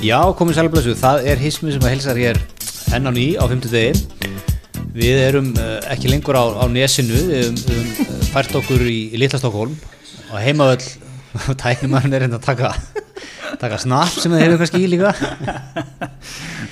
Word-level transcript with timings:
Já, 0.00 0.16
komið 0.32 0.56
sælblössu, 0.56 0.92
það 0.96 1.26
er 1.28 1.40
hismi 1.42 1.74
sem 1.74 1.82
að 1.84 1.90
hilsar 1.92 2.16
hér 2.16 2.38
enn 2.96 3.04
á 3.04 3.12
ný 3.12 3.24
á 3.36 3.44
50 3.44 3.68
degi 3.68 4.30
Við 4.94 5.18
erum 5.26 5.50
uh, 5.60 5.74
ekki 5.92 6.08
lengur 6.08 6.38
á, 6.40 6.44
á 6.56 6.64
nesinu, 6.72 7.18
við 7.28 7.60
höfum 7.60 8.06
uh, 8.06 8.22
fært 8.32 8.56
okkur 8.56 8.86
í, 8.88 9.12
í 9.12 9.20
Litla 9.20 9.36
Stokkólm 9.42 9.74
og 10.30 10.38
heimavöll, 10.40 10.80
tæknumarinn 11.60 12.16
er 12.16 12.24
hérna 12.24 12.40
að 12.40 12.48
taka, 12.48 12.72
taka 13.60 13.82
snap 13.84 14.16
sem 14.16 14.32
það 14.32 14.46
hefur 14.46 14.62
kannski 14.62 14.80
í 14.80 14.88
líka. 14.88 15.12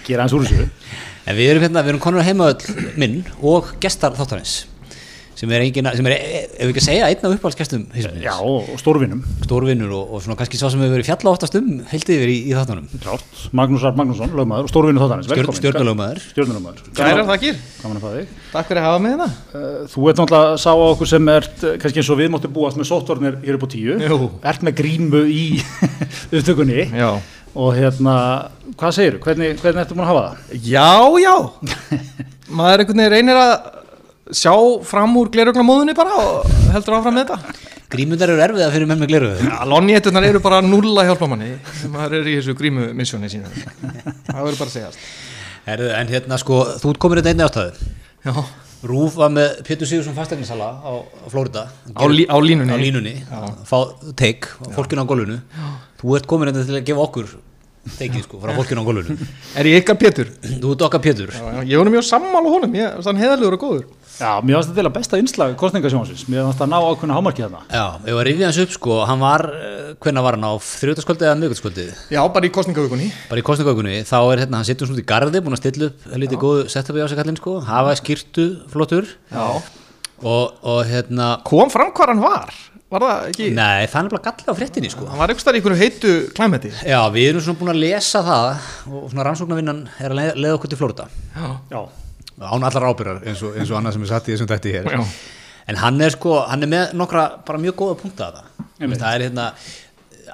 Gera 0.08 0.24
hans 0.24 0.32
úr 0.32 0.48
þessu. 0.48 0.70
En 1.28 1.36
við 1.36 1.52
erum 1.52 1.68
hérna, 1.68 1.84
við 1.84 1.92
erum 1.92 2.04
konur 2.08 2.24
á 2.24 2.28
heimavöll 2.30 2.96
minn 2.96 3.20
og 3.44 3.74
gestar 3.84 4.16
þáttanins 4.16 4.62
sem 5.38 5.52
er 5.54 5.62
engin, 5.62 5.86
sem 5.94 6.06
er, 6.10 6.14
ef 6.58 6.64
við 6.66 6.72
ekki 6.72 6.82
að 6.82 6.86
segja, 6.88 7.08
einn 7.12 7.26
af 7.28 7.34
uppáhaldsgestum 7.36 7.84
hismins 7.94 8.24
Já, 8.24 8.32
og 8.42 8.72
stórvinum. 8.82 9.20
Stórvinnur 9.44 9.92
og, 9.94 10.14
og 10.16 10.22
svona 10.24 10.34
kannski 10.40 10.58
sá 10.58 10.66
sem 10.72 10.80
hefur 10.82 10.96
verið 10.96 11.06
fjalla 11.12 11.30
oftast 11.30 11.54
um 11.60 11.68
heilt 11.92 12.10
yfir 12.10 12.32
í, 12.32 12.36
í 12.50 12.56
þáttanum 12.58 12.88
Klárt, 13.04 13.38
Magnús 13.54 13.84
Rapp 13.86 14.00
Magnússon, 14.00 14.32
lögmaður 14.34 14.66
og 14.66 14.72
stórvinu 14.72 15.02
þáttanins 15.04 15.30
Stjórn, 15.30 15.54
Stjórnulögmaður 15.60 16.22
Stjórnulögmaður 16.32 16.90
Gærar 16.98 17.24
þakkir, 17.30 17.62
Gaman 17.84 18.00
að 18.00 18.04
fá 18.04 18.10
þig. 18.18 18.34
Takk 18.52 18.68
fyrir 18.72 18.82
að 18.82 18.88
hafa 18.88 19.00
mig 19.04 19.14
hérna. 19.14 19.28
Uh, 19.54 19.80
Þú 19.92 20.06
ert 20.10 20.20
náttúrulega 20.22 20.58
sá 20.58 20.70
á 20.74 20.84
okkur 20.88 21.10
sem 21.12 21.30
er 21.36 21.48
kannski 21.84 22.02
eins 22.02 22.10
og 22.10 22.18
við 22.18 22.30
máttum 22.34 22.54
búast 22.58 22.80
með 22.80 22.88
sóttvarnir 22.90 23.36
hér 23.44 23.58
upp 23.60 23.66
á 23.66 23.72
tíu. 23.74 23.98
Jú. 24.02 24.18
Ert 24.50 24.64
með 24.66 24.76
grímu 24.80 25.20
í 25.30 25.42
upptökunni. 26.34 26.88
Já, 26.98 27.10
og 27.58 27.72
hérna, 27.76 28.14
hvað 28.78 28.94
segir 28.98 29.18
Hvernig, 29.22 29.58
hvernig 29.62 29.84
ertu 29.84 29.96
búin 29.96 30.04
að 30.06 30.10
hafa 30.12 30.24
það? 30.26 30.56
já, 30.68 30.90
já. 31.22 31.34
Maður 32.58 32.82
einhvern 32.84 33.02
veginn 33.04 33.14
reynir 33.14 33.38
að 33.40 33.54
sjá 34.34 34.52
fram 34.84 35.16
úr 35.20 35.30
gleruglamóðunni 35.32 35.94
bara 35.96 36.18
og 36.20 36.48
heldur 36.74 36.98
áfram 36.98 37.16
með 37.16 37.30
þetta. 37.32 37.66
Grímundar 37.88 38.28
eru 38.28 38.42
erfiða 38.44 38.68
fyrir 38.74 38.88
menn 38.88 39.00
með 39.00 39.08
gleru 39.14 39.28
Já, 39.40 39.54
Lonnietunar 39.64 40.26
eru 40.28 40.40
bara 40.44 40.60
null 40.60 40.92
að 41.00 41.08
hjálpa 41.08 41.28
manni 41.30 41.54
maður 41.88 42.18
er 42.18 42.28
í 42.28 42.34
þessu 42.36 42.54
grímu 42.58 42.90
missjóni 42.96 43.30
sína. 43.32 43.48
Það 43.48 44.42
verður 44.44 44.58
bara 44.60 44.68
að 44.68 44.74
segjast. 44.74 45.06
Herðu, 45.68 45.88
en 45.96 46.12
hérna 46.12 46.38
sko, 46.40 46.58
þú 46.82 46.92
ert 46.92 47.00
komin 47.00 47.20
þetta 47.22 47.32
einni 47.32 47.46
ástöðu 47.46 47.88
Já, 48.28 48.34
Rúf 48.88 49.16
var 49.18 49.32
með 49.32 49.62
Pétur 49.66 49.88
Sigursson 49.88 50.14
fastegninsala 50.14 50.68
á, 50.84 50.92
á 51.00 51.26
Flórida 51.32 51.64
á, 51.96 52.04
lí, 52.06 52.28
á 52.28 52.36
línunni. 52.38 52.70
Á 52.70 52.78
línunni, 52.78 53.14
fá 53.66 53.78
teik 54.20 54.46
fólkinu 54.76 55.02
á 55.02 55.06
gólfinu. 55.08 55.40
Þú 55.98 56.14
ert 56.18 56.28
komin 56.30 56.52
þetta 56.52 56.68
til 56.68 56.76
að 56.78 56.86
gefa 56.86 57.06
okkur 57.08 57.32
teikið 57.96 58.26
sko, 58.28 58.38
frá 58.44 58.52
fólkinu 58.54 58.84
á 58.84 58.88
gólfinu. 58.88 59.28
Er 59.58 59.70
ég 59.72 59.80
ykkar 59.82 59.98
Pétur? 59.98 60.30
þú 60.44 60.76
ert 60.76 60.84
okkar 60.86 61.02
Pétur. 61.08 61.32
Já, 61.34 61.42
já, 61.56 61.64
ég 61.72 61.80
var 61.82 61.90
mjög 61.96 62.06
sammála 62.06 62.52
honum, 62.54 62.76
ég 62.78 63.00
er 63.00 63.22
heðalegur 63.24 63.58
og 63.58 63.64
góður 63.64 63.88
Já, 64.18 64.30
mér 64.42 64.56
finnst 64.58 64.70
þetta 64.72 64.80
til 64.80 64.88
að 64.88 64.94
besta 64.98 65.18
innslag 65.22 65.52
kostningasjónsins 65.60 66.24
Mér 66.28 66.46
finnst 66.48 66.58
það 66.62 66.70
ná 66.72 66.78
ákveðna 66.88 67.16
hámarki 67.18 67.44
þarna. 67.44 67.60
Já, 67.70 67.84
ef 68.02 68.14
að 68.18 68.24
rifja 68.28 68.48
hans 68.50 68.60
upp 68.64 68.72
sko, 68.74 68.96
hann 69.06 69.22
var 69.22 69.44
eh, 69.54 69.90
hvenær 70.02 70.26
var 70.26 70.38
hann? 70.38 70.46
Á 70.48 70.52
þrjóðarskvöldið 70.68 71.28
eða 71.28 71.38
miðgöldskvöldið 71.42 71.92
Já, 72.16 72.20
bara 72.34 72.48
í 72.48 72.52
kostningavíkunni 72.58 73.10
bara 73.30 73.42
í 73.42 73.46
kostningaugunni, 73.46 73.98
þá 74.08 74.16
er 74.32 74.42
hérna, 74.44 74.60
hann 74.62 74.68
sittur 74.68 74.90
svona 74.90 74.98
út 74.98 75.04
í 75.04 75.08
garði 75.12 75.42
búin 75.46 75.54
að 75.58 75.62
stilla 75.62 75.90
upp 75.92 76.08
lítið 76.24 76.42
góðu 76.42 76.64
setupi 76.74 77.04
á 77.04 77.06
sig 77.10 77.20
kallinn 77.20 77.38
sko, 77.38 77.58
hafa 77.68 77.94
skýrtu 78.02 78.48
flottur. 78.72 79.06
Já. 79.30 79.46
Og, 80.18 80.56
og 80.66 80.80
hérna 80.88 81.36
Kom 81.46 81.70
fram 81.70 81.92
hvað 81.94 82.10
hann 82.16 82.24
var? 82.24 82.50
Var 82.88 83.04
það 83.04 83.24
ekki? 83.28 83.46
nei, 83.54 83.84
það 83.86 84.06
er 84.08 84.12
bara 84.14 84.24
gallið 84.24 84.48
á 84.50 84.54
fréttinni 84.58 84.88
sko. 84.90 85.06
Hann 85.12 85.20
var 85.20 85.30
þar 85.36 85.54
í 85.54 85.60
einhverju 85.60 85.78
heitu 85.78 86.12
klæmeti 86.34 86.70
Já, 86.88 86.98
við 87.12 87.26
erum 87.34 87.44
svona 87.44 87.60
búin 87.60 87.70
að 87.74 87.80
lesa 87.84 88.22
það 88.24 88.46
og 88.88 89.10
svona 89.12 89.26
rannsóknarvinnan 89.28 89.82
er 90.00 90.14
að 90.14 90.18
leið- 90.22 90.38
leiða 90.40 90.56
okkur 90.56 90.72
til 90.72 90.78
Flórida 90.80 91.06
Já, 91.36 91.50
Já, 91.70 91.82
án 92.38 92.68
allar 92.68 92.88
ábyrgar 92.92 93.20
eins 93.26 93.42
og, 93.42 93.56
eins 93.58 93.72
og 93.72 93.80
annað 93.80 93.96
sem 93.96 94.06
er 94.06 94.12
satt 94.12 94.28
í 94.30 94.34
þessum 94.34 94.48
dætti 94.50 94.74
hér. 94.76 94.88
Já. 94.92 95.02
en 95.68 95.82
hann 95.82 96.00
er 96.04 96.14
sko, 96.14 96.38
hann 96.48 96.64
er 96.64 96.72
með 96.72 96.96
nokkra 96.98 97.28
bara 97.46 97.60
mjög 97.62 97.76
góða 97.82 97.98
punkta 98.02 98.28
að 98.30 98.40
það. 98.40 98.56
Það 98.78 99.08
er 99.10 99.24
hérna 99.26 99.46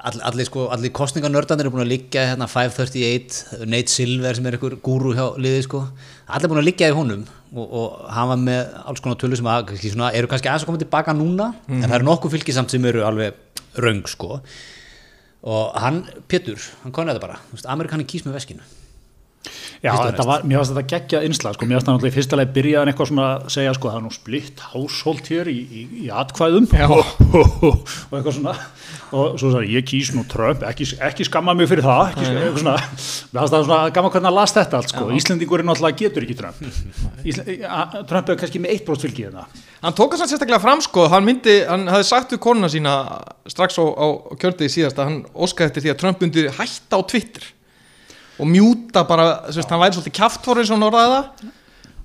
all, 0.05 0.19
allir 0.29 0.47
sko, 0.47 0.67
allir 0.73 0.93
kostningarnördanir 0.95 1.67
er 1.67 1.73
búin 1.73 1.83
að 1.85 1.91
liggja 1.93 2.27
hérna 2.31 2.47
538, 2.51 3.65
Nate 3.71 3.93
Silver 3.93 4.37
sem 4.37 4.45
er 4.45 4.57
einhver 4.57 4.77
gúru 4.85 5.15
hjá 5.17 5.25
liði 5.41 5.65
sko. 5.65 5.81
Allir 6.29 6.51
búin 6.51 6.61
að 6.61 6.69
liggja 6.69 6.91
í 6.91 6.95
honum 6.97 7.25
og, 7.55 7.65
og 7.65 7.99
hann 8.13 8.31
var 8.33 8.41
með 8.45 8.77
alls 8.85 9.03
konar 9.03 9.19
tölu 9.21 9.39
sem 9.39 9.49
að, 9.49 9.67
kannski 9.71 9.93
svona, 9.95 10.13
eru 10.17 10.29
kannski 10.31 10.51
aðeins 10.51 10.67
að 10.67 10.71
koma 10.71 10.83
tilbaka 10.85 11.17
núna 11.17 11.51
en 11.69 11.85
það 11.87 11.97
eru 11.99 12.09
nokkuð 12.11 12.37
fylgisamt 12.37 12.73
sem 12.73 12.89
eru 12.91 13.05
alveg 13.07 13.61
röng 13.81 14.05
sko. 14.11 14.39
Og 15.45 15.75
hann, 15.77 16.03
Pétur, 16.31 16.57
hann 16.83 16.93
konaði 16.95 17.19
þetta 17.19 17.27
bara. 17.27 17.41
Amerikanin 17.75 18.09
kýs 18.09 18.25
með 18.25 18.39
veskinu 18.39 18.65
Já, 19.85 19.91
og 19.93 20.25
var, 20.25 20.43
mér 20.47 20.61
finnst 20.61 20.73
þetta 20.73 20.89
geggjað 20.93 21.25
innslag, 21.27 21.55
sko, 21.57 21.67
mér 21.69 21.77
finnst 21.77 21.87
það 21.87 21.95
náttúrulega 21.95 22.13
í 22.13 22.15
fyrsta 22.15 22.39
leið 22.39 22.53
byrjaðan 22.55 22.91
eitthvað 22.91 23.09
svona 23.11 23.25
að 23.35 23.43
segja, 23.55 23.73
sko, 23.77 23.91
það 23.91 23.99
er 23.99 24.05
nú 24.05 24.13
splitt 24.15 24.63
hásholt 24.71 25.29
hér 25.33 25.51
í, 25.51 25.57
í, 25.61 25.83
í 26.05 26.09
atkvæðum 26.23 26.67
og, 26.95 27.11
og 27.35 28.15
eitthvað 28.17 28.33
svona. 28.39 28.55
Og 29.15 29.35
svo 29.39 29.51
sagði 29.53 29.75
ég 29.77 29.85
kýs 29.87 30.09
nú 30.15 30.23
Trump, 30.27 30.63
ekki, 30.67 30.87
ekki 31.05 31.27
skamma 31.27 31.53
mig 31.55 31.69
fyrir 31.69 31.85
það, 31.85 32.09
ekki, 32.15 32.25
eitthvað 32.31 32.59
svona. 32.63 32.75
Mér 32.81 33.39
finnst 33.45 33.55
það 33.55 33.67
svona 33.69 33.79
gaman 33.95 34.13
hvernig 34.15 34.31
að 34.31 34.37
las 34.39 34.55
þetta 34.57 34.79
allt, 34.81 34.91
sko. 34.95 35.07
Íslendingurinn 35.19 35.69
náttúrulega 35.69 35.99
getur 36.01 36.25
ekki 36.25 36.37
Trump. 36.39 36.63
Ísle, 37.25 37.45
a- 37.69 38.03
Trump 38.09 38.29
er 38.33 38.39
kannski 38.41 38.61
með 38.63 38.75
1% 38.79 39.05
fylgi 39.05 39.27
hérna. 39.27 39.45
Hann 39.85 39.93
tók 39.95 40.15
þess 40.15 40.25
að 40.25 40.33
sérstaklega 40.33 40.61
fram 40.63 40.81
sko, 40.81 41.05
hann 41.13 41.25
myndi, 41.27 41.59
hann 41.69 41.85
hafði 41.91 42.07
sagt 42.09 42.33
við 42.33 42.41
konuna 42.47 42.69
sína 42.73 42.95
strax 43.51 43.77
á, 43.77 43.85
á 43.85 44.07
kjördegi 44.41 44.73
síðast 44.79 44.97
að 44.99 45.11
hann 45.11 45.19
óskaði 45.37 45.69
eftir 45.69 45.85
því 45.85 45.93
að 45.93 45.99
Trump 46.01 46.23
myndi 46.25 46.47
hætta 46.57 46.97
á 46.97 47.01
Twitter 47.05 47.45
og 48.39 48.49
mjúta 48.51 49.05
bara, 49.07 49.27
þú 49.49 49.59
veist, 49.61 49.71
hann 49.71 49.83
væri 49.83 49.97
svolítið 49.99 50.73
hann 50.73 50.87
orðaði 50.89 51.13
það. 51.15 51.51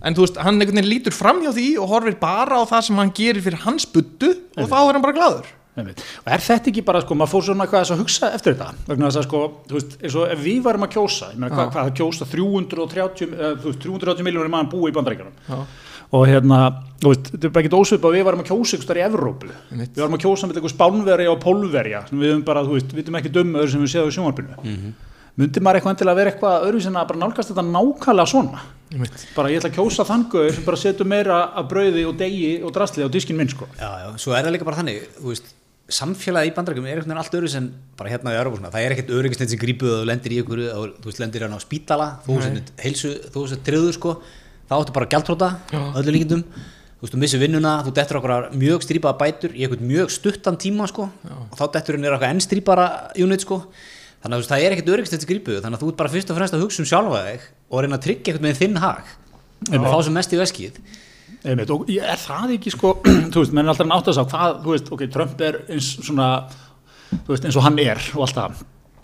En 0.01 0.17
þú 0.17 0.25
veist, 0.25 0.39
hann 0.41 0.57
einhvern 0.57 0.81
veginn 0.81 0.93
lítur 0.95 1.13
fram 1.13 1.43
hjá 1.45 1.51
því 1.53 1.71
og 1.83 1.91
horfir 1.91 2.21
bara 2.21 2.61
á 2.61 2.65
það 2.69 2.85
sem 2.87 3.01
hann 3.03 3.17
gerir 3.17 3.45
fyrir 3.45 3.65
hans 3.67 3.85
buddu 3.85 4.31
og 4.57 4.71
þá 4.71 4.79
er 4.81 4.95
hann 4.97 5.05
bara 5.05 5.17
glaður. 5.17 5.51
Einmitt. 5.79 6.01
og 6.25 6.33
er 6.35 6.43
þetta 6.43 6.71
ekki 6.73 6.83
bara, 6.87 7.01
sko, 7.05 7.15
maður 7.15 7.31
fór 7.31 7.45
svona 7.47 7.67
eitthvað 7.67 7.93
að 7.95 8.01
hugsa 8.03 8.31
eftir 8.35 8.57
þetta, 8.57 8.87
vegna 8.89 9.07
þess 9.07 9.21
að 9.21 9.27
sko 9.29 9.43
þú 9.69 9.77
veist, 9.77 9.93
eins 10.01 10.17
og 10.19 10.33
ef 10.35 10.41
við 10.43 10.65
varum 10.65 10.87
að 10.87 10.97
kjósa, 10.97 11.29
meina 11.37 11.51
hvað, 11.53 11.69
hvað 11.71 11.87
það 11.87 11.93
kjósa 12.01 12.27
330, 12.33 13.37
uh, 13.37 13.53
þú 13.61 13.71
veist, 13.71 13.85
330 13.85 14.27
miljónir 14.27 14.51
mann 14.51 14.71
búi 14.73 14.91
í 14.91 14.97
bandarækjunum 14.97 15.37
Já. 15.47 15.61
og 16.19 16.25
hérna, 16.27 16.59
þú 17.05 17.13
veist, 17.13 17.31
þetta 17.31 17.47
er 17.47 17.55
bara 17.55 17.65
ekkert 17.65 17.79
ósvipað 17.79 18.17
við 18.17 18.27
varum 18.27 18.43
að 18.43 18.51
kjósa 18.51 18.77
ykkur 18.77 18.91
þar 18.91 19.01
í 19.01 19.05
Evrópu. 19.07 19.53
Einmitt. 19.71 19.93
við 19.95 20.03
varum 20.03 20.19
að 20.19 20.25
kjósa 20.27 20.51
með 20.51 20.59
eitthvað 20.59 20.75
spánverja 20.75 21.31
og 21.37 21.39
pólverja 21.45 22.03
sem 22.09 22.25
við 22.25 22.35
höfum 22.35 22.43
bara, 22.51 22.67
þú 22.67 22.75
veist, 22.75 22.91
við 22.91 23.05
vitum 23.05 23.21
ekki 23.21 23.33
dömu 23.39 23.63
öðru 23.63 23.75
sem 23.77 23.87
við 23.87 23.95
séum 23.95 24.11
í 24.11 24.17
sjónvarpinu. 24.19 24.59
Mm 24.65 24.91
myndi 25.39 25.63
maður 25.63 25.81
eitthvað 25.81 25.95
endilega 25.95 26.19
vera 26.19 26.33
eitthvað 26.33 26.67
öðru 26.69 26.83
sem 26.85 26.99
að 26.99 27.09
bara 27.13 27.23
nálgast 27.23 27.53
þetta 27.53 27.65
nákvæmlega 27.71 28.31
svona? 28.33 28.67
Bara 29.37 29.53
ég 29.53 29.61
ætla 29.61 29.71
að 29.71 29.77
kjósa 29.79 30.07
þann 30.09 30.27
gauður 30.33 30.55
sem 30.57 30.65
bara 30.67 30.81
setur 30.83 31.07
meira 31.07 31.41
af 31.55 31.69
brauði 31.71 32.03
og 32.09 32.17
degi 32.19 32.51
og 32.67 32.73
drasli 32.75 33.07
á 33.07 33.09
diskin 33.13 33.39
minn 33.39 33.51
sko. 33.53 33.69
Já, 33.79 33.91
já, 34.03 34.09
svo 34.19 34.35
er 34.35 34.43
það 34.43 34.57
líka 34.57 34.67
bara 34.67 34.81
þannig, 34.81 35.05
þú 35.21 35.29
veist, 35.31 35.53
samfélagið 35.91 36.51
í 36.51 36.55
bandarækjum 36.57 36.89
er 36.91 37.01
veginn 37.03 37.21
allt 37.23 37.37
öðru 37.39 37.51
sem 37.51 37.69
bara 37.99 38.11
hérna 38.11 38.35
í 38.35 38.41
Európa, 38.41 38.71
það 38.71 38.85
er 38.85 38.95
ekkert 38.97 39.15
öryggistend 39.15 39.53
sem 39.53 39.61
grípuð 39.63 39.95
og 40.01 40.05
lendir 40.11 40.35
í 40.35 40.41
ykkur, 40.43 40.61
og, 40.75 40.93
þú 41.03 41.11
veist, 41.11 41.23
lendir 41.23 41.45
hérna 41.47 41.59
á 41.59 41.63
spítala, 41.63 42.09
þú 42.27 42.37
veist, 42.41 42.75
heilsu, 42.83 43.15
þú 43.31 43.45
veist, 43.47 43.63
triður 43.67 43.97
sko, 43.97 44.13
þá 44.71 44.77
áttu 44.79 44.95
bara 44.95 45.09
gjaldróta, 45.15 45.49
öllu 45.99 46.15
líkindum, 46.15 46.45
þú 46.47 47.07
veist, 47.07 47.15
þú 47.15 47.23
missir 47.25 47.43
vinnuna, 47.43 47.73
þú 47.87 47.95
dettur 47.99 48.21
okkur 48.21 48.37
mjög 48.59 48.87
strípaða 48.87 49.19
bætur 49.23 49.55
í 49.55 49.65
eitthvað 49.67 49.87
mjög 49.91 50.15
stuttan 50.15 50.59
tíma 50.63 50.87
sko, 50.91 51.09
og 51.51 51.59
þá 51.59 51.65
dettur 51.79 51.99
henni 51.99 52.11
eitthvað 52.11 52.31
enn 52.31 52.45
strípara 52.47 52.87
unit 53.19 53.47
sko, 53.47 53.65
þannig 54.21 54.35
að 54.37 54.41
veist, 54.43 54.51
það 54.53 54.65
er 54.67 54.75
ekkert 54.77 54.91
öryggistend 54.95 55.25
sem 55.25 55.31
grípuð, 55.31 55.61
þannig 55.65 55.79
að 55.79 55.85
þú 55.85 55.91
ert 55.93 56.01
bara 56.01 56.13
fyrst 56.15 56.31
og 56.33 56.37
fremst 56.41 56.57
að 56.57 56.65
hugsa 56.65 56.83
um 56.85 56.89
sjálfa 56.91 57.21
þig 57.27 57.45
og 57.71 57.85
reyna 57.85 57.97
að 57.99 58.05
tryggja 58.07 58.33
eitthvað 58.35 58.47
með 58.49 58.59
þinn 58.61 58.81
hag, 58.83 59.13
og 59.71 59.87
fá 59.95 59.99
sem 60.07 60.17
mest 60.19 60.35
í 60.35 60.41
veskið. 60.41 60.81
Einmitt, 61.41 61.71
og 61.73 61.87
ég- 61.89 62.05
er 62.05 62.21
það 62.21 62.51
ekki 62.59 62.73
sko, 62.75 62.91
þú 63.33 63.41
veist, 63.45 63.55
menn 63.57 63.65
er 63.65 63.73
alltaf 63.73 63.87
að 63.87 63.93
nátt 63.95 64.11
að 64.13 64.19
sá 64.19 64.25
hvað, 64.29 64.59
þú 64.67 64.75
veist, 64.75 64.91
ok, 64.93 65.07
Trump 65.15 65.41
er 65.47 65.61
eins 65.73 65.89
svona, 66.05 66.27
þú 67.25 67.33
veist, 67.33 67.47
eins 67.49 67.57
og 67.57 67.65
hann 67.65 67.79
er 67.81 68.03
og 68.13 68.27
allt 68.27 68.37
það, 68.37 68.59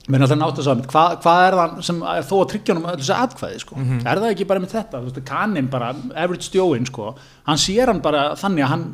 menn 0.07 0.21
er 0.21 0.27
alltaf 0.27 0.37
að 0.37 0.43
nátt 0.43 0.61
að 0.61 0.67
sá 0.67 0.75
hvað, 0.93 1.15
hvað 1.25 1.45
er 1.47 1.57
það 1.61 1.79
sem 1.89 2.03
er 2.13 2.27
þó 2.29 2.35
að 2.43 2.51
tryggja 2.53 2.77
um 2.77 2.85
öll 2.93 2.99
þessi 3.01 3.17
atkvæði, 3.17 3.63
sko, 3.65 3.79
er 3.97 4.21
það 4.21 4.29
ekki 4.35 4.49
bara 4.53 4.63
með 4.67 4.75
þetta, 4.77 5.01
þú 5.01 5.09
veist, 5.09 5.23
kannin 5.33 5.71
bara, 5.73 5.89
average 6.13 6.51
stjóin, 6.51 6.85
sko, 6.91 7.09
hann 7.49 7.63
sér 7.65 7.93
hann 7.95 8.03
bara 8.05 8.27
þannig 8.37 8.67
að 8.67 8.73
hann 8.75 8.85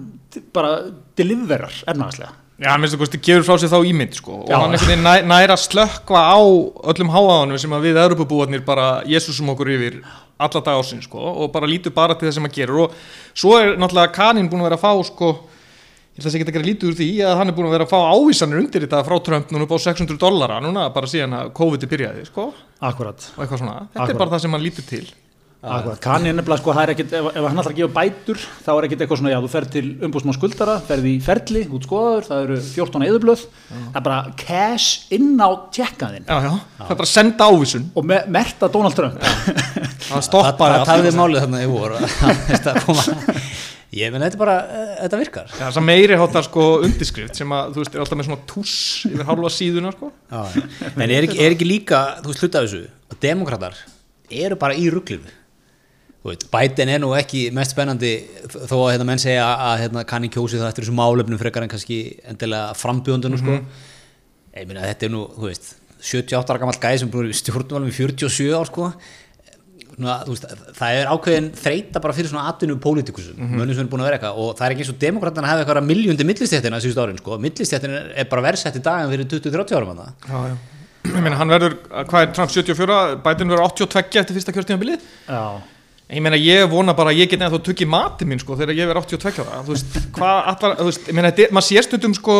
bara 0.54 0.70
deliverar 1.18 1.74
ernaðaslega. 1.90 2.32
Já, 2.62 2.68
hann 2.70 2.82
minnst 2.82 2.94
að 2.94 3.02
kosti 3.02 3.18
gefur 3.18 3.46
frá 3.46 3.56
sér 3.58 3.72
þá 3.72 3.88
ímynd 3.90 4.14
sko. 4.14 4.36
Og 4.44 4.50
Já. 4.52 4.58
hann 4.62 4.76
veginn 4.78 5.02
næ, 5.02 5.14
næra 5.26 5.56
slökkva 5.58 6.20
á 6.30 6.38
öllum 6.92 7.10
háaðanum 7.10 7.58
sem 7.58 7.72
að 7.74 7.88
við 7.88 8.02
Europabúarnir 8.04 8.62
bara 8.66 8.90
Jésúsum 9.08 9.50
okkur 9.50 9.72
yfir 9.74 9.96
alla 10.38 10.62
dag 10.62 10.78
ásinn 10.78 11.02
sko 11.02 11.18
og 11.18 11.50
bara 11.54 11.66
lítur 11.66 11.94
bara 11.94 12.14
til 12.14 12.28
það 12.28 12.36
sem 12.36 12.46
að 12.46 12.54
gera 12.60 12.84
og 12.84 12.94
svo 13.34 13.56
er 13.58 13.74
náttúrulega 13.80 14.14
Kanin 14.14 14.50
búin 14.50 14.62
að 14.62 14.70
vera 14.70 14.78
að 14.78 14.84
fá 14.84 15.08
sko 15.10 15.32
ég 15.32 16.20
ætla 16.20 16.28
að 16.28 16.34
segja 16.34 16.44
ekki 16.44 16.52
að 16.52 16.56
gera 16.58 16.68
lítið 16.68 16.90
úr 16.90 16.96
því 16.98 17.08
að 17.26 17.36
hann 17.40 17.50
er 17.50 17.56
búin 17.56 17.68
að 17.68 17.76
vera 17.76 17.88
að 17.88 17.92
fá 17.92 18.00
ávísanir 18.12 18.62
undir 18.62 18.86
þetta 18.86 19.02
frá 19.08 19.16
Trump 19.26 19.52
núna 19.52 19.66
upp 19.66 19.74
á 19.74 19.78
600 19.86 20.22
dollara 20.22 20.60
núna 20.62 20.86
bara 20.94 21.10
síðan 21.10 21.36
að 21.38 21.52
COVID 21.56 21.86
er 21.86 21.92
byrjaði 21.92 22.26
sko. 22.28 22.48
Akkurat. 22.82 23.28
og 23.36 23.44
eitthvað 23.44 23.62
svona, 23.62 23.76
þetta 23.94 24.10
er 24.12 24.22
bara 24.22 24.34
það 24.34 24.44
sem 24.44 24.56
hann 24.56 24.66
lítur 24.66 24.88
til 24.88 25.04
Akkurat, 25.62 25.98
kannin 26.02 26.34
nefnilega 26.34 26.58
sko, 26.58 26.72
það 26.74 26.82
er 26.82 26.90
ekkit, 26.96 27.12
ef, 27.14 27.26
ef 27.38 27.44
hann 27.46 27.60
ætlar 27.60 27.70
að 27.70 27.76
gefa 27.78 27.94
bætur, 27.94 28.38
þá 28.66 28.70
er 28.72 28.86
ekkit 28.88 29.02
eitthvað 29.04 29.18
svona, 29.20 29.30
já, 29.30 29.36
þú 29.44 29.50
fer 29.52 29.66
til 29.70 29.82
umbústum 30.02 30.32
á 30.32 30.34
skuldara, 30.34 30.72
ferð 30.88 31.04
í 31.06 31.12
ferli, 31.22 31.60
út 31.70 31.84
skoðaður, 31.86 32.24
það 32.26 32.40
eru 32.46 32.56
14 32.64 33.04
eðublöð, 33.06 33.44
það 33.68 33.98
er 34.00 34.04
bara 34.08 34.16
cash 34.40 35.12
inn 35.14 35.36
á 35.38 35.50
tjekkaðinn 35.70 36.24
Já, 36.26 36.48
já, 36.48 36.56
það 36.80 36.88
er 36.88 36.98
bara 36.98 37.06
að 37.06 37.12
senda 37.12 37.46
ávísun. 37.46 37.84
Og 37.94 38.08
me, 38.10 38.18
merta 38.34 38.68
Donald 38.74 38.96
Trump. 38.98 39.22
það 39.22 39.92
Það, 40.08 40.24
stoppar 40.26 40.74
það 40.74 40.86
tafði 40.88 41.12
málið 41.20 41.44
þarna 41.44 41.60
í 41.62 41.68
voru 41.70 42.00
að 42.00 42.08
veist, 42.48 42.66
að 42.72 44.00
ég 44.00 44.16
þetta 44.16 44.30
er 44.32 44.40
bara, 44.40 44.56
uh, 44.66 44.90
þetta 45.04 45.20
virkar. 45.20 45.52
Já, 45.52 45.60
þess 45.68 45.78
að 45.78 45.86
meiri 45.86 46.18
hátar 46.18 46.46
sko 46.48 46.64
undirskrift 46.88 47.38
sem 47.38 47.54
að, 47.54 47.70
þú 47.76 47.84
veist, 47.84 47.94
er 47.94 48.02
alltaf 48.02 48.18
með 48.18 48.28
svona 48.32 48.48
túss 48.50 48.74
yfir 49.06 49.30
halva 49.30 49.52
síðuna, 49.52 49.94
sko. 49.94 50.10
Já, 50.32 50.64
en 50.96 51.06
er 51.06 51.28
ekki, 51.28 51.38
er 51.38 51.54
ekki 51.54 51.70
líka, 51.70 52.02
þú 52.24 52.32
veist, 52.32 52.42
hluta 52.42 52.64
þessu 52.66 52.82
eru 54.32 54.56
bara 54.56 54.74
í 54.80 54.88
rugglinu 54.88 55.28
veit, 56.26 56.44
Biden 56.52 56.92
er 56.92 57.00
nú 57.02 57.12
ekki 57.18 57.46
mest 57.54 57.74
spennandi 57.74 58.12
þó 58.46 58.76
að 58.76 58.92
hérna, 58.94 59.06
menn 59.08 59.22
segja 59.22 59.46
að 59.48 59.80
hérna, 59.84 60.04
kanni 60.08 60.30
kjósi 60.32 60.60
það 60.60 60.68
eftir 60.70 60.86
þessu 60.86 60.98
málefnum 60.98 61.40
frekar 61.40 61.66
en 61.66 61.72
kannski 61.72 61.98
endilega 62.30 62.76
frambjöndunum 62.78 63.40
sko. 63.40 63.58
ég 64.54 64.68
meina 64.68 64.86
þetta 64.86 65.08
er 65.08 65.14
nú, 65.14 65.24
veist 65.42 65.74
78 66.02 66.50
ára 66.50 66.62
gammal 66.62 66.78
gæði 66.82 67.02
sem 67.02 67.12
í 67.26 67.36
stjórnvalum 67.38 67.90
í 67.90 67.98
47 67.98 68.54
ár 68.58 68.70
sko 68.70 68.92
Svona, 69.92 70.14
veist, 70.24 70.46
það 70.78 70.98
er 70.98 71.10
ákveðin 71.12 71.48
þreita 71.52 72.00
bara 72.00 72.14
fyrir 72.16 72.30
svona 72.30 72.46
atvinnu 72.48 72.78
pólitíkusum, 72.80 73.34
mm 73.36 73.44
-hmm. 73.44 73.58
mönnum 73.60 73.76
sem 73.76 73.84
er 73.84 73.90
búin 73.92 74.00
að 74.00 74.08
vera 74.08 74.16
eitthvað 74.16 74.38
og 74.40 74.54
það 74.56 74.64
er 74.64 74.72
ekki 74.72 74.82
eins 74.82 74.92
og 74.92 75.00
demokraterna 75.02 75.50
hafa 75.50 75.60
eitthvað 75.60 75.84
miljóndi 75.84 76.24
millistjættina 76.24 76.80
síðust 76.80 77.02
árin, 77.02 77.18
sko, 77.20 77.36
millistjættin 77.38 77.92
er 77.92 78.24
bara 78.30 78.42
versett 78.42 78.78
í 78.78 78.80
dagan 78.80 79.12
fyrir 79.12 79.28
20-30 79.28 79.76
árum 79.76 79.92
að 79.92 80.00
það 80.00 80.12
Já, 80.32 80.48
já. 80.48 80.56
Ég 81.02 81.18
meina, 81.18 81.36
hann 81.36 81.50
verður, 81.50 81.74
hvað 81.90 82.22
er 82.22 82.32
Trump 82.36 82.50
74, 82.54 82.96
Biden 83.24 83.50
verður 83.50 83.64
82 83.66 84.20
eftir 84.20 84.36
fyrsta 84.36 84.52
kjörtímabilið. 84.54 85.06
Já, 85.26 85.42
Ég 86.12 86.20
meina, 86.20 86.36
ég 86.36 86.68
vona 86.68 86.92
bara 86.96 87.12
að 87.12 87.22
ég 87.22 87.30
get 87.32 87.40
nefnt 87.40 87.56
að 87.56 87.66
tukki 87.70 87.86
mati 87.88 88.26
minn, 88.28 88.40
sko, 88.42 88.56
þegar 88.58 88.76
ég 88.76 88.90
verður 88.90 89.06
82 89.06 89.44
ára. 89.46 89.62
Þú 89.64 89.72
veist, 89.72 89.98
hvað 90.12 90.40
allar, 90.52 90.74
þú 90.76 90.88
veist, 90.90 91.06
ég 91.08 91.16
meina, 91.16 91.30
maður 91.56 91.66
sé 91.70 91.84
stundum, 91.86 92.16
sko, 92.18 92.36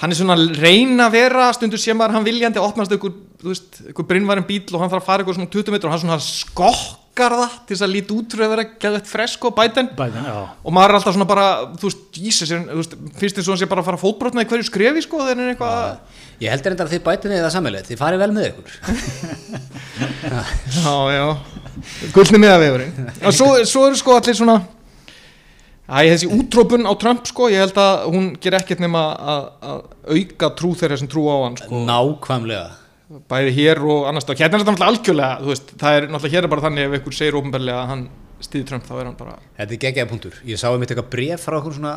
hann 0.00 0.14
er 0.14 0.18
svona 0.18 0.36
reyna 0.58 1.06
að 1.06 1.14
vera, 1.14 1.48
stundum 1.54 1.82
sé 1.82 1.94
maður 1.94 2.18
hann 2.18 2.26
viljandi 2.26 2.62
opnast 2.62 2.94
ykkur, 2.98 3.14
þú 3.42 3.52
veist, 3.52 3.78
ykkur 3.92 4.08
brinnværin 4.10 4.46
bíl 4.48 4.64
og 4.72 4.82
hann 4.82 4.90
þarf 4.90 5.04
að 5.04 5.10
fara 5.12 5.26
ykkur 5.26 5.38
svona 5.38 5.52
20 5.54 5.76
metrar 5.76 5.92
og 5.92 5.94
hann 5.94 6.02
svona 6.02 6.18
skokkar 7.18 7.34
það 7.34 7.54
til 7.66 7.74
þess 7.74 7.84
að 7.84 7.92
líti 7.94 8.14
út 8.14 8.34
fyrir 8.34 8.46
að 8.46 8.52
vera 8.52 9.00
fresko 9.08 9.50
Biden. 9.56 9.90
Biden, 9.98 10.26
já. 10.28 10.36
Og 10.62 10.74
maður 10.74 10.92
er 10.92 10.98
alltaf 10.98 11.16
svona 11.16 11.28
bara, 11.28 11.46
þú 11.78 11.90
veist, 11.90 12.04
Jesus, 12.14 12.52
er, 12.54 12.64
þú 12.68 12.78
veist, 12.78 12.96
finnst 13.18 13.38
þið 13.38 13.46
svo 13.46 13.54
hann 13.54 13.60
sé 13.62 13.68
bara 13.70 13.82
að 13.82 13.88
fara 13.90 14.00
fótbrotna 14.02 14.44
í 14.44 14.48
hverju 14.48 14.68
skrefi, 14.68 15.04
sko, 15.04 15.22
er 15.26 15.42
eitthvað, 15.48 16.16
ég 16.44 16.54
heldur 16.54 16.74
enda 16.74 16.86
að 16.86 16.94
þið 16.94 17.04
bætið 17.08 17.34
niður 17.34 17.46
það 17.46 17.54
sammeilið, 17.56 17.86
þið 17.90 18.02
farið 18.02 18.24
vel 18.24 18.32
með 18.38 18.48
ykkur. 18.52 18.70
Já, 20.78 20.92
já, 21.10 21.24
gullni 22.14 22.38
miðavegurinn. 22.38 23.08
Og 23.26 23.34
svo, 23.34 23.48
svo 23.66 23.86
eru 23.88 23.98
sko 23.98 24.18
allir 24.18 24.36
svona, 24.38 24.60
Æ, 25.88 26.04
þessi 26.12 26.28
útrópun 26.28 26.84
á 26.84 26.92
Trump 27.00 27.24
sko, 27.26 27.46
ég 27.48 27.62
held 27.64 27.78
að 27.80 28.02
hún 28.12 28.26
ger 28.44 28.58
ekkert 28.58 28.82
nema 28.84 29.06
að, 29.16 29.46
að 29.64 29.78
auka 30.18 30.50
trú 30.58 30.74
þeirra 30.76 30.98
sem 31.00 31.08
trú 31.08 31.24
á 31.32 31.36
hann 31.46 31.56
sko, 31.56 31.80
nákvæmlega 31.88 32.66
bæði 33.08 33.52
hér 33.56 33.78
og 33.88 34.08
annars 34.10 34.26
hérna 34.28 34.58
er 34.58 34.62
þetta 34.62 34.72
náttúrulega 34.74 34.92
algjörlega, 34.92 35.44
veist, 35.48 35.70
það 35.80 35.98
er 35.98 36.08
náttúrulega 36.12 36.34
hér 36.34 36.46
er 36.46 36.52
bara 36.52 36.64
þannig 36.66 36.84
ef 36.84 36.96
einhver 36.98 37.16
segir 37.16 37.38
ópenbarlega 37.38 37.82
að 37.82 37.92
hann 37.92 38.02
stýði 38.44 38.66
Trump 38.68 38.84
þá 38.86 38.92
er 38.98 39.08
hann 39.08 39.16
bara, 39.18 39.36
Þetta 39.56 39.74
er 39.74 39.80
geggjaða 39.82 40.10
punktur. 40.12 40.36
Ég 40.46 40.60
sá 40.60 40.68
einmitt 40.68 40.92
eitthvað 40.92 41.08
bref 41.14 41.46
frá 41.46 41.56
einhverjum 41.56 41.78
svona, 41.80 41.94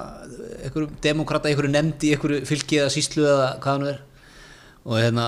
einhverjum 0.65 0.95
demokrata, 1.03 1.51
einhverjum 1.51 1.75
nefndi, 1.75 2.13
einhverju 2.15 2.47
fylki 2.49 2.79
eða 2.81 2.93
síslu 2.95 3.27
eða 3.27 3.49
hvað 3.61 3.77
hann 3.77 3.89
er. 3.91 3.99
Og 4.87 4.95
hérna, 4.97 5.27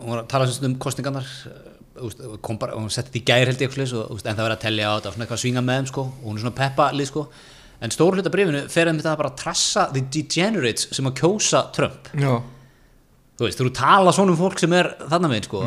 hún 0.00 0.12
var 0.12 0.22
að 0.24 0.28
tala 0.34 0.48
sem 0.50 0.66
um 0.68 0.76
kostningarnar, 0.82 1.30
kom 2.44 2.58
bara, 2.60 2.76
hún 2.76 2.92
setti 2.92 3.14
þetta 3.14 3.22
í 3.22 3.26
gær 3.30 3.52
held 3.52 3.62
ég 3.62 3.70
eitthvað 3.70 3.94
og 4.02 4.18
það 4.20 4.42
verið 4.42 4.56
að 4.58 4.64
tellja 4.66 4.90
á 4.92 4.96
þetta 4.98 5.12
svona 5.14 5.24
eitthvað 5.24 5.38
að 5.38 5.44
svinga 5.46 5.62
með 5.64 5.78
þeim 5.78 5.88
sko 5.92 6.02
og 6.10 6.26
hún 6.26 6.36
er 6.36 6.44
svona 6.44 6.58
peppa 6.58 6.90
lið 6.92 7.08
sko. 7.12 7.24
En 7.76 7.92
stór 7.92 8.18
hluta 8.18 8.32
brefinu 8.32 8.66
fer 8.72 8.90
að 8.90 9.16
bara 9.22 9.32
trassa 9.36 9.86
the 9.94 10.02
degenerates 10.12 10.90
sem 10.96 11.08
að 11.08 11.16
kjósa 11.22 11.64
Trump. 11.76 12.12
já, 12.12 12.42
Þú 13.36 13.44
veist, 13.48 13.60
þú 13.60 13.70
tala 13.76 14.12
svona 14.16 14.32
um 14.32 14.38
fólk 14.40 14.60
sem 14.62 14.72
er 14.72 14.86
þarna 15.10 15.28
meginn 15.32 15.44
sko, 15.48 15.62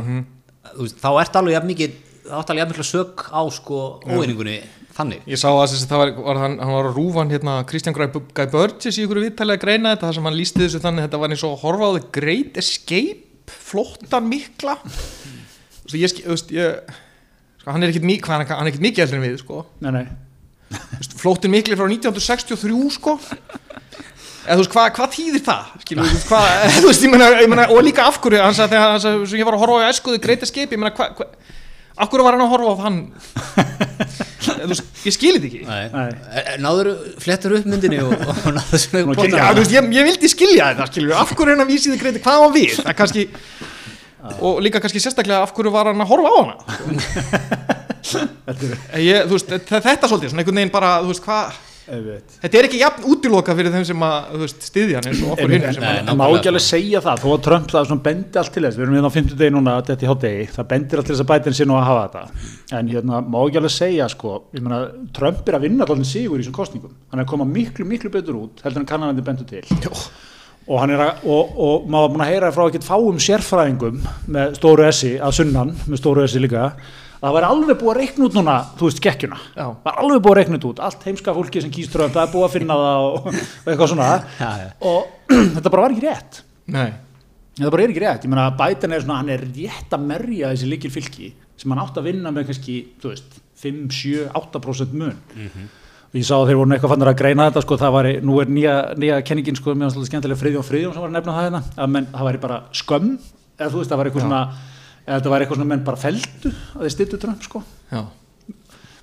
þú 0.74 0.86
veist, 0.88 1.00
þá 1.04 1.10
ert 1.21 1.36
alveg 1.39 1.54
jafn 1.57 1.69
mikið, 1.69 1.98
þá 2.25 2.36
ert 2.39 2.50
alveg 2.54 2.62
jafn 2.63 2.71
mikla 2.74 2.86
sök 2.89 3.24
á 3.30 3.42
sko 3.54 3.81
óeiningunni 4.10 4.56
þannig. 5.00 5.21
ég 5.30 5.38
sá 5.39 5.48
að 5.54 5.75
það 5.88 6.01
var, 6.01 6.12
var 6.25 6.39
hann, 6.42 6.56
hann 6.60 6.74
var 6.75 6.89
að 6.89 6.98
rúfan 6.98 7.30
hérna 7.31 7.54
Kristján 7.69 7.94
Guy 7.95 8.10
Guy 8.36 8.48
Burgess 8.51 8.98
í 8.98 9.06
ykkur 9.06 9.21
viðtælega 9.21 9.60
að 9.60 9.63
greina 9.63 9.94
þetta, 9.94 10.07
þar 10.10 10.18
sem 10.18 10.27
hann 10.30 10.38
lísti 10.39 10.63
þessu 10.66 10.81
þannig 10.83 11.06
þetta 11.07 11.21
var 11.21 11.36
eins 11.36 11.45
og 11.45 11.54
að 11.54 11.62
horfa 11.63 11.88
á 11.88 11.92
The 12.00 12.04
Great 12.19 12.57
Escape 12.60 13.54
flottan 13.69 14.27
mikla. 14.30 14.75
Þú 15.86 15.94
veist, 15.94 16.19
ég, 16.19 16.27
veist, 16.33 16.51
ég 16.54 16.92
sko, 17.62 17.69
hann 17.71 17.86
er 17.86 17.94
ekkit, 17.94 18.06
mik- 18.10 18.25
hvað, 18.25 18.44
hann 18.50 18.66
er 18.66 18.74
ekkit 18.74 18.83
mikið 18.89 19.06
eldri 19.06 19.21
en 19.21 19.25
við 19.30 19.39
sko. 19.45 19.62
Nei, 19.86 19.92
nei. 19.95 20.06
Flottin 21.21 21.50
mikli 21.54 21.77
frá 21.80 21.88
1963 21.89 22.92
sko 22.98 23.16
eða 24.45 24.56
þú 24.56 24.62
veist, 24.63 24.74
hvað, 24.75 24.89
hvað 24.97 25.15
þýðir 25.18 25.44
það 25.45 25.63
veist, 26.00 26.27
hvað, 26.30 26.47
þú 26.80 26.88
veist, 26.89 27.06
ég 27.06 27.13
meina, 27.13 27.30
ég 27.44 27.51
meina 27.51 27.68
og 27.74 27.83
líka 27.86 28.07
af 28.07 28.19
hverju, 28.24 28.41
hann 28.44 28.57
sagði 28.57 28.75
þegar 28.77 28.94
hann 28.94 29.03
sagði, 29.03 29.30
svo 29.31 29.39
ég 29.39 29.50
var 29.50 29.57
að 29.57 29.63
horfa 29.65 29.75
á 29.80 29.81
meina, 30.80 30.94
hvað 30.95 31.19
hva, 31.19 31.30
af 32.00 32.07
hverju 32.12 32.25
var 32.25 32.38
hann 32.38 32.45
að 32.45 32.53
horfa 32.53 32.71
á 32.71 32.75
þann 32.83 33.00
þú 34.39 34.69
veist, 34.71 34.86
ég 35.06 35.15
skilir 35.15 35.41
þetta 35.44 35.50
ekki 35.50 35.62
Nei. 35.68 35.86
Nei. 35.94 36.09
Eh, 36.39 36.53
Náður 36.63 36.91
flettur 37.21 37.57
upp 37.59 37.68
myndinni 37.69 38.00
og, 38.06 38.13
og 38.15 38.47
náður 38.57 38.83
svona 38.83 39.03
Nú. 39.09 39.27
Já, 39.27 39.50
þú 39.51 39.59
veist, 39.63 39.75
ég, 39.75 39.89
ég 39.97 40.07
vildi 40.07 40.31
skilja 40.31 40.69
þetta, 40.71 40.88
skilur 40.94 41.18
af 41.19 41.33
hverju 41.35 41.50
er 41.50 41.57
hann 41.57 41.65
að 41.65 41.74
vísi 41.74 41.92
þið 41.92 42.01
greiti, 42.06 42.24
hvað 42.24 42.39
á 42.39 42.47
við 42.56 42.77
það 42.80 42.97
kannski, 43.01 43.25
og 44.39 44.62
líka 44.63 44.81
kannski 44.83 45.03
sérstaklega 45.03 45.44
af 45.44 45.53
hverju 45.57 45.75
var 45.75 45.92
hann 45.92 46.06
að 46.06 46.12
horfa 46.13 46.30
á 46.31 46.38
hana 46.39 46.56
ég, 49.09 49.27
þú 49.27 49.35
veist, 49.35 49.51
þetta 49.51 49.83
þetta 49.89 50.09
svolítið, 50.09 50.31
svona 50.31 50.44
einhvern 50.45 50.62
veginn 50.62 50.74
bara, 50.74 50.94
þú 51.03 51.12
veist, 51.12 51.25
hvað 51.27 51.59
Einmitt. 51.89 52.36
þetta 52.44 52.59
er 52.59 52.68
ekki 52.68 52.80
jafn 52.81 53.07
útiloka 53.09 53.56
fyrir 53.57 53.74
þeim 53.74 53.86
sem 53.89 54.06
að, 54.06 54.44
styðja 54.53 55.00
hann 55.00 55.09
eins 55.09 55.24
og 55.25 55.33
okkur 55.36 55.53
hinn 55.56 55.65
En 55.89 56.12
má 56.19 56.25
ekki 56.27 56.51
alveg 56.51 56.63
segja 56.65 57.01
það, 57.03 57.24
þó 57.24 57.30
að 57.33 57.44
Trump 57.47 57.74
það 57.74 57.94
bendi 58.06 58.41
allt 58.41 58.53
til 58.56 58.63
þess, 58.65 58.77
við 58.77 58.86
erum 58.86 58.97
hérna 58.97 59.12
á 59.12 59.18
50 59.18 59.39
degi 59.39 59.56
núna 59.56 59.75
þetta 59.89 60.06
í 60.06 60.09
hátdegi, 60.12 60.47
það 60.56 60.69
bendir 60.74 61.01
allt 61.01 61.09
til 61.09 61.15
þess 61.15 61.25
að 61.25 61.30
Biden 61.33 61.57
sé 61.57 61.68
nú 61.68 61.77
að 61.80 61.86
hafa 61.89 62.06
þetta, 62.06 62.47
en 62.80 62.91
hérna 62.94 63.21
má 63.25 63.39
ekki 63.41 63.62
alveg 63.62 63.75
segja 63.75 64.09
sko, 64.13 64.36
ég 64.56 64.65
meina 64.65 64.81
Trump 65.18 65.50
er 65.50 65.59
að 65.59 65.68
vinna 65.68 65.89
allir 65.89 66.09
sigur 66.09 66.39
í 66.39 66.44
þessum 66.44 66.57
kostningum, 66.59 66.95
hann 67.09 67.21
er 67.21 67.25
að 67.25 67.31
koma 67.33 67.50
miklu, 67.50 67.88
miklu 67.89 68.13
betur 68.13 68.39
út, 68.39 68.63
heldur 68.65 68.83
en 68.83 68.89
kannanandi 68.89 69.25
bendur 69.25 69.50
til. 69.50 69.65
Jó. 69.83 69.94
og 70.69 70.83
hann 70.83 70.92
er 70.94 71.01
að, 71.01 71.24
og, 71.25 71.53
og 71.57 71.85
maður 71.89 72.03
var 72.03 72.12
búin 72.13 72.24
að 72.25 72.31
heyra 72.33 72.50
frá 72.53 72.63
ekkert 72.68 72.85
fáum 72.85 73.21
sérfræðingum 73.25 74.01
með 74.30 74.57
stóru 74.59 74.85
essi, 74.85 75.15
að 75.18 75.39
sunnan 75.39 75.71
með 75.88 76.01
stóru 76.03 76.21
essi 76.27 76.42
líka, 76.44 76.68
það 77.19 77.36
væri 77.36 77.50
alveg 77.50 77.80
búið 77.81 77.92
að 77.92 78.00
reikna 78.00 78.25
út 78.27 78.38
núna, 78.38 78.56
þú 78.80 78.88
veist, 78.88 79.01
skekkjuna 79.01 79.39
Já. 79.56 79.66
var 79.83 80.00
alveg 80.04 80.21
búið 80.24 80.31
að 80.31 80.39
reikna 80.39 80.60
út, 80.69 80.80
allt 80.88 81.06
heimska 81.10 81.36
fólki 81.36 81.63
sem 81.63 81.74
kýst 81.74 81.92
Trump, 81.95 82.13
það 82.16 82.24
er 82.25 82.33
búið 82.33 82.48
að 82.48 82.56
finna 82.56 82.77
það 82.80 83.00
og, 83.10 83.27
og 83.27 83.69
eitthvað 83.74 83.92
svona. 83.94 84.07
Já, 84.39 84.50
já. 84.63 84.69
og 84.92 85.01
þetta 85.57 85.74
bara 85.74 85.83
var 85.86 85.95
ekki 85.95 86.06
rétt. 86.06 86.39
Nei, 86.69 86.88
þetta 87.57 87.74
bara 87.75 87.83
er 87.83 87.94
ekki 87.94 88.06
rétt, 88.06 88.24
ég 88.25 88.33
meina 88.33 88.48
Biden 88.62 88.95
er 88.95 89.04
svona 89.04 89.19
hann 89.19 89.33
er 89.36 89.44
rétt 89.44 89.98
að 89.98 90.07
merja 90.13 90.54
þessi 90.54 90.71
líkil 90.71 90.94
fylki 90.95 91.33
sem 91.60 91.74
hann 91.75 91.83
átt 91.83 92.00
að 92.00 92.07
vinna 92.07 92.31
með 92.31 92.50
kannski 92.54 92.77
þú 93.04 93.12
veist, 93.12 93.30
5, 93.60 93.83
7, 93.92 94.30
8% 94.39 94.95
mun. 94.95 95.18
Og 96.10 96.16
ég 96.18 96.24
sá 96.25 96.38
að 96.39 96.48
þeir 96.50 96.57
voru 96.57 96.73
eitthvað 96.73 96.94
fannir 96.95 97.09
að 97.11 97.19
greina 97.19 97.49
þetta 97.49 97.61
sko, 97.66 97.76
það 97.78 97.92
var, 97.94 98.07
nú 98.26 98.40
er 98.42 98.47
nýja, 98.49 98.76
nýja 98.97 99.18
kenningin 99.28 99.59
sko, 99.59 99.76
var 99.76 99.92
svolítið 99.92 100.09
skemmtilega 100.09 100.40
Friðjón 100.40 100.66
Friðjón 100.66 100.95
svona 105.09 105.19
þetta 105.19 105.33
var 105.33 105.44
eitthvað 105.44 105.59
svona 105.59 105.69
menn 105.73 105.85
bara 105.85 105.99
feldu 105.99 106.51
að 106.54 106.85
þeir 106.85 106.95
styttu 106.95 107.19
Trump 107.21 107.45
sko. 107.45 107.61
Já. 107.89 108.01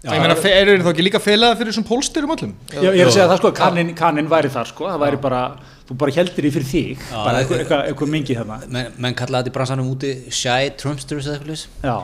Ég 0.07 0.21
meina, 0.23 0.37
eru 0.39 0.85
þá 0.85 0.91
ekki 0.93 1.05
líka 1.07 1.19
felaða 1.23 1.57
fyrir 1.59 1.73
þessum 1.73 1.87
pólstyrum 1.89 2.33
öllum? 2.37 2.53
Ég, 2.77 2.85
ég 2.85 3.01
er 3.03 3.09
að 3.09 3.17
segja 3.17 3.27
það 3.27 3.41
sko, 3.41 3.51
kannin, 3.57 3.89
kannin 3.99 4.29
væri 4.31 4.51
þar 4.55 4.69
sko, 4.71 4.87
það 4.93 5.01
væri 5.03 5.19
bara, 5.25 5.41
þú 5.89 5.97
bara 5.99 6.15
heldur 6.15 6.47
í 6.47 6.53
fyrir 6.55 6.69
þig. 6.69 7.01
Já, 7.01 7.17
bara 7.17 7.41
eitthvað, 7.41 7.63
eitthvað, 7.65 7.83
eitthvað 7.91 8.13
mingi 8.13 8.37
þarna. 8.39 8.59
menn, 8.77 8.93
menn 9.03 9.17
kallaði 9.19 9.49
þetta 9.49 9.51
í 9.51 9.57
bransanum 9.57 9.89
úti 9.91 10.13
shy 10.31 10.71
Trumpsters 10.79 11.27
eða 11.27 11.41
eitthvað 11.41 11.65
já, 11.89 11.97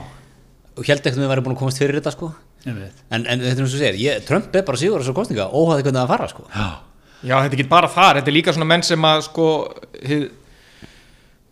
og 0.72 0.88
held 0.88 0.98
ekkert 0.98 1.20
að 1.20 1.22
við 1.22 1.32
væri 1.34 1.44
búin 1.46 1.54
að 1.54 1.62
komast 1.62 1.82
fyrir 1.82 2.00
þetta 2.00 2.14
sko. 2.16 2.32
En, 2.66 2.80
en 3.20 3.26
þetta 3.28 3.52
er 3.52 3.62
eins 3.62 3.68
og 3.68 3.76
segir, 3.76 4.00
ég, 4.02 4.26
Trump 4.26 4.56
er 4.56 4.66
bara 4.66 4.80
sigur 4.82 5.04
þessu 5.04 5.14
kostninga, 5.14 5.46
óhæði 5.54 5.86
hvernig 5.86 6.02
það 6.02 6.12
fara 6.16 6.30
sko. 6.32 6.48
Já, 6.50 6.68
Já, 7.22 7.36
þetta 7.38 7.54
er 7.54 7.60
ekki 7.60 7.70
bara 7.70 7.90
þar, 7.90 8.18
þetta 8.18 8.30
er 8.32 8.34
líka 8.34 8.54
svona 8.54 8.66
menn 8.66 8.82
sem 8.86 9.04
að 9.06 9.20
sko, 9.28 9.48
hið, 10.02 10.22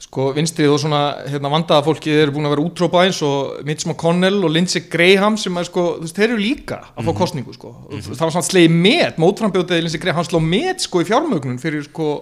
sko 0.01 0.31
vinstrið 0.37 0.73
og 0.73 0.79
svona 0.81 1.01
hérna, 1.29 1.51
vandaða 1.53 1.85
fólki 1.85 2.13
eru 2.23 2.33
búin 2.35 2.49
að 2.49 2.55
vera 2.55 2.63
útrópa 2.65 3.03
eins 3.05 3.19
og 3.27 3.59
Mitch 3.69 3.85
McConnell 3.87 4.39
og 4.47 4.55
Lindsey 4.55 4.87
Graham 4.91 5.37
sem 5.41 5.59
að 5.61 5.69
sko, 5.69 5.85
þú 5.99 6.07
veist, 6.07 6.17
þeir 6.17 6.31
eru 6.31 6.41
líka 6.41 6.79
að 6.95 7.11
fá 7.11 7.13
kostningu 7.19 7.57
sko, 7.57 7.75
það 7.91 8.25
var 8.25 8.33
svona 8.37 8.49
slegið 8.49 8.79
met 8.87 9.21
mótframbjótið 9.21 9.85
Lindsey 9.85 10.01
Graham, 10.03 10.27
sló 10.27 10.41
met 10.41 10.87
sko 10.87 11.05
í 11.05 11.11
fjármögnun 11.11 11.61
fyrir 11.61 11.85
sko, 11.87 12.17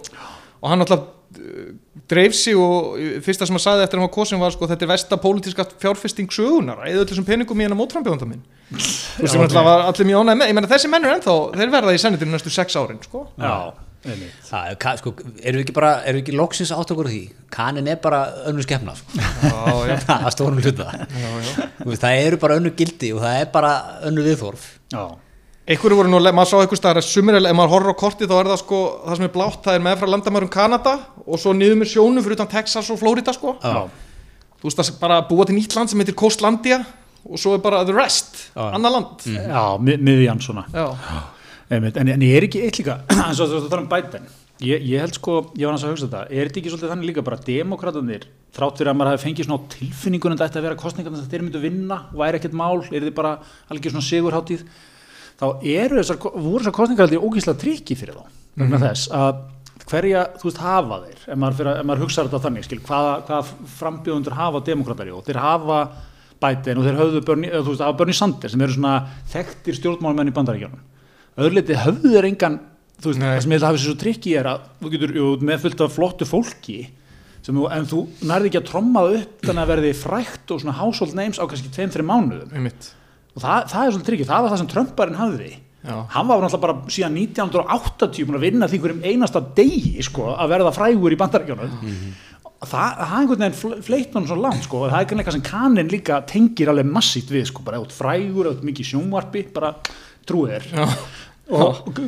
og 0.59 0.69
hann 0.73 0.83
alltaf 0.83 1.07
uh, 1.39 1.73
dreif 2.11 2.35
sig 2.35 2.59
og 2.59 2.99
uh, 2.99 3.17
fyrsta 3.23 3.47
sem 3.47 3.55
hann 3.55 3.63
sagði 3.63 3.87
eftir 3.87 3.95
að 3.95 4.03
hann 4.03 4.09
var 4.09 4.15
kosin 4.19 4.43
var 4.43 4.55
sko, 4.55 4.67
þetta 4.69 4.85
er 4.85 4.93
versta 4.97 5.23
pólitíska 5.23 5.69
fjárfesting 5.79 6.35
sögunar, 6.35 6.83
eða 6.83 7.07
öllum 7.07 7.31
peningum 7.31 7.63
í 7.63 7.69
hennar 7.69 7.79
mótframbjóðanda 7.79 8.27
minn. 8.27 8.43
Þú 8.75 9.23
veist, 9.23 9.39
alltaf 9.39 9.69
var 9.71 9.87
allir 9.87 10.11
mjög 10.11 10.25
ánægð 10.27 10.41
með, 10.43 10.51
ég 10.51 10.59
meina 10.59 10.73
þessi 10.75 10.91
menn 10.91 11.07
er 11.07 11.15
ennþá, 11.15 11.37
þeir 11.55 11.77
verða 11.79 11.95
í 11.95 12.01
sennitinu 12.03 12.35
næstu 12.35 12.51
sex 12.53 12.75
árin, 12.75 12.99
sko. 13.07 13.29
Já, 13.39 13.71
Það, 13.99 14.67
er 14.71 14.99
sko, 15.01 15.11
erum 15.43 15.59
við 15.59 15.63
ekki 15.65 15.73
bara, 15.75 15.89
erum 16.07 16.19
við 16.21 16.23
ekki 16.23 16.35
loksins 16.39 16.69
átt 16.71 16.91
okkur 16.93 17.09
því 17.11 17.21
kanin 17.51 17.87
er 17.91 17.97
bara 17.99 18.21
önnur 18.47 18.63
skefna 18.63 18.93
sko. 18.95 19.17
Já, 19.19 19.55
já, 19.89 19.95
að 20.25 20.29
stórum 20.37 20.61
hluta 20.63 20.85
já, 20.87 21.31
já. 21.43 21.97
Það 21.99 22.19
eru 22.27 22.39
bara 22.45 22.59
önnur 22.61 22.75
gildi 22.79 23.09
og 23.15 23.25
það 23.25 23.41
er 23.41 23.49
bara 23.51 23.73
önnur 24.07 24.29
viðþorf 24.29 24.69
já, 24.95 25.03
Einhverju 25.69 25.97
voru 25.99 26.09
nú, 26.09 26.17
maður 26.33 26.49
sá 26.49 26.55
einhver 26.63 26.79
staðar 26.79 26.97
að 27.03 27.05
sumir, 27.05 27.35
ef 27.45 27.53
maður 27.53 27.73
horfir 27.75 27.93
á 27.93 28.01
kortið 28.01 28.31
þá 28.31 28.37
er 28.39 28.47
það 28.49 28.61
sko, 28.63 28.77
það 29.05 29.19
sem 29.19 29.25
er 29.27 29.33
blátt, 29.35 29.59
það 29.67 29.75
er 29.77 29.83
með 29.85 29.99
frá 30.01 30.07
landamærum 30.09 30.49
Kanada 30.55 30.93
og 31.29 31.37
svo 31.43 31.51
niður 31.53 31.75
með 31.83 31.91
sjónum 31.91 32.25
fyrir 32.25 32.39
utan 32.39 32.49
Texas 32.49 32.89
og 32.89 32.97
Florida 32.97 33.35
sko. 33.35 33.53
Já. 33.61 33.83
Þú 34.59 34.65
veist 34.65 34.81
það 34.81 34.89
bara 35.03 35.19
búa 35.29 35.45
til 35.45 35.59
nýtt 35.59 35.75
land 35.77 35.91
sem 35.93 36.01
heitir 36.01 36.17
Coastlandia 36.17 36.79
og 37.21 37.37
svo 37.37 37.53
er 37.53 37.61
bara 37.61 37.83
the 37.85 37.93
rest, 37.93 38.47
Já. 38.55 38.63
annar 38.79 38.95
land. 38.95 39.27
já, 39.29 39.61
mi- 39.77 39.99
miðjan 40.09 40.41
svona 40.41 40.65
Já, 40.73 40.87
en, 41.69 41.89
en 42.15 42.27
ég 42.27 42.37
er 42.37 42.47
ekki 42.49 42.63
eitt 42.65 42.79
líka. 42.81 43.01
Eins 43.13 43.41
og 43.43 43.51
þú 43.53 43.67
tala 43.67 43.83
um 43.83 43.91
Biden 43.91 44.29
ég, 44.63 44.83
ég 44.83 45.03
held 45.03 45.15
sko, 45.15 45.39
ég 45.57 45.67
var 45.67 45.75
hans 45.75 45.85
að 45.87 45.93
hugsa 45.93 46.07
þetta 46.09 46.25
er 46.27 46.49
þetta 46.49 46.61
ekki 46.61 46.73
svolítið 46.73 46.93
þannig 46.93 47.09
líka 47.09 47.23
bara 47.25 47.39
demokratanir 47.45 48.25
þrátt 48.55 48.81
fyrir 48.81 48.91
að 48.91 48.97
maður 48.99 49.11
hafi 49.13 49.25
fengið 49.27 49.47
svona 49.47 49.69
tilfinningunum 49.73 50.39
þetta 50.39 50.59
að 50.59 50.67
vera 50.67 50.79
kostningarna 50.79 51.21
þetta 51.21 51.35
þeir 51.35 51.45
myndu 51.45 51.61
vinna 51.63 51.99
og 52.09 52.17
væri 52.19 52.39
ekkert 52.39 52.57
mál, 52.59 52.81
er 52.89 53.05
þið 53.05 53.15
bara 53.15 53.35
alveg 53.69 53.93
svona 53.93 54.07
sigurháttíð 54.09 54.65
þá 55.39 55.45
eru 55.61 56.01
þessar, 56.01 56.19
voru 56.35 56.59
þessar 56.59 56.75
kostningar 56.75 57.07
aldrei 57.07 57.23
ógíslega 57.23 57.61
trikki 57.63 57.97
fyrir 57.99 58.19
þá 58.19 58.35
vegna 58.59 58.81
þess 58.83 59.13
að 59.15 59.41
hverja, 59.89 60.25
þú 60.37 60.49
veist, 60.49 60.61
hafa 60.61 60.99
þeir 61.05 61.23
ef 61.23 61.39
maður, 61.39 61.71
maður 61.87 62.03
hugsa 62.03 62.25
þetta 62.27 62.43
þannig, 62.43 62.67
skil 62.67 62.81
hvaða, 62.83 63.15
hvaða 63.29 63.71
frambjóðundur 63.79 64.37
hafa 64.37 64.61
demokratari 64.67 65.15
og 65.15 65.23
þeir 65.25 65.39
hafa 65.41 65.79
Biden 66.39 66.79
og 66.79 66.85
þeir 66.85 66.99
höfðu 66.99 67.21
Bernie, 67.25 67.49
eða, 67.49 67.63
veist, 67.65 67.83
hafa 67.83 67.97
Bernie 68.01 68.17
Sanders 68.17 68.53
sem 68.53 68.61
eru 68.63 68.75
svona 68.75 68.93
þekktir 69.31 69.79
stjórnmálmenn 69.79 70.29
í 70.29 70.35
bandaríkjónum 70.35 70.83
öðruleiti 71.45 71.77
höfðu 71.83 72.13
þeir 72.15 72.27
engan 72.29 72.59
þú 72.99 73.11
veist, 73.13 73.19
Nei. 73.21 73.27
það 73.31 73.41
sem 73.45 73.51
ég 73.51 73.57
held 73.59 73.63
að 73.63 73.69
hafa 73.69 73.79
sér 73.81 73.89
svo 73.89 73.99
trikki 74.03 74.33
er 74.39 74.49
að 74.51 74.63
þú 74.83 74.91
getur 74.95 75.13
jú, 75.19 75.27
með 75.49 75.61
fullt 75.65 75.83
af 75.85 75.93
flottu 75.95 76.27
fólki 76.27 76.77
sem, 77.45 77.55
en 77.71 77.87
þú 77.87 78.01
nærði 78.27 78.49
ekki 78.51 78.59
að 78.59 78.67
tromma 78.69 79.03
það 79.05 79.17
upp 79.21 79.47
þannig 79.47 79.63
að 79.63 79.71
verði 79.73 79.93
frækt 80.01 80.51
og 80.55 80.61
svona 80.63 80.77
household 80.81 81.15
names 81.15 81.39
á 81.39 81.45
kannski 81.47 81.71
2-3 81.77 82.03
mánuðum 82.09 82.53
einmitt 82.59 82.89
og 83.35 83.43
það, 83.45 83.67
það 83.71 83.81
er 83.85 83.91
svolítið 83.93 84.09
trikki, 84.11 84.27
það 84.27 84.43
var 84.45 84.51
það 84.55 84.61
sem 84.63 84.71
Trumparinn 84.73 85.19
hafði 85.21 85.51
Já. 85.79 85.93
hann 86.11 86.27
var 86.27 86.41
náttúrulega 86.43 86.65
bara 86.65 86.91
síðan 86.91 87.15
1980 87.21 88.25
búin 88.27 88.35
að 88.35 88.43
vinna 88.49 88.67
því 88.67 88.79
hverjum 88.83 89.05
einasta 89.07 89.39
degi 89.55 90.03
sko, 90.03 90.25
að 90.35 90.51
verða 90.51 90.73
frægur 90.75 91.15
í 91.15 91.19
bandaríkjónu 91.21 91.69
það, 91.69 92.67
það 92.67 92.89
er 92.99 93.13
einhvern 93.21 93.45
veginn 93.45 93.55
fl- 93.61 93.79
fleytt 93.87 94.17
hann 94.17 94.27
svo 94.27 94.35
langt 94.43 94.65
sko, 94.67 94.81
það 94.91 94.97
er 95.05 95.15
eitthvað 95.21 95.37
sem 95.37 95.45
kannin 95.47 95.93
líka 95.93 96.19
tengir 96.27 96.73
alveg 96.73 96.89
massíft 96.91 97.31
við 97.31 97.47
sko, 97.47 97.63
bara 97.63 97.79
frægur, 97.95 98.51
mikið 98.67 98.89
sjónvarpi 98.91 99.45
bara 99.55 99.71
trúið 100.27 100.67
Já. 100.75 100.83
Og 101.49 102.01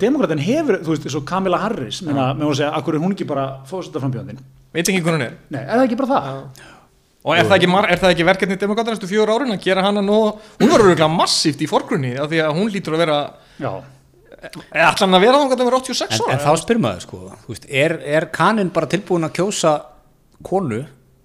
demokratin 0.00 0.40
hefur, 0.40 0.78
þú 0.84 0.94
veist, 0.94 1.04
eins 1.08 1.16
og 1.18 1.24
Kamila 1.28 1.58
Harris 1.64 1.98
meina, 2.06 2.30
með 2.34 2.46
að 2.50 2.54
segja, 2.62 2.70
akkur 2.78 2.96
er 2.96 3.02
hún 3.04 3.12
ekki 3.16 3.26
bara 3.28 3.46
fósitaframbjöndin 3.68 4.38
veit 4.76 4.88
ekki 4.88 5.02
hvernig 5.04 5.20
hún 5.20 5.26
er. 5.26 5.34
Nei, 5.52 5.60
er 5.64 5.74
það 5.78 5.84
ekki 5.88 5.98
bara 6.00 6.08
það? 6.14 6.38
og 7.26 7.34
er 7.34 7.44
það 7.48 7.56
ekki, 7.58 7.68
mar- 7.72 7.88
er 7.90 7.98
það 7.98 8.12
ekki 8.14 8.24
verkefni 8.28 8.56
demokrata 8.60 8.92
næstu 8.94 9.08
fjögur 9.10 9.32
árin 9.34 9.52
að 9.56 9.62
gera 9.66 9.82
hana 9.82 10.02
nú 10.04 10.16
hún 10.30 10.68
verður 10.70 10.84
örugglega 10.92 11.08
massíft 11.10 11.60
í 11.64 11.68
forgrunni 11.70 12.12
af 12.22 12.28
því 12.30 12.40
að 12.44 12.52
hún 12.60 12.70
lítur 12.70 12.94
að 12.94 13.02
vera 13.02 13.16
Já, 13.58 13.70
eða 14.70 14.90
ætla 14.92 15.06
hann 15.08 15.16
að 15.18 15.24
vera 15.26 15.40
þá 15.40 15.56
að 15.56 15.64
vera 15.66 15.80
86 15.80 16.06
en, 16.06 16.22
ára 16.28 16.36
en 16.36 16.42
þá 16.44 16.62
spyrir 16.62 16.82
maður 16.84 17.02
sko 17.06 17.20
þú 17.42 17.50
veist, 17.54 17.66
er, 17.82 17.96
er 18.16 18.28
kaninn 18.36 18.70
bara 18.76 18.86
tilbúin 18.92 19.26
að 19.26 19.34
kjósa 19.40 19.72
konu 20.46 20.82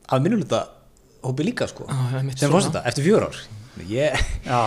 af 0.09 0.23
minnuluta 0.25 0.63
hópi 1.21 1.45
líka 1.45 1.67
sko 1.69 1.85
Já, 1.85 1.93
já, 2.15 2.17
einmitt. 2.23 2.39
sem 2.41 2.49
fórseta 2.51 2.81
eftir 2.89 3.05
fjör 3.05 3.27
ár? 3.29 3.37
Ég, 3.87 4.17
já 4.47 4.61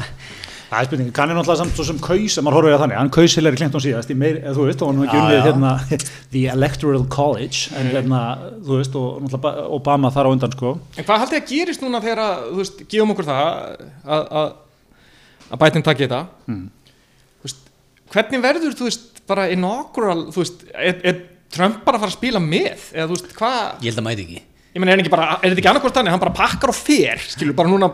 Það 0.70 0.80
er 0.80 0.86
spurning, 0.86 1.08
kann 1.10 1.30
er 1.32 1.34
náttúrulega 1.34 1.58
samt 1.64 1.74
svo 1.74 1.84
sem 1.88 1.96
kaus, 1.98 2.36
ef 2.38 2.44
maður 2.46 2.60
horfir 2.60 2.74
að 2.76 2.82
þannig, 2.84 2.98
hann 3.00 3.08
kaus 3.10 3.32
Hillary 3.34 3.58
Clinton 3.58 3.82
síðast 3.82 4.10
í 4.12 4.14
meir, 4.14 4.36
eða 4.38 4.52
þú 4.54 4.66
veist, 4.68 4.82
og 4.84 4.90
hann 4.90 5.00
var 5.00 5.08
ekki 5.08 5.18
unnið 5.18 5.40
hérna 5.48 5.72
the 6.34 6.42
electoral 6.52 7.06
college, 7.10 7.72
en 7.74 7.88
hérna, 7.90 8.20
þú 8.62 8.76
veist, 8.78 8.98
og 9.00 9.16
náttúrulega 9.24 9.64
Obama 9.74 10.12
þar 10.14 10.28
á 10.30 10.32
undan, 10.36 10.54
sko. 10.54 10.70
en 10.94 11.08
hvað 11.08 11.24
haldið 11.24 11.40
að 11.40 11.50
gerist 11.50 11.82
núna 11.82 12.02
þegar 12.04 12.22
að, 12.22 12.44
þú 12.52 12.60
veist, 12.60 12.84
gefum 12.94 13.14
okkur 13.16 13.28
það 13.32 13.48
að, 13.50 14.30
að, 14.42 14.52
að 15.48 15.62
bætin 15.64 15.86
taki 15.88 16.06
þetta? 16.06 16.20
Mm. 16.54 16.94
þú 17.40 17.50
veist, 17.50 17.66
hvernig 18.14 18.44
verður, 18.46 18.78
þú 18.78 18.88
veist, 18.92 19.10
bara 19.32 19.48
inaugural, 19.50 20.20
þú 20.30 20.44
veist, 20.44 20.62
er, 20.70 21.02
er 21.02 21.18
Trump 21.50 21.82
bara 21.82 21.98
að 21.98 22.06
fara 22.06 22.14
að 22.14 22.20
spila 22.20 22.44
með, 22.46 22.86
eða 22.94 23.10
þú 23.10 23.18
veist, 23.18 23.34
hvað 23.40 23.60
ég 23.82 23.90
held 23.90 24.04
að 24.04 24.06
mæti 24.06 24.28
ekki 24.28 24.44
ég 24.74 24.82
meina, 24.82 24.94
er, 24.94 25.02
er 25.02 25.48
þetta 25.48 25.58
ekki 25.58 25.70
annarkvort 25.72 25.96
þannig, 25.98 26.14
hann 26.14 26.22
bara 26.22 26.36
pakkar 26.36 26.72
og 26.72 26.78
fer, 26.78 27.18
skilur, 27.32 27.56
bara 27.58 27.72
núna 27.72 27.88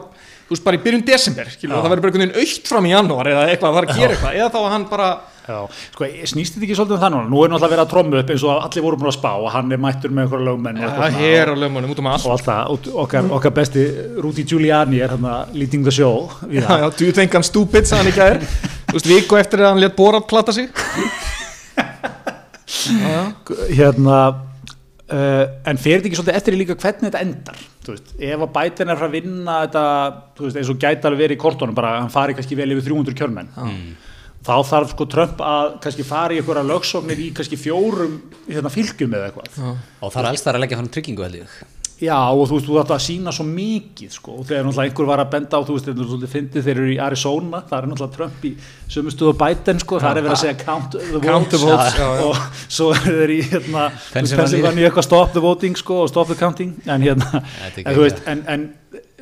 þú 0.47 0.52
veist, 0.54 0.66
bara 0.66 0.78
í 0.78 0.83
byrjun 0.85 1.06
desember, 1.06 1.49
skilur, 1.54 1.78
og 1.78 1.87
það 1.87 1.92
verður 1.95 2.04
bara 2.04 2.12
einhvern 2.12 2.26
veginn 2.26 2.45
aukt 2.45 2.68
fram 2.71 2.87
í 2.87 2.92
janúar 2.92 3.26
eða 3.33 3.47
eitthvað, 3.50 3.73
það 3.73 3.80
er 3.80 3.88
að 3.88 4.02
gera 4.02 4.12
eitthvað, 4.16 4.37
eða 4.40 4.52
þá 4.52 4.61
að 4.62 4.71
hann 4.75 4.87
bara 4.92 5.09
Já, 5.47 5.61
sko, 5.95 6.02
snýst 6.26 6.56
þetta 6.56 6.66
ekki 6.66 6.75
svolítið 6.75 6.97
um 6.97 7.02
það 7.04 7.12
núna? 7.14 7.28
Nú 7.30 7.38
er 7.45 7.50
náttúrulega 7.52 7.75
verið 7.76 7.85
að 7.85 7.92
trommu 7.92 8.16
upp 8.18 8.30
eins 8.35 8.45
og 8.49 8.64
allir 8.64 8.83
voru 8.83 8.97
búin 8.99 9.11
að 9.12 9.14
spá 9.14 9.30
og 9.30 9.47
hann 9.54 9.68
er 9.71 9.78
mættur 9.78 10.11
með 10.11 10.25
einhverja 10.25 10.47
lögmenn 10.49 10.80
og, 10.80 10.85
eitthvað 10.88 11.14
svona 11.14 11.30
er 11.37 11.47
á 11.47 11.54
lögmánum 11.61 11.92
út 11.95 12.00
um 12.02 12.09
allt. 12.11 12.26
Og 12.26 12.33
allt 12.35 12.47
það, 12.49 12.62
og 12.73 12.76
okkar, 13.04 13.23
okkar 13.37 13.52
besti 13.54 13.83
Rudy 14.25 14.42
Giuliani 14.42 14.99
er 15.06 15.14
hann 15.14 15.23
að 15.30 15.54
leading 15.54 15.87
the 15.87 15.95
show 15.95 16.26
Já, 16.50 16.66
já, 16.66 16.90
I'm 16.90 17.47
stupid, 17.47 17.87
sagði 17.87 18.00
hann 18.00 18.11
ekki 18.11 18.23
að 18.25 18.30
þér 18.33 18.42
Þú 18.90 18.95
veist, 18.99 19.06
viku 19.12 19.38
eftir 19.38 19.62
að 19.62 19.71
hann 19.71 19.78
létt 19.85 19.95
Borat 19.99 20.26
plata 20.26 20.50
sig. 20.56 20.66
Hérna 23.78 24.16
uh, 25.13 25.45
en 25.71 25.79
fer 25.81 25.99
þetta 25.99 26.11
ekki 26.11 26.19
svolítið 26.21 26.39
eftir 26.41 26.57
í 26.57 26.61
líka 26.63 26.77
hvernig 26.81 27.07
þetta 27.09 27.23
endar? 27.27 27.63
Veist, 27.87 28.13
ef 28.19 28.43
að 28.43 28.53
Biden 28.57 28.91
er 28.91 28.99
frá 28.99 29.07
að 29.07 29.15
vinna 29.15 29.61
þetta, 29.67 29.85
veist, 30.41 30.59
eins 30.59 30.73
og 30.73 30.81
gæti 30.83 31.07
alveg 31.07 31.23
verið 31.23 31.39
í 31.39 31.43
kortónum 31.45 31.77
bara 31.77 31.95
að 31.95 32.03
hann 32.05 32.13
fari 32.17 32.35
kannski 32.39 32.59
vel 32.59 32.73
yfir 32.75 32.89
300 32.91 33.19
kjörmenn. 33.21 33.53
Þá 34.47 34.57
þarf 34.69 34.93
sko 34.93 35.07
Trump 35.11 35.41
að 35.43 35.73
kannski 35.83 36.05
fara 36.07 36.35
í 36.35 36.41
einhverja 36.43 36.67
lögsóknir 36.67 37.19
í 37.19 37.31
kannski 37.35 37.59
fjórum 37.59 38.21
hérna, 38.47 38.71
fylgjum 38.71 39.15
eða 39.19 39.31
eitthvað. 39.31 39.57
Og 40.03 40.13
það 40.15 40.21
er 40.23 40.29
alls 40.31 40.45
þar 40.47 40.59
að 40.59 40.63
leggja 40.67 40.79
fram 40.83 40.91
tryggingu 40.95 41.27
held 41.27 41.41
ég 41.41 41.57
Já, 41.97 42.17
og 42.29 42.43
þú 42.50 42.57
veist, 42.59 42.67
þú 42.69 42.75
ætti 42.83 42.93
að 42.93 43.00
sína 43.07 43.33
svo 43.33 43.45
mikið 43.49 44.11
sko, 44.12 44.33
og 44.37 44.45
þegar 44.45 44.67
náttúrulega 44.67 44.91
einhver 44.91 45.07
var 45.09 45.21
að 45.23 45.31
benda 45.33 45.57
á 45.57 45.61
þú 45.65 45.76
veist, 45.79 45.87
þeir 45.87 45.95
eru 45.97 46.09
svolítið 46.11 46.33
fyndið, 46.35 46.65
þeir 46.67 46.81
eru 46.83 46.91
í 46.93 46.99
Arizona 47.00 47.61
það 47.71 47.76
er 47.79 47.87
náttúrulega 47.88 48.17
Trump 48.19 48.45
í 48.45 48.50
sömu 48.93 49.15
stuðu 49.15 49.33
Biden 49.41 49.81
sko, 49.81 50.00
það 50.03 50.11
er 50.11 50.21
verið 50.26 50.35
að 50.35 50.43
segja 50.43 50.59
count 50.61 50.91
the 50.93 51.07
votes, 51.15 51.25
Count 51.31 51.49
the 51.55 51.61
votes, 51.62 51.97
já, 51.97 52.09
já. 52.21 52.26
og 52.26 52.37
svo 52.76 52.91
er 52.93 53.00
þeir 53.07 53.33
í 53.33 53.38
hérna, 53.49 53.87
Pennsylvania. 54.12 54.91
Eitthvað 54.91 55.09
stop 55.09 55.33
the 55.33 55.45
voting 55.47 55.81
sko, 55.81 56.03
og 56.05 56.12
stop 56.12 56.29
the 56.29 56.37
counting 56.37 56.76
en 56.85 57.00
hérna, 57.09 57.43
en 57.81 57.97
þú 57.97 58.05
veist 58.05 58.21
en, 58.29 58.45
en 58.53 58.69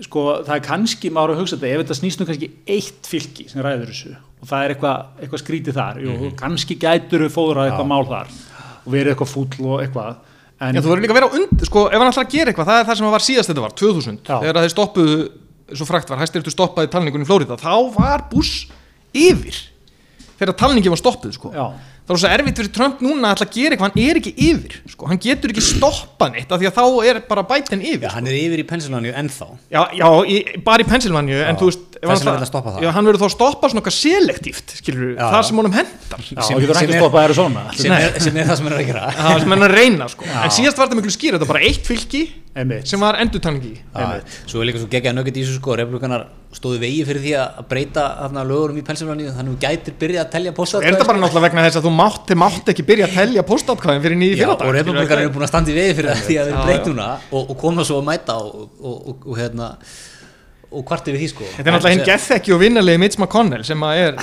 sko, 0.03 0.27
það 0.43 0.55
er 0.59 0.67
kannski, 0.67 1.15
maður 1.15 1.37
að 1.37 1.43
hugsa 1.45 1.61
þetta 1.61 1.71
ef 1.79 1.85
þetta 1.85 2.01
snýst 2.03 2.19
nú 2.25 2.27
kannski 2.33 2.51
eitt 2.75 3.07
fylki 3.15 3.47
sem 3.55 3.63
ræður 3.63 3.93
þessu 3.95 4.17
og 4.19 4.51
það 4.51 4.65
er 4.67 4.75
eitthvað, 4.75 5.09
eitthvað 5.23 5.45
skrítið 5.47 5.79
þar 5.79 6.03
Jú, 6.03 6.11
Mhm. 6.19 6.35
kannski 6.43 6.75
gætur 6.83 7.23
við 7.29 7.31
fóðrað 7.39 7.71
eitthvað 7.71 7.91
mál 7.95 8.05
þar 8.11 8.35
og 8.85 8.93
verið 8.93 9.15
eitthvað 9.15 9.31
fúll 9.31 9.69
og 9.71 9.85
eitthvað 9.87 10.17
en, 10.61 10.77
Já, 10.77 10.81
þú 10.81 10.93
verður 10.93 11.05
líka 11.05 11.15
að 11.15 11.19
vera 11.21 11.29
á 11.31 11.35
und, 11.39 11.65
sko, 11.69 11.87
ef 11.91 11.99
hann 11.99 12.11
ætlar 12.13 12.27
að 12.27 12.35
gera 12.37 12.53
eitthvað 12.53 12.69
það 12.71 12.81
er 12.81 12.89
það 12.89 12.99
sem 13.01 13.11
var 13.15 13.25
síðast 13.27 13.51
þetta 13.51 13.65
var, 13.65 13.75
2000 13.81 14.19
Já. 14.23 14.37
þegar 14.45 14.61
þeir 14.63 14.75
stoppuðu, 14.75 15.17
svo 15.75 15.87
frækt 15.89 16.13
var 16.13 16.21
hæstirtu 16.23 16.55
stoppaði 16.55 16.91
talningun 16.93 17.25
í 17.25 17.29
Flórida, 17.29 17.59
þá 17.59 17.75
var 17.97 18.25
Bush 18.31 18.69
yfir 19.15 19.59
þegar 20.39 20.57
talningi 20.61 20.93
var 20.93 21.01
stoppuð, 21.01 21.35
sko 21.37 21.53
já, 21.55 21.67
það 22.05 22.15
er 22.15 22.21
svo 22.21 22.31
erfitt 22.37 22.59
fyrir 22.61 22.73
Trump 22.77 23.01
núna 23.05 23.31
að 23.33 23.45
gera 23.55 23.77
eitthvað 23.77 23.89
hann 23.95 24.03
er 24.05 24.21
ekki 24.21 24.33
yfir, 24.51 24.77
sko, 24.93 25.09
hann 25.09 25.21
getur 25.25 25.55
ekki 25.55 25.65
stoppað 25.65 26.35
neitt, 26.35 26.53
af 26.53 26.61
því 26.61 26.69
að 26.69 26.77
þá 26.77 26.85
er 27.09 27.21
bara 27.31 27.45
Biden 27.49 27.85
yfir 27.85 28.05
Já, 28.09 28.13
hann 28.19 28.29
er 28.29 28.37
yfir 28.37 28.61
í 28.61 28.67
Pennsylvania 28.69 29.15
ennþá. 29.23 29.49
Já, 29.73 29.81
já 29.97 30.09
í, 30.29 30.37
bara 30.67 30.85
í 30.85 30.89
Pennsylvania 30.91 31.47
en 31.49 31.61
þú 31.61 31.71
veist 31.71 31.95
það. 32.05 32.83
Já, 32.85 32.91
hann 32.93 33.09
verður 33.09 33.23
þá 33.23 33.27
að 33.31 33.35
stoppa 33.35 33.71
svona 33.73 33.81
eitthvað 33.81 33.97
selektíft 33.97 34.77
skilur 34.83 35.15
það 35.17 35.41
sem 35.49 35.61
honum 35.63 35.77
hendar 35.79 36.25
Sem- 36.25 36.43
sem 36.45 36.61
ekki 36.61 36.69
er- 36.69 37.11
sem 37.75 37.97
er, 37.97 38.21
sem 38.21 38.37
er 38.37 38.49
það 38.51 38.57
sem 38.61 38.69
hann 38.69 38.75
er 38.77 38.83
að 38.83 38.89
gera. 38.91 39.05
Það 39.25 39.41
sem 39.41 39.55
hann 39.55 39.65
er 39.65 39.71
að 39.73 39.79
reyna 39.81 40.09
sko. 40.13 40.29
en 40.29 40.55
síðast 40.59 40.79
var 40.81 40.89
þetta 40.91 41.01
miklu 41.01 41.15
skýr, 41.15 41.37
þetta 41.39 41.47
var 41.47 41.55
bara 41.55 41.65
eitt 41.65 41.89
fylki 41.89 42.23
Einmitt. 42.55 42.87
sem 42.87 43.01
var 43.03 43.19
endurtanningi 43.19 43.73
Já, 43.81 44.21
svo 44.47 44.61
er 44.63 44.69
líka 44.69 44.83
svo 44.83 44.91
geggjað 44.93 45.17
nöggit 45.17 45.39
í 45.41 45.43
þessu 45.47 45.57
sko 45.59 45.75
republikanar 45.81 46.29
stóðu 46.55 46.79
vegi 46.83 47.01
fyrir 47.07 47.23
því 47.25 47.33
að 47.41 47.65
breyta 47.71 48.05
lögurum 48.47 48.79
í 48.79 48.85
Pennsylvania 48.87 49.33
þannig 49.35 49.57
að 49.57 49.57
þú 49.57 49.63
gætir 49.65 49.97
byrjað 49.99 50.23
að 50.23 50.31
telja 50.37 50.53
posta 50.55 50.79
er 50.79 50.95
þetta 50.95 51.09
bara 51.09 51.23
náttúrulega 51.23 51.47
vegna 51.49 51.65
þess 51.67 51.81
að 51.81 51.89
þú 51.89 51.94
mátt, 51.99 52.25
þið 52.31 52.41
mátt 52.43 52.73
ekki 52.73 52.87
byrja 52.89 53.09
að 53.09 53.15
telja 53.19 53.45
postátkvæðin 53.49 54.03
fyrir 54.05 54.21
nýði 54.21 54.39
Já, 54.39 54.43
fyrradag. 54.45 54.67
og 54.67 54.77
republikanar 54.79 55.23
eru 55.25 55.35
búin 55.35 55.47
að 55.47 55.53
standa 55.53 55.73
í 55.73 55.77
vegi 55.79 55.95
fyrir 56.01 56.25
því 56.25 56.37
að 56.43 56.51
þeir 56.69 56.83
núna 56.91 57.07
og, 57.31 57.41
og 57.43 57.55
koma 57.61 57.87
svo 57.87 58.01
að 58.01 58.09
mæta 58.11 58.37
og, 58.41 58.67
og, 58.81 58.97
og, 59.13 59.25
og 59.31 59.39
hérna 59.41 59.71
og 60.75 60.85
hvart 60.89 61.09
yfir 61.11 61.21
því 61.23 61.31
sko. 61.31 61.49
Þetta 61.55 61.71
er 61.71 61.77
náttúrulega 61.77 61.95
hinn 61.95 62.09
gethekki 62.09 62.55
og 62.55 62.63
vinnarlegi 62.65 63.03
Mitch 63.05 63.21
McConnell 63.21 63.67
sem 63.67 63.87
að 63.87 64.01
er 64.05 64.19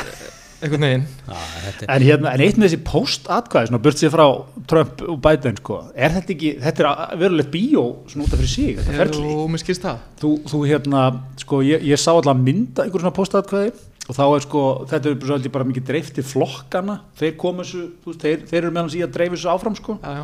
einhvern 0.61 0.85
veginn. 0.85 1.05
Er, 1.27 1.77
En, 1.87 2.05
hérna, 2.05 2.31
en 2.35 2.43
eitt 2.45 2.57
með 2.59 2.69
þessi 2.69 2.79
post-atkvæði, 2.85 3.69
svona 3.71 3.81
burt 3.83 4.01
sér 4.01 4.11
frá 4.13 4.25
Trump 4.69 5.01
og 5.07 5.19
Biden, 5.23 5.57
sko, 5.59 5.79
er 5.95 6.13
þetta 6.15 6.35
ekki, 6.35 6.51
þetta 6.61 6.85
er 6.85 7.21
verulegt 7.21 7.51
bíó 7.53 7.85
svona 8.11 8.27
út 8.27 8.35
af 8.35 8.41
fyrir 8.41 8.51
sig, 8.51 8.75
þetta 8.79 8.97
ferli. 8.99 9.33
og 9.33 9.49
mér 9.51 9.63
skilst 9.63 9.87
það. 9.87 10.03
Þú, 10.21 10.33
þú 10.51 10.61
hérna, 10.69 11.05
sko, 11.41 11.61
ég, 11.65 11.87
ég 11.89 12.01
sá 12.01 12.11
alltaf 12.13 12.37
mynda 12.37 12.85
einhver 12.85 13.03
svona 13.03 13.17
post-atkvæði 13.17 13.73
og 14.11 14.17
þá 14.17 14.23
er 14.27 14.45
sko, 14.45 14.61
þetta 14.91 15.11
er 15.11 15.19
svolítið 15.27 15.53
bara 15.55 15.67
mikið 15.71 15.89
dreift 15.89 16.15
til 16.17 16.25
flokkana, 16.27 17.01
þeir 17.19 17.35
komu 17.41 17.65
þessu, 17.65 17.83
þú 18.03 18.13
veist, 18.13 18.23
þeir, 18.25 18.47
þeir 18.49 18.61
eru 18.63 18.73
meðan 18.75 18.95
í 18.97 19.03
að 19.05 19.13
dreifa 19.17 19.37
þessu 19.37 19.51
áfram, 19.53 19.77
sko, 19.77 19.97
já, 20.01 20.15
já. 20.21 20.23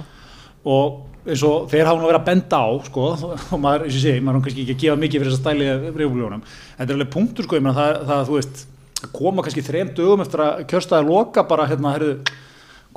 og 0.74 1.28
eins 1.28 1.44
og 1.44 1.68
þeir 1.72 1.90
hafa 1.90 2.00
nú 2.02 2.08
verið 2.08 2.22
að 2.22 2.28
benda 2.32 2.62
á, 2.64 2.68
sko, 2.88 3.06
og 3.54 3.62
maður, 3.64 3.86
eins 3.88 4.00
og 4.00 4.04
segi, 4.04 4.24
maður 4.24 4.40
er 4.42 4.48
kannski 4.48 4.66
ekki 4.66 4.76
að 4.76 4.84
gefa 4.86 5.02
mikið 5.04 5.24
fyrir 5.24 5.34
þess 5.34 5.40
að 5.40 5.46
stæli 5.46 5.70
þetta 6.78 6.88
er 6.88 6.98
alveg 6.98 7.14
punktur, 7.14 7.48
sko, 7.48 7.60
ég 7.60 7.66
meina 7.66 7.78
það, 7.78 8.02
það, 8.10 8.26
þú 8.28 8.38
veist, 8.38 8.66
að 9.04 9.12
koma 9.14 9.44
kannski 9.46 9.66
þrem 9.68 9.94
dögum 9.98 10.24
eftir 10.26 10.44
að 10.48 10.64
kjörstaði 10.72 11.10
loka 11.12 11.44
bara, 11.50 11.68
hérna, 11.70 11.94
herðu, 11.98 12.16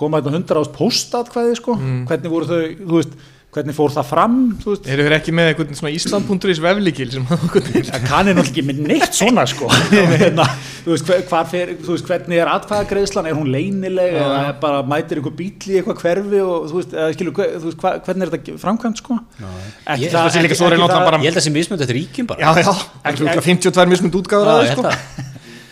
koma 0.01 0.21
þetta 0.23 0.37
hundra 0.39 0.63
ást 0.65 0.73
postatkvæði, 0.79 1.59
sko, 1.61 1.77
hvernig 2.09 2.33
voru 2.33 2.49
þau, 2.49 2.63
þú 2.87 2.97
veist, 3.03 3.19
hvernig 3.51 3.75
fór 3.75 3.91
það 3.91 4.05
fram, 4.07 4.35
þú 4.63 4.69
veist, 4.71 4.85
eru 4.95 5.03
þeir 5.09 5.15
ekki 5.17 5.33
með 5.35 5.49
einhvern 5.51 5.75
svona 5.75 5.91
Ísland.is 5.97 6.61
veflikil 6.63 7.09
sem 7.11 7.25
einhvern 7.35 7.65
veginn 7.67 7.89
Það 7.89 8.05
kann 8.07 8.29
er 8.31 8.37
náttúrulega 8.39 8.53
ekki 8.53 8.63
með 8.69 8.83
neitt 8.87 9.17
svona 9.19 9.43
sko 9.51 9.67
hérna, 9.75 10.45
þú, 10.85 10.93
veist, 10.95 11.11
fer, 11.51 11.73
þú 11.83 11.91
veist 11.97 12.07
hvernig 12.13 12.39
er 12.45 12.51
atkvæðagreðslan, 12.53 13.27
er 13.27 13.35
hún 13.35 13.51
leynileg 13.51 14.15
Já. 14.15 14.21
eða 14.23 14.37
er 14.53 14.61
bara 14.63 14.85
mætir 14.87 15.19
einhver 15.19 15.35
bíl 15.41 15.51
í 15.67 15.81
eitthvað 15.81 15.99
hverfi 16.05 16.43
og 16.47 16.69
þú 16.71 16.79
veist, 16.79 16.95
eða, 16.95 17.17
skilu, 17.19 17.35
hver, 17.41 17.51
þú 17.59 17.73
veist 17.73 17.83
hva, 17.83 17.93
hvernig 18.07 18.29
er 18.29 18.33
þetta 18.37 18.57
framkvæmt 18.63 19.03
sko 19.03 19.19
ekki 19.19 20.07
Ég- 20.07 20.15
það 20.15 20.39
er 20.39 20.47
náttúrulega 20.55 21.03
bara- 21.11 21.19
ég 21.19 21.27
held 21.27 21.35
að 21.35 21.41
það 21.43 21.49
sé 21.51 21.55
mismönd 21.59 21.83
eftir 21.89 21.99
ríkjum 21.99 22.31
bara 22.31 22.39
já, 22.39 22.63
já, 22.63 22.79
ekki 23.11 23.27
Ekki- 23.35 23.47
52 23.51 23.91
mismund 23.97 24.21
útgáður 24.23 24.47
Já, 24.47 24.55
að 24.55 24.63
ég 24.63 24.79
það 24.79 24.87
held 24.87 24.95
sko 24.95 25.27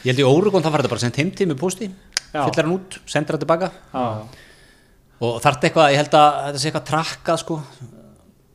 ég 0.09 0.15
held 0.15 0.25
í 0.25 0.29
Órugon 0.29 0.65
það 0.65 0.73
var 0.73 0.83
þetta 0.83 0.93
bara 0.95 1.05
sendt 1.05 1.21
heim 1.21 1.31
til 1.37 1.47
með 1.51 1.61
posti 1.61 1.89
fyllir 2.33 2.65
hann 2.65 2.75
út, 2.75 2.99
sendir 3.09 3.37
hann 3.37 3.43
tilbaka. 3.43 3.69
Já, 3.93 4.05
og 5.19 5.39
þarf 5.45 5.65
eitthvað, 5.69 5.93
ég 5.93 6.01
held 6.01 6.17
að 6.17 6.37
þetta 6.47 6.61
sé 6.63 6.69
eitthvað 6.71 6.89
trakkað 6.89 7.41
sko 7.43 7.57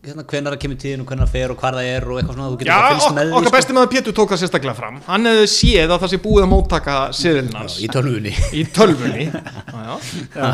hérna, 0.03 0.23
hvenær 0.27 0.53
það 0.55 0.61
kemur 0.63 0.79
tíðin 0.83 1.03
og 1.03 1.07
hvenær 1.09 1.27
það 1.27 1.33
fer 1.37 1.51
og 1.53 1.59
hvar 1.63 1.77
það 1.77 1.89
er 1.93 2.05
og 2.09 2.17
eitthvað 2.19 2.35
svona, 2.37 2.47
þú 2.51 2.57
getur 2.59 2.69
Já, 2.69 2.75
bara 2.75 2.89
fylgst 2.93 3.07
ok, 3.07 3.15
með 3.17 3.23
því 3.23 3.35
okkar 3.37 3.47
sko. 3.47 3.55
besti 3.57 3.75
maður 3.77 3.91
Pétur 3.93 4.15
tók 4.17 4.33
það 4.33 4.41
sérstaklega 4.43 4.75
fram. 4.79 4.97
Hann 5.07 5.29
hefði 5.29 5.45
séð 5.53 5.93
að 5.95 6.01
það 6.03 6.11
sé 6.13 6.19
búið 6.25 6.43
að 6.43 6.49
móttaka 6.53 6.95
seðilinn 7.19 7.57
hans. 7.59 7.77
í 7.79 7.87
tölvunni. 7.93 8.33
Í 8.53 8.63
tölvunni? 8.75 9.27
Já, 9.83 9.95
já. 10.33 10.47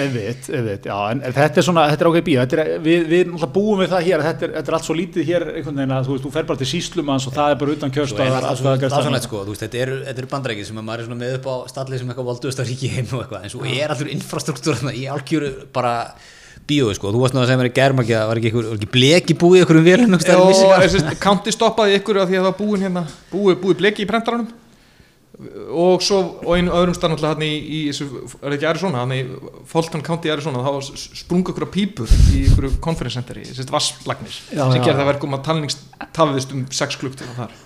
einmitt, 0.00 0.46
einmitt, 0.48 0.86
já, 0.88 0.96
en 1.12 1.20
en 1.26 1.34
þetta 1.36 1.60
er 1.60 1.66
svona, 1.66 1.84
þetta 1.90 2.04
er 2.06 2.10
ákveð 2.10 2.24
bíó, 2.28 2.38
þetta 2.44 2.56
er, 2.62 2.70
við, 2.84 3.02
við 3.10 3.24
náttúrulega 3.28 3.50
búum 3.56 3.82
við 3.82 3.90
það 3.92 4.06
hér, 4.06 4.24
þetta 4.26 4.46
er, 4.46 4.54
þetta 4.56 4.72
er 4.72 4.76
allt 4.78 4.88
svo 4.88 4.96
lítið 4.96 5.28
hér 5.30 5.46
einhvern 5.50 5.80
veginn 5.82 5.94
að, 5.96 6.08
þú 6.08 6.14
veist, 6.14 6.24
þú 6.24 6.32
fer 6.36 6.48
bara 6.48 6.62
til 6.62 6.70
síslumans 6.70 7.28
og 7.28 7.36
það 7.36 7.52
er 7.54 7.60
bara 7.60 7.76
utan 7.76 7.90
Svo 7.90 7.92
er 7.92 7.98
kjörstað 7.98 8.32
það 8.36 8.58
svo 8.62 8.74
aðsannlegt 8.74 9.28
sko, 9.28 9.42
þú 9.44 9.54
veist, 9.54 9.64
þetta 9.66 9.82
eru, 9.84 10.00
þetta 10.08 10.24
eru 10.24 10.32
bandrækir 10.34 10.68
sem 10.70 10.80
að 10.80 10.88
maður 10.88 11.04
er 11.04 11.10
svona 11.10 11.20
með 11.20 11.36
upp 11.40 11.48
á 11.50 11.54
stallið 11.74 12.02
sem 12.02 12.12
eitthvað 12.14 12.30
volduðast 12.30 12.64
að 12.64 12.70
ríki 12.72 12.92
heim 12.94 13.08
og 13.10 13.24
eitthvað, 13.24 13.44
en 13.44 13.54
svo 13.54 13.66
er 13.68 13.94
allur 13.96 14.12
infrastruktúr 14.16 14.80
þarna 14.80 14.96
í 14.96 15.06
algjöru 15.12 15.52
bara 15.76 15.94
bíói 16.70 16.94
sko, 16.98 17.10
þú 17.14 17.22
varst 17.24 17.34
nú 17.36 17.40
að 17.42 17.48
segja 17.50 17.60
mér 17.60 17.70
í 17.70 17.76
germa 17.80 18.04
ekki 18.04 18.16
að 18.18 18.28
var 18.30 18.40
ekki, 18.40 18.52
ekki 18.76 18.90
bleki 18.94 19.38
búið 19.40 19.64
ykkur 19.64 19.80
um 19.80 19.86
vélum 19.88 20.16
og 20.18 21.20
county 21.22 21.54
stoppaði 21.54 21.98
ykkur 22.00 22.20
af 22.22 22.28
því 22.30 22.38
að 22.38 22.42
það 22.44 22.50
var 22.50 22.58
búin 22.60 22.84
hérna 22.86 23.04
búið, 23.32 23.60
búið 23.64 23.80
bleki 23.82 24.04
í 24.04 24.10
prentaranum. 24.10 24.50
Og 25.72 26.02
svo 26.04 26.18
og 26.44 26.50
einu 26.52 26.68
öðrum 26.76 26.92
stað 26.92 27.14
náttúrulega 27.14 27.32
hann 27.38 27.44
í, 27.46 27.52
í 27.64 27.78
þessu, 27.88 28.06
er 28.42 28.42
það 28.44 28.56
ekki 28.58 28.66
Arizona? 28.68 28.98
Hann 29.00 29.14
í 29.16 29.20
Fulton 29.70 30.02
County 30.04 30.28
Arizona 30.28 30.60
þá 30.66 30.90
sprungu 31.00 31.54
ykkur 31.54 31.64
pípur 31.72 32.12
í 32.36 32.42
ykkur 32.50 32.66
conference 32.84 33.16
center 33.16 33.40
í 33.40 33.46
þessi 33.48 33.64
vasslagnir 33.72 34.34
sem 34.36 34.82
gerði 34.84 34.98
það 35.00 35.08
verkum 35.14 35.38
að 35.38 35.46
talnings 35.48 35.78
tafðist 36.12 36.52
um 36.52 36.66
6 36.68 37.00
klukktíma 37.00 37.38
þar 37.38 37.56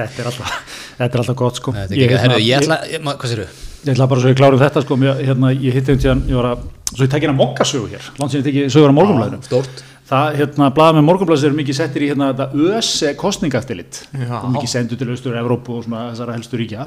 þetta 0.00 0.08
er 0.24 0.32
alltaf, 0.32 0.56
þetta 0.98 1.12
er 1.12 1.22
alltaf 1.22 1.38
gott 1.44 1.62
sko. 1.62 1.76
Er 1.78 1.94
ekki, 1.94 2.18
herru, 2.24 2.40
ég 2.42 2.58
ætla, 2.58 2.80
ég, 2.90 3.04
ma- 3.06 3.14
hvað 3.22 3.36
sér 3.36 3.44
Ég 3.82 3.96
ætla 3.96 4.06
bara 4.06 4.22
svo 4.22 4.30
ég 4.30 4.36
klárum 4.38 4.60
þetta 4.60 4.84
sko, 4.84 4.96
mér, 5.00 5.16
hérna, 5.26 5.48
ég 5.58 5.74
hitti 5.74 5.90
um 5.96 5.98
tíðan, 5.98 6.20
ég 6.30 6.38
var 6.38 6.46
að, 6.52 6.60
svo 6.92 7.02
ég 7.02 7.08
tekja 7.10 7.26
hérna 7.26 7.34
mokkasögu 7.34 7.88
hér, 7.90 8.04
ég 8.22 8.44
tekja 8.46 8.68
sögur 8.70 8.94
á 8.94 8.98
morgunblæðinu. 8.98 9.40
Stórt. 9.48 9.82
Það, 10.12 10.36
hérna, 10.38 10.68
blaða 10.76 10.94
með 11.00 11.06
morgunblæðis 11.08 11.46
eru 11.48 11.58
mikið 11.58 11.78
settir 11.80 12.04
í 12.06 12.10
hérna 12.12 12.28
þetta 12.30 12.62
ÖSE 12.78 13.10
kostningaftilit, 13.18 13.98
Já. 14.14 14.38
mikið 14.54 14.70
sendur 14.70 15.02
til 15.02 15.10
austur 15.10 15.40
Evrópu 15.40 15.80
og 15.80 15.86
svona 15.88 16.04
þessara 16.12 16.38
helstu 16.38 16.62
ríkja. 16.62 16.86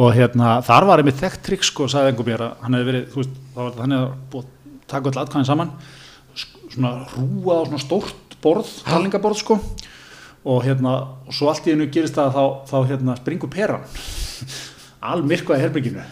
Og 0.00 0.16
hérna, 0.16 0.56
þar 0.64 0.88
var 0.88 1.04
einmitt 1.04 1.20
þekkt 1.20 1.44
trikk 1.44 1.68
sko, 1.68 1.92
sagði 1.92 2.14
einhver 2.14 2.30
mér 2.30 2.48
að 2.48 2.64
hann 2.64 2.78
hefði 2.78 2.88
verið, 2.88 3.06
þú 3.12 3.20
veist, 3.20 3.38
þá 3.52 3.60
var 3.60 3.80
hann 3.84 3.96
hefði 3.98 4.12
búið 4.32 4.44
að 4.48 4.76
taka 4.94 5.10
öll 5.12 5.22
atkvæðin 5.26 5.50
saman, 5.52 5.74
svona 6.72 6.98
rúa 7.12 7.60
á 7.60 7.62
svona 7.68 7.84
stórt 7.84 8.38
borð, 8.44 8.76
talningaborð 8.88 9.44
sko. 9.44 9.58
Og 10.44 10.64
hérna, 10.64 11.00
og 11.28 11.36
svo 11.36 11.52
allt 11.52 11.68
í 11.68 11.76
einu 11.76 11.90
gerist 11.92 12.16
það 12.16 12.30
að 12.30 12.38
þá, 12.38 12.70
þá 12.70 12.78
hérna 12.94 13.18
springur 13.20 13.52
peran 13.52 13.84
almyrkvað 15.12 15.60
í 15.60 15.64
herbygginu 15.64 16.04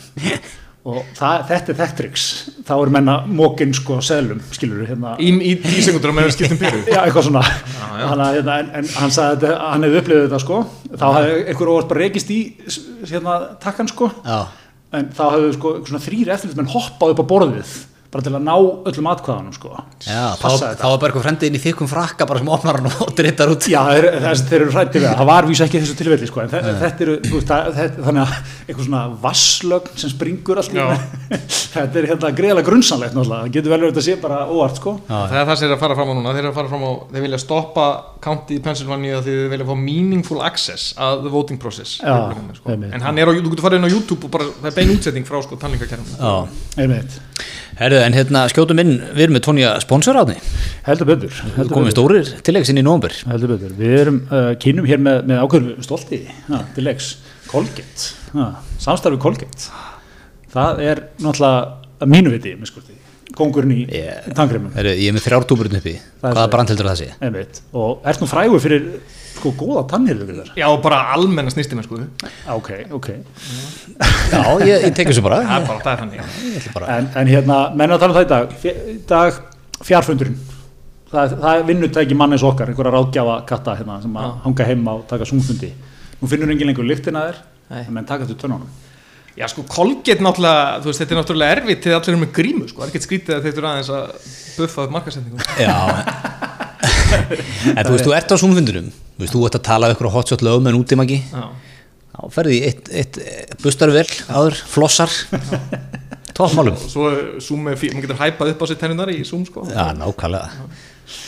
og 0.83 0.99
það, 1.15 1.45
þetta 1.51 1.73
er 1.73 1.79
þekkt 1.79 1.99
triks 2.01 2.25
þá 2.67 2.73
er 2.75 2.91
menna 2.97 3.15
mókin 3.31 3.75
sko 3.77 4.01
selum 4.03 4.41
skilur 4.51 4.83
hérna. 4.89 5.15
Í, 5.23 5.31
í 5.31 5.53
10 5.63 5.87
sekundur 5.87 6.11
á 6.11 6.15
meðan 6.19 6.35
skiptum 6.35 6.59
peru. 6.59 6.81
Já, 6.91 6.99
eitthvað 7.05 7.29
svona. 7.29 7.45
Hanna, 7.93 8.27
hérna, 8.35 8.57
en, 8.65 8.73
en 8.81 8.91
hann 8.97 9.15
sagði 9.15 9.53
að 9.53 9.63
hann 9.69 9.87
hefði 9.87 10.01
upplifið 10.03 10.27
þetta 10.27 10.43
sko. 10.43 10.59
Þá 10.91 11.07
hefði 11.19 11.39
einhver 11.53 11.73
óvart 11.75 11.93
bara 11.93 12.03
reykist 12.03 12.35
í 12.35 12.41
hérna, 13.07 13.39
takkan 13.63 13.91
sko. 13.93 14.11
Já, 14.27 14.41
en 14.99 15.09
þá 15.15 15.25
hefðu 15.37 15.55
sko 15.61 16.03
þrýr 16.09 16.35
eftirlitsmenn 16.35 16.73
hoppað 16.75 17.15
upp 17.15 17.23
á 17.23 17.31
borðið 17.31 17.77
bara 18.13 18.25
til 18.27 18.33
að 18.37 18.43
ná 18.45 18.53
öllum 18.91 19.07
atkvæðanum 19.09 19.55
sko. 19.57 19.71
Já 20.05 20.25
þá, 20.37 20.49
þá 20.77 20.85
var 20.85 20.99
bara 21.01 21.09
eitthvað 21.09 21.25
fremdið 21.25 21.49
inn 21.49 21.57
í 21.57 21.61
þykkum 21.63 21.89
frakka 21.89 22.27
bara 22.29 22.43
sem 22.43 22.51
opnar 22.53 22.79
hann 22.81 22.89
og 22.93 23.13
drittar 23.19 23.53
út. 23.55 23.69
Já, 23.73 23.81
þeir, 23.89 24.07
þess, 24.27 24.43
þeir 24.51 24.59
eru 24.67 24.75
hrættið 24.75 24.99
við 25.01 25.07
það, 25.09 25.17
það 25.23 25.31
var 25.33 25.49
vísa 25.49 25.65
ekki 25.69 25.81
þessu 25.81 25.97
tilfelli 25.97 26.29
sko, 26.29 26.43
en 26.43 26.53
þe 26.53 26.61
þetta 26.83 27.07
eru, 27.07 27.15
þú 27.25 27.33
veist, 27.39 27.49
það, 27.53 27.71
þetta, 27.79 28.05
þannig 28.09 28.23
að 28.23 28.35
eitthvað 28.67 28.89
svona 28.89 29.03
vasslögn 29.25 29.97
sem 30.03 30.13
springur 30.13 30.61
allt 30.61 30.77
í 30.77 30.81
Já. 30.81 30.85
einu. 30.93 31.41
þetta 31.79 32.03
er 32.03 32.09
hérna 32.13 32.33
greiðlega 32.43 32.69
grunnsanlegt 32.69 33.17
náttúrulega, 33.17 33.47
það 33.47 33.57
getur 33.57 33.75
vel 33.75 33.81
verið 33.87 34.03
að 34.03 34.07
sé 34.11 34.19
bara 34.27 34.43
óvart 34.53 34.83
sko. 34.83 34.95
það 35.09 35.39
er 35.41 35.49
það 35.49 35.61
sem 35.63 35.71
er 35.71 35.75
að 35.79 35.83
fara 35.87 35.99
fram 36.03 36.13
á 36.13 36.15
núna. 36.19 36.37
Þeir, 36.37 36.43
eru 36.45 36.53
að 36.53 36.59
fara 36.61 36.73
fram 36.75 36.85
á, 36.85 36.91
þeir 37.17 37.27
vilja 37.27 37.41
stoppa 37.47 37.87
county 38.23 38.61
í 38.61 38.63
Pennsylvania 38.63 39.23
því 39.25 39.39
þeir 39.41 39.53
vilja 39.57 39.69
fá 39.73 39.75
meaningful 39.81 40.41
access 40.45 40.93
að 41.01 41.25
the 41.25 41.33
voting 41.33 41.59
process 41.63 41.97
Já, 42.03 42.13
sko. 42.59 42.71
einmitt. 42.71 42.93
en 42.95 43.03
hann 43.09 43.19
er 43.19 43.31
á, 43.31 43.33
þú 43.35 43.51
getur 43.55 43.67
farið 43.67 43.81
inn 43.81 43.89
á 43.89 43.95
YouTube 43.97 44.29
og 44.29 44.35
bara, 44.37 44.47
það 44.61 44.71
er 44.71 44.77
bein 44.79 44.95
útsetting 44.95 45.27
frá 45.29 45.41
sko 45.43 45.59
tannlíkakerfum 45.59 46.15
Herru, 47.83 47.99
en 47.99 48.15
hérna 48.15 48.45
skjótum 48.53 48.79
inn. 48.79 48.93
Við 49.13 49.25
erum 49.27 49.37
með 49.37 49.45
Tónja 49.49 49.75
sponsoráðni 49.83 50.37
Heldur 50.87 51.09
betur, 51.09 51.35
heldur 51.57 51.75
komið 51.75 51.89
betur. 51.89 51.97
stórir 51.97 52.33
tilleggs 52.47 52.71
inn 52.71 52.79
í 52.79 52.85
nómbur 52.87 53.15
Heldur 53.27 53.57
betur, 53.57 53.73
við 53.79 53.95
erum 53.99 54.21
uh, 54.29 54.53
kynum 54.63 54.87
hér 54.87 55.03
með, 55.03 55.23
með 55.31 55.43
ákveður 55.43 55.87
stolti 55.87 56.21
ja, 56.29 56.61
til 56.77 56.87
leiks, 56.87 57.15
Colgate 57.51 58.13
samstarfi 58.81 59.19
Colgate. 59.21 59.71
Það 60.53 60.83
er 60.87 61.03
náttúrulega 61.23 62.03
að 62.03 62.13
mínu 62.13 62.33
viti, 62.33 62.55
miskusti, 62.61 62.97
kongurinn 63.37 63.73
í 63.75 63.81
Yeah. 63.93 64.29
tangremum, 64.35 64.73
ég 64.77 65.09
er 65.09 65.17
með 65.17 65.27
þrjártúburinn 65.27 65.79
uppi. 65.81 65.95
Hvaða 66.23 66.45
svo. 66.45 66.51
brand 66.55 66.69
heldur 66.73 66.89
það 66.91 67.01
sé? 67.03 67.09
einmitt. 67.21 67.61
Og 67.73 68.01
ert 68.07 68.21
nú 68.23 68.29
frægur 68.31 68.61
fyrir 68.61 68.87
sko 69.37 69.53
góða 69.59 69.83
þar 70.43 70.51
já, 70.57 70.67
bara 70.83 70.99
almenna 71.15 71.51
snýstina 71.51 71.83
sko. 71.83 71.99
Ok, 72.53 72.71
ok, 72.93 73.09
Já, 74.33 74.43
ég, 74.67 74.85
ég 74.87 74.95
tek 74.95 75.09
þessu 75.11 75.23
bara. 75.25 75.41
Er 75.43 75.67
bara, 75.67 75.81
það 75.83 75.99
þannig 76.03 76.21
Ég 76.23 76.57
ætla 76.61 76.73
bara 76.77 76.97
en, 76.99 77.09
en 77.17 77.27
hérna 77.33 77.59
menna 77.75 77.97
að 77.97 78.05
tala 78.05 78.13
um 78.13 78.19
það 78.19 78.27
í 78.27 78.31
dag, 78.33 78.57
Fjö- 78.63 78.81
í 78.93 78.97
dag 79.09 79.41
fjárfundurinn 79.83 80.37
það, 81.13 81.35
það 81.43 81.57
er 81.59 81.67
vinnutæki 81.69 82.17
mannis 82.17 82.45
okkar, 82.47 82.71
einhverja 82.73 82.93
ráðgjafa 82.95 83.39
katta 83.49 83.75
hérna, 83.81 83.99
sem 84.05 84.15
að 84.17 84.37
hanga 84.47 84.65
heima 84.69 84.95
og 85.01 85.07
taka 85.11 85.27
sungfundi 85.29 85.73
nú 86.23 86.29
finnur 86.31 86.53
engin 86.55 86.71
lengur 86.71 86.87
lyktina 86.87 87.25
þér 87.29 87.41
Nei. 87.73 87.83
en 87.87 87.93
menn 87.97 88.07
taka 88.09 88.25
þetta 88.29 88.45
tönnunum 88.45 88.71
Já 89.39 89.47
sko, 89.49 89.63
Colgate 89.73 90.21
náttúrulega, 90.21 90.81
þú 90.85 90.91
veist, 90.91 91.01
þetta 91.01 91.15
er 91.15 91.19
náttúrulega 91.23 91.57
erfitt 91.57 91.81
til 91.87 91.93
allir 91.97 92.13
eru 92.13 92.21
með 92.21 92.33
grímu, 92.37 92.67
sko, 92.69 92.83
það 92.83 92.85
er 92.85 92.91
ekkert 92.93 93.07
skrítið 93.07 93.37
að 93.39 93.47
þeir 93.47 93.55
eru 93.63 93.69
aðeins 93.71 93.91
að 93.97 94.31
buffa 94.59 94.85
upp 94.85 94.93
markasendingum. 94.93 95.41
Já. 95.57 95.77
En 97.73 97.85
þú 97.87 97.93
veist, 97.95 98.07
þú 98.07 98.15
ert 98.17 98.33
á 98.33 98.37
súmfundunum 98.41 98.87
Þú 98.93 99.21
veist, 99.25 99.35
þú 99.35 99.43
ert 99.47 99.57
að 99.59 99.65
tala 99.69 99.89
um 99.91 99.95
ykkur 99.95 100.09
á 100.09 100.13
hotshot 100.17 100.43
lögum 100.45 100.69
en 100.71 100.79
út 100.79 100.93
í 100.95 100.97
magi 100.99 101.19
Já. 101.29 101.43
Þá 102.13 102.21
ferði 102.35 102.59
eitt, 102.69 102.89
eitt 102.93 103.19
bustar 103.65 103.89
vel 103.93 104.05
áður, 104.29 104.57
flossar. 104.69 105.13
Tófmálum 106.37 106.77
svo 106.81 107.09
Zoom, 107.41 107.71
fí- 107.77 107.89
maður 107.93 108.05
getur 108.07 108.19
hæpað 108.21 108.51
upp 108.53 108.65
á 108.65 108.67
sér 108.69 108.79
tennunar 108.81 109.13
í 109.13 109.23
Zoom, 109.25 109.47
sko. 109.49 109.65
Já, 109.69 109.87
nákvæmlega. 109.97 110.69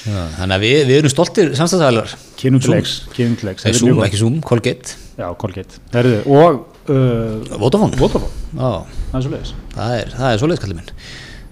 Já, 0.04 0.20
Þannig 0.38 0.54
að 0.58 0.64
við, 0.64 0.76
við 0.88 0.98
erum 1.00 1.12
stoltir 1.12 1.50
samstæðaðalar 1.56 2.12
kynum 2.40 2.60
til 2.64 2.72
leiks, 2.76 2.94
kynum 3.16 3.34
til 3.40 3.48
leiks 3.50 3.64
Það 3.64 3.68
er 3.70 3.74
þetta 3.74 3.80
Zoom, 3.80 3.90
mjög 3.90 3.98
gott. 4.00 4.08
ekki 4.10 4.20
Zoom, 4.22 4.36
Colgate. 4.48 4.94
Já, 5.20 5.26
Colgate, 5.40 5.80
Herðu, 5.96 6.20
og 6.36 6.60
uh, 6.88 7.58
Vodafone. 7.60 7.94
Það 8.54 9.18
er 9.18 9.22
svo 9.24 9.32
leiðis 9.34 9.52
það 9.74 9.90
er, 9.98 10.06
það 10.14 10.28
er 10.30 10.38
svoleiðis 10.42 10.62
kallið 10.64 10.78
minn. 10.80 10.90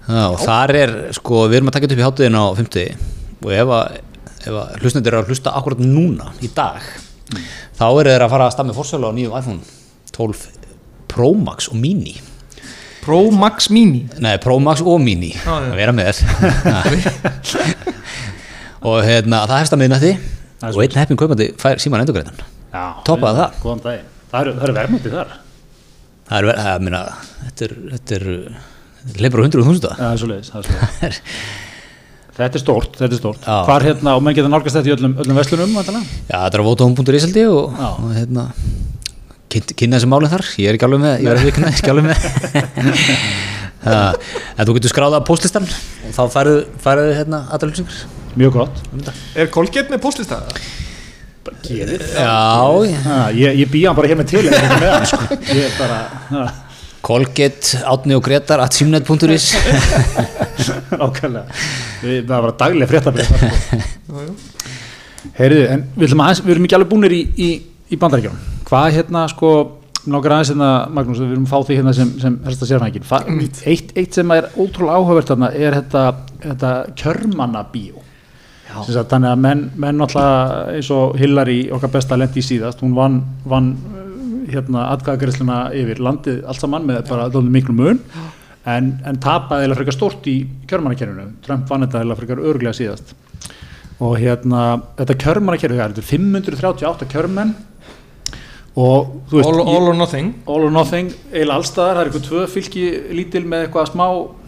Já, 0.03 0.23
og 0.27 0.37
þar 0.43 0.69
er, 0.81 0.91
sko, 1.15 1.35
við 1.47 1.55
erum 1.59 1.69
að 1.71 1.75
taka 1.77 1.85
þetta 1.87 1.95
upp 1.95 2.03
í 2.03 2.07
hátuðin 2.07 2.39
á 2.39 2.45
50 2.59 2.97
og 3.43 3.49
ef 3.55 3.67
að, 3.77 3.85
ef 4.43 4.53
að 4.59 4.67
hlustnendur 4.81 5.13
eru 5.13 5.21
að 5.23 5.29
hlusta 5.31 5.49
akkurat 5.55 5.79
núna 5.83 6.27
í 6.43 6.45
dag 6.55 6.81
þá 7.79 7.85
eru 7.87 8.09
þeir 8.11 8.25
að 8.25 8.33
fara 8.35 8.45
að 8.49 8.55
stað 8.57 8.67
með 8.69 8.77
fórsölu 8.81 9.09
á 9.09 9.11
nýjum 9.15 9.37
iPhone 9.39 9.61
12 10.13 10.41
Pro 11.13 11.29
Max 11.37 11.59
og 11.69 11.77
Mini. 11.77 12.15
Pro 13.03 13.19
Max 13.31 13.69
Mini. 13.69 14.01
Nei, 14.23 14.37
Pro 14.41 14.55
Max 14.63 14.81
og 14.81 15.01
Mini. 15.03 15.29
Já. 15.35 15.59
að 15.59 15.75
vera 15.77 15.93
með. 15.93 16.23
Og 18.83 18.97
hérna, 19.05 19.43
það 19.47 19.59
hefst 19.61 19.75
að 19.77 19.81
Það 20.63 20.69
er 20.69 20.77
og 20.77 20.83
einn 20.85 20.93
heppin 20.95 21.17
kaupandi 21.19 21.45
fær 21.59 21.81
síman 21.83 21.99
endurgreiðan 22.05 22.37
já, 22.39 22.83
Toppaði 23.03 23.39
það. 23.41 23.55
góðan 23.59 23.81
dag, 23.83 24.03
það 24.33 24.39
eru, 24.41 24.53
eru 24.65 24.75
verðmætti 24.77 25.11
þar. 25.13 25.33
Það 26.29 26.37
er, 26.39 26.47
það, 26.63 26.85
minna, 26.87 27.01
þetta 27.43 27.67
er 27.67 27.75
þetta 27.93 28.17
er, 28.17 28.25
leifur 29.21 29.43
á 29.43 29.45
hundruð 29.45 29.69
þúsunda. 29.69 29.93
Já, 29.93 30.03
það 30.03 30.13
er 30.15 30.21
svo 30.23 30.31
leiðis, 30.31 30.51
það 30.53 30.63
er 30.63 30.67
svo 30.69 30.79
leiðis 30.81 31.21
Þetta 32.33 32.57
er 32.57 32.61
stórt, 32.63 32.95
þetta 32.97 33.13
er 33.13 33.19
stórt. 33.19 33.43
Já. 33.45 33.57
Hvar 33.67 33.83
hérna, 33.85 34.15
og 34.17 34.23
menn 34.25 34.33
geta 34.33 34.49
nálgast 34.49 34.79
þetta 34.79 34.89
í 34.89 34.93
öllum, 34.95 35.11
öllum 35.21 35.37
vestlunum 35.37 35.75
væntanlega? 35.77 36.15
Já, 36.31 36.37
þetta 36.39 36.57
er 36.57 36.63
á 36.63 36.65
ég 37.43 37.51
og, 37.53 37.75
og 37.91 38.07
hérna 38.17 38.45
kyn- 39.53 39.75
kynna 39.77 39.99
þessi 39.99 40.09
málinn 40.09 40.31
þar, 40.33 40.45
ég 40.57 40.71
er 40.71 40.79
ekki 40.79 40.87
alveg 40.87 41.03
með 41.03 41.13
ég 41.21 41.29
verði 41.29 41.51
ekki, 41.51 41.65
alveg 41.93 42.09
með. 42.09 42.17
En 43.83 44.63
þú 44.63 44.77
getur 44.77 44.93
skráða 44.93 45.19
postlistan 45.27 45.65
og 45.67 46.13
þá 46.15 46.21
færðu, 46.31 46.59
færðu 46.79 47.09
hérna 47.17 47.41
aðra 47.51 47.67
lýsingar 47.67 47.97
Mjög 48.39 48.55
gott. 48.55 48.79
Er 49.37 49.49
Colgate 49.53 49.91
með 49.93 50.01
postlista? 50.01 50.39
Gerið 51.63 52.03
Já, 52.15 52.33
Ég, 53.35 53.57
ég 53.63 53.71
býja 53.73 53.89
hann 53.91 53.97
bara 53.97 54.07
hér 54.11 54.19
með 54.21 54.29
til 54.31 54.43
en 54.47 54.53
ekki 54.57 54.77
með 54.83 54.93
hann 54.93 55.07
sko. 55.11 55.39
Ég 55.49 55.63
er 55.67 55.73
bara 55.79 55.97
ha, 56.29 56.45
Colgate, 57.03 57.81
Átni 57.91 58.15
og 58.15 58.23
Gretar 58.23 58.61
at 58.63 58.77
simnet.is 58.77 59.49
ákveðlega. 61.03 61.43
Við- 62.03 62.25
Það 62.29 62.45
var 62.47 62.53
daglega 62.61 62.91
fréttabrið 62.93 63.27
sko. 63.27 64.25
Heyriðu, 65.37 65.67
en 65.73 65.83
við, 65.97 66.07
ætlum 66.07 66.21
aðeins, 66.25 66.41
við 66.45 66.53
erum 66.55 66.65
ekki 66.67 66.77
alveg 66.77 66.91
búinir 66.93 67.13
í, 67.15 67.21
í, 67.39 67.49
í 67.95 67.99
bandaríkjum 67.99 68.35
Hvað 68.67 68.89
hérna 68.97 69.23
sko 69.31 69.51
Nákvæmlega 70.03 70.35
aðeins 70.35 70.49
hérna, 70.51 70.69
Magnús, 70.91 71.19
við 71.23 71.29
erum 71.31 71.45
að 71.47 71.51
fá 71.53 71.67
því 71.69 71.77
hérna 71.79 71.93
sem, 71.95 72.09
sem 72.19 72.33
helsta 72.43 72.67
sérnækin 72.67 73.05
eitt, 73.71 73.93
eitt 73.95 74.17
sem 74.17 74.33
er 74.35 74.49
ótrúlega 74.59 74.97
áhugavert 74.99 75.29
þarna 75.31 75.47
er 75.55 75.77
þetta, 75.79 76.01
þetta 76.43 76.71
kjörmannabíó 76.99 78.01
sagt, 78.71 79.09
þannig 79.11 79.31
að 79.33 79.41
menn, 79.43 79.65
menn 79.79 79.99
náttúrulega 79.99 80.77
eins 80.77 80.91
og 80.95 81.17
Hillary 81.19 81.57
okkar 81.75 81.91
besta 81.93 82.17
lendi 82.19 82.41
í 82.41 82.45
síðast 82.45 82.81
hún 82.83 82.95
vann, 82.97 83.19
vann 83.49 83.73
uh, 83.73 84.05
hérna 84.51 84.87
atkvæðagreisluna 84.93 85.59
yfir 85.77 86.01
landið 86.03 86.41
allt 86.47 86.63
saman 86.63 86.87
með 86.87 87.03
bara 87.09 87.43
miklu 87.43 87.75
mun 87.77 88.01
en, 88.69 88.93
en 89.03 89.19
tapaði 89.21 89.67
eða 89.67 89.77
frekar 89.79 89.97
stórt 89.97 90.27
í 90.31 90.37
kjörmannakerfinu. 90.69 91.27
Trump 91.45 91.67
vann 91.69 91.85
þetta 91.85 92.03
eða 92.05 92.17
frekar 92.19 92.41
örglega 92.43 92.77
síðast. 92.77 93.13
Og 94.03 94.17
hérna 94.19 94.63
þetta 94.97 95.19
kjörmannakerfi, 95.23 95.77
það 95.77 95.85
er 95.85 95.95
þetta 95.97 96.09
538 96.09 97.09
kjörmenn 97.11 97.53
og 98.73 99.11
þú 99.29 99.37
veist 99.37 99.49
all, 99.51 99.59
all 99.69 99.89
or 99.91 99.97
nothing. 99.97 100.31
All 100.49 100.63
or 100.65 100.73
nothing, 100.73 101.11
eiginlega 101.29 101.59
allstaðar 101.59 101.99
það 101.99 102.01
er 102.01 102.09
eitthvað 102.09 102.29
tvö 102.29 102.45
fylki 102.55 102.85
lítil 103.19 103.43
með 103.45 103.67
eitthvað 103.67 103.91
smá 103.91 104.07
eh, 104.07 104.42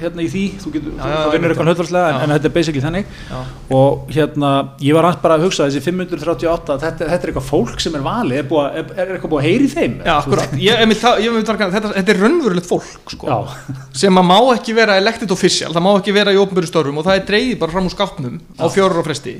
hérna 0.00 0.24
í 0.24 0.28
því, 0.32 0.42
þú 0.62 0.72
getur, 0.74 0.94
Já, 0.96 1.02
þú, 1.04 1.32
vinnur 1.34 1.52
eitthvað 1.52 1.68
hlutvarslega 1.70 2.08
en, 2.12 2.22
en 2.24 2.32
þetta 2.34 2.48
er 2.48 2.54
basically 2.56 2.82
þannig 2.84 3.12
Já. 3.28 3.36
og 3.76 4.12
hérna, 4.16 4.52
ég 4.82 4.96
var 4.96 5.08
hans 5.08 5.20
bara 5.22 5.36
að 5.38 5.46
hugsa 5.46 5.68
þessi 5.68 5.82
538, 5.84 6.78
þetta, 6.82 7.08
þetta 7.12 7.28
er 7.28 7.32
eitthvað 7.32 7.46
fólk 7.48 7.84
sem 7.84 7.98
er 7.98 8.04
valið, 8.06 8.40
er, 8.40 8.48
búa, 8.50 8.64
er, 8.72 8.90
er 8.96 9.14
eitthvað 9.16 9.34
búið 9.34 9.42
að 9.42 9.48
heyri 9.50 9.70
þeim 9.72 9.96
Já, 10.00 10.14
akkurat, 10.16 10.56
ég, 10.56 10.82
ég, 10.82 10.96
ég, 10.96 11.28
ég, 11.28 11.54
þetta, 11.62 11.94
þetta 11.98 12.14
er 12.16 12.20
raunverulegt 12.24 12.68
fólk 12.70 13.14
sko, 13.16 13.30
Já. 13.30 13.78
sem 14.04 14.20
að 14.22 14.28
má 14.32 14.36
ekki 14.56 14.76
vera 14.80 14.98
elected 15.02 15.36
official, 15.36 15.72
það 15.76 15.86
má 15.88 15.92
ekki 15.94 16.16
vera 16.16 16.34
í 16.34 16.42
ofnböru 16.42 16.72
störfum 16.72 17.00
og 17.02 17.08
það 17.08 17.20
er 17.20 17.30
dreigið 17.32 17.62
bara 17.62 17.76
fram 17.76 17.88
úr 17.88 17.96
skápnum 17.96 18.42
á 18.60 18.64
fjórar 18.72 19.00
á 19.00 19.06
fresti 19.06 19.38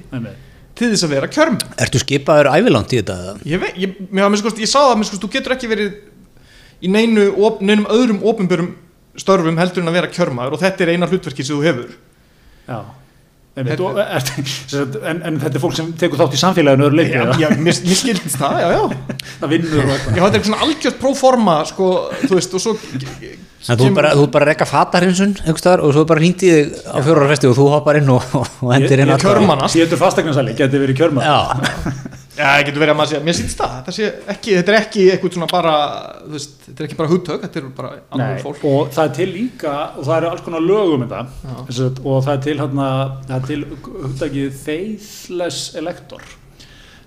til 0.73 0.89
þess 0.89 1.05
að 1.05 1.13
vera 1.13 1.29
kjörmenn 1.29 1.77
Ertu 1.85 2.01
skipaður 2.01 2.49
ævilant 2.55 2.95
í 2.95 3.01
þetta? 3.01 3.17
eða? 3.19 3.35
ég, 3.45 3.61
veit, 3.61 3.77
ég, 3.83 4.71
sá 4.71 4.81
það, 4.81 5.05
þú 5.21 5.31
getur 5.35 5.55
ekki 5.57 5.69
verið 5.71 5.93
í 6.83 6.91
neinu, 6.91 7.29
op, 7.39 7.61
neinum 7.63 7.87
öðrum 7.93 8.23
ofnbörum 8.27 8.73
störfum 9.21 9.59
heldur 9.61 9.83
en 9.85 9.89
að 9.93 9.99
vera 10.01 10.09
kjörmaður 10.15 10.57
og 10.57 10.61
þetta 10.65 10.85
er 10.87 10.93
eina 10.95 11.07
hlutverki 11.11 11.45
sem 11.45 11.57
þú 11.59 11.65
hefur. 11.69 11.95
Já. 12.69 12.81
Einmitt, 13.53 13.77
Þetta- 13.77 14.05
er, 14.17 14.23
sem 14.33 14.45
sagt, 14.73 14.95
en, 15.05 15.19
en 15.29 15.35
þetta 15.43 15.59
er 15.59 15.61
fólk 15.61 15.75
sem 15.77 15.91
tekur 16.01 16.17
þátt 16.23 16.37
í 16.39 16.41
samfélaginu 16.41 16.87
öðru 16.87 16.97
leikni, 17.03 17.19
já, 17.19 17.25
já, 17.43 17.49
mér, 17.61 17.81
mér 17.85 17.99
skildist 18.01 18.39
það, 18.41 18.55
já, 18.63 18.69
já. 18.73 18.83
Það 19.43 19.51
vinnur 19.53 19.83
og 19.83 19.91
eitthvað. 19.93 20.17
Já, 20.17 20.23
þetta 20.25 20.39
er 20.39 20.47
svona 20.47 20.61
algjört 20.65 20.97
próforma 21.03 21.57
sko, 21.69 21.89
þú 22.23 22.39
veist, 22.39 22.55
og 22.57 22.63
svo 22.65 22.73
að 22.73 23.83
þú 23.83 23.91
ert 23.91 23.95
bara, 23.99 24.15
bara 24.33 24.47
að 24.47 24.51
rekka 24.55 24.67
fatarinsun 24.71 25.35
einhverstaðar 25.45 25.83
og 25.85 25.93
svo 25.95 26.07
bara 26.09 26.25
hýndi 26.25 26.49
þig 26.49 26.73
á 26.89 26.99
fjórar 27.05 27.29
fresti 27.29 27.51
og 27.53 27.59
þú 27.61 27.67
hoppar 27.75 28.01
inn 28.01 28.09
og, 28.17 28.25
og 28.41 28.73
hendir 28.73 29.05
inn 29.05 29.13
ég- 29.13 29.19
atkvæði. 29.19 29.37
kjörmannast. 29.37 29.77
Pétur 29.83 30.01
fastegnarsali, 30.01 30.57
getur 30.59 30.83
verið 30.87 30.99
kjörmann 31.03 31.29
Já, 31.29 31.39
Já, 32.33 32.63
getur 32.65 32.81
verið 32.81 32.95
að 32.95 32.97
maður 32.97 33.11
sé, 33.11 33.19
mér 33.27 33.37
sýnst 33.37 33.59
það. 33.61 33.73
Þetta, 33.79 33.93
sé 33.93 34.07
ekki, 34.33 34.53
þetta 34.57 34.73
er 34.73 34.77
ekki 34.79 35.03
eitthvað 35.13 35.35
svona 35.37 35.49
bara 35.51 35.73
þú 36.23 36.31
veist, 36.33 36.55
þetta 36.65 36.81
er 36.81 36.87
ekki 36.87 36.97
bara 37.01 37.11
hugtök, 37.11 37.43
þetta 37.43 37.61
er 37.61 37.67
bara 37.77 37.91
alveg 38.17 38.45
fólk. 38.47 38.63
og 38.71 38.93
það 38.95 39.09
er 39.09 39.17
til 39.19 39.27
líka 39.35 39.73
og 39.91 40.07
það 40.07 40.15
eru 40.17 40.31
alls 40.31 40.45
konar 40.47 40.65
lög 40.65 40.95
um 40.95 41.05
þetta 41.05 41.21
Þess 41.67 41.83
að, 41.85 42.01
og 42.09 42.23
það 42.25 42.33
er 42.33 42.41
til, 42.47 42.55
hana, 42.63 42.87
það 43.29 43.35
er 43.37 43.51
til 43.51 43.61
hugtakið 44.07 44.57
faithless 44.63 45.61
elector 45.83 46.25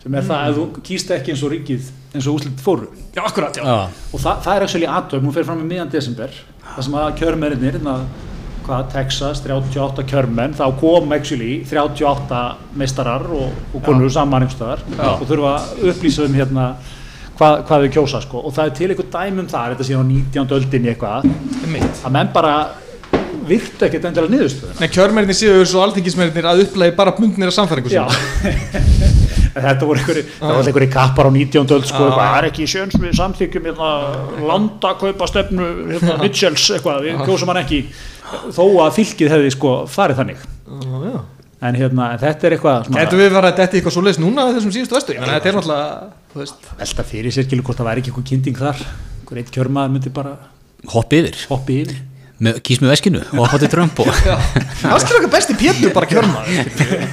sem 0.04 0.20
er 0.20 0.28
það 0.30 0.44
að 0.46 0.60
þú 0.60 0.66
kýst 0.86 1.16
ekki 1.16 1.34
eins 1.34 1.44
og 1.48 1.54
ríkið 1.56 1.90
eins 2.14 2.28
og 2.30 2.38
úslit 2.38 2.62
fóru. 2.62 2.92
Já, 3.16 3.24
akkurat, 3.26 3.58
já, 3.58 3.66
já, 3.66 4.06
og 4.14 4.22
það, 4.22 4.44
það 4.46 4.60
er 4.60 4.68
actually 4.68 4.92
aðtöfn, 5.00 5.26
hún 5.26 5.34
fer 5.34 5.48
fram 5.50 5.66
í 5.66 5.70
miðan 5.72 5.90
desember 5.90 6.38
það 6.76 6.86
sem 6.86 7.00
að 7.02 7.12
kjörmennir 7.24 7.82
hvað, 8.66 8.90
Texas, 8.94 9.42
38 9.46 10.06
kjörmenn 10.10 10.56
þá 10.58 10.66
kom 10.80 11.14
actually 11.16 11.60
38 11.70 12.42
meistarar 12.80 13.26
og, 13.30 13.54
og 13.74 13.86
konur 13.86 14.12
saman 14.14 14.46
einhverstaðar 14.46 14.84
Já. 14.96 15.10
og 15.14 15.26
þurfa 15.30 15.56
að 15.56 15.90
upplýsa 15.92 16.26
um 16.26 16.38
hérna 16.38 16.70
hvað, 17.40 17.60
hvað 17.68 17.86
þau 17.86 17.92
kjósa 17.98 18.24
sko. 18.24 18.42
Og 18.48 18.56
það 18.56 18.72
er 18.72 18.80
til 18.80 18.90
einhver 18.90 19.12
dæmum 19.18 19.52
þar, 19.52 19.76
þetta 19.76 19.88
sé 19.90 20.00
á 20.00 20.04
19. 20.04 20.58
öldinni 20.58 20.92
eitthvað 20.94 21.30
að 21.30 22.16
menn 22.16 22.34
bara 22.36 22.56
virtu 23.46 23.86
ekkert 23.86 24.08
endilega 24.10 24.34
niðurstöðuna. 24.34 24.80
Nei, 24.82 24.90
kjörmerinni 24.94 25.36
séu 25.38 25.66
svo 25.70 25.84
alþingismerinir 25.86 26.48
að 26.50 26.64
upplæði 26.66 26.96
bara 26.98 27.14
bundnir 27.18 27.52
af 27.52 27.58
samfæringu 27.60 27.94
Já. 27.94 28.06
Þetta 29.56 29.88
voru 29.88 30.02
einhverju, 30.02 30.24
það 30.40 30.52
var 30.52 30.70
einhverju 30.70 30.92
kappar 30.92 31.30
á 31.30 31.32
19. 31.32 31.62
öld 31.78 31.86
sko, 31.88 32.08
eitthvað, 32.08 32.26
það 32.26 32.40
er 32.40 32.48
ekki 32.50 32.66
sjöns 32.68 32.98
við 33.00 33.14
samþykjum 33.20 33.70
hérna, 33.70 33.92
landakaupa 34.50 35.30
stefnu 35.32 35.68
hérna, 35.94 36.18
Mitchells, 36.24 36.66
eitthvað, 36.76 37.06
við 37.06 37.22
kjósum 37.30 37.54
hann 37.54 37.62
ekki 37.62 37.80
þó 38.56 38.66
að 38.86 38.98
fylkið 39.00 39.34
hefði 39.36 39.56
sko 39.56 39.78
farið 39.92 40.22
þannig. 40.22 40.46
Sinni 40.66 41.16
en 41.64 41.78
hérna, 41.80 42.10
en 42.14 42.20
þetta 42.22 42.48
er 42.48 42.56
eitthvað 42.58 42.88
svona, 42.88 43.04
Gætu 43.04 43.20
við 43.20 43.30
verið 43.32 43.50
að 43.50 43.60
detti 43.60 43.80
eitthvað 43.80 43.96
svo 43.96 44.04
leys 44.06 44.20
núna 44.22 44.40
á 44.44 44.48
þessum 44.56 44.74
síðustu 44.76 44.98
vestu, 44.98 45.12
ég 45.16 45.22
menna 45.24 45.38
þetta 45.38 45.50
er 45.52 45.56
náttúrulega 45.60 45.86
velta 46.82 47.04
fyrir 47.08 47.32
sér 47.36 47.48
skilur 47.48 47.66
hvort 47.68 47.80
það 47.80 47.90
væri 47.90 48.00
ekki 48.04 48.12
eitthvað 48.12 48.28
kynnting 48.32 48.58
þar. 48.60 48.78
Einhver 49.22 49.38
eitt 49.42 49.54
kjörmaður 49.56 49.96
myndi 49.96 50.10
bara 50.16 50.34
hoppi 50.92 51.16
yfir. 51.24 51.36
Hoppi 51.54 51.74
yfir. 51.86 51.98
Með, 52.36 52.54
kýs 52.68 52.82
með 52.84 52.92
veskinu 52.92 53.22
og 53.24 53.46
hoppa 53.46 53.58
til 53.62 53.70
Trump 53.72 53.96
og 54.04 54.10
það 54.12 54.98
skilur 55.00 55.22
okkar 55.22 55.32
besti 55.38 55.54
pétur 55.56 55.94
bara 55.96 56.10
kjörmaður. 56.12 56.52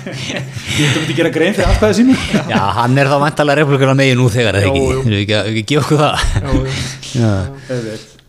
Ég 0.83 0.97
myndi 0.97 1.15
gera 1.15 1.31
grein 1.31 1.55
fyrir 1.55 1.69
alltaf 1.71 1.95
sínu. 1.95 2.15
Já, 2.51 2.63
hann 2.81 2.99
er 2.99 3.07
þá 3.07 3.17
vantalega 3.23 3.63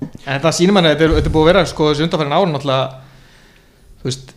eða 0.04 0.20
að, 0.20 0.30
að 0.30 0.38
En 0.38 0.46
það 0.46 0.56
sýnir 0.60 0.78
manni 0.78 0.92
að 0.92 1.02
þetta 1.02 1.10
er, 1.10 1.34
búið 1.34 1.44
að 1.44 1.52
vera 1.52 1.66
sko 1.70 1.90
þessi 1.92 2.08
undanfærin 2.08 2.38
ára 2.38 2.54
náttúrulega 2.54 2.86
þú 4.00 4.10
veist, 4.10 4.34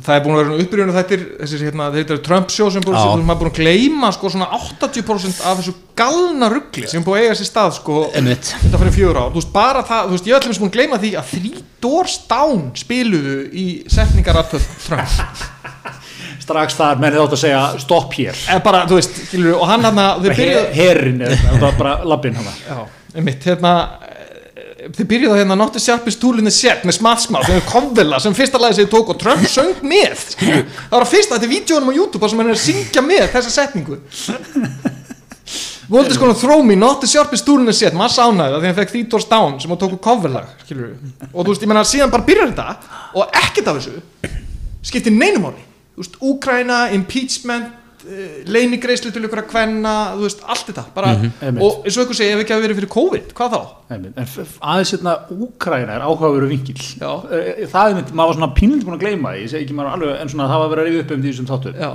það 0.00 0.14
er 0.14 0.24
búin 0.24 0.34
að 0.34 0.40
vera 0.40 0.96
þetta 0.96 1.16
er 1.16 1.24
þessi 1.40 1.60
hérna, 1.62 1.90
þetta 1.94 2.16
er 2.16 2.22
Trump 2.26 2.54
show 2.54 2.72
sem 2.74 2.84
búin, 2.84 2.98
sem 2.98 3.24
maður 3.28 3.42
búin 3.44 3.52
að 3.52 3.60
gleyma 3.60 4.10
sko 4.16 4.32
svona 4.34 4.50
80% 4.58 5.44
af 5.46 5.60
þessu 5.60 5.76
galna 6.00 6.50
ruggli 6.52 6.90
sem 6.90 7.04
búin 7.06 7.20
að 7.20 7.28
eiga 7.28 7.38
sér 7.38 7.50
stað 7.50 7.76
sko 7.78 8.02
undanfærin 8.10 8.96
fjögur 8.96 9.20
ár, 9.20 9.30
þú 9.30 9.40
veist 9.40 9.54
bara 9.54 9.84
það 9.86 10.10
þú 10.10 10.16
veist, 10.16 10.28
ég 10.28 10.36
er 10.36 10.40
allir 10.40 10.60
búin 10.64 10.72
að 10.72 10.76
gleyma 10.78 11.00
því 11.04 11.14
að 11.20 11.32
Down 12.30 12.66
spiluðu 12.76 13.38
í 13.56 13.66
setningarartöð 13.88 14.68
Trump 14.84 15.46
strax 16.50 16.76
þar 16.78 17.00
mennið 17.02 17.24
átt 17.24 17.34
að 17.36 17.42
segja 17.44 17.60
stopp 17.82 18.14
hér. 18.18 18.38
Eða 18.50 18.62
bara, 18.64 18.82
þú 18.90 18.98
veist, 18.98 19.20
og 19.54 19.66
hann 19.70 19.86
hann 19.86 20.00
að 20.02 20.30
herrin, 20.76 21.22
var 21.62 21.76
bara 21.78 21.96
labbin 22.08 22.38
hann 22.40 22.48
eh, 23.86 24.09
þið 24.88 25.08
byrjuðu 25.10 25.34
að 25.34 25.40
hérna 25.42 25.56
Not 25.60 25.74
the 25.76 25.82
sharpest 25.82 26.20
tool 26.22 26.38
in 26.40 26.48
the 26.48 26.54
shed 26.54 26.86
með 26.88 26.96
smatsmá, 26.98 27.42
sem 27.44 27.58
er 27.58 27.66
komvilla 27.68 28.20
sem 28.22 28.36
fyrsta 28.36 28.60
lagi 28.60 28.78
sem 28.78 28.86
þið 28.86 28.94
tók 28.94 29.12
og 29.14 29.18
Trump 29.20 29.44
söng 29.50 29.82
með 29.84 30.22
skilju. 30.22 30.62
það 30.78 30.96
var 30.96 31.06
að 31.06 31.12
fyrsta, 31.12 31.36
þetta 31.36 31.48
er 31.48 31.52
vídjónum 31.52 31.92
á 31.92 31.98
YouTube 31.98 32.30
sem 32.30 32.40
hann 32.40 32.52
er 32.52 32.56
að 32.56 32.64
syngja 32.64 33.04
með 33.04 33.26
þessa 33.34 33.54
setningu. 33.56 34.00
Voldis 35.90 36.20
konar 36.22 36.36
throw 36.38 36.62
me, 36.62 36.76
not 36.78 37.00
the 37.02 37.08
sharpest 37.10 37.44
tool 37.44 37.58
in 37.58 37.66
the 37.66 37.74
shed. 37.74 37.96
Maður 37.98 38.14
sánaði 38.14 38.54
það 38.54 38.60
því 38.62 38.68
hann 38.70 38.76
fekk 38.76 38.92
Three 38.92 39.08
Doors 39.10 39.26
Down 39.26 39.56
sem 39.58 39.72
hann 39.72 39.80
tók 39.80 39.96
coverlag, 40.04 40.52
skilur 40.62 40.92
og 41.32 41.40
þú 41.42 41.48
veist, 41.50 41.64
ég 41.64 41.72
menna 41.72 41.82
síðan 41.88 42.12
bara 42.12 42.26
byrjar 42.28 42.52
þetta 42.52 43.00
og 43.18 43.40
ekkert 43.42 43.72
af 43.72 43.80
þessu 43.80 44.38
skiptir 44.86 45.12
neinum 45.12 45.50
ári, 45.50 45.66
Úkraina 46.24 46.86
impeachment, 46.96 47.74
uh, 48.06 48.36
leinigreislu 48.54 49.10
til 49.14 49.22
ykkur 49.28 49.42
að 49.42 49.48
kvenna, 49.52 49.94
þú 50.16 50.24
veist, 50.26 50.42
allt 50.46 50.66
þetta 50.70 50.84
bara, 50.94 51.12
einmitt. 51.16 51.62
og 51.66 51.84
eins 51.86 51.98
og 51.98 52.04
ykkur 52.06 52.18
segja, 52.20 52.36
ef 52.38 52.42
ekki 52.44 52.54
hafi 52.56 52.64
verið 52.66 52.80
fyrir 52.80 52.92
COVID, 52.96 53.32
hvað 53.38 53.54
þá? 53.56 53.60
Einmitt, 53.96 54.16
En 54.20 54.28
f- 54.30 54.56
aðeins 54.60 54.92
hérna 54.96 55.14
Úkraina 55.36 55.96
er 55.98 56.04
áhugaveru 56.06 56.48
vingil 56.50 56.78
Já. 56.80 57.10
Eh, 57.32 57.66
Það 57.70 57.90
er 57.90 57.98
mynd, 58.00 58.12
maður 58.14 58.32
var 58.32 58.38
svona 58.40 58.52
pínlítið 58.60 58.86
búin 58.88 58.98
að 58.98 59.04
gleyma 59.06 59.34
ég 59.40 59.50
segi 59.52 59.64
ekki 59.66 59.76
maður 59.78 59.96
alveg, 59.98 60.14
en 60.22 60.32
svona 60.34 60.48
það 60.52 60.62
var 60.62 60.66
að 60.68 60.74
vera 60.76 60.84
að 60.84 60.90
rifja 60.90 61.04
upp 61.06 61.16
um 61.16 61.24
því 61.26 61.34
sem 61.40 61.50
þáttur 61.50 61.80
Já, 61.80 61.90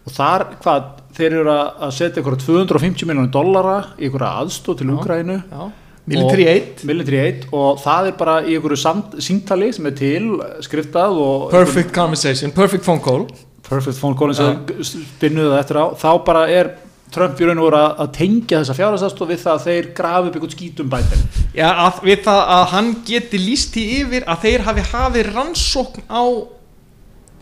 og 0.00 0.14
þar, 0.16 0.46
hvað, 0.64 0.88
þeir 1.18 1.34
eru 1.42 1.52
að 1.52 1.84
að 1.86 1.94
setja 2.00 2.22
ykkur 2.22 2.36
250 2.40 3.06
miljónir 3.10 3.30
dollara 3.34 3.76
í 4.00 4.08
ykkur 4.08 4.24
aðstóð 4.30 4.78
til 4.80 4.90
Úkrainu 4.94 5.36
já, 5.44 5.64
military 6.10 6.46
aid. 6.48 6.80
Military 6.88 7.18
aid 7.20 7.44
og 7.54 7.76
það 7.82 8.08
er 8.08 8.14
bara 8.18 8.38
í 8.48 8.56
ykkur 8.56 8.72
síntali 9.20 9.68
sem 9.76 9.86
er 9.86 9.94
til, 9.98 10.24
skriftað 10.64 11.20
og 11.20 11.44
perfect 11.52 11.92
conversation, 11.94 12.50
perfect 12.56 12.82
phone 12.88 13.04
call 13.04 13.26
perfect 13.70 13.98
phone 14.02 14.18
call 14.18 14.32
eins 14.34 14.42
og 14.44 14.70
spinnuðu 14.86 15.54
það 15.54 15.60
eftir 15.64 15.80
á, 15.80 15.84
þá 16.02 16.10
bara 16.26 16.44
er 16.50 16.72
Trump 17.10 17.40
í 17.42 17.46
raun 17.46 17.58
og 17.58 17.66
voru 17.66 17.78
að, 17.80 17.90
að 18.04 18.12
tengja 18.14 18.60
þessa 18.60 18.76
fjárhastast 18.78 19.22
við 19.26 19.40
það 19.42 19.56
að 19.56 19.64
þeir 19.66 19.88
grafi 19.98 20.30
upp 20.30 20.38
ykkur 20.38 20.52
skítum 20.54 20.90
bætin 20.92 21.24
Já, 21.56 21.66
að, 21.72 21.98
við 22.06 22.22
það 22.26 22.40
að 22.54 22.64
hann 22.74 22.90
geti 23.08 23.40
líst 23.42 23.78
í 23.80 23.84
yfir 23.98 24.26
að 24.30 24.44
þeir 24.46 24.66
hafi 24.68 24.84
hafið 24.92 25.30
rannsókn 25.34 26.06
á 26.06 26.22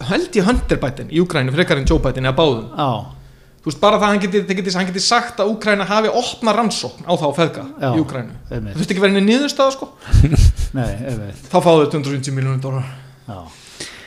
held 0.09 0.39
ég 0.39 0.47
Hunter-bætin 0.49 1.13
í 1.13 1.21
Úkrænu 1.23 1.55
frekar 1.55 1.81
en 1.81 1.89
Joe 1.89 1.99
bætin 2.03 2.29
eða 2.29 2.37
báðum. 2.39 2.69
Já, 2.71 3.59
þú 3.59 3.71
veist 3.71 3.81
bara 3.83 3.99
það 3.99 4.07
að 4.07 4.13
hann 4.15 4.23
geti, 4.23 4.43
geti, 4.61 4.75
hann 4.79 4.89
geti 4.93 5.03
sagt 5.05 5.43
að 5.43 5.51
Úkræna 5.53 5.89
hafi 5.89 6.13
opna 6.21 6.55
rannsókn 6.57 7.05
á 7.05 7.13
þá 7.19 7.27
feðga 7.41 7.67
Já, 7.75 7.91
í 7.91 8.05
Úkrænu 8.05 8.39
það 8.49 8.71
þurfti 8.79 8.97
ekki 8.97 9.05
verið 9.05 9.27
niðurstaða 9.27 9.75
sko? 9.75 9.91
Nei, 10.79 10.95
einmitt. 11.11 11.45
Þá 11.51 11.59
fáðu 11.59 11.85
þau 11.85 11.93
250 11.99 12.39
miljónum 12.39 12.63
dólar 12.63 12.89
Já, 13.29 13.43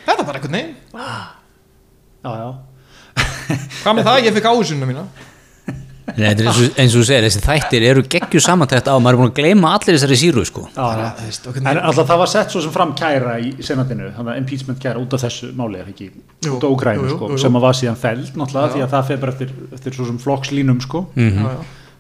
þetta 0.07 0.17
er 0.17 0.25
bara 0.25 0.39
eitthvað 0.41 0.57
neginn 0.57 1.40
já, 2.23 2.31
já 2.37 2.49
hvað 3.83 3.97
með 3.97 4.07
það, 4.07 4.23
ég 4.27 4.33
fekk 4.39 4.49
áhersunna 4.53 4.89
mína 4.89 5.05
Nei, 6.11 6.25
þetta 6.33 6.41
er 6.41 6.47
eins 6.49 6.57
og, 6.59 6.71
eins 6.81 6.95
og 6.97 6.99
þú 6.99 7.03
segir, 7.07 7.23
þessi 7.27 7.41
þættir 7.45 7.83
eru 7.87 8.01
geggju 8.11 8.39
samantækt 8.43 8.87
á, 8.89 8.95
maður 8.99 9.15
er 9.15 9.19
búin 9.21 9.29
að 9.29 9.35
gleyma 9.37 9.69
allir 9.77 9.95
þessari 9.95 10.17
síru 10.19 10.41
sko. 10.49 10.63
Já, 10.73 10.87
En 11.61 11.69
alltaf 11.77 12.09
það 12.09 12.19
var 12.19 12.31
sett 12.31 12.51
svo 12.51 12.63
sem 12.65 12.73
fram 12.73 12.91
kæra 12.99 13.35
í 13.39 13.51
senatinu, 13.63 14.09
þannig 14.17 14.33
að 14.33 14.39
impeachment 14.41 14.81
kæra 14.81 14.99
út 14.99 15.13
af 15.15 15.21
þessu 15.23 15.51
máli 15.55 15.79
er 15.79 15.91
ekki, 15.93 16.09
Jú, 16.43 16.57
út 16.57 16.65
af 16.67 16.73
Ukrænu 16.73 17.05
jú, 17.05 17.11
jú, 17.13 17.15
sko, 17.15 17.29
jú, 17.29 17.37
jú. 17.37 17.43
sem 17.45 17.59
að 17.61 17.63
var 17.67 17.77
síðan 17.79 17.99
feld 18.01 18.33
náttúrulega 18.41 18.65
Já. 18.67 18.73
því 18.73 18.83
að 18.87 18.91
það 18.95 19.07
fer 19.11 19.21
bara 19.21 19.35
eftir, 19.37 19.53
eftir 19.77 19.95
svo 19.99 20.09
sem 20.09 20.19
flokkslínum 20.25 20.81
sko, 20.83 21.03
Já, 21.15 21.29
já. 21.37 21.55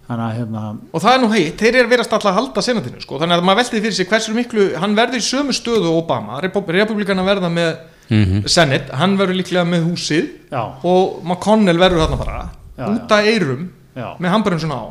þannig 0.09 0.25
að 0.27 0.35
hérna, 0.41 0.65
og 0.91 1.05
það 1.05 1.13
er 1.15 1.23
nú 1.23 1.31
heitt, 1.37 1.55
þeir 1.61 1.79
eru 1.83 1.93
verið 1.93 2.05
alltaf 2.09 2.27
að 2.33 2.37
halda 2.41 2.65
senatinu 2.67 3.05
sko. 3.05 3.21
þannig 3.21 3.37
að 3.37 3.47
maður 3.47 3.61
veltiði 3.61 3.85
fyrir 3.85 3.99
sig 4.01 4.11
hversu 4.11 4.35
miklu 4.35 4.67
hann 4.81 4.97
verður 4.97 5.21
í 5.21 5.29
sömu 5.29 5.55
stöðu 5.55 5.93
og 5.93 6.01
Obama 6.03 6.41
republikana 6.43 7.23
verða 7.23 7.53
með 7.53 7.71
Mhm. 8.11 8.47
Senate 8.47 8.91
hann 8.99 9.17
verður 9.17 9.37
líklega 9.39 9.63
með 9.67 9.85
húsið 9.87 10.25
já, 10.51 10.63
og 10.83 11.21
McConnell 11.23 11.79
verður 11.79 12.03
þarna 12.05 12.17
bara 12.25 12.41
Já, 12.77 12.85
út 12.91 13.11
af 13.11 13.25
eirum 13.31 13.69
já. 13.95 14.07
með 14.19 14.29
hamburinn 14.35 14.59
svona 14.59 14.81
á 14.83 14.87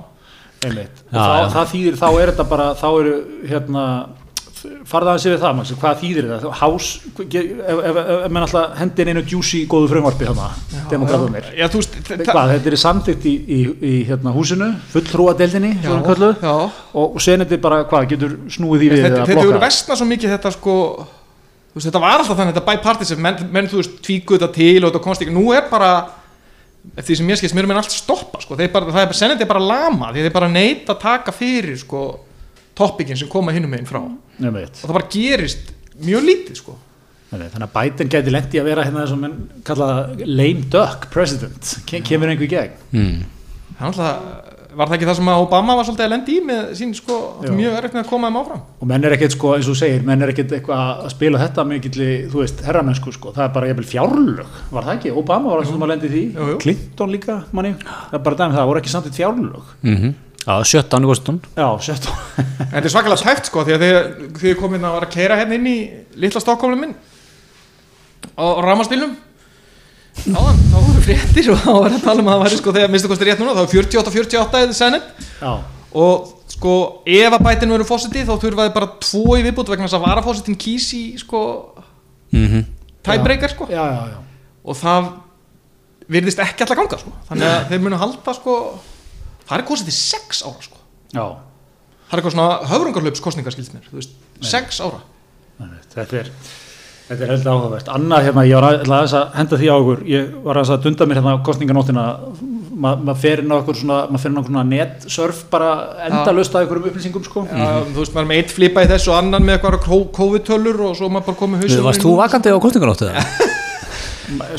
einmitt 0.64 1.04
og 1.11 1.12
Já, 1.12 1.20
þá, 1.20 1.37
já. 1.40 1.50
það 1.56 1.68
þýðir, 1.74 2.00
þá 2.00 2.09
er 2.22 2.33
þetta 2.33 2.48
bara 2.48 2.70
þá 2.80 2.88
eru 3.00 3.14
hérna 3.48 3.85
farða 4.85 5.14
að 5.16 5.20
sér 5.22 5.33
við 5.33 5.40
það, 5.40 5.54
Maxi, 5.56 5.74
hvað 5.80 6.00
þýðir 6.02 6.26
þetta 6.35 6.50
hás, 6.61 6.88
ef, 7.16 7.20
ef, 7.33 7.78
ef, 7.90 8.00
ef 8.26 8.33
menn 8.37 8.42
alltaf 8.44 8.74
hendin 8.76 9.09
einu 9.09 9.22
juicy 9.24 9.61
góðu 9.72 9.88
frumvarpi 9.88 10.26
þarna, 10.28 10.48
demokratunir 10.90 11.46
Já, 11.56 11.64
þú 11.72 11.80
veist, 11.80 11.94
þa- 12.11 12.18
hvað, 12.28 12.50
þetta 12.52 12.68
er 12.72 12.76
samþykkt 12.83 13.24
í, 13.24 13.33
í, 13.56 13.61
í 13.80 13.94
hérna, 14.11 14.35
húsinu, 14.37 14.68
fulltrúadeildinni 14.92 15.72
svo 15.80 15.94
hann 15.96 16.04
kölluð, 16.04 16.44
já. 16.44 16.52
og 16.92 17.16
senandi 17.24 17.56
bara 17.56 17.85
hvað, 17.88 18.09
getur 18.12 18.37
snúið 18.52 18.85
því 18.85 18.90
við 18.92 19.00
Þetta, 19.00 19.09
eða 19.14 19.24
þetta 19.24 19.40
hefur 19.40 19.48
blokkað? 19.54 19.64
vestna 19.64 19.96
svo 19.96 20.11
mikið 20.12 20.35
þetta 20.37 20.52
sko 20.59 20.76
veist, 21.74 21.87
þetta 21.87 22.02
var 22.02 22.18
alltaf 22.18 22.38
þannig, 22.38 22.56
þetta 22.56 22.70
bipartisan 22.70 23.22
menn, 23.22 23.44
menn 23.54 23.68
þú 23.70 23.80
veist, 23.83 24.00
tvíkuð 24.06 24.40
þetta 24.40 24.56
til 24.56 24.80
og 24.80 24.90
þetta 24.90 25.04
komst 25.04 25.24
ekki. 25.24 25.35
Nú 25.37 25.52
er 25.54 25.68
bara, 25.70 25.90
eftir 26.96 27.12
því 27.12 27.18
sem 27.20 27.33
ég 27.33 27.40
skilst 27.40 27.56
mér 27.59 27.66
er 27.66 27.70
menn 27.70 27.80
allt 27.83 27.94
stoppa, 27.94 28.42
sko, 28.42 28.59
þeir 28.59 28.72
bara, 28.74 28.90
það 28.90 29.04
er 29.04 29.11
bara 29.12 29.20
senandi 29.20 29.48
bara 29.50 29.64
lama, 29.64 30.12
því 30.14 30.26
þeir 30.26 30.37
bara 30.37 30.52
neita 30.52 30.96
að 30.96 31.02
taka 31.04 31.35
fyrir 31.37 31.80
sko, 31.80 32.04
topikinn 32.78 33.18
sem 33.20 33.30
koma 33.30 33.54
hinnum 33.54 33.70
meginn 33.72 33.88
frá. 33.88 34.02
Og 34.02 34.46
Einmitt. 34.46 34.78
það 34.80 34.96
bara 34.96 35.11
gerist 35.12 35.74
mjög 36.00 36.26
lítið, 36.28 36.62
sko. 36.62 36.78
Þannig 37.30 37.62
að 37.62 37.74
Biden 37.76 38.09
gæti 38.11 38.33
lendi 38.35 38.59
að 38.59 38.66
vera 38.66 38.85
hérna 38.88 39.04
menn 39.20 39.35
kalla 39.62 39.90
lame 40.26 40.64
duck 40.72 41.06
president, 41.12 41.76
Ke 41.87 42.00
kemur 42.02 42.33
einhver 42.33 42.48
í 42.48 42.50
gegn. 42.50 42.80
Mm. 42.90 43.20
Það 43.76 43.85
er 43.85 43.90
alltaf, 43.92 44.56
var 44.76 44.88
það 44.90 44.96
ekki 44.96 45.09
það 45.09 45.18
sem 45.18 45.30
að 45.33 45.42
Obama 45.44 45.74
var 45.78 45.87
svolítið 45.88 46.06
að 46.06 46.12
lendi 46.14 46.37
í 46.37 46.44
með 46.46 46.70
sín, 46.78 46.92
sko, 46.96 47.16
Já. 47.44 47.50
mjög 47.56 47.76
erfitt 47.80 47.96
með 47.96 48.02
að 48.04 48.09
koma 48.12 48.30
þeim 48.30 48.38
áfram? 48.40 48.62
Og 48.80 48.90
menn 48.90 49.04
er 49.09 49.16
ekkert 49.16 49.35
sko, 49.37 49.52
eins 49.56 49.66
og 49.68 49.74
þú 49.74 49.80
segir, 49.80 50.06
menn 50.06 50.24
er 50.24 50.33
ekkert 50.33 50.54
eitthvað 50.56 51.04
að 51.04 51.11
spila 51.14 51.42
þetta 51.42 51.66
mikilli, 51.70 52.09
þú 52.30 52.42
veist, 52.44 52.64
herramennsku 52.66 53.14
sko, 53.16 53.35
það 53.37 53.44
er 53.46 53.52
bara 53.56 53.70
jafnvel 53.70 53.90
fjárlög, 53.90 54.56
var 54.70 54.88
það 54.88 54.96
ekki? 54.96 55.14
Obama 55.22 55.52
var 55.52 55.62
það 55.62 55.72
sem 55.72 55.87
að 55.87 55.92
lendi 55.94 56.11
því, 56.14 56.24
Jú, 56.38 56.48
jú. 56.52 56.59
Clinton 56.64 57.14
líka 57.14 57.38
manni, 57.56 57.74
það 57.85 58.18
er 58.20 58.26
bara 58.28 58.40
dæmi 58.42 58.59
það, 58.59 58.68
voru 58.70 58.83
ekki 58.83 58.92
samt 58.94 59.11
eitt 59.11 59.20
fjárlög. 59.20 59.72
Mm 59.87 60.11
Já, 60.40 60.56
17 60.64 61.04
í 61.04 61.09
Washington. 61.11 61.40
Já, 61.52 61.66
sett 61.85 62.06
En 62.09 62.70
þetta 62.72 62.87
er 62.88 62.92
svakalega 62.94 63.26
tæft 63.28 63.50
sko 63.50 63.61
því 63.61 63.74
að 63.74 63.83
þegar 63.85 64.06
þið 64.40 64.54
komið 64.56 64.87
að 64.88 64.94
var 64.94 65.04
að 65.04 65.12
keira 65.12 65.37
hérna 65.37 65.59
inn 65.59 65.66
í 65.68 65.74
litla 66.16 66.40
Stokkólum 66.40 66.80
minn. 66.80 66.94
Á, 68.40 68.44
á 68.56 68.61
ramaspilnum 70.16 70.40
Áðan, 70.40 70.60
þá 70.70 70.76
voru 70.88 71.04
fréttir 71.04 71.52
og 71.52 71.62
þá 71.62 71.70
var 71.76 71.94
að 71.94 72.04
tala 72.04 72.20
um 72.22 72.28
að 72.28 72.34
það 72.36 72.44
væri 72.44 72.60
sko 72.60 72.74
þegar 72.76 72.92
minnstu 72.92 73.10
kosti 73.12 73.28
rétt 73.28 73.40
núna 73.40 73.54
þá 73.56 73.62
er 73.62 73.72
48-48 73.76 74.60
eða 74.64 75.00
já, 75.40 75.52
og 76.00 76.28
sko 76.50 76.74
ef 77.06 77.36
að 77.36 77.44
bætinu 77.46 77.76
verður 77.76 77.88
fósiti 77.88 78.26
þá 78.26 78.34
þurfaði 78.42 78.74
bara 78.74 78.90
tvo 79.00 79.38
í 79.38 79.44
viðbútt 79.46 79.70
vegna 79.72 79.86
þess 79.86 79.96
að 79.96 80.04
varafósitin 80.08 80.58
kýsi 80.60 81.02
sko 81.22 81.40
mm 82.34 82.64
tæbreykar 83.02 83.50
sko. 83.50 83.66
Já, 83.70 83.80
já, 83.80 84.02
já. 84.12 84.18
Og 84.64 84.76
það 84.76 85.10
virðist 86.10 86.42
ekki 86.42 86.64
alltaf 86.64 86.80
ganga 86.80 86.98
sko. 87.00 87.12
Þannig 87.28 87.48
að 87.48 87.68
þeir 87.70 87.84
munu 87.84 88.00
halda 88.00 88.34
sko 88.36 88.56
það 89.46 89.56
er 89.56 89.66
kosið 89.70 89.90
til 89.90 89.96
6 89.98 90.42
ára 90.48 90.66
sko. 90.66 90.80
Já, 91.14 91.24
það 92.10 92.16
er 92.16 92.20
eitthvað 92.20 92.34
svona 92.36 92.72
höfrungarlöpskostningar 92.72 93.56
skilst 93.56 93.76
mér 93.76 93.86
þú 93.88 94.00
veist, 94.00 94.18
6 94.50 94.82
ára. 94.84 95.00
Nei, 95.60 95.78
þetta 95.94 96.20
er 96.20 96.32
þetta 97.10 97.26
er 97.26 97.32
heldur 97.34 97.52
áhugavert, 97.56 97.90
annað 97.90 98.26
hérna 98.28 98.46
ég 98.46 98.56
var 98.56 98.66
að, 98.70 98.80
aðeins 98.86 99.14
að 99.18 99.36
henda 99.40 99.58
því 99.60 99.68
á 99.70 99.76
okkur 99.76 100.02
ég 100.10 100.32
var 100.46 100.60
aðeins 100.60 100.72
að 100.76 100.84
dunda 100.86 101.08
mér 101.10 101.20
hérna 101.20 101.34
á 101.34 101.44
kostninganóttina 101.50 102.04
maður 102.80 103.04
ma 103.08 103.14
fer 103.18 103.42
inn 103.42 103.52
á 103.52 103.56
okkur 103.58 103.76
svona 103.76 103.96
maður 104.08 104.22
fer 104.22 104.30
inn 104.30 104.38
á 104.38 104.40
okkur 104.40 104.54
svona 104.54 104.66
netsurf 104.70 105.40
bara 105.52 105.70
endalust 106.06 106.54
að 106.54 106.64
einhverjum 106.64 106.90
upplýsingum 106.90 107.24
sko. 107.26 107.44
Já, 107.50 107.66
þú 107.90 107.98
veist, 107.98 108.14
maður 108.14 108.22
er 108.24 108.30
með 108.30 108.40
eitt 108.40 108.54
flipa 108.56 108.84
í 108.86 108.90
þessu 108.90 109.12
og 109.12 109.18
annan 109.18 109.44
með 109.46 109.58
eitthvað 109.58 110.06
COVID-tölur 110.20 110.84
og 110.86 110.94
svo 110.96 111.10
maður 111.12 111.32
bara 111.32 111.40
komið 111.42 111.64
hausinn 111.66 111.88
Varst 111.88 112.06
þú 112.06 112.14
vakandi 112.22 112.54
á 112.54 112.58
kostninganóttu? 112.62 113.10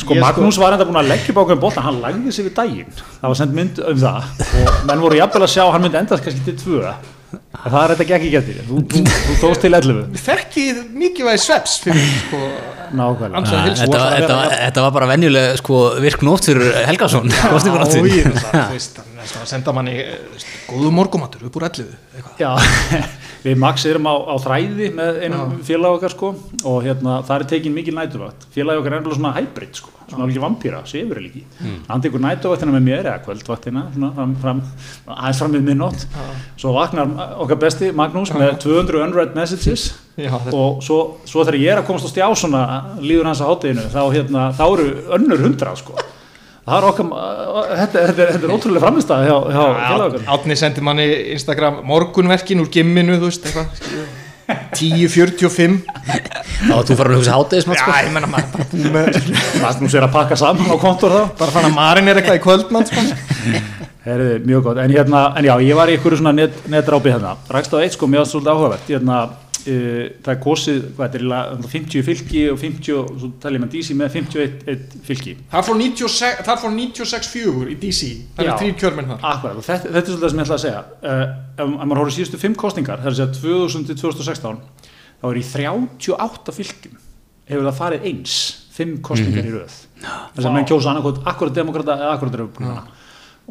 sko 0.01 0.17
Ég 0.17 0.21
Magnús 0.21 0.59
var 0.59 0.75
enda 0.75 0.87
búin 0.87 0.99
að 0.99 1.09
leggja 1.13 1.31
upp 1.31 1.41
ákveðin 1.45 1.63
bóta 1.63 1.85
hann 1.85 2.01
lagði 2.03 2.33
sig 2.35 2.47
við 2.49 2.55
daginn. 2.57 2.91
Það 3.21 3.31
var 3.31 3.39
sendt 3.39 3.55
mynd 3.55 3.81
um 3.87 4.01
það. 4.03 4.29
Og 4.59 4.85
menn 4.89 5.03
voru 5.05 5.19
jafnvel 5.21 5.45
að 5.47 5.53
sjá 5.55 5.63
að 5.63 5.73
hann 5.77 5.85
myndi 5.85 5.99
endast 6.01 6.25
kannski 6.25 6.43
til 6.49 6.57
tvö. 6.59 6.81
en 6.91 7.20
það 7.31 7.77
er 7.83 7.93
þetta 7.95 8.15
ekki 8.17 8.31
getur 8.33 8.59
þú, 8.67 8.81
þú, 8.91 9.01
þú 9.27 9.35
tókst 9.43 9.61
til 9.65 9.71
11 9.77 10.21
Þekkið 10.25 10.81
mikilvægi 11.03 11.41
sveps 11.45 11.77
fyrir 11.85 12.09
sko, 12.25 12.41
heilsu. 13.67 13.85
þetta, 13.85 14.35
var- 14.35 14.55
bara 14.97 15.07
venjuleg 15.13 15.55
sko, 15.61 15.77
virk 16.03 16.25
nótt 16.27 16.49
fyrir 16.49 16.73
Helgason 16.89 17.31
kostninganóttin 17.53 18.03
Ái, 18.03 18.23
það, 18.27 18.57
þú 18.57 18.75
veist, 18.75 18.99
það 19.21 19.37
er 19.37 19.45
að 19.45 19.51
senda 19.51 19.73
manni 19.75 19.95
eh, 20.01 20.43
góðu 20.69 20.91
morgumatur 20.95 21.47
upp 21.47 21.57
úr 21.59 21.67
elliðu 21.69 21.95
eitthvað. 22.15 22.41
Já, 22.41 22.51
við 23.45 23.57
Max 23.61 23.87
erum 23.89 24.09
á, 24.09 24.15
á 24.15 24.35
þræði 24.43 24.91
með 24.97 25.23
einum 25.25 25.55
félag 25.67 25.97
okkar 25.97 26.15
sko 26.15 26.33
og 26.67 26.77
hérna 26.85 27.21
það 27.27 27.37
er 27.37 27.47
tekin 27.55 27.75
mikil 27.75 27.95
nætuvakt 27.97 28.45
félag 28.55 28.81
okkar 28.81 28.95
er 28.95 29.01
ennlega 29.01 29.19
svona 29.19 29.33
hybrid 29.39 29.81
sko 29.81 29.93
svona 30.11 30.27
alveg 30.27 30.41
vampýra, 30.43 30.81
sefur 30.89 31.21
líki. 31.23 31.43
Mm. 31.61 31.75
hann 31.87 32.03
tekur 32.03 32.21
nætuvaktina 32.23 32.73
með 32.75 32.87
mér 32.87 33.05
eða 33.05 33.23
kvöldvaktina 33.25 33.83
svona 33.93 34.11
fram, 34.17 34.35
fram, 34.41 34.61
aðeins 35.15 35.41
fram 35.41 35.55
við 35.55 35.67
minnótt 35.69 36.05
svo 36.59 36.73
vaknar 36.75 37.13
okkar 37.41 37.61
besti 37.61 37.91
Magnús 37.95 38.33
með 38.35 38.57
200 38.65 39.03
unread 39.05 39.35
messages. 39.37 39.91
Já, 40.19 40.33
og 40.35 40.81
svo, 40.83 40.97
svo 41.23 41.45
þegar 41.47 41.61
ég 41.61 41.71
er 41.71 41.79
að 41.79 41.87
komast 41.87 42.05
á 42.05 42.11
stjá 42.11 42.25
svona 42.35 42.63
líður 42.99 43.31
hans 43.31 43.41
að 43.41 43.53
hátteginu 43.53 43.85
þá, 43.93 44.01
hérna, 44.11 44.49
þá 44.57 44.65
eru 44.67 44.89
önnur 45.17 45.45
hundra 45.47 45.75
sko 45.79 45.95
er 46.67 46.85
okkar, 46.87 47.05
þetta, 47.11 47.85
þetta, 47.91 48.21
er- 48.25 48.33
þetta 48.35 48.47
er 48.47 48.53
ótrúlega 48.55 48.83
framistæði 48.85 49.29
hjá, 49.31 49.37
hjá 49.55 49.63
félag 49.89 50.07
okkar 50.11 50.27
Átni 50.35 50.55
sendi 50.59 50.81
manni 50.85 51.07
Instagram 51.33 51.79
morgunverkin 51.89 52.61
úr 52.61 52.69
gimminu 52.73 53.17
þú 53.21 53.29
veist, 53.31 53.47
eitthvað 53.49 53.65
skilur. 53.79 54.09
10.45 54.75 55.77
þá 56.67 56.77
þú 56.83 56.95
farin 56.99 57.13
að 57.15 57.19
hugsa 57.21 57.35
hátegismat 57.37 57.77
Já, 57.77 57.83
sko. 57.85 57.91
ég 58.03 58.11
menna 58.11 58.29
maður 58.31 59.29
Magnús 59.61 59.95
er 59.95 60.05
að 60.07 60.13
pakka 60.15 60.37
saman 60.39 60.67
á 60.67 60.75
kontor 60.81 61.13
þá 61.15 61.21
bara 61.39 61.53
fann 61.55 61.67
að 61.69 61.75
marin 61.77 62.11
er 62.11 62.19
eitthvað 62.19 62.39
í 62.39 62.43
kvöldmann 62.43 62.87
sko. 62.89 63.03
Herði, 64.01 64.39
mjög 64.49 64.63
gott, 64.65 64.79
en, 64.81 64.91
hérna, 64.91 65.21
en 65.37 65.45
já, 65.45 65.53
ég 65.61 65.77
var 65.77 65.91
í 65.91 65.95
einhverju 65.95 66.17
svona 66.19 66.33
net, 66.35 66.55
netrápi 66.73 67.13
hérna, 67.13 67.35
rækst 67.53 67.75
á 67.77 67.77
eitt 67.85 67.93
sko, 67.95 68.09
var 68.09 68.25
svolítið 68.27 68.51
áhugavert, 68.55 68.87
hérna, 68.89 69.17
það 69.61 70.31
er 70.33 70.39
kosið, 70.41 70.79
hvað 70.97 71.05
er, 71.05 71.21
eiginlega 71.21 71.69
50 71.73 72.05
fylki 72.07 72.43
og 72.51 72.59
50, 72.61 72.95
og 72.97 73.11
svo 73.21 73.29
talið 73.43 73.63
maður 73.63 73.73
DC 73.75 73.97
með 73.99 74.15
51 74.15 75.03
fylki. 75.07 75.35
Það 75.51 75.67
fór 75.67 75.79
96 75.81 76.45
það 76.47 76.63
fór 76.63 76.73
96-4 76.77 77.67
í 77.67 77.77
DC 77.81 78.09
það 78.37 78.41
Já. 78.41 78.47
eru 78.47 78.57
þrýr 78.61 78.79
kjörmenn 78.81 79.11
þar 79.11 79.27
Akkurat, 79.31 79.61
þetta, 79.67 79.91
þetta 79.91 80.01
er 80.01 80.07
svolítið 80.07 80.25
það 80.25 80.33
sem 80.33 80.41
ég 80.41 80.47
ætla 80.47 80.57
að 80.57 80.65
segja, 80.65 80.81
uh, 80.81 81.23
ef, 81.51 81.61
ef 81.61 81.85
maður 81.85 82.01
horfður 82.01 82.17
síðustu 82.17 82.41
fimm 82.41 82.57
kostningar, 82.63 83.03
það 83.03 83.11
er 83.11 83.15
að 83.15 83.21
segja 83.21 83.37
2000 83.41 83.87
til 83.91 83.99
2016, 84.01 84.61
þá 85.21 85.29
er 85.31 85.41
í 85.41 85.45
38 85.51 86.57
fylgjum, 86.57 86.97
hefur 87.51 87.69
það 87.69 87.79
farið 87.83 88.09
eins, 88.11 88.39
fimm 88.71 88.97
kostningar 89.05 89.45
í 89.45 89.53
röð. 89.53 89.77
Þess 90.01 90.47
að 90.47 90.55
menn 90.55 90.67
kjósa 90.69 90.91
annarkot 90.93 91.21
akkurat 91.29 91.55
demokrata 91.55 91.97
eða 91.99 92.15
akkurat 92.15 92.37
republikana. 92.39 92.83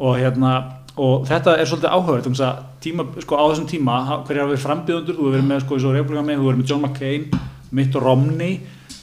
Og 0.01 0.17
hérna, 0.17 0.53
og 1.01 1.23
þetta 1.29 1.55
er 1.57 1.69
svolítið 1.69 1.95
áhugavert 1.95 2.27
um 2.29 2.35
þess 2.37 2.47
að 2.49 2.59
tíma, 2.83 3.07
sko, 3.25 3.39
á 3.39 3.43
þessum 3.51 3.69
tíma 3.71 4.01
hafa 4.09 4.35
verið 4.35 4.61
frambjöðundur, 4.65 5.17
þú 5.17 5.23
hefur 5.23 5.37
verið 5.37 5.49
með 5.53 5.63
sko, 5.65 5.79
í 5.79 5.81
með, 5.81 5.89
þú 5.89 5.97
hefur 6.03 6.51
verið 6.51 6.61
með 6.61 6.69
John 6.73 6.85
McCain, 6.85 7.25
Mitt 7.71 7.95
Romney 7.95 8.59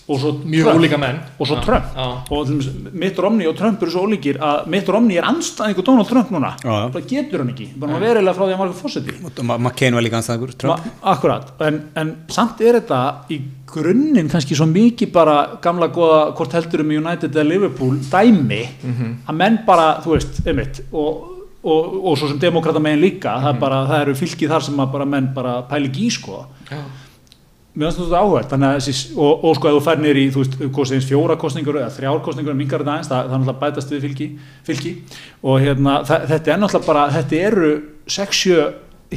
og 0.08 0.16
svo 0.22 0.30
mjög 0.40 0.64
Trump. 0.64 0.78
ólíka 0.80 0.98
menn. 1.00 1.18
Og 1.36 1.46
svo 1.46 1.56
Já, 1.58 1.64
Trump. 1.66 1.84
já. 1.96 2.06
og 2.32 2.46
til 2.46 2.54
dæmis 2.54 2.92
Mitt 2.92 3.18
Romney 3.18 3.46
og 3.46 3.56
Trump 3.58 3.82
eru 3.82 3.90
svo 3.92 4.06
ólíkir 4.06 4.38
að 4.40 4.66
Mitt 4.72 4.88
Romney 4.88 5.18
er 5.20 5.26
anstæðingur 5.28 5.84
Donald 5.84 6.08
Trump 6.08 6.30
núna. 6.32 6.54
Já, 6.64 6.70
já. 6.72 6.88
það 6.94 7.08
getur 7.10 7.38
hann 7.42 7.50
ekki, 7.52 7.66
bara 7.76 7.98
verilega 8.00 8.34
frá 8.34 8.44
því 8.46 8.52
að 8.52 8.56
hann 8.56 8.62
var 8.64 8.72
ekki 8.72 8.82
fósiti 8.86 9.58
McCain 9.58 9.94
var 9.98 10.02
líka 10.06 10.16
anstæðingur 10.16 10.54
Trump. 10.56 10.88
Akkurat, 11.02 11.52
en, 11.60 11.80
en 11.94 12.14
samt 12.28 12.60
er 12.64 12.80
þetta 12.80 13.00
í 13.28 13.40
grunninn 13.68 14.30
kannski 14.32 14.56
svo 14.56 14.64
mikið 14.66 15.12
bara 15.12 15.36
gamla 15.60 15.90
góða 15.92 16.32
hvort 16.38 16.52
heldur 16.56 16.80
um 16.86 16.90
United 17.04 17.34
eða 17.36 17.44
Liverpool 17.50 17.98
dæmi 18.08 18.62
að 19.28 19.34
menn 19.36 19.58
bara, 19.66 20.00
þú 20.04 20.16
veist, 20.16 20.40
einmitt 20.46 20.80
og, 20.92 21.34
og, 21.62 21.98
og 22.04 22.16
svo 22.18 22.30
sem 22.30 22.38
demokrata 22.38 22.80
megin 22.82 23.02
líka 23.02 23.34
það, 23.42 23.50
er 23.54 23.60
bara, 23.60 23.82
það 23.90 24.02
eru 24.04 24.16
fylkið 24.22 24.54
þar 24.54 24.66
sem 24.68 24.80
bara 24.94 25.06
menn 25.08 25.28
bara 25.34 25.58
pæli 25.68 25.90
ekki 25.90 26.06
í 26.06 26.14
sko 26.14 26.46
Já. 26.70 26.80
Mér 27.78 27.92
finnst 27.94 28.10
þetta 28.10 28.70
þessi, 28.74 28.92
og, 29.14 29.44
og 29.46 29.52
sko 29.54 29.68
að 29.70 29.76
þú 29.76 29.82
fær 29.86 30.00
nýr 30.02 30.18
í, 30.18 30.24
veist, 30.34 31.04
fjóra 31.06 31.36
kostningur 31.38 31.76
eða 31.78 31.92
þrjár 31.94 32.22
kostningur, 32.26 32.56
mingar 32.58 32.82
þetta 32.82 32.94
aðeins, 32.96 33.10
það, 33.10 33.20
það 33.28 33.34
er 33.34 33.42
náttúrulega 33.42 33.60
bætast 33.60 33.92
við 33.92 34.06
fylki, 34.06 34.26
fylki 34.66 34.92
og 35.44 35.60
hérna, 35.62 35.92
það, 36.08 36.24
þetta 36.32 36.52
er 36.54 36.58
náttúrulega 36.58 36.88
bara, 36.88 37.04
þetta 37.14 37.38
eru 37.50 37.70
6-7 38.16 38.56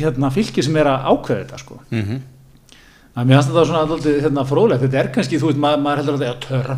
hérna, 0.04 0.30
fylki 0.36 0.66
sem 0.68 0.78
er 0.78 0.92
að 0.92 1.08
ákveða 1.10 1.40
þetta, 1.40 1.62
sko. 1.64 1.80
mm 1.88 2.04
-hmm. 2.04 2.22
Það 3.12 3.28
mér 3.28 3.38
finnst 3.38 3.52
þetta 3.52 3.64
svona 3.68 3.84
alltaf 3.84 4.06
hérna, 4.26 4.44
fróðlegt, 4.48 4.84
þetta 4.86 5.00
er 5.02 5.10
kannski, 5.16 5.40
þú 5.42 5.50
veist, 5.50 5.60
maður, 5.60 5.82
maður 5.84 6.02
heldur 6.02 6.16
að 6.16 6.22
þetta 6.24 6.32
er 6.32 6.46
törra, 6.46 6.78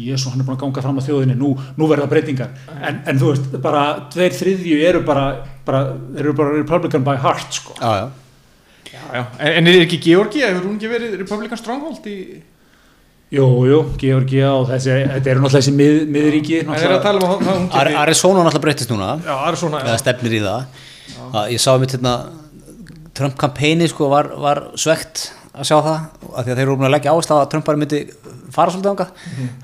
jésu, 0.00 0.30
hann 0.32 0.40
er 0.40 0.46
búin 0.48 0.56
að 0.56 0.62
ganga 0.62 0.84
fram 0.86 0.96
á 0.96 1.02
þjóðinni, 1.04 1.36
nú, 1.36 1.50
nú 1.76 1.88
verða 1.90 2.06
breytingar, 2.08 2.54
en, 2.78 3.02
en 3.04 3.20
þú 3.20 3.34
veist, 3.34 3.50
bara 3.66 3.82
tveir 4.14 4.38
þriðju 4.38 4.78
eru 4.88 5.02
bara, 5.04 5.26
bara, 5.68 5.82
eru 6.16 6.32
bara 6.38 6.56
Republican 6.56 7.04
by 7.04 7.18
heart, 7.20 7.60
sko. 7.60 7.76
já, 7.76 7.92
já. 8.00 8.06
Já, 8.94 9.04
já. 9.12 9.22
En, 9.38 9.52
en 9.58 9.68
er 9.68 9.84
ekki 9.84 10.00
Georgi, 10.00 10.40
hefur 10.46 10.68
hún 10.68 10.78
ekki 10.78 10.90
verið 10.92 11.16
Republican 11.18 11.60
Stronghold 11.60 12.04
í 12.08 12.18
Jú, 13.34 13.46
jú, 13.66 13.78
Georgia 13.98 14.50
og 14.54 14.68
þessi, 14.68 14.92
þetta 15.10 15.30
eru 15.32 15.40
náttúrulega 15.42 15.62
þessi 15.64 15.72
mið, 15.74 15.94
miðríki, 16.14 16.58
Það 16.68 16.84
er 16.86 16.92
að 16.94 17.00
tala 17.02 17.30
um 17.34 17.48
að 17.66 17.96
Arizona 17.98 18.44
náttúrulega 18.44 18.62
breytist 18.62 18.92
núna. 18.92 19.08
Já, 19.24 19.32
það 19.32 19.48
er 19.48 19.58
svona 19.58 19.80
eða 19.80 19.96
stefnir 20.02 20.36
í 20.36 20.42
það. 20.44 20.82
Að 21.24 21.48
ég 21.54 21.62
sá 21.64 21.70
mitt 21.80 21.94
hérna 21.96 22.12
Trump-kampæni 23.16 23.88
sko 23.90 24.10
var, 24.12 24.28
var 24.38 24.60
svegt 24.78 25.24
að 25.54 25.68
sjá 25.68 25.76
það 25.78 25.94
af 25.94 26.44
því 26.44 26.50
að 26.50 26.58
þeir 26.58 26.62
eru 26.64 26.76
búin 26.78 26.88
að 26.88 26.94
leggja 26.96 27.14
áherslu 27.14 27.36
á 27.36 27.38
að 27.38 27.48
Trump 27.52 27.66
bara 27.68 27.80
myndi 27.80 28.00
fara 28.54 28.74
svolítið 28.74 28.90
ánga 28.90 29.06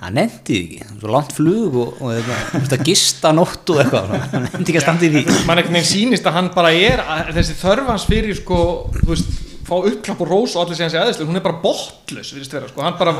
hann 0.01 0.17
nefndi 0.19 0.57
því 0.57 0.79
ekki, 0.87 1.11
langt 1.15 1.35
flug 1.35 1.79
og, 1.83 2.01
og 2.01 2.15
þetta, 2.15 2.39
þú 2.53 2.63
veist, 2.63 2.75
að 2.77 2.85
gista 2.91 3.33
nótt 3.35 3.73
og 3.75 3.83
eitthvað 3.83 4.15
hann 4.15 4.47
nefndi 4.47 4.67
ekki 4.69 4.81
að 4.81 4.87
standa 4.87 5.07
í 5.07 5.13
því. 5.15 5.23
mann 5.49 5.63
einhvern 5.63 5.79
veginn 5.81 5.91
sýnist 5.91 6.31
að 6.31 6.37
hann 6.39 6.51
bara 6.55 6.73
er 6.75 7.05
þessi 7.35 7.59
þörfans 7.61 8.07
fyrir 8.11 8.39
sko 8.39 8.61
þú 9.01 9.13
veist, 9.13 9.39
fá 9.67 9.77
uppklapp 9.81 10.25
og 10.27 10.31
rós 10.31 10.57
og 10.57 10.65
allir 10.65 10.79
segja 10.79 10.91
hans 10.91 10.99
í 10.99 11.03
aðeinslu 11.03 11.31
hún 11.31 11.41
er 11.41 11.47
bara 11.47 11.63
vera 11.65 12.71
sko 12.71 12.87
hann 12.87 12.99
bara 13.01 13.17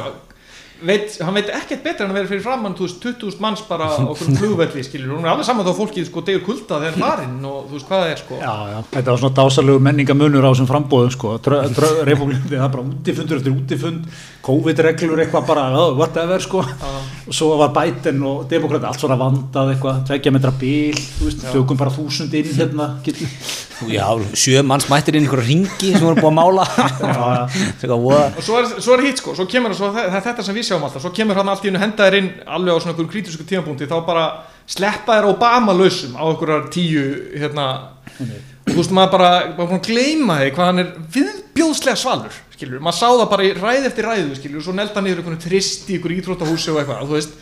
veit, 0.87 1.17
hann 1.25 1.37
veit 1.37 1.51
ekkert 1.55 1.83
betur 1.85 2.07
en 2.07 2.13
að 2.13 2.19
vera 2.21 2.31
fyrir 2.31 2.43
framann 2.45 2.77
þú 2.79 2.87
veist, 2.87 3.01
20.000 3.05 3.43
manns 3.45 3.63
bara 3.69 3.89
okkur 4.05 4.33
flugvelli 4.39 4.85
skilur, 4.87 5.15
hún 5.15 5.27
er 5.27 5.33
alveg 5.33 5.49
saman 5.49 5.67
þá 5.67 5.73
fólkið 5.79 6.09
sko 6.09 6.25
degur 6.27 6.45
kulda 6.49 6.81
þegar 6.85 6.99
farinn 7.05 7.39
og 7.49 7.69
þú 7.69 7.77
veist 7.77 7.89
hvað 7.91 8.05
það 8.05 8.13
er 8.15 8.23
sko. 8.23 8.41
Já, 8.41 8.55
já, 8.73 8.79
þetta 8.95 9.15
var 9.15 9.23
svona 9.25 9.39
dásalegu 9.41 9.85
menningamunur 9.87 10.47
á 10.47 10.51
þessum 10.51 10.71
frambóðum 10.71 11.15
sko, 11.17 11.35
republikandi, 12.09 12.57
það 12.57 12.73
bara 12.77 12.87
útifundur 12.95 13.41
eftir 13.41 13.57
útifund, 13.57 14.21
COVID-reglur 14.41 15.21
eitthvað 15.21 15.49
bara, 15.51 15.65
oh, 15.77 15.91
whatever 15.99 16.41
sko. 16.41 16.63
Og 17.29 17.35
svo 17.37 17.51
var 17.61 17.75
Biden 17.77 18.23
og 18.25 18.47
demokrati 18.49 18.89
allt 18.89 19.03
svona 19.03 19.19
vandað 19.21 19.75
eitthvað, 19.75 19.99
tveggja 20.09 20.33
metra 20.33 20.53
bíl 20.57 20.97
þú 20.97 21.29
veist, 21.29 21.45
tökum 21.53 21.81
bara 21.81 21.93
þúsund 21.93 22.37
inn 22.39 22.49
hérna 22.57 22.87
já, 23.89 24.07
sjö 24.37 24.63
manns 24.67 24.89
mættir 24.91 25.17
inn 25.17 25.25
í 25.25 25.29
einhverja 25.29 25.47
ringi 25.47 25.93
sem 25.95 26.05
voru 26.05 26.19
búið 26.19 26.31
að 26.31 26.37
mála. 26.39 26.67
Og 28.41 28.45
svo 28.45 28.59
er, 28.61 28.69
svo 28.81 28.97
er 28.97 29.05
hitt 29.07 29.23
sko, 29.23 29.37
svo 29.37 29.47
kemur 29.51 29.77
svo, 29.77 29.93
það, 29.95 30.09
það 30.09 30.19
er 30.21 30.27
þetta 30.29 30.47
sem 30.49 30.59
við 30.59 30.69
sjáum 30.69 30.87
alltaf, 30.89 31.05
svo 31.05 31.13
kemur 31.17 31.41
hann 31.41 31.53
allt 31.53 31.65
í 31.65 31.71
hennu 31.71 31.83
henda 31.85 32.09
þér 32.09 32.19
inn 32.21 32.31
alveg 32.59 32.77
á 32.77 32.83
svona 32.85 33.09
kritísku 33.15 33.47
tímapunkti 33.49 33.89
þá 33.91 33.97
bara 34.09 34.27
sleppa 34.71 35.19
þér 35.19 35.31
Obama 35.35 35.77
lausum 35.77 36.17
á 36.17 36.25
einhverjar 36.29 36.69
tíu 36.73 37.07
hérna, 37.37 37.67
og 38.21 38.73
þú 38.73 38.79
veist 38.79 38.95
maður 38.97 39.17
bara, 39.17 39.33
bara 39.59 39.81
gleyma 39.85 40.41
því 40.43 40.53
hvað 40.57 40.71
hann 40.71 40.85
er 40.85 40.95
viðbjóðslega 41.17 42.01
svalur 42.01 42.41
skilur, 42.61 42.83
maður 42.85 42.99
sá 43.01 43.09
það 43.11 43.29
bara 43.33 43.47
í 43.49 43.55
ræð 43.57 43.87
eftir 43.91 44.07
ræðu 44.11 44.37
skilur, 44.39 44.61
og 44.61 44.67
svo 44.69 44.75
nelda 44.77 45.03
niður 45.05 45.23
einhvern 45.25 45.41
trist 45.43 45.89
í 45.91 45.97
einhverju 45.97 46.21
íþróttahúsi 46.23 46.71
og 46.75 46.83
eitthvað, 46.85 47.09
þú 47.09 47.17
veist. 47.19 47.39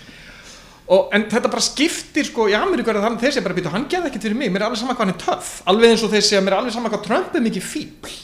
Og, 0.88 1.10
en 1.12 1.26
þetta 1.28 1.50
bara 1.52 1.60
skiptir 1.60 2.24
sko 2.24 2.46
í 2.48 2.54
Ameríku 2.56 2.88
er 2.88 2.96
þannig 3.02 3.20
þessi 3.20 3.42
bara 3.44 3.52
býta, 3.58 3.68
hann 3.74 3.82
geði 3.92 4.08
ekkert 4.08 4.22
fyrir 4.24 4.38
mig 4.40 4.48
mér 4.54 4.62
er 4.62 4.70
alveg 4.70 4.78
sama 4.80 4.94
hvað 4.96 5.04
hann 5.04 5.10
er 5.12 5.18
töff, 5.20 5.50
alveg 5.68 5.90
eins 5.92 6.04
og 6.06 6.14
þessi 6.14 6.38
að 6.38 6.46
mér 6.46 6.54
er 6.54 6.60
alveg 6.62 6.72
sama 6.78 6.88
hvað 6.94 7.02
Trump 7.04 7.34
er 7.36 7.42
mikið 7.44 7.66
fíbl 7.68 8.14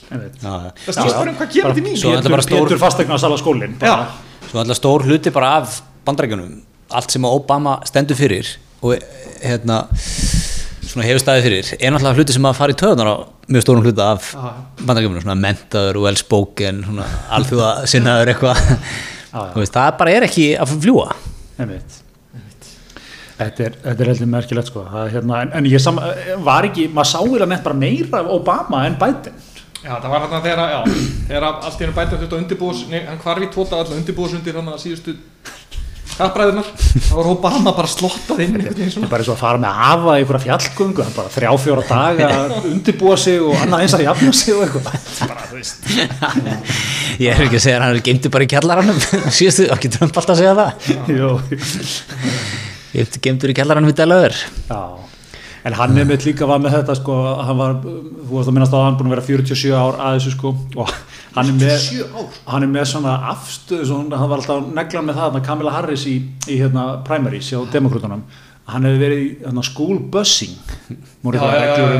það 0.40 0.70
snýst 0.96 1.18
bara 1.18 1.34
um 1.34 1.36
hvað 1.42 1.82
mín. 1.84 1.98
Svo- 2.00 2.14
þetta 2.14 2.30
er 2.30 2.36
bara 2.38 2.46
stór- 2.46 2.64
Pétur 2.64 2.80
fastegna 2.80 3.18
að 3.18 3.20
sala 3.26 3.36
skólinn 3.42 3.76
Já, 3.84 3.96
Svo 4.48 4.62
alltaf 4.62 4.80
stór 4.80 5.04
hluti 5.04 5.34
bara 5.36 5.50
af 5.60 5.82
bandarækjunum 6.08 6.54
allt 6.96 7.12
sem 7.12 7.28
Obama 7.28 7.76
stendur 7.84 8.16
fyrir 8.16 8.48
og 8.80 8.96
hérna 9.44 9.82
svona 10.94 11.06
hefur 11.08 11.22
staðið 11.24 11.46
fyrir 11.48 11.72
er 11.80 11.92
náttúrulega 11.94 12.20
hluti 12.20 12.36
sem 12.38 12.46
að 12.48 12.56
fara 12.60 12.74
í 12.74 12.78
töðunar 12.80 13.10
á 13.10 13.16
mjög 13.50 13.64
stórum 13.66 13.84
hluta 13.84 14.06
af 14.14 14.30
bandarækjunum, 14.80 15.20
svona 15.24 15.36
mentaður 15.42 15.98
og 16.00 16.06
well-spoken, 16.06 16.80
svona 16.86 17.08
alþjóða 17.36 17.72
sinnaður 17.90 18.32
eitthvað. 18.32 18.62
Já. 19.34 19.40
Þú 19.50 19.60
veist, 19.64 19.74
það 19.74 19.96
bara 19.98 20.12
er 20.14 20.24
ekki 20.28 20.44
að 20.62 20.74
fljúa 20.78 21.08
einmitt 21.58 22.00
Þetta 23.34 23.64
er, 23.66 23.72
þetta 23.82 24.04
er 24.04 24.08
heldur 24.12 24.28
merkilegt 24.30 24.68
sko. 24.70 24.84
Það, 24.86 25.08
hérna, 25.10 25.38
en, 25.42 25.48
en 25.58 25.66
ég 25.66 25.80
sam, 25.82 25.96
var 26.46 26.68
ekki, 26.68 26.84
maður 26.94 27.08
sá 27.10 27.16
eiginlega 27.18 27.48
neitt 27.50 27.64
bara 27.64 27.78
meira 27.80 28.20
af 28.20 28.28
Obama 28.30 28.84
en 28.86 28.94
Biden? 29.00 29.40
Já, 29.82 29.96
það 29.98 30.06
var 30.12 30.22
þarna 30.22 30.38
þegar, 30.44 30.62
að- 30.62 30.70
já, 30.70 31.08
þegar 31.32 31.46
að 31.48 31.66
allt 31.66 31.74
í 31.74 31.82
hennu 31.84 31.96
bæta 31.98 32.20
þetta 32.20 32.38
undirbúðs, 32.38 32.84
nei, 32.92 33.00
hann 33.08 33.18
hvarf 33.24 33.42
í 33.42 33.48
tóta 33.56 33.80
allar 33.80 33.98
undirbúðs 33.98 34.36
undir 34.38 34.60
hann 34.60 34.70
að 34.70 34.78
síðustu 34.84 35.16
kappræðunar, 36.18 36.68
þá 36.94 37.12
var 37.16 37.28
Obama 37.30 37.72
bara 37.76 37.90
slottað 37.90 38.42
inn 38.44 38.54
Það 38.64 39.04
er 39.04 39.10
bara 39.10 39.22
eins 39.22 39.30
og 39.30 39.34
að 39.34 39.40
fara 39.40 39.60
með 39.62 39.72
afa 39.88 40.14
í 40.14 40.22
einhverja 40.22 40.44
fjallgöngu 40.44 41.06
bara 41.16 41.32
þrjá 41.34 41.50
fjóra 41.64 41.84
daga 41.88 42.28
að 42.38 42.68
undirbúa 42.70 43.16
sig 43.20 43.38
og 43.42 43.54
annað 43.64 43.84
eins 43.84 43.96
að 43.98 44.04
jafna 44.06 44.32
sig 44.38 44.52
og 44.54 44.60
eitthvað. 44.66 44.86
Bara, 45.24 45.42
þú 45.50 45.54
veist. 45.58 45.78
Ég 47.24 47.28
er 47.30 47.38
ekki 47.46 47.58
að 47.60 47.64
segja 47.66 47.78
að 47.78 47.86
hann 47.86 48.04
gemdi 48.10 48.34
bara 48.34 48.46
í 48.46 48.50
kjallaranum. 48.54 48.98
Síðustu, 49.38 49.64
ekki 49.74 49.88
Trump 49.96 50.14
alltaf 50.20 50.34
að 50.34 50.40
segja 50.42 50.54
það? 50.60 50.70
Gemdur 53.24 53.50
í 53.50 53.58
kjallaranum 53.58 53.90
í 53.90 53.98
já. 53.98 54.82
En 55.64 55.72
hann 55.78 55.96
er 55.96 56.04
með 56.04 56.26
líka 56.28 56.44
var 56.44 56.58
með 56.60 56.74
þetta 56.76 56.94
sko, 56.98 57.14
hann 57.40 57.56
var, 57.56 57.78
þú 57.80 58.34
veist 58.34 58.50
að 58.50 58.56
minnast 58.56 58.74
að 58.76 58.82
hann 58.84 58.98
búin 58.98 59.08
að 59.08 59.14
vera 59.14 59.24
47 59.30 59.70
ár 59.72 59.96
að 59.96 60.18
þessu 60.18 60.32
sko. 60.34 60.50
Og 60.76 60.90
hann 61.36 61.50
er 61.52 61.58
með, 61.58 61.76
47 61.88 62.08
ár? 62.22 62.40
hann 62.54 62.62
er 62.68 62.72
með 62.78 62.88
svona 62.94 63.14
afstöðu, 63.34 63.86
svona, 63.90 64.18
hann 64.22 64.30
var 64.32 64.42
alltaf 64.42 64.72
neglan 64.80 65.08
með 65.10 65.20
það, 65.20 65.28
þarna 65.30 65.46
Kamila 65.50 65.76
Harris 65.78 66.06
í, 66.10 66.16
í 66.48 66.58
hérna 66.62 66.88
primaries 67.06 67.50
hjá 67.52 67.60
demokrátunum, 67.74 68.24
hann 68.64 68.86
hefði 68.88 69.00
verið 69.02 69.18
í 69.20 69.30
hérna, 69.44 69.62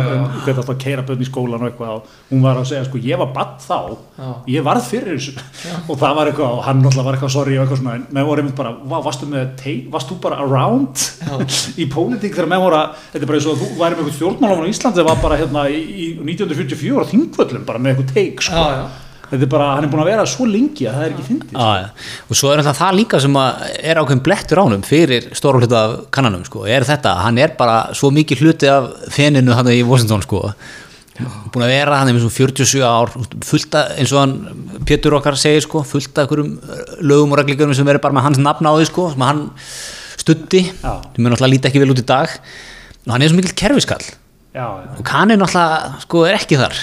um, 0.01 0.15
já. 0.15 0.21
um 0.25 0.39
hvernig 0.45 0.61
alltaf 0.63 0.71
að 0.73 0.79
keira 0.81 1.03
bönn 1.05 1.21
í 1.21 1.27
skólan 1.29 1.61
og 1.61 1.69
eitthvað 1.69 1.91
og 1.99 2.15
hún 2.31 2.41
var 2.47 2.57
að 2.63 2.71
segja 2.71 2.87
sko, 2.87 3.01
ég 3.05 3.21
var 3.21 3.29
badd 3.37 3.59
þá, 3.61 3.77
Já. 4.17 4.31
ég 4.55 4.65
varð 4.65 4.87
fyrir 4.89 5.19
þessu 5.19 5.35
og 5.93 5.99
það 6.01 6.17
var 6.21 6.31
eitthvað, 6.31 6.55
og 6.57 6.65
hann 6.65 6.81
náttúrulega 6.81 7.05
var 7.11 7.19
eitthvað 7.19 7.35
sorry 7.37 7.59
og 7.59 7.67
eitthvað 7.67 7.83
svona, 7.83 7.99
en 8.01 8.07
menn 8.17 8.29
voru 8.31 8.41
einmitt 8.45 8.57
bara, 8.57 8.73
"Vá, 8.81 8.97
varstu 9.05 9.29
með 9.29 9.53
tei- 9.61 9.85
varst 9.93 10.09
þú 10.09 10.19
bara 10.25 10.41
around 10.41 11.05
í 11.83 11.89
pólitík 11.93 12.33
þegar 12.39 12.49
menn 12.55 12.65
voru 12.65 12.81
að, 12.81 12.97
þetta 13.13 13.23
er 13.23 13.29
bara 13.29 13.39
eins 13.43 13.51
og 13.53 13.61
þú 13.61 13.71
væri 13.83 13.95
með 13.95 14.05
eitthvað 14.05 14.19
stjórnmálafan 14.23 14.65
í 14.71 14.73
Íslandi 14.73 15.03
það 15.03 15.11
var 15.13 15.23
bara 15.29 15.41
hérna 15.45 15.69
í, 15.69 15.81
í 15.85 16.07
1944 16.25 17.05
á 17.05 17.11
þingvöllum 17.13 17.65
bara 17.69 17.79
með 17.79 17.93
eitthvað 17.93 18.15
teik 18.17 18.41
sko. 18.41 18.57
Já, 18.57 18.69
já. 18.81 18.85
Þetta 19.31 19.43
er 19.47 19.51
bara, 19.55 19.69
hann 19.77 19.87
er 19.87 19.91
búin 19.93 20.03
að 20.05 20.11
vera 20.13 20.27
svo 20.29 20.47
lengi 20.49 20.87
að 20.89 20.97
það 20.99 21.07
er 21.07 21.15
ekki 21.15 21.27
fyndið 21.29 21.59
Já, 21.59 21.69
já. 21.81 21.89
og 22.29 22.39
svo 22.41 22.53
er 22.53 22.63
alltaf 22.63 22.81
það 22.81 22.99
líka 23.01 23.21
sem 23.25 23.39
að 23.41 23.67
er 23.91 24.01
ákveðin 24.03 24.25
blettur 24.29 24.63
ánum 24.63 24.87
fyrir 24.87 25.29
stóra 25.39 25.61
hluta 25.63 25.83
af 25.83 25.97
kannanum 26.15 26.47
sko, 26.49 26.65
er 26.69 26.87
þetta, 26.89 27.17
hann 27.25 27.43
er 27.43 27.55
bara 27.59 27.77
svo 27.97 28.13
mikið 28.15 28.45
hluti 28.45 28.71
af 28.73 28.91
feninu 29.15 29.57
hann 29.57 29.73
í 29.73 29.83
Washington 29.87 30.25
sko, 30.25 30.43
búin 31.55 31.67
að 31.67 31.75
vera 31.77 32.01
hann 32.01 32.11
eins 32.11 32.25
og 32.27 32.33
47 32.35 32.83
ár, 32.83 33.13
fullt 33.47 33.77
af 33.79 33.93
eins 33.99 34.15
og 34.15 34.25
hann 34.25 34.39
Pétur 34.85 35.15
okkar 35.21 35.37
segir 35.39 35.63
sko, 35.65 35.85
fullt 35.87 36.19
af 36.19 36.27
einhverjum 36.27 36.57
lögum 37.07 37.33
og 37.33 37.39
reglíkjum 37.41 37.75
sem 37.77 37.87
verður 37.87 38.03
bara 38.09 38.17
með 38.19 38.27
hans 38.27 38.41
nafn 38.43 38.67
á 38.67 38.73
því 38.75 38.89
sko, 38.91 39.11
sem 39.15 39.23
hann 39.25 39.47
Já. 40.25 41.03
sem 41.15 41.27
er 41.27 41.31
náttúrulega 41.35 41.53
líti 41.53 41.69
ekki 41.69 41.81
vel 41.83 41.93
út 41.93 42.01
í 42.01 42.05
dag. 42.09 42.31
Og 43.05 43.13
hann 43.13 43.23
er 43.23 43.29
svo 43.29 43.37
mikil 43.37 43.53
kerfiskall. 43.61 44.05
Já, 44.55 44.65
já. 44.65 44.91
og 44.97 45.05
kanni 45.05 45.37
náttúrulega 45.37 46.01
sko 46.05 46.23
er 46.25 46.37
ekki 46.39 46.57
þar 46.61 46.79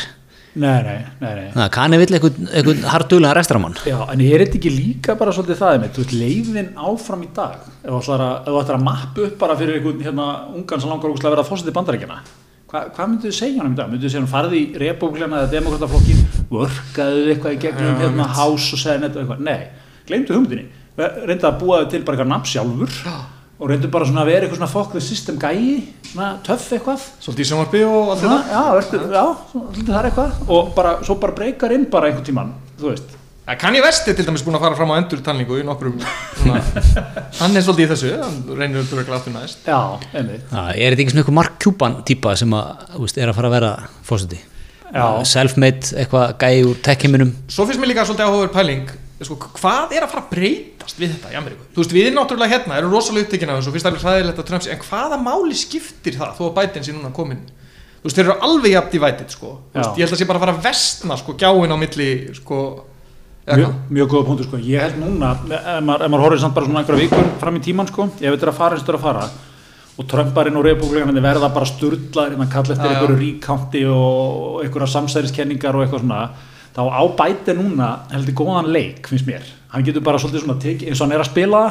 Nei, 0.51 0.83
nei, 0.83 0.97
nei, 1.21 1.33
nei. 1.55 1.69
Kanni 1.71 1.95
vill 2.01 2.17
einhvern 2.17 2.81
hardulega 2.91 3.37
rekstramann 3.37 3.77
Já, 3.87 3.95
en 4.11 4.23
er 4.25 4.43
þetta 4.43 4.57
ekki 4.59 4.73
líka 4.75 5.15
bara 5.19 5.31
svolítið 5.31 5.61
það 5.61 5.77
með, 5.79 5.93
þú 5.95 6.03
veist, 6.03 6.15
leiðin 6.19 6.71
áfram 6.75 7.23
í 7.23 7.29
dag 7.37 7.61
ef 7.69 7.87
þú 7.87 7.99
ætlar 8.01 8.25
að, 8.25 8.33
ef 8.41 8.51
þú 8.51 8.61
ætlar 8.65 8.79
að 8.81 8.85
mappa 8.89 9.25
upp 9.29 9.37
bara 9.45 9.57
fyrir 9.61 9.79
einhvern 9.79 10.03
hérna 10.03 10.29
ungan 10.51 10.83
sem 10.83 10.91
langar 10.91 11.15
að 11.15 11.35
vera 11.37 11.47
fórseti 11.47 11.75
bandarækjana 11.77 12.19
Hva, 12.71 12.85
hvað 12.95 13.09
mynduðu 13.11 13.35
segja 13.35 13.59
hann 13.59 13.71
um 13.71 13.73
það? 13.75 13.89
Mynduðu 13.91 14.11
segja 14.11 14.21
hann 14.21 14.31
farði 14.31 14.59
í 14.61 14.67
repúblina 14.79 15.41
eða 15.41 15.49
demokrataflokkin 15.51 16.21
vörkaðu 16.51 17.25
eitthvað 17.33 17.55
í 17.57 17.59
gegnum 17.65 17.89
Já, 17.89 17.97
hérna 18.05 18.27
hás 18.31 18.67
og 18.71 18.79
segja 18.79 19.01
neitt 19.01 19.17
eitthvað? 19.19 19.41
Nei, 19.43 19.57
gleymdu 20.07 20.37
hugmyndinni. 20.37 20.69
Reynda 21.27 21.49
að 21.49 21.57
búa 21.59 21.81
þau 21.81 21.89
til 21.91 22.01
bara 22.07 22.15
eitthvað 22.15 22.31
nafn 22.31 22.47
sjálfur 22.53 22.95
og 23.61 23.69
reyndu 23.69 23.89
bara 23.93 24.07
svona 24.09 24.23
að 24.25 24.31
vera 24.31 24.47
eitthvað 24.47 24.57
svona 24.57 24.71
fuck 24.73 24.91
the 24.95 25.01
system 25.05 25.37
gæi, 25.37 25.83
svona 26.11 26.31
töff 26.45 26.67
eitthvað 26.73 27.03
Svolítið 27.21 27.45
í 27.45 27.49
sjónvarpi 27.51 27.81
og 27.85 28.11
allt 28.15 28.23
þetta. 28.25 28.41
já, 28.49 28.61
verður, 28.75 29.15
já, 29.15 29.25
svolítið 29.53 29.89
það 29.93 29.99
er 30.01 30.09
eitthvað 30.11 30.53
og 30.57 30.71
bara, 30.77 30.93
svo 31.05 31.17
bara 31.21 31.35
breykar 31.37 31.75
inn 31.77 31.85
bara 31.93 32.09
einhvern 32.09 32.25
tíman 32.31 32.53
þú 32.81 32.89
veist 32.93 33.17
Ja, 33.51 33.55
Kanye 33.59 33.81
West 33.83 34.05
er 34.07 34.13
til 34.15 34.23
dæmis 34.23 34.43
búin 34.45 34.55
að 34.55 34.61
fara 34.63 34.77
fram 34.77 34.91
á 34.93 34.95
endurtalningu 35.01 35.57
í 35.59 35.63
nokkrum 35.67 35.95
svona, 36.37 36.59
hann 37.41 37.57
er 37.57 37.63
svolítið 37.65 37.83
í 37.83 37.89
þessu, 37.89 38.11
hann 38.21 38.37
reynir 38.55 38.79
að 38.83 38.91
durra 38.93 39.15
aftur 39.17 39.33
næst. 39.33 39.65
Já, 39.65 39.79
einmitt. 40.13 40.45
Já, 40.53 40.61
er 40.77 40.93
þetta 40.93 41.03
ekki 41.03 41.11
svona 41.15 41.23
eitthvað 41.25 41.37
Mark 41.39 41.57
Cuban 41.65 41.97
típa 42.07 42.35
sem 42.39 42.53
að, 42.55 42.85
þú 42.93 43.01
veist, 43.07 43.17
er 43.19 43.31
að 43.33 43.39
fara 43.41 43.49
að 43.49 43.55
vera 43.57 43.71
fósiti? 44.07 44.39
Já. 44.93 45.03
Self-made, 45.33 45.89
eitthvað 46.03 46.35
gæi 46.45 46.61
úr 46.69 46.79
tech-heiminum. 46.85 47.33
Svo 47.51 47.65
finnst 47.67 47.81
mér 47.81 47.91
líka 47.91 48.05
svolítið 48.07 48.29
áhugaður 48.29 48.53
pæling, 48.55 48.93
sko, 49.27 49.37
hvað 49.57 49.95
er 49.95 50.05
að 50.05 50.11
fara 50.13 50.23
að 50.23 50.31
breytast 50.33 50.99
við 51.01 51.15
þetta 51.15 51.31
í 51.33 51.37
Ameríku? 51.39 51.65
Þú 51.75 51.83
veist, 51.83 51.95
við 51.95 52.07
erum 52.07 52.19
náttúrulega 52.19 52.53
hérna, 52.55 52.77
erum 52.79 52.93
rosalega 52.95 53.27
upptekinn 53.27 53.51
af 53.53 53.59
þessu 53.59 53.73
finnst 53.75 53.89
alveg 53.89 54.05
hræðilegt 54.05 54.41
að 54.41 54.47
Trump 54.49 54.65
sé, 54.65 54.71
en 54.73 54.85
hvaða 54.85 55.19
máli 55.21 55.57
skiptir 55.59 56.17
það 56.17 56.37
þó 56.39 56.43
að 56.47 56.55
Biden 56.59 56.87
sé 56.87 56.95
núna 56.95 57.11
komin? 57.15 57.43
Þú 58.01 58.07
veist, 58.07 58.17
þeir 58.17 58.25
eru 58.25 58.37
alveg 58.47 58.73
jafn 58.75 58.93
divided, 58.95 59.35
sko. 59.35 59.51
Þú 59.73 59.81
Veist, 59.81 59.99
ég 59.99 60.07
held 60.07 60.15
að 60.15 60.21
sé 60.23 60.29
bara 60.31 60.41
að 60.41 60.45
fara 60.47 60.55
að 60.57 60.65
vestna, 60.65 61.19
sko, 61.21 61.35
gjáin 61.37 61.75
á 61.75 61.77
milli, 61.77 62.09
sko, 62.39 62.63
eða 63.45 63.69
Mjög, 63.89 64.09
góða 64.09 64.25
punktur 64.31 64.49
sko. 64.49 64.57
Ég 64.65 64.83
held 64.85 64.99
núna, 65.01 65.35
ef 65.37 65.85
maður, 65.85 66.09
maður 66.13 66.25
horfir 66.25 66.43
samt 66.43 66.57
bara 66.57 66.67
svona 66.69 66.81
einhverja 66.81 67.05
vikur 67.05 67.31
fram 67.41 67.57
í 67.57 67.63
tíman 67.65 67.89
sko, 67.89 68.09
ef 68.17 68.27
þetta 68.27 68.47
er 68.47 68.51
að 68.51 68.59
fara 68.61 68.77
þetta 68.81 68.93
er 68.93 68.99
að 68.99 69.05
fara 69.07 69.29
og 70.01 70.07
Trumparinn 70.09 70.57
og 70.57 70.65
republikanandi 70.65 71.23
verða 71.23 71.49
bara 71.53 71.67
sturlaðir 71.67 72.37
innan 72.37 72.51
kall 72.51 72.63
eftir 72.69 72.87
einhverju 72.87 73.17
ríkánti 73.19 73.81
og 73.91 74.61
einhverja 74.63 74.89
samsæriskenningar 74.95 75.77
og 75.77 75.83
eitthvað 75.85 76.05
svona 76.05 76.21
þá 76.75 76.81
á 76.87 77.01
bæti 77.19 77.55
núna 77.57 77.89
heldur 78.11 78.37
góðan 78.41 78.71
leik, 78.71 79.07
finnst 79.11 79.27
mér. 79.27 79.47
Hann 79.71 79.85
getur 79.87 80.03
bara 80.05 80.19
svolítið 80.19 80.45
svona 80.45 80.59
tekið 80.61 80.91
eins 80.91 81.01
og 81.01 81.07
hann 81.07 81.15
er 81.17 81.23
að 81.23 81.31
spila 81.31 81.63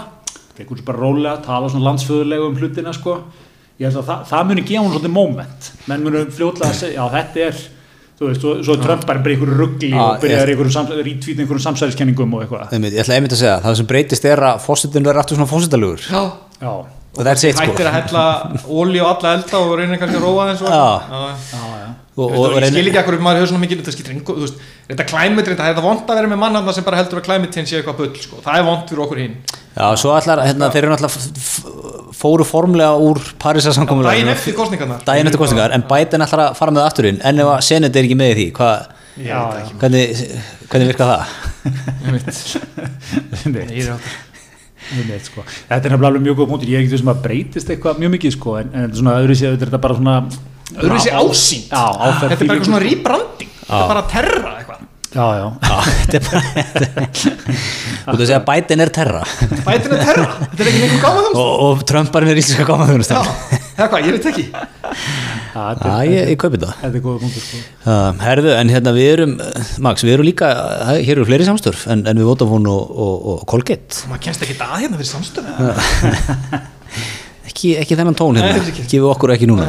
tekur 0.61 0.81
svo 0.81 0.87
bara 0.87 1.01
rólega, 1.01 1.41
tala 1.45 1.71
svona 1.73 1.89
landsföðulegu 1.89 2.49
um 2.51 2.57
hlutina 2.61 2.95
sko. 2.97 3.19
Ég 3.81 3.89
held 3.89 4.03
að 4.03 4.09
það, 4.11 4.25
það 4.29 4.49
muni 4.51 4.65
gefa 4.69 4.85
hún 4.85 4.95
svolítið 4.95 5.15
moment. 5.15 5.69
Menn 5.89 6.03
muni 6.05 6.25
fljótlega 6.37 6.69
að 6.69 6.81
segja, 6.83 6.97
já 6.99 7.15
þetta 7.17 7.45
er 7.47 7.63
þú 8.21 8.29
veist, 8.29 8.43
svo, 8.45 8.55
svo 8.67 8.77
Trump 8.83 9.07
bara 9.09 9.23
einhverju 9.25 9.57
ruggli 9.57 9.91
og 9.97 10.21
byrjar 10.21 10.53
einhverju 10.53 10.75
sams, 10.75 10.93
rítvíð 11.01 11.39
einhverjum 11.41 11.65
samsæliskenningum 11.65 12.37
og 12.37 12.45
eitthvað. 12.45 12.75
Ég 12.77 13.01
ætla 13.01 13.17
einmitt 13.17 13.33
að 13.33 13.41
segja, 13.41 13.57
það 13.65 13.79
sem 13.81 13.89
breytist 13.89 14.27
er 14.29 14.45
að 14.51 14.61
fósitin 14.67 15.07
verður 15.07 15.23
aftur 15.23 15.41
svona 15.41 15.49
fósitalugur. 15.49 16.05
Já. 16.05 16.21
Já, 16.61 16.73
it, 17.19 17.57
sko. 17.57 17.65
Hættir 17.65 17.91
að 17.91 17.97
hella 17.99 18.25
ólí 18.67 19.01
og 19.03 19.09
alla 19.15 19.35
elda 19.39 19.65
og 19.65 19.75
reynir 19.81 19.99
kannski 19.99 20.21
að 20.21 20.25
róa 20.29 20.45
og, 22.21 22.33
Ég 22.33 22.37
og, 22.37 22.53
veit, 22.53 22.65
ég 22.67 22.73
skil 22.75 22.89
ekki 22.91 23.01
akkur 23.01 23.17
maður 23.23 23.39
hefur 23.41 23.51
svona 23.53 23.63
mikið 23.65 23.79
þetta 23.81 23.93
skiptir 23.95 24.13
engu, 24.17 24.35
þú 24.37 24.43
veist, 24.45 24.59
þetta 24.91 25.05
climate 25.09 25.55
það 25.57 25.69
er 25.71 25.85
vond 25.85 26.11
að 26.11 26.19
vera 26.19 26.31
með 26.31 26.41
mann 26.43 26.59
sem 26.75 26.87
bara 26.87 26.99
heldur 27.01 27.21
að 27.21 27.27
climate 27.29 27.53
change 27.55 27.71
sé 27.71 27.77
eitthvað 27.79 27.99
bull, 28.01 28.15
sko, 28.21 28.37
það 28.45 28.59
er 28.59 28.65
vond 28.67 28.85
fyrir 28.91 29.03
okkur 29.07 29.21
hinn 29.23 29.35
já, 29.47 29.87
svo 30.03 30.11
allar, 30.17 30.39
hérna, 30.45 30.71
þeir 30.75 30.83
eru 30.83 30.93
náttúrulega 30.93 31.19
fóru 32.21 32.45
formlega 32.49 32.93
úr 33.09 33.19
Parísar 33.41 33.77
samkomulega 33.77 34.13
daginn 34.17 34.33
eftir 34.35 34.57
kostningarnar 34.59 35.01
daginn 35.07 35.31
eftir 35.31 35.41
kostningar, 35.41 35.71
en 35.77 35.87
Biden 35.89 36.25
ætlar 36.27 36.43
að 36.49 36.57
fara 36.61 36.75
með 36.75 36.83
það 36.83 36.91
afturinn, 36.93 37.21
en 37.31 37.45
ef 37.45 37.53
að 37.55 37.67
Senate 37.71 37.97
er 38.01 38.05
ekki 38.09 38.19
með 38.21 38.33
í 38.33 38.35
því 38.41 38.49
hvað, 38.59 38.77
hvernig, 39.81 40.07
hvernig 40.73 40.91
virka 40.91 41.05
það? 41.13 41.23
Einmitt. 42.11 42.35
Einmitt, 44.91 45.25
sko. 45.31 45.45
Þetta 45.71 45.91
er 45.91 45.97
alveg 45.99 46.23
mjög 46.27 46.39
góð 46.41 46.49
punktur, 46.53 46.71
ég 46.73 46.79
er 46.81 46.85
ekki 46.85 46.95
þessum 46.97 47.13
að 47.15 47.21
breytist 47.27 47.71
eitthvað 47.71 48.01
mjög 48.03 48.15
mikið 48.17 48.35
sko, 48.37 48.57
en, 48.61 48.71
en 48.75 48.95
svona 48.99 49.17
öðru 49.23 49.37
séð 49.39 49.59
þetta 49.61 49.79
er 49.79 49.85
bara 49.87 49.99
svona 50.01 50.17
öðruvísi 50.77 51.11
á- 51.15 51.21
ásýnd. 51.23 51.67
Já, 51.71 51.85
áferð 52.09 52.21
þetta 52.21 52.31
er 52.31 52.47
bara 52.47 52.59
eitthvað 52.59 52.71
svona 52.71 52.81
sko. 52.81 52.89
rebranding. 52.91 53.53
Þetta 53.61 53.83
er 53.85 53.93
bara 53.95 54.05
terra 54.15 54.55
eitthvað. 54.59 54.87
Já, 55.11 55.27
já, 55.35 55.47
Já, 55.67 55.77
þetta 55.91 56.17
er 56.17 56.23
bara 56.31 58.11
Þú 58.11 58.19
veist 58.21 58.35
að 58.37 58.45
Biden 58.47 58.83
er 58.85 58.91
terra. 58.95 59.23
Bætin 59.67 59.95
er 59.97 60.05
terra, 60.07 60.27
þetta 60.45 60.63
er 60.63 60.69
ekki 60.71 60.83
einhver 60.87 61.01
gáma 61.03 61.25
þú 61.25 61.33
og, 61.41 61.65
og 61.67 61.83
Trumparinn 61.91 62.31
er 62.31 62.39
íslenska 62.39 62.63
já, 62.63 63.19
Já, 63.19 63.23
eða 63.75 63.89
hvað, 63.91 64.07
ég 64.07 64.15
veit 64.15 64.29
ekki 64.31 64.45
Er- 65.51 65.81
ég, 66.07 66.29
ég 66.31 66.39
kaupi 66.39 66.61
það 66.63 66.73
þetta 66.83 66.99
er 67.01 67.03
góð 67.05 67.17
punktur 67.25 67.43
sko. 67.45 67.61
uh, 67.91 68.11
Herðu, 68.23 68.53
en 68.55 68.71
hérna 68.71 68.93
við 68.95 69.09
erum 69.17 69.33
Max, 69.83 70.05
við 70.07 70.15
erum 70.17 70.29
líka, 70.29 70.51
hér 71.01 71.17
eru 71.17 71.27
fleiri 71.27 71.47
samstörf 71.49 71.87
en, 71.91 72.05
en 72.07 72.21
við 72.21 72.29
Vodafone 72.31 72.71
og, 72.71 72.93
og, 73.07 73.25
og 73.35 73.43
Colgate. 73.51 74.05
Maður 74.11 74.23
kennst 74.29 74.45
ekki 74.47 74.57
að 74.63 74.77
hérna 74.85 75.01
fyrir 75.01 75.11
samstöð 75.11 75.51
ekki, 77.51 77.75
ekki 77.83 77.99
þennan 77.99 78.17
tón 78.19 78.39
hérna, 78.39 78.63
gefið 78.79 79.09
okkur 79.11 79.35
ekki 79.35 79.49
núna. 79.51 79.67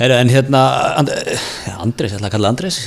Herðu, 0.00 0.16
en 0.18 0.32
hérna 0.32 0.60
And, 0.98 1.10
Andres, 1.84 2.10
ég 2.14 2.18
ætla 2.18 2.26
að 2.30 2.34
kalla 2.34 2.50
Andres 2.50 2.80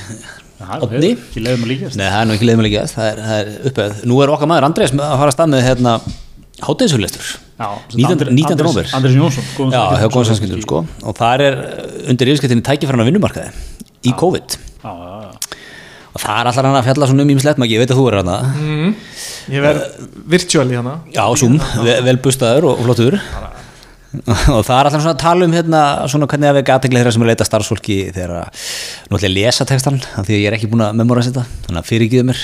Já, 0.57 0.67
Oddný? 0.81 1.13
Ekki 1.15 1.43
leiðum 1.45 1.63
að 1.63 1.69
líkast 1.71 1.99
Nei, 1.99 2.07
það 2.09 2.19
er 2.19 2.27
nú 2.27 2.33
ekki 2.35 2.47
leiðum 2.49 2.63
að 2.63 2.67
líka 2.67 2.81
það 2.91 3.07
er, 3.11 3.19
það 3.27 3.37
er 3.43 3.51
uppið, 3.69 3.99
nú 4.11 4.17
er 4.25 4.31
okkar 4.33 4.49
maður 4.51 4.65
Andres 4.67 4.91
að 4.97 5.13
fara 5.21 5.29
að 5.31 5.35
stað 5.37 5.51
með 5.53 5.61
hérna 5.67 5.93
hátæðishulistur 6.67 7.29
Já, 7.29 7.46
19. 7.57 8.29
19. 8.37 8.61
nóvember. 8.61 8.89
Andris 8.93 9.15
Jónsson 9.17 9.45
góðan 9.57 9.73
Já, 9.73 9.83
hjá 10.03 10.25
samskiptum 10.29 10.61
sko 10.61 10.83
og 10.85 11.17
það 11.17 11.43
er 11.47 11.55
uh, 11.57 12.09
undir 12.13 12.29
yfirskiptinni 12.29 12.65
tækifæran 12.65 13.01
á 13.01 13.07
vinnumarkaði 13.07 13.49
í 14.05 14.13
COVID 14.17 14.57
Já, 14.83 14.91
já, 14.93 15.15
já. 15.25 15.31
og 16.13 16.21
það 16.21 16.35
er 16.35 16.49
allar 16.51 16.67
hann 16.69 16.77
að 16.77 16.89
fjalla 16.91 17.09
svona 17.09 17.25
um 17.25 17.31
ímislegt 17.33 17.61
maður, 17.61 17.73
ég 17.73 17.81
veit 17.81 17.93
að 17.93 18.01
þú 18.01 18.05
er 18.11 18.17
hana 18.19 18.35
mm. 18.51 18.91
ég 19.55 19.65
verð 19.65 20.09
virtual 20.35 20.67
í 20.69 20.77
hana 20.77 20.93
Já, 21.15 21.23
Zoom, 21.41 21.57
vel, 21.81 21.95
vel 22.05 22.17
bustaður 22.27 22.69
og, 22.69 22.83
flottur 22.85 23.17
og 23.17 24.61
það 24.63 24.75
er 24.77 24.89
allar 24.91 25.01
svona 25.01 25.15
að 25.15 25.23
tala 25.23 25.47
um 25.47 25.55
hérna 25.57 25.81
svona 26.13 26.29
hvernig 26.29 26.51
að 26.51 26.59
við 26.59 26.67
gatinglega 26.69 27.03
þeirra 27.03 27.15
sem 27.15 27.23
er 27.23 27.27
að 27.27 27.33
leita 27.33 27.47
starfsfólki 27.49 27.97
þegar 28.15 28.35
að, 28.37 28.67
nú 29.09 29.17
ætla 29.17 29.27
ég 29.27 29.33
að 29.33 29.39
lesa 29.41 29.67
textan 29.67 29.97
af 29.97 30.29
því 30.29 30.37
að 30.37 30.43
ég 30.43 30.47
er 30.51 30.57
ekki 30.57 30.69
búin 30.71 30.85
að 30.85 31.01
memóra 31.01 31.25
þetta 31.25 31.43
þannig 31.65 31.81
að 31.81 31.89
fyrirgiðu 31.89 32.29
mér 32.29 32.43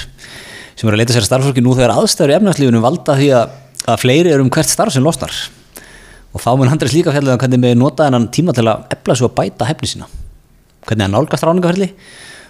sem 0.73 0.89
er 0.89 0.97
að 0.97 1.03
leita 1.03 1.15
sér 1.15 1.23
að 1.23 1.29
starfsfólki 1.29 1.63
nú 1.63 1.75
þegar 1.77 1.95
aðstæður 1.95 2.33
í 2.33 2.37
efnarslífunum 2.39 2.83
valda 2.83 3.15
því 3.19 3.29
að, 3.37 3.55
að 3.87 4.01
fleiri 4.03 4.33
eru 4.33 4.45
um 4.45 4.51
hvert 4.53 4.71
starf 4.71 4.93
sem 4.95 5.03
losnar. 5.03 5.33
Og 6.33 6.41
þá 6.41 6.51
mun 6.57 6.71
Andres 6.71 6.95
líka 6.95 7.13
fjallið 7.13 7.35
um 7.35 7.41
hvernig 7.41 7.63
við 7.63 7.79
nota 7.79 8.07
þennan 8.07 8.29
tíma 8.33 8.55
til 8.55 8.65
að 8.69 8.87
efla 8.95 9.17
svo 9.19 9.29
að 9.29 9.35
bæta 9.41 9.67
hefni 9.69 9.89
sína. 9.91 10.07
Hvernig 10.87 11.07
að 11.07 11.13
nálgast 11.13 11.45
ráningaferli 11.45 11.89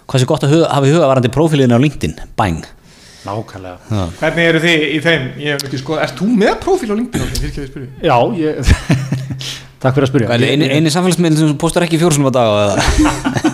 hvað 0.08 0.22
sé 0.22 0.30
gott 0.30 0.46
að 0.46 0.56
huga, 0.58 0.70
hafa 0.74 0.90
í 0.90 0.94
huga 0.94 1.10
varandi 1.10 1.32
prófílinu 1.34 1.78
á 1.78 1.84
LinkedIn, 1.84 2.16
bang 2.40 2.64
Nákvæmlega. 3.24 3.78
Já. 3.88 4.02
hvernig 4.20 4.48
eru 4.50 4.60
þið 4.64 4.82
í 4.84 4.98
þeim, 5.04 5.28
ég 5.40 5.54
hef 5.56 5.68
ekki 5.70 5.80
sko 5.80 6.00
ert 6.04 6.18
þú 6.20 6.28
með 6.42 6.58
prófíl 6.64 6.92
á 6.92 6.96
LinkedIn? 7.00 7.24
Okay, 7.24 7.38
fyrir 7.40 7.52
ekki 7.52 7.62
að 7.62 7.64
við 7.64 7.72
spyrja 7.72 7.90
Já, 8.04 8.18
ég 8.42 8.54
Takk 9.84 9.98
fyrir 9.98 10.28
að 10.28 10.34
er 10.38 10.46
eini, 10.48 10.68
eini 10.72 10.92
samfélagsmiðl 10.92 11.40
sem 11.40 11.50
þú 11.52 11.56
postar 11.60 11.84
ekki 11.84 12.00
fjórsum 12.00 12.28
á 12.28 12.32
dag. 12.32 12.80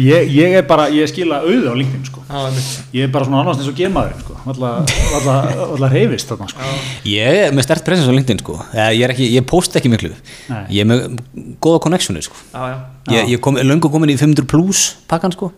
ég, 0.00 0.30
ég 0.34 0.56
er 0.58 0.64
bara, 0.68 0.86
ég 0.92 1.08
skila 1.10 1.40
auðu 1.44 1.72
á 1.72 1.74
LinkedIn 1.78 2.06
sko. 2.08 2.24
Já. 2.28 2.64
Ég 2.96 3.06
er 3.06 3.12
bara 3.14 3.28
svona 3.28 3.42
annars 3.42 3.60
eins 3.60 3.70
og 3.70 3.78
gemaður 3.78 4.18
sko. 4.22 4.36
Alltaf 4.50 5.92
reyfist 5.92 6.30
þarna 6.32 6.50
sko. 6.52 6.72
Ég 7.08 7.40
er 7.44 7.54
með 7.56 7.68
stert 7.68 7.86
presens 7.86 8.10
á 8.10 8.14
LinkedIn 8.14 8.42
sko. 8.42 8.58
Eða, 8.72 8.90
ég, 8.96 9.06
er 9.06 9.14
ekki, 9.14 9.30
ég 9.34 9.48
post 9.48 9.76
ekki 9.78 9.92
miklu 9.92 10.12
Nei. 10.14 10.62
Ég 10.76 10.84
er 10.84 10.90
með 10.90 11.18
góða 11.64 11.82
connectioni 11.86 12.24
sko. 12.24 12.38
já, 12.52 12.62
já. 12.72 12.78
Ég, 13.14 13.34
ég 13.34 13.42
kom, 13.44 13.58
er 13.60 13.68
löngu 13.68 13.90
komin 13.92 14.12
í 14.12 14.16
500 14.20 14.48
plus 14.48 14.86
pakkan 15.10 15.34
sko. 15.34 15.52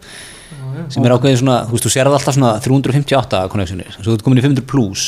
sem 0.93 1.05
er 1.07 1.14
ákveðið 1.14 1.39
svona, 1.41 1.61
þú 1.67 1.77
veist, 1.77 1.87
þú 1.87 1.91
sérð 1.95 2.17
alltaf 2.19 2.35
svona 2.37 2.51
358 2.62 3.39
connectioni, 3.53 3.87
þú 3.97 4.17
ert 4.17 4.25
komin 4.27 4.41
í 4.43 4.45
500 4.45 4.67
plus 4.69 5.07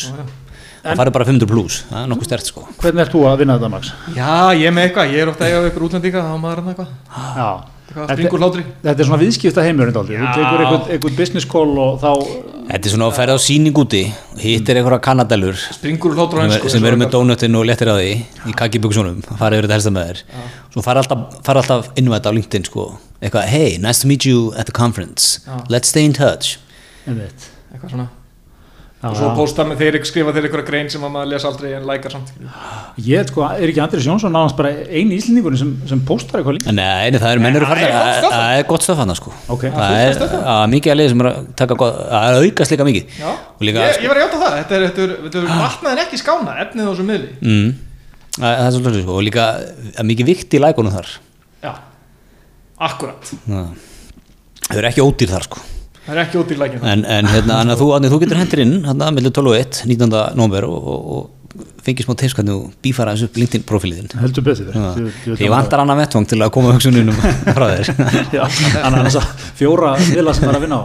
það 0.88 1.00
farið 1.02 1.16
bara 1.18 1.28
500 1.30 1.50
plus 1.54 1.80
það 1.88 2.02
er 2.02 2.12
nokkuð 2.12 2.30
stert 2.30 2.52
sko. 2.52 2.66
Hvernig 2.82 3.04
ert 3.04 3.16
þú 3.16 3.24
að 3.30 3.40
vinna 3.42 3.58
þetta 3.58 3.72
Max? 3.72 3.90
já, 4.16 4.36
ég 4.58 4.68
er 4.68 4.76
með 4.76 4.88
eitthvað, 4.88 5.16
ég 5.16 5.24
er 5.24 5.32
ofta 5.32 5.44
að 5.44 5.50
eiga 5.50 5.64
við 5.64 5.72
ykkur 5.72 5.88
útlendinga 5.88 6.28
þá 6.28 6.38
maður 6.38 6.62
hann 6.62 6.72
eitthvað, 6.74 6.94
Já. 7.38 7.50
Hlátri. 7.88 8.64
Þetta 8.84 9.00
er 9.00 9.06
svona 9.08 9.18
viðskipta 9.22 9.62
heimur 9.64 9.90
Þú 9.94 10.02
tekur 10.12 10.62
einhvern, 10.62 11.14
business 11.16 11.46
call 11.48 11.72
og 11.80 12.02
þá 12.02 12.10
Þetta 12.68 12.84
er 12.84 12.92
svona 12.92 13.06
að 13.08 13.14
ferða 13.16 13.36
á 13.36 13.40
síning 13.40 13.78
úti. 13.80 14.02
Hittir 14.42 14.76
einhverja 14.76 15.54
springur 15.72 16.12
hlátri 16.12 16.42
sem, 16.44 16.52
er, 16.58 16.68
sem 16.74 16.84
eru 16.84 16.98
með 17.00 17.14
dónutinn 17.14 17.56
og 17.56 17.64
léttir 17.64 17.88
á 17.88 17.96
því 17.96 18.10
í 18.44 18.54
kakibuksunum, 18.58 19.22
farið 19.40 19.62
yfir 19.62 19.68
þetta 19.68 19.78
helsta 19.78 19.94
með 19.96 20.10
þér. 20.10 20.22
Svo 20.74 20.84
fara 20.84 21.00
alltaf, 21.00 21.40
fara 21.48 21.64
alltaf 21.64 21.88
inn 21.96 22.12
á 22.12 22.16
þetta 22.18 22.28
á 22.28 22.36
LinkedIn 22.36 22.68
sko, 22.68 22.86
eitthvað, 23.22 23.48
hey, 23.48 23.80
nice 23.80 24.04
to 24.04 24.12
meet 24.12 24.28
you 24.28 24.52
at 24.60 24.68
the 24.68 24.76
conference, 24.76 25.40
Já. 25.48 25.64
let's 25.72 25.88
stay 25.88 26.04
in 26.04 26.12
touch. 26.12 26.58
Eitthvað 27.08 27.88
svona 27.96 28.10
og 28.98 29.14
svo 29.14 29.28
já. 29.28 29.34
pósta 29.38 29.62
með 29.62 29.82
þeir 29.84 29.96
skrifa 30.08 30.32
þeir 30.34 30.48
eitthvað 30.48 30.64
grein 30.66 30.88
sem 30.90 31.04
að 31.06 31.12
maður 31.14 31.28
lesa 31.30 31.46
aldrei 31.52 31.68
en 31.76 31.84
lækar 31.86 32.14
samt 32.16 32.32
Ég 33.06 33.28
sko, 33.30 33.44
er 33.46 33.70
ekki 33.70 33.82
Andris 33.84 34.08
Jónsson 34.08 34.34
náðans 34.34 34.56
bara 34.58 34.72
eini 34.90 35.20
íslendingurinn 35.20 35.60
sem, 35.60 35.70
sem 35.86 36.00
póstar 36.08 36.40
eitthvað 36.40 36.56
líka? 36.56 36.74
Nei, 36.74 37.12
nei, 37.14 37.18
það 37.22 37.34
er 37.36 37.42
mennur 37.44 37.66
það 37.68 37.84
er 38.56 38.66
gott 38.66 38.82
er 38.82 38.88
stöf 38.88 38.98
hann 38.98 39.14
sko. 39.14 39.34
Ok. 39.54 39.68
það 39.76 40.00
er 40.00 40.24
að, 40.40 40.64
mikið 40.74 40.94
að 40.94 40.98
liði 40.98 41.12
sem 41.14 41.22
er 41.22 41.30
að 41.30 41.46
taka 41.62 41.78
gott, 41.78 42.02
að 42.18 42.40
aukast 42.42 42.74
líka 42.74 42.88
mikið. 42.88 43.14
Já, 43.20 43.30
og 43.30 43.64
líka, 43.68 43.86
ég, 43.86 44.02
ég 44.02 44.10
var 44.12 44.18
að 44.18 44.26
játa 44.26 44.42
það. 44.42 44.58
Þetta 44.58 44.78
er, 44.78 44.86
þetta 44.88 45.04
er, 45.04 45.14
þetta 45.28 45.42
er 45.44 45.48
vatnað 45.62 45.94
en 45.94 46.04
ekki 46.04 46.20
skána 46.24 46.58
efnið 46.64 46.88
á 46.88 46.90
þessu 46.90 47.08
miðli. 47.12 47.32
Mm, 47.44 47.72
að, 48.34 48.50
það 48.50 48.66
er 48.66 48.76
svolítið 48.80 49.02
sko, 49.06 49.16
og 49.20 49.26
líka 49.28 49.48
að 49.94 50.10
mikið 50.10 50.32
vikt 50.32 50.58
í 50.58 50.64
lækunum 50.66 50.98
þar. 50.98 51.16
Já, 51.62 51.72
akkurat. 52.90 53.34
Það 53.46 54.78
er 54.82 54.90
ekki 54.92 55.06
ódýr 55.06 55.36
þar 55.36 55.52
sko 55.52 55.66
það 56.08 56.14
er 56.16 56.22
ekki 56.24 56.40
út 56.40 56.52
í 56.54 56.58
lækina 56.58 56.92
en, 56.92 57.06
en 57.18 57.28
hérna, 57.30 57.62
en 57.62 57.74
þú, 57.78 57.90
Árni, 57.96 58.12
þú 58.12 58.22
getur 58.24 58.40
hendur 58.40 58.64
inn 58.64 58.78
hérna, 58.88 59.10
mellum 59.14 59.34
12 59.38 59.52
og 59.52 59.58
1, 59.60 59.82
19. 59.92 60.14
nómver 60.38 60.66
og, 60.68 60.78
og, 60.94 61.10
og 61.16 61.34
fengið 61.84 62.04
smá 62.04 62.14
hvernig 62.18 62.52
þú 62.52 62.58
bífara 62.84 63.14
þessu 63.16 63.40
LinkedIn 63.40 63.64
profíliðin 63.68 64.10
Heldur 64.20 64.44
betur. 64.44 64.74
Ég 65.40 65.52
vantar 65.52 65.82
annað 65.82 66.02
vettvang 66.02 66.26
til 66.28 66.40
að 66.44 66.52
koma 66.54 66.74
hugsununum 66.76 67.16
frá 67.56 67.66
þér. 67.72 67.90
Þannig 68.82 69.08
að 69.08 69.46
fjóra 69.58 69.94
vila 70.02 70.34
sem 70.36 70.48
er 70.50 70.58
að 70.58 70.66
vinna 70.66 70.82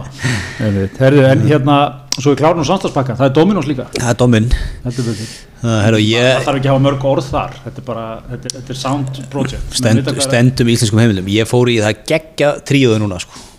Herðu, 1.00 1.24
en 1.28 1.44
hérna, 1.50 1.78
svo 2.16 2.32
er 2.32 2.40
klárnum 2.40 2.66
samstagspakkan 2.68 3.20
það 3.20 3.28
er 3.28 3.34
Dominos 3.36 3.68
líka. 3.68 3.88
Það 3.94 4.12
er 4.14 4.20
Heru, 5.64 5.96
Það 5.96 6.02
ég 6.04 6.42
þarf 6.44 6.58
ekki 6.58 6.68
að 6.68 6.74
hafa 6.74 6.84
mörg 6.84 7.04
orð 7.08 7.28
þar. 7.32 7.54
Þetta 7.64 7.80
er 7.80 7.86
bara, 7.86 8.04
þetta 8.28 8.48
er, 8.50 8.54
þetta 8.58 8.74
er 8.74 8.78
sound 8.82 9.20
project. 9.32 9.78
Stend, 9.78 10.10
stendum 10.26 10.68
í 10.68 10.74
íslenskum 10.76 11.00
heimilum 11.00 11.30
ég 11.32 11.48
fór 11.48 11.70
í 11.72 11.78
það 11.80 12.02
geggja 12.10 12.50
tríóðu 12.68 13.00
núna 13.00 13.20
sko. 13.22 13.53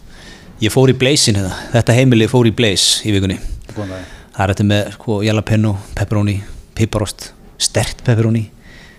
Ég 0.64 0.72
fór 0.74 0.89
í 0.91 0.95
Blazin 0.97 1.36
hérna. 1.39 1.53
þetta 1.74 1.91
heimili 1.97 2.28
fór 2.32 2.45
í 2.49 2.53
Blaze 2.56 2.88
í 3.08 3.10
vikunni 3.16 3.38
Góðan 3.76 3.89
daginn. 3.95 4.10
það 4.36 4.43
er 4.45 4.49
þetta 4.53 4.66
með 4.72 4.82
sko, 4.95 5.12
jalapeno, 5.26 5.72
pepperoni 5.97 6.36
piparost, 6.78 7.20
stert 7.62 7.97
pepperoni 8.08 8.43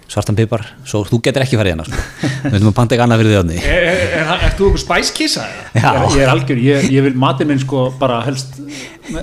svartan 0.06 0.36
pipar, 0.38 0.62
svo 0.86 0.98
þú 1.08 1.16
getur 1.26 1.42
ekki 1.42 1.56
farið 1.58 1.72
hérna 1.74 1.86
sko. 1.88 1.98
við 2.44 2.52
veitum 2.54 2.70
að 2.70 2.76
panta 2.76 2.92
ekki 2.94 3.04
annað 3.06 3.20
fyrir 3.22 3.32
því 3.32 3.38
átni 3.40 3.56
er, 3.58 3.62
er, 3.90 3.98
er, 4.20 4.26
er 4.46 4.52
þú 4.58 4.62
okkur 4.68 4.82
spæskissa 4.84 5.42
eða? 5.48 5.62
Ég 5.74 5.82
er, 5.82 5.86
já, 5.96 6.00
ég 6.14 6.20
er 6.22 6.30
algjör, 6.34 6.58
ég, 6.62 6.78
ég 6.94 7.00
vil 7.08 7.16
matið 7.18 7.46
minn 7.50 7.62
sko 7.64 7.78
bara 7.98 8.16
helst 8.28 8.50
með, 8.60 8.66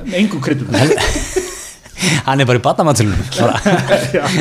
með 0.09 0.15
engum 0.19 0.41
kryddum 0.43 0.67
hann 2.27 2.41
er 2.43 2.47
bara 2.49 2.59
í 2.59 2.65
badamannsilunum 2.65 3.23
Já. 4.17 4.23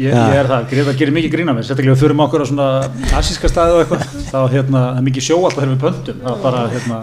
ég, 0.00 0.12
ég 0.12 0.36
er 0.40 0.48
það, 0.50 0.66
það 0.72 0.98
gerir 1.00 1.14
mikið 1.16 1.32
grína 1.32 1.54
mér 1.56 1.66
sérstaklega 1.66 1.94
ef 1.94 2.00
við 2.00 2.04
förum 2.04 2.22
okkur 2.26 2.44
á 2.44 2.46
svona 2.50 2.66
asíska 3.18 3.50
staði 3.50 3.76
og 3.76 3.82
eitthvað, 3.84 4.04
þá 4.32 4.38
hérna, 4.52 4.82
það 4.90 5.00
er 5.00 5.06
mikið 5.08 5.26
sjó 5.28 5.38
alltaf 5.40 5.62
þegar 5.62 5.72
við 5.72 5.82
pöntum, 5.86 6.20
það 6.22 6.34
er 6.34 6.44
bara 6.44 6.62
hérna 6.74 7.00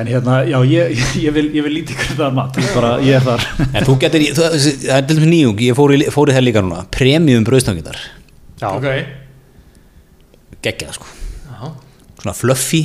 en 0.00 0.10
hérna, 0.12 0.36
já, 0.46 0.58
ég, 0.70 1.00
ég, 1.26 1.34
vil, 1.34 1.46
ég 1.56 1.66
vil 1.66 1.74
lítið 1.80 1.98
kryddaðar 2.02 2.36
mat, 2.36 2.60
ég, 2.60 2.70
bara, 2.76 2.92
ég 3.04 3.18
er 3.18 3.26
þar. 3.26 3.46
En 3.80 3.86
þú 3.88 3.96
getur, 4.04 4.26
það 4.38 4.58
er 4.60 5.06
til 5.08 5.16
dæmis 5.18 5.32
nýjung 5.32 5.64
ég 5.66 5.78
fór 5.78 5.94
í, 5.96 6.00
fór 6.14 6.30
í 6.30 6.36
það 6.36 6.46
líka 6.46 6.64
núna, 6.64 6.84
premium 6.94 7.46
brauðstangitar 7.48 7.98
já, 8.60 8.68
ok. 8.70 8.88
Geggjað 10.60 10.98
sko, 10.98 11.08
Já. 11.48 11.70
svona 12.20 12.36
fluffy 12.36 12.84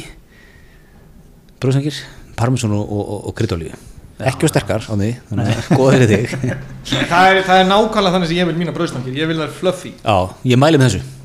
brauðstangir 1.60 2.00
parmesan 2.40 2.74
og, 2.76 2.88
og, 2.88 3.04
og, 3.04 3.28
og 3.30 3.36
kryddolíu 3.38 3.76
ekki 4.20 4.48
og 4.48 4.52
sterkar. 4.54 4.86
Á 4.88 4.94
því, 4.96 5.10
þannig 5.30 5.52
að 5.52 5.70
góða 5.76 5.92
fyrir 5.96 6.14
þig. 6.14 6.56
Það 7.12 7.28
er, 7.32 7.42
það 7.48 7.60
er 7.60 7.68
nákvæmlega 7.72 8.14
þannig 8.16 8.30
sem 8.30 8.38
ég 8.38 8.48
vil 8.50 8.58
mína 8.60 8.74
brauðstangir. 8.76 9.16
Ég 9.18 9.30
vil 9.32 9.38
það 9.42 9.54
fluffy. 9.60 9.92
Já, 10.04 10.18
ég 10.52 10.60
mæli 10.62 10.80
með 10.80 10.92
þessu. 10.92 11.16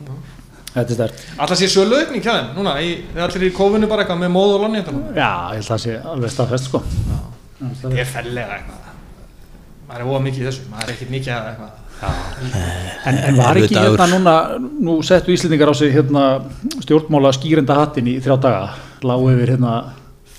Þetta 0.70 0.84
er 0.84 0.96
stert 0.96 1.22
alltaf 1.42 1.58
sé 1.58 1.66
sölu 1.66 1.96
aukning 1.98 2.22
hjá 2.22 2.30
þeim 2.30 2.50
núna 2.54 2.76
í, 2.78 2.90
þegar 3.10 3.32
allir 3.32 3.48
í 3.48 3.54
kófinu 3.56 3.88
bara 3.90 4.04
eitthvað 4.04 4.20
með 4.20 4.30
móð 4.36 4.52
og 4.54 4.60
lonni 4.62 4.82
þetta 4.84 5.16
já, 5.16 5.30
ég 5.50 5.56
held 5.56 5.64
að 5.64 5.70
það 5.72 5.80
sé 5.82 5.94
alveg 6.12 6.30
staðfest 6.34 6.68
sko. 6.68 6.80
Ég 7.90 8.02
er 8.04 8.10
fellega 8.12 8.58
eitthvað. 8.60 8.92
Maður 9.88 10.04
er 10.04 10.12
óa 10.12 10.20
mikið 10.28 10.44
í 10.44 10.46
þessu. 10.46 10.68
Maður 10.70 10.86
er 10.86 10.94
ekkert 10.94 11.10
mikið 11.16 11.34
að 11.34 11.48
eitthvað. 11.50 11.76
En, 13.10 13.18
en 13.18 13.36
var 13.36 13.58
ekki 13.60 13.76
hérna 13.76 14.06
núna, 14.08 14.34
nú 14.86 14.94
settu 15.04 15.34
Íslendingar 15.34 15.68
á 15.68 15.76
sig 15.76 15.90
hérna 15.92 16.22
stjórnmála 16.86 17.34
skýrenda 17.36 17.76
hattin 17.76 18.08
í 18.08 18.14
þrjá 18.22 18.38
daga, 18.46 18.62
lágu 19.04 19.34
yfir 19.34 19.56
hérna 19.56 19.74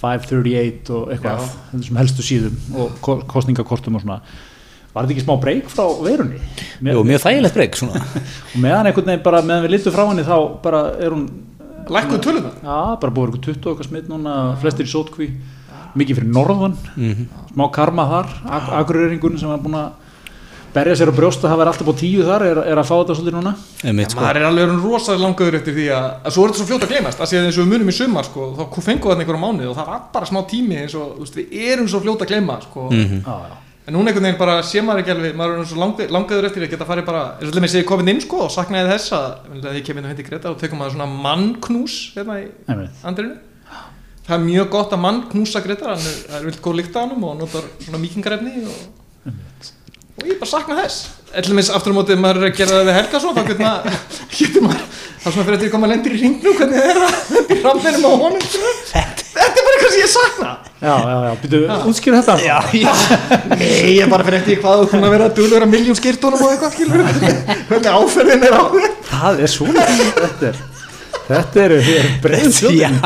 538 0.01 0.95
og 0.97 1.11
eitthvað, 1.13 1.43
þessum 1.75 1.99
helstu 2.01 2.25
síðum 2.25 2.79
og 2.81 2.95
ko- 3.05 3.21
kosningakortum 3.29 3.95
og 3.99 4.03
svona. 4.05 4.19
Var 4.91 5.05
þetta 5.05 5.13
ekki 5.15 5.23
smá 5.23 5.35
breyk 5.39 5.69
frá 5.71 5.85
verunni? 6.03 6.39
Með, 6.83 6.97
Jú, 6.97 7.03
mjög 7.07 7.21
þægilegt 7.23 7.55
breyk 7.55 7.77
svona. 7.79 8.01
Og 8.51 8.57
meðan 8.59 8.89
einhvern 8.89 9.07
veginn 9.13 9.23
bara, 9.23 9.39
meðan 9.47 9.63
við 9.67 9.71
litum 9.77 9.93
frá 9.95 10.03
henni 10.09 10.25
þá 10.27 10.35
bara 10.65 10.81
er 10.99 11.15
hún, 11.15 11.23
Lækkuðu 11.91 12.19
töluna 12.25 12.51
já, 12.61 12.75
bara 13.01 13.13
búið 13.15 13.29
eitthvað 13.31 13.45
20 13.47 13.63
og 13.63 13.71
eitthvað 13.71 13.87
smitt 13.87 14.09
núna, 14.11 14.33
flestir 14.61 14.85
í 14.85 14.91
sótkví, 14.91 15.29
mikið 15.97 16.19
fyrir 16.19 16.33
norðan, 16.35 16.75
smá 17.53 17.63
karma 17.73 18.05
þar, 18.11 18.29
ak 18.59 18.67
akureyringun 18.81 19.39
sem 19.41 19.49
var 19.49 19.63
búin 19.63 19.79
að 19.79 20.10
berja 20.75 20.95
sér 20.99 21.11
á 21.11 21.15
brjóst 21.15 21.43
að 21.43 21.51
hafa 21.51 21.61
verið 21.61 21.71
alltaf 21.71 21.89
á 21.91 21.95
tíu 22.01 22.25
þar, 22.27 22.45
er, 22.47 22.59
er 22.71 22.79
að 22.81 22.87
fá 22.89 22.93
þetta 22.95 23.15
svolítið 23.17 23.37
núna. 23.37 23.53
Einmitt, 23.83 24.13
sko. 24.13 24.21
maður 24.21 24.39
er 24.39 24.47
alveg 24.49 24.75
rosalega 24.83 25.23
langaður 25.25 25.57
eftir 25.59 25.75
því 25.77 25.87
að, 25.97 26.05
að 26.21 26.35
svo 26.35 26.45
er 26.45 26.53
þetta 26.53 26.61
svo 26.61 26.69
fljótt 26.69 26.85
að 26.85 26.93
gleymast 26.93 27.21
að 27.21 27.31
því 27.31 27.39
að 27.39 27.49
eins 27.49 27.57
og 27.57 27.65
við 27.65 27.73
munum 27.73 27.91
í 27.91 27.97
sumar 27.97 28.29
sko, 28.29 28.47
þá 28.55 28.63
fengum 28.77 29.01
við 29.01 29.11
þarna 29.11 29.25
einhverjum 29.25 29.45
mánuð 29.47 29.71
og 29.71 29.75
það 29.81 29.91
var 29.91 30.05
bara 30.15 30.29
smá 30.31 30.39
tími 30.53 30.79
eins 30.83 30.95
og 30.95 31.19
veist, 31.19 31.37
við 31.41 31.67
erum 31.75 31.91
svo 31.91 32.01
fljótt 32.05 32.25
að 32.25 32.31
gleyma 32.31 32.57
sko. 32.63 32.87
Já, 32.91 33.35
já. 33.51 33.59
en 33.87 33.95
núna 33.97 34.11
einhvern 34.11 34.27
veginn 34.29 34.41
bara 34.41 34.57
sé 34.63 34.85
maður 34.85 35.03
ekki 35.03 35.15
alveg 35.15 35.37
maður 35.41 35.61
er 35.61 35.69
svo 35.71 35.81
langaður, 35.81 36.15
langaður 36.15 36.49
eftir 36.51 36.67
að 36.67 36.73
geta 36.75 36.89
farið 36.89 37.07
bara 37.11 37.23
eins 37.35 37.47
og 37.47 37.51
allir 37.51 37.65
með 37.65 37.73
segið 37.75 37.87
komin 37.91 38.11
inn 38.13 38.21
sko, 38.23 38.43
og 38.45 38.51
saknaði 38.53 38.91
þess 38.93 39.15
að 39.17 39.71
ég 39.75 39.87
kem 39.87 39.99
inn 39.99 40.07
og 40.07 40.13
hindi 40.13 40.27
Greta 40.27 40.53
og 40.53 40.59
tekum 40.61 40.79
maður 40.83 40.95
svona 40.95 41.09
mannknús 41.25 41.95
hérna 42.15 42.37
í 42.43 42.45
Einmitt. 42.69 43.01
andrinu 43.03 43.39
það 44.27 44.37
er 44.37 44.45
mjög 44.45 44.67
gott 44.71 44.93
að 44.95 45.01
mann 45.03 45.21
knúsa 45.31 45.61
Greta 45.65 45.91
hann 45.91 46.05
er, 46.05 46.17
það 46.29 46.37
er 46.37 46.45
vilt 46.47 46.61
góð 46.63 46.77
líkt 46.77 46.97
á 46.97 47.01
hann 47.01 47.15
og 47.17 47.39
notar 47.41 47.65
svona 47.81 47.99
mýkingarefni 48.01 48.65
og, 48.69 49.00
og 50.21 50.29
ég 50.31 50.39
bara 50.41 50.51
sakna 50.51 50.77
þess. 50.81 51.09
Ellum 51.41 51.61
eins 51.61 51.69
aftur 51.71 51.93
á 51.93 51.97
móti 51.97 52.13
ef 52.15 52.19
maður 52.21 52.41
er 52.41 52.49
að 52.49 52.57
gera 52.59 52.75
það 52.75 52.87
við 52.89 52.97
Helga 52.97 53.21
svo 53.23 53.31
þá 53.35 53.41
getur 53.47 53.61
maður, 53.65 53.99
getur 54.37 54.65
maður 54.65 54.81
það 54.91 55.29
er 55.29 55.35
svona 55.35 55.45
fyrir 55.47 55.61
að 55.61 55.71
koma 55.75 55.89
lendir 55.91 56.15
í 56.15 56.21
ringnum 56.21 56.57
hvernig 56.57 56.81
það 56.81 56.89
er 56.91 56.99
að 57.05 57.31
lendi 57.35 57.55
í 57.55 57.63
ramminum 57.65 58.03
á 58.03 58.11
honum 58.21 58.45
þetta 58.51 59.45
er 59.45 59.65
bara 59.67 59.75
eitthvað 59.75 59.93
sem 59.95 60.01
ég 60.01 60.11
sakna. 60.11 60.51
Já, 60.81 60.95
já, 60.97 61.17
já, 61.27 61.33
byrju, 61.43 61.59
útskýr 61.91 62.15
þetta. 62.17 62.35
Já, 62.41 62.57
já. 62.73 62.93
nei, 63.59 63.67
ég 63.69 64.01
er 64.01 64.09
bara 64.11 64.25
fyrir 64.25 64.39
eftir 64.41 64.59
hvað 64.63 64.81
þú 64.81 64.89
kunna 64.95 65.11
vera 65.13 65.29
að 65.29 65.35
dulvera 65.37 65.69
miljón 65.69 65.99
skýrtónum 65.99 66.41
og 66.41 66.55
eitthvað 66.55 66.73
skilur 66.73 67.05
hvernig 67.69 67.91
áferðin 67.93 68.47
er 68.49 68.57
á 68.57 68.63
þér. 68.73 68.91
Það 69.11 69.45
er 69.45 69.53
svona, 69.55 69.85
þetta 70.17 70.49
er 70.49 70.61
Þetta 71.31 71.63
eru 71.65 71.79
er 72.41 72.47
Já. 72.51 72.55
fljóðin 72.59 72.97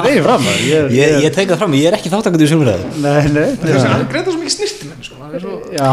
ég, 0.70 0.94
Ég, 1.00 1.18
ég 1.26 1.36
tek 1.36 1.50
það 1.54 1.62
fram, 1.64 1.76
ég 1.80 1.90
er 1.92 1.98
ekki 2.00 2.12
þáttakandi 2.14 2.48
í 2.48 2.52
sumræðu 2.52 2.94
Nei, 3.04 3.26
nei 3.36 3.50
það 3.62 3.76
já. 3.76 3.92
er 4.00 4.08
greita 4.14 4.32
svo 4.34 4.40
mikið 4.42 4.56
snirti 4.58 4.90
með 4.92 5.10
sko. 5.10 5.20
það 5.22 5.36
er 5.36 5.46
svo 5.46 5.54
Já, 5.76 5.92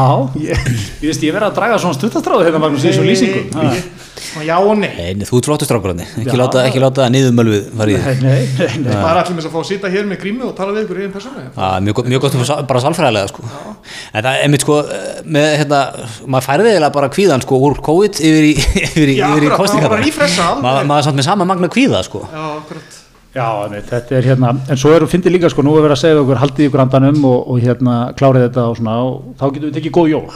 ég, 0.48 0.70
ég 1.08 1.34
verið 1.36 1.48
að 1.50 1.58
draga 1.60 1.80
svona 1.82 1.98
stuttastráðu 1.98 2.46
hérna 2.48 2.62
Magnús 2.62 2.86
í 2.86 2.92
Ha. 2.92 2.96
svona 2.96 4.46
já 4.46 4.54
og 4.62 4.76
nei. 4.78 4.88
Nei, 5.18 5.26
þú 5.26 5.38
ert 5.40 5.46
flottur 5.48 5.66
strákurandi, 5.68 6.04
ekki 6.22 6.36
láta, 6.38 6.62
ekki 6.68 6.80
láta 6.80 7.08
niðurmölvið 7.12 7.64
þig. 7.74 8.20
Nei, 8.22 8.42
nei, 8.62 8.94
maður 8.94 9.10
er 9.10 9.18
allir 9.22 9.34
með 9.36 9.48
að 9.48 9.52
fá 9.52 9.58
að 9.60 9.66
sita 9.68 9.90
hér 9.92 10.06
með 10.08 10.20
grímu 10.22 10.46
og 10.46 10.54
tala 10.56 10.72
við 10.76 10.84
ykkur 10.86 11.00
í 11.00 11.04
einn 11.08 11.12
persónu 11.16 11.42
mjög, 11.84 11.96
gott- 11.98 12.08
mjög 12.12 12.22
gott 12.24 12.36
að 12.38 12.40
fá 12.44 12.46
sál- 12.52 12.66
bara 12.70 12.82
sálfræðilega 12.84 13.28
sko. 13.32 13.44
en 14.14 14.22
það 14.22 14.30
er 14.30 14.44
einmitt 14.46 14.64
sko 14.64 14.78
með 15.36 15.48
hérna, 15.58 15.80
maður 16.36 16.46
færði 16.48 16.70
eiginlega 16.72 16.92
bara 16.96 17.10
kvíðan 17.12 17.44
sko 17.44 17.60
úr 17.66 17.74
COVID 17.90 18.14
yfir 18.22 18.44
í, 18.48 18.54
yfir 18.92 19.12
Já, 22.22 22.28
sko 22.28 22.36
já, 22.36 22.44
akkurat. 22.62 22.98
Já, 23.32 23.46
nei, 23.72 23.80
þetta 23.88 24.16
er 24.18 24.26
hérna 24.28 24.48
En 24.68 24.76
svo 24.76 24.90
erum 24.92 25.08
fyndið 25.08 25.32
líka, 25.32 25.48
sko, 25.52 25.62
nú 25.64 25.72
er 25.78 25.86
verið 25.86 25.96
að 25.96 26.00
segja 26.02 26.16
við 26.18 26.22
okkur 26.26 26.40
Haldið 26.42 26.66
ykkur 26.68 26.82
andanum 26.84 27.22
og, 27.24 27.38
og 27.48 27.60
hérna 27.64 27.94
klárið 28.18 28.44
þetta 28.48 28.64
og 28.68 28.76
svona 28.76 28.96
og 29.06 29.14
þá 29.40 29.44
getum 29.54 29.68
við 29.70 29.76
tekið 29.78 29.94
góð 29.96 30.10
jól. 30.12 30.26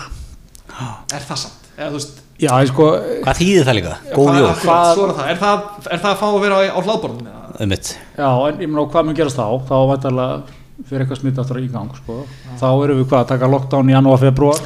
Er 1.13 1.27
það 1.29 1.43
samt 1.43 1.69
eða 1.77 1.91
veist 1.97 2.23
Já, 2.37 2.51
ég 2.61 2.69
sko, 2.69 2.87
hvað 3.25 3.39
þýðir 3.41 3.65
það 3.69 3.77
líka? 3.79 3.93
Góð 4.13 4.27
hvað- 4.29 4.39
jól. 4.41 4.49
akkurat, 4.53 4.95
svo 4.97 5.05
er 5.07 5.13
það. 5.17 5.29
Er 5.33 5.39
það, 5.41 5.61
er 5.91 6.01
það 6.03 6.11
að 6.11 6.19
fá 6.21 6.27
að 6.29 6.41
vera 6.45 6.57
á, 6.57 6.61
á 6.69 6.81
hlaðborðinu 6.85 7.31
eða? 7.33 7.45
einmitt. 7.61 7.91
Já, 8.17 8.29
en 8.49 8.59
ég 8.61 8.69
meina 8.69 8.87
hvað 8.93 9.07
mun 9.07 9.17
gerast 9.17 9.39
þá? 9.41 9.47
Þá 9.69 9.77
væntalega 9.93 10.43
fyrir 10.87 11.05
eitthvað 11.05 11.21
smitt 11.23 11.39
aftur 11.41 11.61
í 11.63 11.71
gang 11.73 11.93
sko. 11.97 12.17
þá 12.61 12.67
erum 12.85 12.99
við 13.01 13.07
hvað 13.09 13.23
að 13.23 13.31
taka 13.33 13.49
lockdown 13.49 13.89
í 13.89 13.95
janúar, 13.97 14.21
februar 14.21 14.61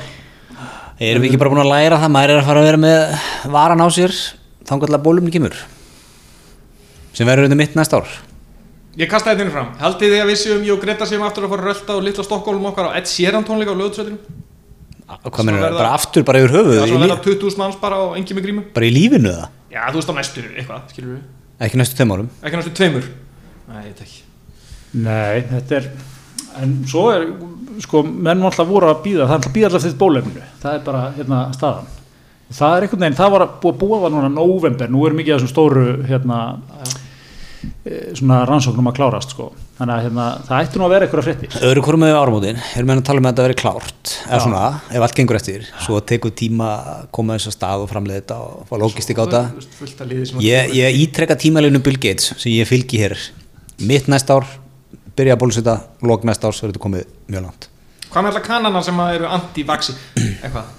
erum 1.01 1.23
við 1.23 1.31
ekki 1.31 1.39
bara 1.41 1.53
búin 1.55 1.62
að 1.62 1.71
læra 1.71 2.01
það? 2.03 2.14
Maður 2.16 2.33
er 2.35 2.41
að 2.41 2.49
fara 2.51 2.61
að 2.61 2.68
vera 2.71 2.81
með 2.83 2.99
varan 3.55 3.85
á 3.85 3.89
sér 3.95 4.16
þannig 4.66 4.91
að 4.91 5.05
bólumni 5.07 5.31
kemur 5.35 5.55
sem 7.13 7.27
verður 7.29 7.49
undir 7.49 7.59
mitt 7.61 7.75
næsta 7.79 8.01
ár. 8.01 8.09
Ég 8.99 9.09
kasta 9.11 9.31
þetta 9.33 9.45
inn 9.47 9.53
fram. 9.55 9.69
Haldið 9.81 10.13
þið 10.15 10.23
að 10.25 10.31
við 10.33 10.39
séum 10.43 10.63
ég 10.67 10.75
og 10.75 10.81
Greta 10.83 11.07
séum 11.07 11.23
aftur 11.27 11.47
að 11.47 11.53
fara 11.55 11.63
að 11.63 11.69
rölda 11.71 11.97
og 11.97 12.03
litla 12.07 12.25
Stokkólum 12.27 12.67
okkar 12.73 12.91
á 12.91 12.97
Ed 12.99 13.07
Sheeran 13.11 13.45
tónleika 13.47 13.73
á 13.75 13.79
lögutsveitinu 13.81 14.19
hvað 15.11 15.45
mennur 15.47 15.63
verða- 15.65 15.79
bara 15.81 15.95
aftur 15.99 16.23
bara 16.27 16.39
yfir 16.39 16.53
höfuð 16.55 16.77
það 16.81 16.93
verða 17.03 17.17
20.000 17.25 17.59
manns 17.59 17.77
bara 17.81 17.97
á 17.99 18.05
engi 18.19 18.35
með 18.35 18.45
grímu. 18.47 18.63
Bara 18.75 18.87
í 18.87 18.93
lífinu 18.95 19.31
það 19.35 19.49
já 19.71 19.83
þú 19.91 19.99
veist 20.01 20.11
á 20.11 20.15
næstu 20.19 20.43
eitthvað 20.55 20.81
skilur 20.93 21.11
við 21.17 21.67
ekki 21.67 21.77
næstu 21.81 21.97
þeim 21.99 22.13
árum. 22.15 22.29
Ekki 22.43 22.57
næstu 22.61 22.73
tveimur. 22.79 23.09
Nei 23.71 23.83
ég 23.89 23.95
tek 23.99 24.09
Nei, 24.93 25.43
þetta 25.47 25.77
er 25.77 25.91
en 26.61 26.73
svo 26.91 27.05
er, 27.15 27.27
sko, 27.85 28.03
menn 28.03 28.41
var 28.43 28.51
alltaf 28.51 28.67
voru 28.67 28.89
að 28.91 29.03
býða, 29.05 29.27
það 29.27 29.31
er 29.31 29.37
alltaf 29.39 29.51
að 29.51 29.55
býða 29.55 29.69
alltaf 29.71 29.85
þetta 29.85 30.01
bólefnu 30.01 30.43
það 30.63 30.75
er 30.75 30.81
bara, 30.89 31.03
hérna, 31.17 31.39
staðan 31.55 31.87
það 32.51 32.76
er 32.76 32.86
einhvern 32.86 33.05
veginn, 33.05 33.18
það 33.18 33.32
var 33.34 33.46
að 33.46 33.57
búa 33.62 33.78
búa 33.80 34.03
það 34.05 34.14
núna 34.16 34.30
november, 34.34 34.90
nú 34.90 35.07
er 35.07 35.16
mikið 35.16 35.34
af 35.34 35.40
þessum 35.40 35.53
stóru 35.53 35.84
hérna 36.09 36.38
e, 37.86 37.98
svona 38.18 38.44
rannsóknum 38.48 38.90
að 38.90 38.96
klárast, 38.98 39.34
sko. 39.34 39.51
Þannig 39.80 39.94
að 39.94 40.03
hérna, 40.05 40.24
það 40.44 40.62
ætti 40.66 40.80
nú 40.80 40.84
að 40.84 40.92
vera 40.92 41.07
eitthvað 41.07 41.24
fréttir. 41.24 41.55
Öðru 41.64 41.82
hvorum 41.86 42.03
með 42.05 42.16
áramótin 42.18 42.59
erum 42.76 42.90
við 42.90 42.98
að 42.98 43.05
tala 43.09 43.22
um 43.22 43.28
að 43.28 43.30
þetta 43.30 43.44
veri 43.46 43.59
klárt 43.62 44.11
eða 44.26 44.40
svona, 44.44 44.64
ef 44.92 45.05
allt 45.07 45.16
gengur 45.16 45.38
eftir 45.38 45.68
svo 45.86 46.01
tekur 46.11 46.34
tíma 46.36 46.66
að 46.76 47.07
koma 47.16 47.38
þess 47.38 47.48
að 47.48 47.55
stað 47.57 47.84
og 47.86 47.88
framleiða 47.88 48.18
þetta 48.18 48.40
og 48.44 48.66
fá 48.68 48.74
lógistik 48.82 49.16
á 49.16 49.24
þetta. 49.24 49.40
Þú 49.55 49.62
veist, 49.62 49.78
fullt 49.78 50.03
af 50.05 50.11
liði 50.11 50.26
sem 50.28 50.42
ég, 50.44 50.74
ég 50.76 50.98
ítrekka 51.07 51.38
tímalinu 51.40 51.80
Bill 51.86 51.96
Gates 51.96 52.34
sem 52.34 52.53
ég 52.53 52.68
fylgi 52.68 53.01
hér. 53.01 53.16
Mitt 53.88 54.11
næsta 54.12 54.36
ár, 54.36 54.51
byrja 55.16 55.38
að 55.38 55.40
bólusita 55.46 55.78
lók 56.05 56.28
næsta 56.28 56.51
árs 56.51 56.61
verður 56.61 56.76
þetta 56.76 56.84
komið 56.84 57.09
mjög 57.32 57.46
langt. 57.46 57.70
Hvað 58.11 58.26
með 58.26 58.34
alla 58.34 58.44
kanana 58.51 58.84
sem 58.84 59.01
að 59.01 59.16
eru 59.16 59.32
anti-vaxi? 59.38 59.96
Eitthvað 60.42 60.76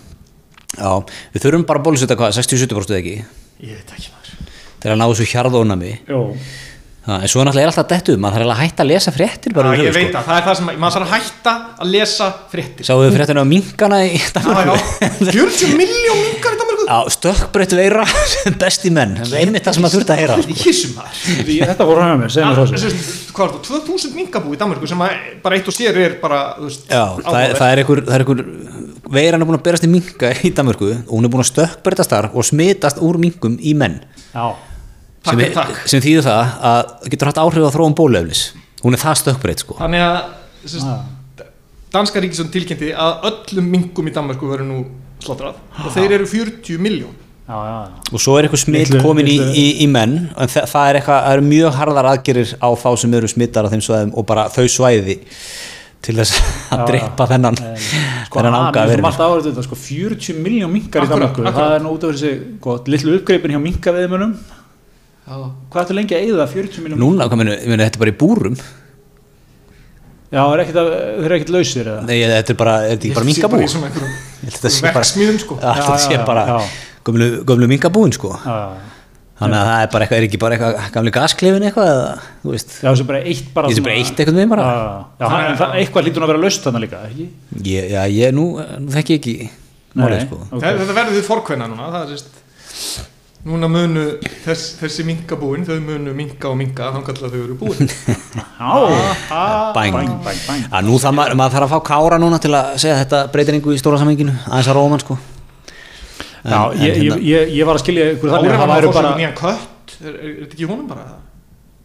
já, 0.77 0.91
við 1.35 1.45
þurfum 1.45 1.67
bara 1.69 1.81
að 1.81 1.87
bólusita 1.89 2.17
hvað, 2.19 2.35
60-70% 2.39 2.95
eða 2.95 3.01
ekki? 3.03 3.15
Ég 3.61 3.79
veit 3.79 3.95
ekki 3.97 4.11
maður. 4.15 4.51
Til 4.81 4.91
að 4.93 4.99
ná 5.01 5.05
þessu 5.11 5.27
hjarðónami 5.31 5.91
Jó, 6.09 6.21
en 7.01 7.27
svo 7.29 7.41
náttúrulega 7.45 7.65
er 7.65 7.71
alltaf 7.71 7.87
dettu, 7.89 8.13
maður 8.21 8.43
þarf 8.45 8.53
að 8.55 8.59
hætta 8.61 8.83
að 8.85 8.89
lesa 8.91 9.11
fréttir 9.13 9.53
bara 9.57 9.71
Já, 9.73 9.77
yfir 9.81 9.87
ég 9.89 9.95
veit 9.97 10.15
að 10.17 10.25
það 10.29 10.37
er 10.39 10.43
það 10.47 10.57
sem 10.59 10.67
maður 10.71 10.95
þarf 10.95 11.05
að 11.05 11.13
hætta 11.17 11.53
að 11.81 11.91
lesa 11.95 12.27
fréttir. 12.51 12.85
Sáðu 12.87 13.05
þið 13.07 13.15
fréttinu 13.17 13.41
á 13.41 13.47
minkana 13.51 13.99
í 14.05 14.11
Já, 14.17 14.27
Danmörku? 14.37 14.75
já, 15.01 15.09
40 15.31 15.73
miljón 15.81 16.21
minkar 16.27 16.53
í 16.55 16.61
Danmarku 16.61 16.87
Já, 16.91 16.97
stökkbreytt 17.15 17.73
veira 17.77 18.05
sem 18.33 18.57
besti 18.61 18.91
menn. 18.93 19.13
Það 19.21 19.33
er 19.37 19.41
einmitt 19.45 19.65
það 19.67 19.77
sem 19.77 19.85
maður 19.85 19.95
þurft 19.97 20.13
að 20.13 20.21
heyra 20.21 20.37
sko. 20.41 21.05
Þetta 21.71 21.87
voru 21.89 22.01
við 22.01 22.39
Ah, 22.41 22.53
frá 22.57 22.63
þessu, 22.65 22.81
þessu 22.81 23.33
Hvað 23.37 23.45
er 23.45 23.53
það, 23.53 23.83
2000 23.87 24.17
minkabú 24.17 24.53
í 24.53 24.59
Danmarku 24.61 24.89
sem 24.91 25.03
að 25.05 25.19
bara 25.45 25.57
eitt 25.59 25.69
og 25.71 25.77
sér 25.77 26.01
er 26.05 26.17
bara 26.21 26.41
þú 26.57 26.67
veist, 26.67 26.89
Já, 26.91 27.05
er, 29.05 29.09
er 29.09 29.19
er 29.19 29.19
veiran 29.19 29.41
er 29.41 29.49
búin 29.49 29.59
að 29.59 29.63
berast 29.63 29.83
í 29.87 29.91
minka 29.91 30.33
í 30.43 30.51
Danmörku 30.55 30.91
og 30.91 31.13
hún 31.15 31.25
er 31.25 31.33
búin 31.33 31.43
að 31.45 31.51
stökkbreytast 31.51 32.09
þar 32.09 32.29
og 32.33 32.45
smitast 32.45 33.01
úr 33.01 33.17
minkum 33.17 33.57
í 33.61 33.73
menn. 33.73 34.01
Já, 34.33 34.55
Takk, 35.21 35.37
sem, 35.37 35.53
takk. 35.53 35.81
sem 35.85 36.01
þýður 36.01 36.23
það 36.25 36.53
að 36.65 37.09
getur 37.13 37.29
hatt 37.29 37.41
áhrif 37.43 37.65
á 37.69 37.75
þróum 37.75 37.93
bólefnis 37.93 38.53
hún 38.81 38.97
er 38.97 39.01
það 39.01 39.19
stökkbreytt 39.19 39.61
sko. 39.61 39.77
Þannig 39.77 40.01
að 40.01 40.15
sest, 40.65 40.87
danska 41.93 42.23
ríkisum 42.23 42.49
tilkynnti 42.53 42.93
að 42.97 43.27
öllum 43.29 43.67
minkum 43.69 44.07
í 44.09 44.13
Danmarku 44.15 44.49
verður 44.49 44.69
nú 44.69 44.79
sláttrað 45.21 45.59
og 45.85 45.91
þeir 45.93 46.15
eru 46.17 46.29
40 46.29 46.81
miljón 46.81 47.13
já, 47.45 47.53
já, 47.53 47.75
já. 47.75 48.13
og 48.13 48.23
svo 48.23 48.37
er 48.37 48.47
eitthvað 48.47 48.63
smitt 48.63 48.95
komin 49.03 49.29
í, 49.29 49.37
í, 49.37 49.65
í 49.83 49.87
menn 49.91 50.15
en 50.31 50.49
það, 50.49 50.69
það 50.71 50.87
er 50.87 50.99
eitthvað, 50.99 51.19
það 51.25 51.35
eru 51.35 51.45
mjög 51.49 51.77
harðar 51.77 52.09
aðgerir 52.13 52.55
á 52.57 52.69
þá 52.81 52.89
sem 53.03 53.17
eru 53.19 53.31
smittar 53.31 53.67
á 53.67 53.71
þeim 53.73 53.83
svæðum 53.85 54.15
og 54.17 54.27
bara 54.31 54.47
þau 54.53 54.65
svæði 54.71 55.17
til 56.01 56.15
þess 56.17 56.39
að 56.73 56.81
Já, 56.81 56.85
drepa 56.89 57.27
þennan 57.29 57.59
Sko, 57.61 58.39
þennan 58.41 58.79
er 58.81 59.03
alltaf 59.05 59.35
árið 59.35 59.49
þetta, 59.51 59.65
sko, 59.67 59.77
40 59.83 60.41
miljón 60.41 60.73
minkar 60.73 61.03
í 61.03 61.07
Akkurat, 61.07 61.19
Danmarku, 61.19 61.43
akkurat. 61.43 61.59
það 61.59 61.75
er 61.75 61.85
nú 61.85 61.93
út 61.95 62.07
af 62.07 62.15
þessi 62.15 62.31
gott, 62.63 62.89
litlu 62.91 63.15
uppgreipin 63.19 63.53
hjá 63.55 63.61
minkaveðmunum 63.67 64.35
hvað 65.31 65.83
ættu 65.83 65.95
lengi 65.95 66.17
að 66.17 66.27
eyða 66.27 66.47
40 66.51 66.85
miljón 66.85 67.01
núna, 67.01 67.27
hvað 67.29 67.41
meni, 67.43 67.57
meni, 67.69 67.83
þetta 67.85 67.99
er 67.99 68.03
bara 68.03 68.11
í 68.11 68.17
búrum. 68.19 68.55
Já, 70.31 70.41
er 70.47 70.63
ekkit 70.63 70.79
að, 70.79 70.89
þeir 70.95 71.27
eru 71.27 71.37
ekkit 71.37 71.51
lausir 71.51 71.89
eða? 71.91 72.03
Nei, 72.07 72.15
þetta 72.31 72.53
er 72.53 72.57
bara, 72.59 72.75
er 72.87 73.01
bara 73.15 73.27
í 73.27 73.35
að 73.35 74.07
þetta 74.47 74.71
sé 74.71 74.93
bara 74.95 75.05
sko. 75.43 75.57
Gömlu, 77.01 77.27
gömlu 77.49 77.67
minkabúin 77.71 78.13
sko. 78.15 78.31
Já, 78.37 78.55
já, 78.55 79.00
þannig 79.41 79.57
að 79.59 79.69
það 79.71 79.83
er 79.83 79.91
bara 79.93 80.05
eitthvað, 80.05 80.19
er 80.21 80.27
ekki 80.27 80.39
bara 80.41 80.57
eitthvað 80.57 80.91
gamli 80.95 81.13
gasklefin 81.15 81.65
eitthvað 81.67 81.91
eða, 81.91 82.09
þú 82.43 82.53
veist 82.55 82.75
já, 82.77 82.87
þessi 82.89 83.07
bara 83.11 83.21
eitt 83.31 83.47
bara 83.55 83.71
sé 83.71 83.85
bara 83.87 83.95
eitt 83.97 84.21
einhvern 84.21 84.39
veginn 84.41 84.53
bara. 84.53 84.67
Já, 85.21 85.25
hann, 85.33 85.57
það, 85.61 85.77
eitthvað 85.81 86.07
lítur 86.07 86.23
nú 86.23 86.27
að 86.27 86.33
vera 86.33 86.43
laust 86.45 86.67
þannig 86.67 86.85
líka, 86.85 87.01
ekki? 87.09 87.29
ég, 87.71 87.89
já, 87.95 88.01
ég, 88.15 88.35
nú, 88.37 88.45
nú 88.85 88.93
þekki 88.95 89.17
ég 89.17 89.23
ekki 89.23 89.35
málið 89.97 90.27
sko 90.27 90.43
ok. 90.45 90.61
Þetta 90.61 90.97
verður 91.01 91.17
við 91.17 91.25
fórkvenna 91.27 91.71
núna 91.71 91.89
það 91.91 92.03
er 92.05 92.13
sérst 92.15 93.09
Núna 93.41 93.65
munu 93.65 94.03
þess, 94.43 94.75
þessi 94.77 95.01
minkabúin 95.07 95.63
þau 95.65 95.79
munu 95.81 96.11
minka 96.13 96.45
og 96.51 96.59
minka 96.59 96.91
þá 96.93 96.99
kallar 97.07 97.31
þau 97.33 97.39
eru 97.41 97.55
búin 97.57 97.79
bæng, 99.73 99.95
bæng. 100.21 100.67
að 100.69 100.85
nú 100.85 100.99
það 101.01 101.15
maður, 101.17 101.37
maður 101.39 101.55
þarf 101.55 101.65
að 101.65 101.71
fá 101.73 101.87
kára 101.89 102.19
núna 102.21 102.37
til 102.43 102.51
að 102.53 102.75
segja 102.83 102.99
þetta 102.99 103.23
breytir 103.33 103.57
einhver 103.57 103.73
í 103.73 103.81
stóra 103.81 103.97
samenginu 103.97 104.35
aðeins 104.45 104.69
að 104.69 104.77
róma 104.77 104.99
sko 105.01 105.17
Já, 106.41 106.71
En- 106.71 106.79
ég, 106.81 106.95
en 106.95 107.01
hérna- 107.01 107.19
ég, 107.21 107.27
ég, 107.31 107.51
ég 107.59 107.65
var 107.69 107.75
að 107.77 107.83
skilja 107.85 108.05
ykkur 108.15 108.31
þannig 108.33 108.51
að 108.51 108.61
það 108.61 108.71
að 108.71 108.81
sér 108.87 108.95
bara 108.97 109.11
nýjan 109.19 109.35
kött. 109.37 109.95
Er 110.01 110.07
er- 110.09 110.21
er 110.21 110.39
þetta 110.41 110.55
ekki 110.57 110.69
honum 110.71 110.87
bara? 110.87 111.05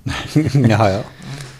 já, 0.73 0.81
já. 0.97 1.01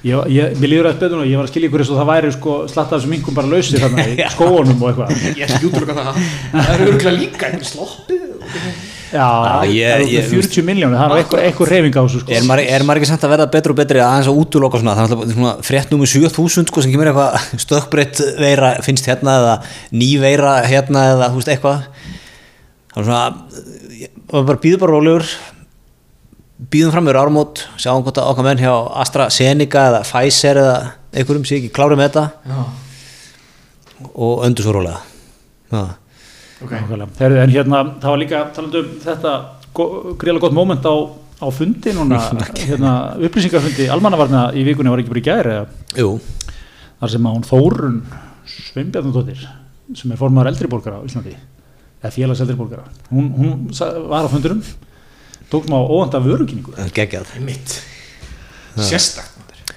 Ég, 0.07 0.27
ég, 0.31 0.53
Mér 0.63 0.71
líður 0.71 0.87
að 0.93 0.99
betur 1.01 1.19
og 1.19 1.27
ég 1.27 1.37
var 1.41 1.47
að 1.49 1.51
skilja 1.51 1.69
ykkur 1.71 1.83
eins 1.83 1.91
og 1.91 1.99
það 1.99 2.11
væri 2.13 2.29
sko 2.37 2.53
slatta 2.71 2.95
af 2.95 3.01
þessum 3.01 3.11
minkum 3.17 3.35
bara 3.35 3.49
lausir 3.51 3.81
þarna 3.83 4.05
í 4.07 4.17
skóunum 4.37 4.83
og 4.85 4.91
eitthvað. 4.93 5.15
Ég 5.35 5.47
ætla 5.49 5.57
ekki 5.59 5.71
útlöka 5.73 5.97
það. 5.99 6.21
Það 6.53 6.69
eru 6.77 6.87
örgulega 6.93 7.17
líka 7.17 7.49
einhver 7.51 7.67
sloppið. 7.73 8.23
Já, 9.07 9.27
ég- 9.67 9.91
það 9.91 10.05
ég- 10.11 10.23
er 10.23 10.31
40 10.31 10.65
miljónir, 10.67 10.99
það 10.99 11.13
er 11.17 11.43
eitthvað, 11.47 11.69
reyfing 11.71 11.95
á 11.99 12.03
þessu 12.07 12.21
sko. 12.23 12.33
Er 12.37 12.47
maður, 12.47 12.63
er 12.77 12.87
ekki 12.97 13.09
samt 13.11 13.27
að 13.27 13.33
verða 13.35 13.47
betur 13.55 13.75
og 13.75 13.79
betri 13.81 14.01
að 14.03 14.09
aðeins 14.13 14.31
að 14.31 14.41
útloka 14.43 14.81
svona, 14.83 14.95
það 14.99 15.15
er 15.17 15.35
svona 15.35 15.53
frétt 15.67 15.93
nummer 15.95 16.11
7000 16.11 16.71
sko 16.71 16.83
sem 16.83 16.95
kemur 16.95 17.11
eitthvað 17.11 17.61
stökkbreytt 17.67 18.23
veira 18.43 18.73
finnst 18.87 19.07
hérna 19.11 19.37
eða 19.41 19.55
ný 19.95 20.11
veira 20.23 20.57
hérna 20.67 21.05
eða 21.15 21.31
þú 21.33 21.39
veist 21.41 21.53
eitthvað 21.55 21.87
það 22.97 23.03
er 23.03 23.09
svona 23.11 24.09
og 24.33 24.49
bara 24.49 24.61
býður 24.63 24.83
bara 24.83 24.97
rólegur. 24.97 25.29
Býðum 26.73 26.95
fram 26.95 27.05
með 27.05 27.19
ármót 27.21 27.63
sjáum 27.77 28.05
hvort 28.05 28.17
að 28.17 28.31
okkar 28.31 28.47
menn 28.47 28.63
hjá 28.63 28.73
AstraZeneca 29.03 29.83
eða 29.91 30.01
Pfizer 30.09 30.61
eða 30.63 30.77
einhverjum 31.13 31.45
sé 31.49 31.59
ekki 31.59 31.73
klárið 31.77 32.01
með 32.01 32.09
þetta. 32.09 32.25
Já, 32.49 32.63
og 34.15 34.47
öndu 34.47 34.65
svo 34.65 34.73
rólega. 34.79 35.03
Já. 35.69 35.83
ok. 36.65 36.73
Nákvæmlega. 36.73 37.09
Heyrðu, 37.21 37.41
en 37.43 37.53
hérna, 37.53 37.83
það 38.01 38.15
var 38.15 38.23
líka 38.23 38.43
talandi 38.57 38.81
um 38.81 38.89
þetta 39.05 39.35
greiðlega 39.77 40.45
gott 40.47 40.57
moment 40.57 40.89
á, 40.89 40.95
á 41.45 41.47
fundi 41.53 41.93
núna, 41.93 42.23
hérna, 42.71 42.95
upplýsingafundi 43.29 43.91
almannavarna 43.93 44.47
í 44.57 44.65
vikunni 44.65 44.93
var 44.93 45.03
ekki 45.03 45.13
bara 45.13 45.21
í 45.21 45.27
gæri 45.27 45.59
þar 46.97 47.13
sem 47.13 47.29
að 47.29 47.37
hún 47.37 47.45
Þórun 47.51 48.01
Sveinbjarnadóttir 48.47 49.45
sem 49.93 50.13
er 50.15 50.21
formaður 50.21 50.55
eldriborgara 50.55 51.03
á 51.03 51.07
Íslandi 51.07 51.37
eða 52.07 52.15
félags 52.17 52.43
eldriborgara 52.47 52.87
hún, 53.11 53.31
hún 53.37 53.53
var 54.11 54.27
á 54.27 54.31
fundurum 54.33 54.63
tók 55.53 55.69
vörukynningu 56.27 56.75
það 56.75 56.87
er 56.87 56.95
geggjað. 57.01 57.33
Maður. 58.77 59.25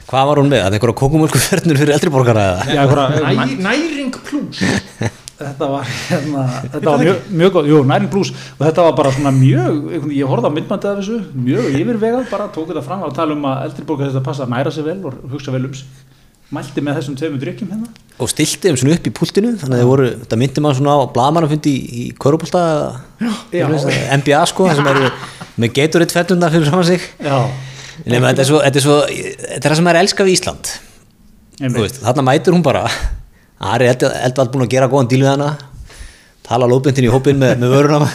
Hvað 0.10 0.26
var 0.32 0.40
hún 0.42 0.50
með? 0.50 0.64
Að 0.66 0.76
einhverja 0.76 0.98
kókumölku 0.98 1.40
fernur 1.40 1.78
fyrir 1.80 1.94
eldri 1.94 2.10
borgara 2.14 2.46
eða? 2.50 2.74
Já, 2.74 2.80
einhverja- 2.84 3.34
Næ, 3.38 3.58
Næring 3.68 4.16
plus. 4.26 4.62
Þetta 5.40 5.68
var, 5.72 5.86
hérna, 6.10 6.42
þetta 6.74 6.84
var 6.92 7.00
mjög, 7.00 7.20
mjög 7.40 7.52
góð, 7.56 7.68
jú, 7.70 7.78
næring 7.88 8.10
blús 8.12 8.32
og 8.58 8.64
þetta 8.66 8.84
var 8.84 8.96
bara 8.98 9.12
svona 9.16 9.32
mjög, 9.32 9.78
ég 10.12 10.28
horfði 10.28 10.50
á 10.52 10.56
myndbandið 10.58 10.90
af 10.90 10.98
þessu, 11.00 11.20
mjög 11.46 11.78
yfirvegað 11.80 12.26
bara, 12.34 12.48
tók 12.52 12.68
þetta 12.74 12.84
fram 12.84 13.06
og 13.08 13.14
tala 13.16 13.38
um 13.38 13.46
að 13.48 13.62
eldri 13.70 13.86
borgar 13.88 14.10
þetta 14.12 14.24
passa 14.26 14.44
að 14.44 14.52
næra 14.52 14.74
sig 14.76 14.84
vel 14.90 14.98
og 15.08 15.16
hugsa 15.32 15.54
vel 15.56 15.64
um 15.70 15.78
sig 15.80 15.88
mælti 16.56 16.82
með 16.84 17.00
þessum 17.00 17.18
tveimur 17.20 17.42
drikkjum 17.44 17.72
hérna. 17.74 17.90
Og 18.20 18.30
stilti 18.32 18.68
þeim 18.68 18.78
svona 18.80 18.96
upp 18.98 19.08
í 19.08 19.14
púltinu 19.16 19.54
þannig 19.62 19.84
að 19.84 20.04
þetta 20.24 20.40
myndi 20.42 20.64
maður 20.64 20.80
svona 20.80 20.96
á 20.98 21.14
blamaranfundi 21.16 21.72
í, 21.72 21.80
í 22.02 22.04
Körupólta 22.20 22.64
Já. 23.22 23.68
NBA 24.18 24.42
sko, 24.50 24.68
það 24.68 24.82
sem 24.82 24.90
eru 24.92 25.12
með 25.62 25.74
Gatorade 25.78 26.16
fettunda 26.18 26.50
fyrir 26.52 26.68
saman 26.72 26.88
sig. 26.90 27.06
Já, 27.22 27.38
Nefna, 28.06 28.32
þetta, 28.32 28.44
er 28.44 28.50
svo, 28.50 28.60
þetta 28.66 29.60
er 29.60 29.66
það 29.68 29.80
sem 29.80 29.90
er 29.92 30.02
elska 30.02 30.28
við 30.28 30.36
Ísland. 30.38 30.74
Veist, 31.76 32.02
þarna 32.04 32.26
mætur 32.28 32.56
hún 32.56 32.66
bara. 32.66 32.86
Ari 33.70 33.90
Eldvald 33.92 34.54
búin 34.54 34.64
að 34.66 34.72
gera 34.72 34.88
góðan 34.92 35.10
díl 35.12 35.24
við 35.24 35.34
hana. 35.34 35.50
Tala 36.48 36.70
lóbindin 36.70 37.06
í 37.06 37.12
hópin 37.14 37.38
með, 37.38 37.60
með 37.62 37.76
vöruna 37.76 38.08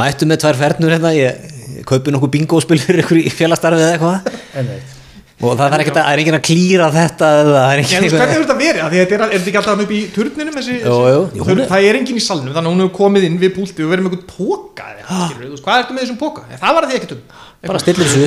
mættu 0.00 0.26
með 0.28 0.42
tvær 0.42 0.58
fernur 0.60 0.92
hérna 0.92 1.14
ég, 1.16 1.46
kaupi 1.88 2.12
nokkuð 2.12 2.34
bingospil 2.34 2.80
fyrir 2.82 3.00
ykkur 3.04 3.22
í 3.22 3.30
félastarfið 3.32 3.86
eða 3.86 3.94
eitthvað 3.94 4.93
og 5.42 5.56
það 5.58 5.74
er 5.74 5.82
ekkert 5.84 5.98
að, 5.98 6.04
það 6.04 6.12
er 6.14 6.36
að 6.38 6.44
klíra 6.48 6.86
þetta 6.94 7.30
eða 7.40 7.54
það 7.54 7.72
er 7.74 7.80
þú 7.84 8.00
veist, 8.04 8.14
hvernig 8.14 8.34
hefur 8.34 8.44
þetta 8.44 8.58
verið? 8.60 8.82
Af 8.84 8.92
Því 8.94 9.00
þetta 9.02 9.14
er, 9.14 9.24
er 9.24 9.32
þetta 9.34 9.50
ekki 9.50 9.60
alltaf 9.60 9.82
upp 9.84 9.90
í 9.94 10.00
turninum 10.14 10.54
þessi. 10.60 10.76
Jú, 10.84 10.98
þessi 11.34 11.48
hún 11.48 11.58
er- 11.64 11.70
Það 11.74 11.88
er 11.88 11.98
enginn 12.00 12.20
í 12.20 12.24
salnum, 12.24 12.52
þannig 12.54 12.68
að 12.68 12.74
hún 12.74 12.84
hefur 12.84 12.94
komið 13.00 13.26
inn 13.28 13.38
við 13.42 13.54
púlti 13.56 13.80
og 13.84 13.90
verið 13.90 14.06
með 14.06 14.22
póka 14.30 14.84
eitthvað, 14.94 15.50
veist, 15.50 15.64
Hvað 15.66 15.80
ertu 15.82 15.92
með 15.96 16.04
þessum 16.04 16.20
póka? 16.22 16.46
Það 16.54 16.74
var 16.78 16.82
það 16.86 16.90
því 16.94 17.00
ekkert 17.00 17.16
um 17.18 17.22
bara 17.64 17.80
stillir 17.80 18.08
þessu 18.12 18.26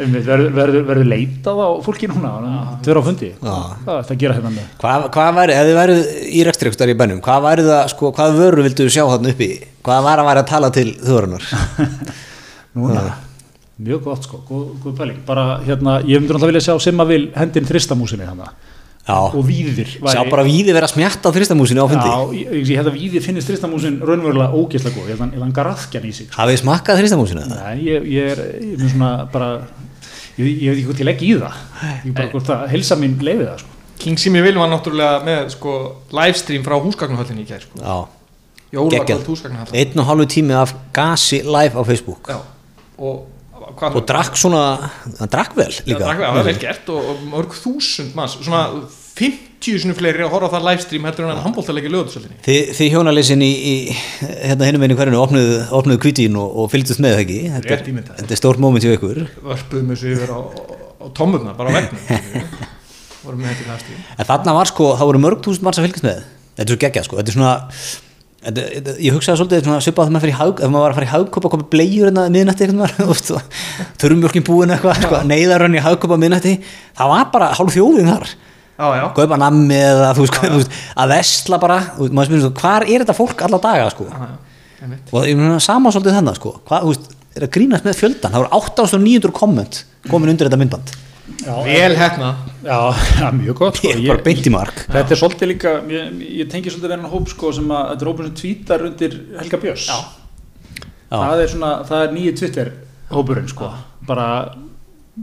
verður, 0.00 0.44
verður, 0.54 0.84
verður 0.88 1.08
leitað 1.10 1.58
á 1.60 1.68
fólki 1.84 2.08
núna 2.10 2.30
þau 2.80 2.90
eru 2.92 3.02
á 3.02 3.08
fundi 3.08 3.30
hvað 3.40 3.90
er 3.90 4.04
þetta 4.04 4.14
að 4.14 4.20
gera 4.22 4.36
hérna 4.36 4.52
með 4.54 4.68
Hvað, 4.80 5.06
hvað 5.16 5.30
væri, 5.40 5.56
ef 5.56 5.66
þið 5.68 5.78
værið 5.80 6.00
í 6.30 6.44
rekstri 6.46 6.70
í 6.94 6.98
bænum, 7.00 7.22
hvað 7.24 7.42
væri 7.48 7.66
það, 7.66 7.82
sko, 7.94 8.12
hvað 8.16 8.38
vöru 8.38 8.66
vildu 8.68 8.86
sjá 8.90 9.02
þarna 9.10 9.34
uppi? 9.34 9.50
Hvað 9.86 10.06
var 10.06 10.22
að 10.22 10.30
væri 10.30 10.44
að 10.44 10.50
tala 10.52 10.70
til 10.76 10.86
þjóðurinnar? 11.00 11.44
mjög 13.80 14.02
gott 14.04 14.26
sko 14.28 14.42
góð, 14.48 14.66
góð 14.84 14.94
pæling, 14.98 15.20
bara 15.26 15.44
hérna 15.66 15.98
ég 16.04 16.20
myndi 16.20 16.32
náttúrulega 16.34 16.52
vilja 16.52 16.66
sjá 16.68 16.76
Simma 16.84 17.06
vil 17.08 17.30
hendin 17.36 17.64
þristamúsinni 17.68 18.26
hérna 18.28 18.50
Já, 19.08 19.16
og 19.32 19.42
víðir 19.48 19.88
sjá 19.96 20.20
bara 20.30 20.44
víði 20.46 20.74
vera 20.76 20.86
að 20.86 20.92
smjatta 20.92 21.30
á 21.32 21.34
þristamúsinu 21.34 21.82
á 21.82 21.88
fundi. 21.88 22.10
Já, 22.10 22.18
ég, 22.36 22.68
ég 22.68 22.76
held 22.78 22.90
að 22.90 22.98
víðir 23.00 23.22
finnist 23.24 23.48
þristamúsin 23.48 23.96
raunverulega 24.06 24.52
ógeðslega 24.54 24.92
góð, 24.94 25.06
ég 25.08 25.16
held 25.16 25.24
að- 25.24 25.32
að 25.38 25.40
hann 25.46 25.54
garaðkjan 25.56 26.04
í 26.04 26.12
sig 26.14 26.28
sko. 26.28 26.36
Hafið 26.36 26.58
smakkað 26.60 27.00
þristamúsinu? 27.00 27.46
Nei, 27.48 27.78
ég, 27.88 28.04
ég 28.12 28.28
er 28.34 28.42
ég 28.60 28.84
er 28.84 28.92
svona 28.92 29.10
bara 29.32 29.48
ég, 30.38 30.62
ég 30.62 30.68
veit 30.68 30.76
ekki 30.76 30.86
hvort 30.90 31.00
ég 31.00 31.08
legg 31.08 31.24
í 31.26 31.32
það 31.40 31.56
ég 32.04 32.14
bara 32.14 32.28
hvort 32.36 32.52
að 32.54 32.68
helsa 32.76 32.96
mín 33.00 33.16
leiði 33.18 33.48
það 33.48 33.58
sko. 33.64 33.68
King 34.04 34.18
Simi 34.20 34.40
Vil 34.44 34.54
var 34.60 34.68
náttúrulega 34.68 35.24
með 35.24 35.50
sko, 35.56 35.74
livestream 36.20 36.62
frá 36.68 36.76
húsgagnahöllinni 36.84 37.42
í 37.42 37.48
gær 37.48 37.64
sko. 37.66 38.06
Geggjað. 38.70 39.26
húsgagnahöllinni 39.26 39.80
Einn 39.80 39.98
og 39.98 40.06
hálfu 40.06 40.26
tími 40.36 40.54
af 40.54 40.74
gasi 40.92 41.42
live 41.42 41.74
á 41.74 41.82
Facebook. 41.84 42.28
Já, 42.30 42.38
og 43.00 43.26
hvað 43.78 43.98
Og 44.00 44.04
drakk 44.08 44.34
svona, 44.40 44.62
hann 45.20 45.30
drakk 45.32 45.52
vel 45.58 45.68
líka. 45.70 45.98
drakk, 46.00 46.22
það 46.24 46.34
var 46.38 46.46
vel 46.48 46.58
gert 46.62 46.86
og, 46.94 47.00
og 47.12 47.16
mörg 47.30 47.50
þúsund 47.60 48.10
manns 48.18 48.34
svona 48.40 48.62
50 49.20 49.80
sinni 49.82 49.94
fleiri 49.98 50.22
að 50.24 50.32
horfa 50.32 50.48
á 50.48 50.52
það 50.54 50.66
livestream 50.70 51.04
heldur 51.08 51.24
en 51.26 51.32
að 51.34 51.42
handbóltalegi 51.44 51.90
lögutusöldinni 51.92 52.38
Þið, 52.46 52.60
þið 52.78 52.88
hjónaleysin 52.94 53.42
í, 53.44 53.50
í 53.52 53.74
hérna 54.46 54.68
hinum 54.70 54.84
einu 54.86 54.96
hverjunu 54.96 55.20
opnuðu, 55.20 55.56
opnuðu 55.76 56.00
kvítin 56.06 56.34
og, 56.40 56.48
og 56.62 56.66
fylgdust 56.72 57.02
með 57.04 57.10
það 57.16 57.22
ekki. 57.26 57.38
Þetta, 57.56 57.76
þetta 58.22 58.32
er 58.36 58.40
stórt 58.40 58.60
moment 58.62 58.82
hjá 58.86 58.94
ykkur. 58.94 59.18
vörpuðum 59.44 59.90
þessu 59.92 60.06
yfir 60.14 60.30
á, 60.32 60.38
á, 60.40 60.42
tommurna 61.18 61.52
bara 61.58 61.68
á 61.68 61.72
livestream 61.80 62.48
En 64.16 64.24
þarna 64.30 64.50
var 64.56 64.66
sko, 64.70 64.84
það 64.96 65.10
voru 65.12 65.20
mörg 65.26 65.38
túsund 65.44 65.64
manns 65.66 65.76
að 65.80 65.84
fylgjast 65.90 66.06
með. 66.06 66.18
Þetta 66.56 66.64
er 66.64 66.70
svo 66.72 66.78
geggjað 66.86 67.04
sko, 67.10 67.16
þetta 67.20 67.32
er 67.32 67.36
svona 67.36 67.52
Ég 68.40 69.12
hugsaði 69.12 69.36
svolítið 69.36 69.66
svipað 69.84 70.06
þegar 70.06 70.12
maður 70.14 70.22
fyrir 70.24 70.38
haug 70.38 70.60
ef 70.64 70.70
maður 70.72 70.84
var 70.84 70.92
að 70.94 70.98
fara 70.98 71.06
í 71.06 71.10
haugkópa 71.10 71.48
og 71.48 71.52
komið 71.54 71.66
blegjur 71.74 72.06
hérna 72.08 72.22
miðnætti 72.32 72.68
eitthvað 72.70 73.58
Þurrumjólkin 74.00 74.46
búin 74.46 74.72
eitthvað, 74.72 75.26
neyðarönn 75.28 75.76
í 75.76 75.82
haugkópa 75.84 76.16
miðnætti 76.20 76.54
Það 76.96 77.12
var 77.12 77.26
bara 77.34 77.50
hálf 77.58 77.76
þjóðin 77.76 78.08
þar. 78.08 78.30
Já, 78.80 78.86
já, 78.96 79.04
Kaupa 79.12 79.36
nammi 79.42 79.76
eða 79.76 80.14
þú 80.16 80.24
veist, 80.24 80.38
hvað, 80.38 80.54
þú 80.54 80.60
veist 80.62 80.78
að 81.04 81.12
vesla 81.12 81.58
bara, 81.60 81.76
hvar 82.00 82.86
er 82.86 83.02
þetta 83.04 83.16
fólk 83.18 83.44
alla 83.44 83.60
daga 83.60 83.90
sko? 83.92 84.06
Já, 84.08 84.30
já, 84.80 85.00
og 85.12 85.28
ég 85.28 85.36
meina 85.36 85.60
sama 85.60 85.92
svolítið 85.92 86.16
þannig 86.16 86.38
sko. 86.40 86.54
Hvað, 86.70 86.86
veist, 86.88 87.12
er 87.36 87.44
að 87.44 87.52
grínast 87.58 87.84
með 87.84 87.98
fjöldan 88.00 88.32
það 88.32 88.40
voru 88.46 88.62
8900 88.62 89.36
komment 89.36 89.82
komin 90.08 90.32
undir 90.32 90.48
þetta 90.48 90.60
myndband. 90.64 90.94
já, 90.96 91.09
Vel 91.66 91.96
hefna 91.96 92.30
já, 92.64 92.78
já, 93.20 93.30
mjög 93.36 93.58
gott 93.62 93.80
sko. 93.80 93.88
ég 93.88 94.00
er 94.02 94.14
bara 94.14 94.24
beint 94.26 94.46
í 94.46 94.52
mark 94.54 94.82
þetta 94.86 95.14
er 95.16 95.20
svolítið 95.22 95.52
líka 95.54 95.74
ég, 95.92 96.16
ég 96.42 96.50
tengi 96.52 96.72
svolítið 96.72 96.94
verðan 96.94 97.12
hóp 97.14 97.30
sko, 97.32 97.52
sem 97.56 97.70
að 97.72 97.86
þetta 97.92 98.06
er 98.06 98.10
hópur 98.12 98.28
sem 98.28 98.36
tvítar 98.42 98.84
undir 98.88 99.16
Helga 99.40 99.60
Björns 99.64 99.86
Já. 99.88 99.98
Já. 101.10 101.16
það 101.16 101.44
er 101.44 101.52
svona, 101.54 101.70
það 101.88 102.04
er 102.06 102.14
nýju 102.18 102.34
Twitter 102.42 102.72
hópurinn 103.10 103.50
sko, 103.50 103.72
bara 104.06 104.28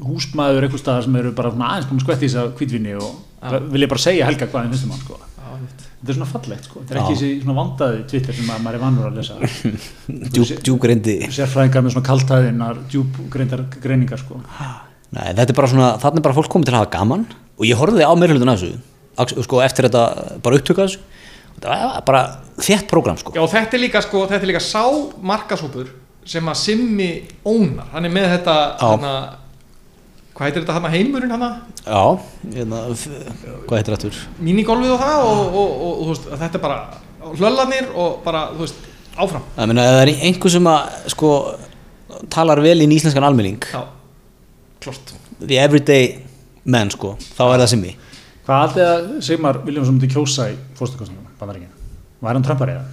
húsmaður 0.08 0.68
eitthvað 0.68 0.84
staðar 0.84 1.06
sem 1.08 1.16
eru 1.22 1.32
bara 1.38 1.54
svona 1.54 1.72
aðeins 1.74 1.88
búin 1.90 2.02
að 2.02 2.06
skvetti 2.08 2.28
þess 2.28 2.42
að 2.42 2.52
kvítvinni 2.60 2.98
og 3.00 3.14
Já. 3.38 3.62
vil 3.72 3.86
ég 3.86 3.92
bara 3.94 4.04
segja 4.04 4.28
Helga 4.28 4.50
hvað 4.50 4.66
þeim 4.66 4.74
finnst 4.76 4.88
um 4.88 4.94
hann 4.96 5.06
sko. 5.06 5.22
Þetta 5.98 6.12
er 6.14 6.18
svona 6.20 6.28
fallegt 6.30 6.68
sko, 6.68 6.82
þetta 6.84 6.94
er 6.94 7.00
ekki 7.02 7.14
þessi 7.18 7.30
svona 7.42 7.56
vandaði 7.58 8.02
Twitter 8.12 8.36
sem 8.38 8.50
að 8.54 8.60
maður 8.66 8.78
er 8.78 8.84
vannur 8.84 9.08
að 9.08 9.16
lesa 9.18 9.38
djúb, 10.36 10.52
djúgrindi 10.68 11.16
sérfræðingar 11.34 11.86
með 11.88 11.96
svona 11.96 12.08
kaltæðinar 12.12 12.82
djúbgreindar 12.94 13.64
greiningar 13.82 14.22
sko. 14.22 14.38
Nei, 15.16 15.30
þetta 15.38 15.54
er 15.54 15.58
bara 15.58 15.70
svona, 15.72 15.92
er 15.96 16.26
bara 16.26 16.36
fólk 16.36 16.50
komið 16.52 16.70
til 16.70 16.76
að 16.76 16.82
hafa 16.82 16.94
gaman. 16.98 17.28
Og 17.58 17.66
ég 17.70 17.80
horfði 17.80 18.04
á 18.04 18.12
meirhlutun 18.20 18.52
af 18.52 18.60
þessu 18.60 19.46
sko, 19.48 19.62
eftir 19.66 19.88
þetta 19.88 20.04
bara 20.44 20.60
upptöka 20.60 20.84
þessu. 20.86 21.00
Þetta 21.58 21.78
var 21.80 22.04
bara 22.06 22.24
þétt 22.62 22.90
prógram 22.92 23.18
sko. 23.18 23.34
Já, 23.34 23.42
þetta 23.56 23.78
er 23.78 23.82
líka 23.82 24.02
sko, 24.06 24.26
þetta 24.30 24.46
er 24.46 24.52
líka 24.52 24.62
sá 24.62 24.84
markasópur 25.26 25.90
sem 26.28 26.50
að 26.52 26.60
Simmi 26.60 27.10
ónar, 27.48 27.88
hann 27.94 28.06
er 28.08 28.14
með 28.14 28.28
þetta 28.36 28.56
hana, 28.82 29.12
hvað 30.36 30.50
heitir 30.50 30.66
þetta 30.66 30.76
hana 30.76 30.92
heimurinn 30.92 31.32
hana 31.34 31.50
Já, 31.88 32.02
hérna, 32.52 32.82
hvað 33.70 33.78
heitir 33.80 33.96
þetta? 33.96 34.26
minigolfið 34.44 34.94
og 34.98 35.02
það 35.06 35.24
og, 35.24 35.40
og, 35.48 35.72
og, 35.88 35.94
og 36.04 36.12
veist, 36.12 36.28
þetta 36.44 36.60
er 36.60 36.66
bara 36.68 37.32
hlöllanir 37.40 37.90
og 37.96 38.20
bara, 38.26 38.44
þú 38.54 38.66
veist, 38.66 38.84
áfram. 39.18 39.48
Það 39.56 40.02
er 40.04 40.12
einhver 40.28 40.54
sem 40.54 40.70
að 40.72 40.98
sko, 41.16 41.32
talar 42.34 42.62
vel 42.64 42.78
í 42.84 42.90
íslenskan 42.92 43.26
almenning 43.28 43.64
Já, 43.72 43.82
klart 44.88 45.14
the 45.44 45.60
everyday 45.62 46.18
man 46.66 46.90
sko, 46.94 47.14
þá 47.38 47.44
er 47.54 47.62
það 47.66 47.72
simmi 47.76 47.94
hvað 48.48 48.64
aldrei 48.64 48.86
að 48.88 49.08
Sigmar 49.28 49.58
Viljámsson 49.68 49.98
myndi 50.00 50.10
kjósa 50.14 50.50
í 50.54 50.56
fórstakostningum 50.80 51.28
bandaríkina 51.40 51.74
var 52.24 52.34
hann 52.40 52.46
trampar 52.48 52.72
eða? 52.74 52.86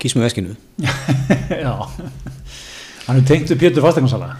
Kýs 0.00 0.14
með 0.16 0.24
veskinu. 0.30 0.54
Já. 1.66 1.72
Hann 3.04 3.18
er 3.20 3.24
tengt 3.28 3.50
við 3.52 3.58
Pétur 3.66 3.84
Fastegnarsala 3.84 4.30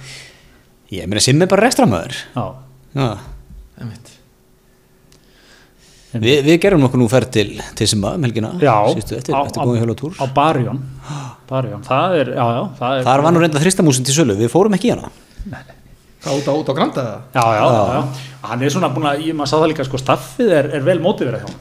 Ég 0.95 1.05
meina 1.11 1.21
simmi 1.23 1.45
er 1.45 1.51
bara 1.53 1.67
rekstramöður 1.67 2.15
já. 2.17 2.45
Já, 2.97 3.09
Einmitt. 3.81 4.09
Vi, 6.11 6.33
við 6.43 6.57
gerum 6.65 6.81
nokkuð 6.83 6.99
nú 7.05 7.07
ferð 7.13 7.29
til, 7.37 7.51
til 7.79 7.87
Simba 7.87 8.15
um 8.19 8.25
helgina 8.27 8.49
Já, 8.59 8.73
síðustu, 8.95 9.19
eftir, 9.21 9.37
á- 9.37 9.45
eftir 9.47 9.63
á- 9.63 9.67
góðin 9.69 9.83
hjólatúr 9.85 10.17
á 10.19 10.25
Barjón 10.35 10.81
Barjón, 11.51 11.85
það 11.87 12.17
er, 12.23 12.33
já, 12.35 12.47
já 12.57 12.63
það 12.81 12.97
er, 12.97 13.05
þar 13.11 13.23
var 13.27 13.35
nú 13.37 13.43
reynda 13.45 13.63
þristamúsin 13.63 14.07
til 14.09 14.17
sölu, 14.17 14.35
við 14.41 14.51
fórum 14.51 14.75
ekki 14.79 14.91
í 14.91 14.95
hana 14.97 15.13
Hvað 16.21 16.39
út 16.41 16.49
á, 16.49 16.53
út 16.53 16.71
á 16.71 16.75
granda 16.77 17.03
eða? 17.07 17.19
já, 17.33 17.45
já, 17.57 17.65
já, 17.65 17.83
já, 17.97 18.31
hann 18.51 18.63
er 18.63 18.73
svona 18.75 18.93
búin 18.93 19.09
að, 19.09 19.27
ég 19.31 19.37
maður 19.39 19.53
sá 19.53 19.57
það 19.57 19.71
líka, 19.73 19.87
sko, 19.89 20.01
staffið 20.03 20.57
er, 20.59 20.73
er 20.77 20.85
vel 20.85 20.99
mótiverað 21.01 21.47
hjá 21.47 21.53
hann 21.53 21.61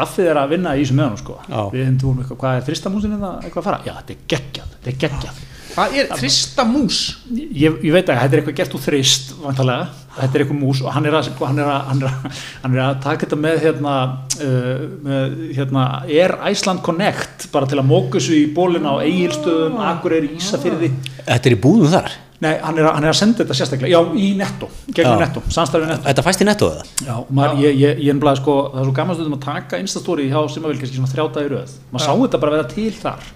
staffið 0.00 0.32
er 0.32 0.40
að 0.40 0.56
vinna 0.56 0.74
í 0.76 0.82
þessu 0.84 0.96
meðanum, 0.96 1.20
sko. 1.20 1.38
Já. 1.44 1.60
við 1.74 1.84
hefum 1.84 2.00
þú 2.00 2.16
eitthvað, 2.16 2.40
hvað 2.42 2.58
er 2.58 2.66
þristamúsin 2.68 3.16
eða 3.16 3.30
eitthvað 3.44 3.62
að 3.62 3.68
fara, 3.68 3.80
já, 3.86 3.94
þetta 4.00 4.14
er 4.14 4.20
geggjað, 4.32 4.74
þetta 4.76 4.92
er 4.92 5.00
geggjað. 5.04 5.40
Hvað 5.70 5.92
er 6.00 6.08
þrista 6.18 6.64
mús? 6.66 7.00
ég, 7.30 7.76
ég 7.86 7.92
veit 7.94 8.08
ekki, 8.08 8.20
þetta 8.20 8.34
er 8.34 8.40
eitthvað 8.40 8.56
gert 8.58 8.72
úr 8.74 8.82
þrist 8.82 9.28
vantarlega, 9.38 9.84
þetta 10.16 10.38
er 10.38 10.44
eitthvað 10.44 10.58
mús 10.58 10.80
og 10.82 10.96
hann 10.96 11.06
er 11.06 11.16
að, 11.18 11.28
sko, 11.28 11.46
hann 11.46 11.60
er 11.62 11.70
að, 11.70 11.84
hann 11.90 12.00
er 12.02 12.08
að, 12.08 12.40
hann 12.64 12.74
er 12.74 12.82
að 12.86 12.96
taka 13.04 13.26
þetta 13.26 13.38
með 13.44 13.60
hérna, 13.66 13.92
uh, 14.40 14.80
með, 15.06 15.36
hérna 15.58 15.84
Air 16.08 16.34
Iceland 16.50 16.82
Connect 16.86 17.46
bara 17.54 17.70
til 17.70 17.78
að 17.78 17.86
móka 17.92 18.18
þessu 18.18 18.40
í 18.40 18.48
bólina 18.56 18.96
á 18.98 19.04
Egilstöðum, 19.04 19.78
Akureyri, 19.92 20.34
Ísafyrði 20.40 20.90
Þetta 21.20 21.40
er 21.44 21.56
í 21.56 21.62
búðum 21.62 21.94
þar 21.94 22.18
Nei, 22.40 22.54
hann 22.64 22.78
er, 22.78 22.86
að, 22.88 22.94
hann 22.96 23.04
er 23.04 23.10
að 23.12 23.18
senda 23.18 23.42
þetta 23.42 23.56
sérstaklega, 23.58 23.90
já, 23.92 24.00
í 24.16 24.30
netto, 24.38 24.68
gegnum 24.96 25.18
Já. 25.18 25.26
netto, 25.26 25.42
samstarfið 25.52 25.90
netto. 25.92 26.06
Þetta 26.08 26.22
fæst 26.24 26.40
í 26.40 26.46
netto 26.48 26.70
eða? 26.72 26.86
Já, 27.04 27.16
maður, 27.36 27.58
ég, 27.66 27.74
ég, 27.82 27.98
ég 28.06 28.14
ennblaði 28.14 28.40
sko, 28.40 28.54
það 28.72 28.80
er 28.80 28.88
svo 28.88 28.94
gaman 28.96 29.18
stundum 29.18 29.36
að 29.36 29.44
taka 29.44 29.80
instastóri 29.82 30.30
hjá 30.30 30.40
Simavel 30.54 30.78
kannski 30.80 30.96
svona 30.96 31.12
þrjá 31.12 31.26
dagi 31.36 31.52
röð. 31.52 31.74
Maður 31.92 32.06
sá 32.06 32.12
þetta 32.22 32.40
bara 32.46 32.54
vera 32.56 32.68
til 32.72 32.90
þar. 32.96 33.28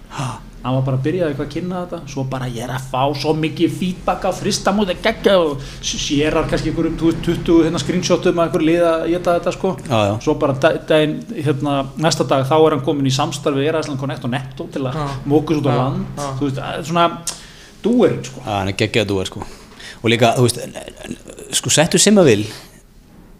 Hann 0.64 0.72
var 0.78 0.84
bara 0.86 0.96
að 0.96 1.02
byrja 1.05 1.26
eitthvað 1.28 1.44
að 1.44 1.52
kynna 1.52 1.80
þetta, 1.84 1.98
svo 2.09 2.22
bara 2.32 2.46
ég 2.48 2.62
er 2.64 2.70
að 2.72 2.84
fá 2.88 3.02
svo 3.20 3.34
mikið 3.36 3.74
feedback 3.82 4.22
á 4.24 4.30
fristamóti 4.32 4.94
geggja 5.05 5.34
og 5.42 5.61
sérar 5.84 6.46
kannski 6.48 6.70
einhverjum 6.72 6.96
20 7.20 7.59
hérna, 7.66 7.82
screenshotum 7.82 8.40
að 8.40 8.46
einhver 8.48 8.64
liða 8.64 8.92
að 9.02 9.11
geta 9.12 9.34
þetta 9.36 9.52
sko. 9.59 9.74
Já, 9.84 9.98
já. 10.09 10.14
Svo 10.24 10.38
bara 10.40 10.57
da- 10.57 10.72
daginn, 10.88 11.18
hérna, 11.36 11.74
næsta 12.00 12.24
dag 12.32 12.48
þá 12.48 12.57
er 12.57 12.78
hann 12.78 12.84
komin 12.88 13.05
í 13.05 13.12
samstarfið 13.12 13.68
Erasland 13.68 14.00
Connect 14.00 14.24
og 14.24 14.32
Netto 14.32 14.70
til 14.72 14.86
að 14.88 14.96
Já. 14.96 15.05
mókus 15.28 15.61
út 15.61 15.68
á 15.68 15.72
Já, 15.76 15.80
land. 15.82 16.07
já. 16.16 16.30
Þú 16.40 16.48
veist, 16.48 16.57
það 16.62 16.78
er 16.78 16.88
svona 16.88 17.07
dúerinn 17.85 18.24
sko. 18.26 18.43
Já, 18.43 18.51
hann 18.59 18.70
er 18.72 18.78
geggjað 18.80 19.11
þú 19.12 19.20
er 19.22 19.30
sko. 19.30 19.45
Og 20.05 20.12
líka, 20.12 20.35
þú 20.39 20.47
veist, 20.47 20.59
sko 21.61 21.72
settu 21.72 22.01
Simavil 22.01 22.43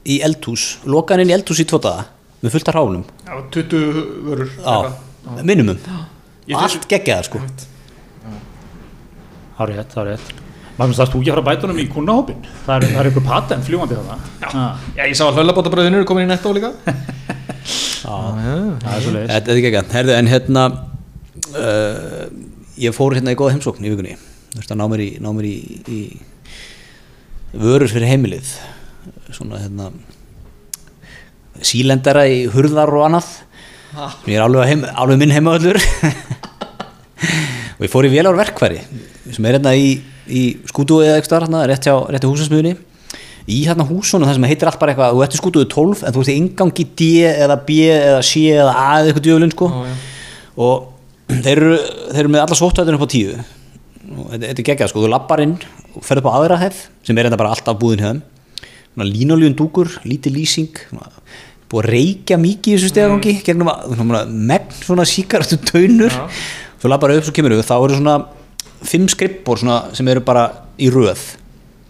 í 0.05 0.21
eldhús 0.25 0.79
loka 0.89 1.15
hann 1.15 1.25
inn 1.25 1.33
í 1.33 1.37
eldhús 1.37 1.61
í 1.63 1.67
tvo 1.69 1.81
daga 1.83 2.07
með 2.45 2.55
fullt 2.55 2.71
af 2.71 2.77
ránum 2.77 3.05
Já, 3.25 3.35
20 3.57 4.01
vörur 4.29 4.51
minimum. 5.43 5.79
Ég 6.49 6.61
allt 6.61 6.89
geggjað 6.89 7.29
sko. 7.31 7.41
Það 9.55 9.63
er 9.65 9.71
rétt, 9.79 9.93
það 9.95 10.03
er 10.03 10.11
rétt. 10.13 10.33
Magnús, 10.75 10.99
þarfst 10.99 11.15
þú 11.15 11.21
ekki 11.21 11.31
að 11.31 11.37
fara 11.37 11.47
bætunum 11.47 11.79
í 11.79 11.85
kunnahópin? 11.87 12.41
Það 12.67 12.75
er, 12.75 12.87
það 12.91 13.01
er 13.01 13.09
eitthvað 13.09 13.27
patent 13.29 13.67
fljúandi 13.69 13.97
þarna. 13.97 14.17
Já. 14.43 14.49
Já, 14.99 15.03
ég 15.07 15.15
sá 15.15 15.23
að 15.29 15.39
hlöllabótabröðinu 15.39 16.01
eru 16.01 16.09
komin 16.11 16.27
í 16.27 16.31
netto 16.33 16.51
líka. 16.57 16.73
Það 18.05 18.41
er 18.45 19.05
svo 19.05 19.13
leiðis. 19.15 19.31
Þetta 19.31 19.53
er 19.55 19.61
geggjað, 19.65 19.93
herðu 19.95 20.15
en 20.19 20.29
hérna 20.29 20.65
uh, 21.55 22.25
ég 22.85 22.97
fór 22.97 23.17
hérna 23.17 23.33
í 23.33 23.39
góða 23.39 23.55
heimsókn 23.55 23.87
í 23.87 23.93
vikunni 23.95 24.19
veist 24.55 24.75
ná 24.75 24.87
mér 24.91 25.03
í, 25.05 25.11
ná 25.23 25.31
mér 25.35 25.49
í, 25.49 25.57
í 25.89 26.01
vörur 27.55 27.91
fyrir 27.91 28.11
heimilið. 28.13 28.55
Svona 29.35 29.63
hérna 29.63 29.91
sílendara 31.65 32.25
í 32.31 32.45
hurðar 32.53 32.93
og 32.95 33.09
annað. 33.09 33.29
Ha. 33.95 34.09
ég 34.27 34.35
er 34.35 34.43
alveg, 34.43 34.67
heim, 34.67 34.81
alveg 34.91 35.21
minn 35.21 35.31
heimaöllur 35.31 35.77
og 37.77 37.85
ég 37.85 37.93
fór 37.93 38.09
í 38.09 38.11
vélar 38.11 38.35
verkværi 38.35 38.81
sem 39.31 39.47
er 39.47 39.55
hérna 39.55 39.71
í, 39.79 39.93
í 40.27 40.41
skútu 40.67 40.97
eða 41.05 41.21
eitthvað 41.21 41.45
hérna, 41.45 41.61
rétt 41.71 41.87
hjá, 41.87 41.95
hjá 42.11 42.27
húsasmiðunni 42.27 42.73
í 43.45 43.61
hérna 43.69 43.87
húsunum 43.87 44.27
það 44.27 44.39
sem 44.39 44.47
heitir 44.49 44.71
allt 44.71 44.81
bara 44.81 44.95
eitthvað 44.95 45.15
þú 45.15 45.23
ert 45.27 45.37
í 45.37 45.41
skútuðu 45.41 45.69
12 45.77 46.03
en 46.09 46.17
þú 46.17 46.25
ert 46.25 46.33
í 46.33 46.37
ingangi 46.41 46.87
D 46.99 47.09
eða 47.29 47.59
B 47.69 47.79
eða 47.93 48.21
C 48.25 48.43
eða 48.55 48.73
A 48.73 48.89
eða 48.99 49.11
eitthvað 49.11 49.27
djöflin 49.29 49.53
sko. 49.55 49.69
Og 50.65 51.35
þeir 51.45 51.53
eru, 51.55 51.77
þeir 52.09 52.23
eru 52.25 52.33
með 52.33 52.45
alla 52.47 52.59
sóttæðinu 52.59 52.99
upp 52.99 53.05
á 53.05 53.15
tíu 53.15 53.37
þetta, 54.05 54.45
þetta 54.47 54.61
er 54.61 54.69
geggjað 54.71 54.93
sko, 54.93 55.05
þú 55.05 55.11
lappar 55.13 55.43
inn 55.45 55.57
og 55.95 56.05
ferð 56.05 56.23
upp 56.23 56.31
á 56.31 56.37
aðra 56.39 56.61
hæð 56.63 56.81
sem 57.07 57.19
er 57.19 57.29
enda 57.29 57.41
bara 57.41 57.53
alltaf 57.55 57.79
búðin 57.81 58.05
hefðum 58.05 58.23
línuljun 59.11 59.57
dúkur, 59.59 59.91
lítið 60.07 60.37
lýsing 60.37 60.83
búið 61.71 61.81
að 61.81 61.89
reykja 61.91 62.39
mikið 62.39 62.71
í 62.71 62.77
þessu 62.77 62.91
stegagangi 62.93 63.33
gegnum 63.47 63.71
að, 63.73 64.29
megn 64.31 64.75
svona 64.79 65.07
síkaratu 65.09 65.59
taunur. 65.67 66.15
Já. 66.15 66.29
þú 66.83 66.93
lappar 66.93 67.15
upp 67.17 67.27
svo 67.27 67.35
kemur 67.35 67.57
við, 67.57 67.65
þá 67.67 67.75
eru 67.79 67.97
svona 67.99 68.19
fimm 68.85 69.09
skrippbor 69.11 69.59
svona, 69.59 69.81
sem 69.97 70.09
eru 70.13 70.23
bara 70.25 70.45
í 70.79 70.91
röð 70.93 71.25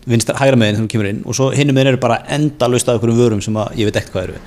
vinstra, 0.09 0.37
hægra 0.39 0.61
meginn 0.61 0.83
sem 0.83 0.89
kemur 0.93 1.11
inn 1.11 1.21
og 1.25 1.37
svo 1.37 1.51
hinnum 1.53 1.77
meginn 1.77 1.95
eru 1.95 2.01
bara 2.01 2.23
endalaust 2.33 2.89
af 2.89 2.97
einhverjum 2.97 3.21
vörum 3.21 3.45
sem 3.45 3.57
að 3.57 3.77
ég 3.81 3.89
veit 3.89 4.01
ekkert 4.01 4.15
hvað 4.15 4.29
eru 4.29 4.41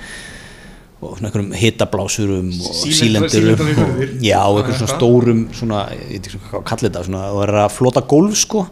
og 0.98 1.20
einhverjum 1.22 1.52
hitablásurum 1.54 2.48
og 2.50 2.78
sílendurum 2.82 3.28
sílendrarvörur. 3.30 4.14
já, 4.24 4.40
og 4.42 4.56
einhverjum 4.58 4.78
svona 4.80 4.96
stórum 4.96 5.42
svona, 5.54 5.82
ég 5.94 6.08
veit 6.10 6.26
ekki 6.26 6.40
hvað 6.50 6.64
kallir 6.66 6.90
þetta 6.90 7.02
svona, 7.06 7.20
og 7.30 7.38
það 7.38 7.44
er 7.44 7.58
að 7.62 7.76
flota 7.76 8.02
gólf 8.02 8.40
sko. 8.40 8.64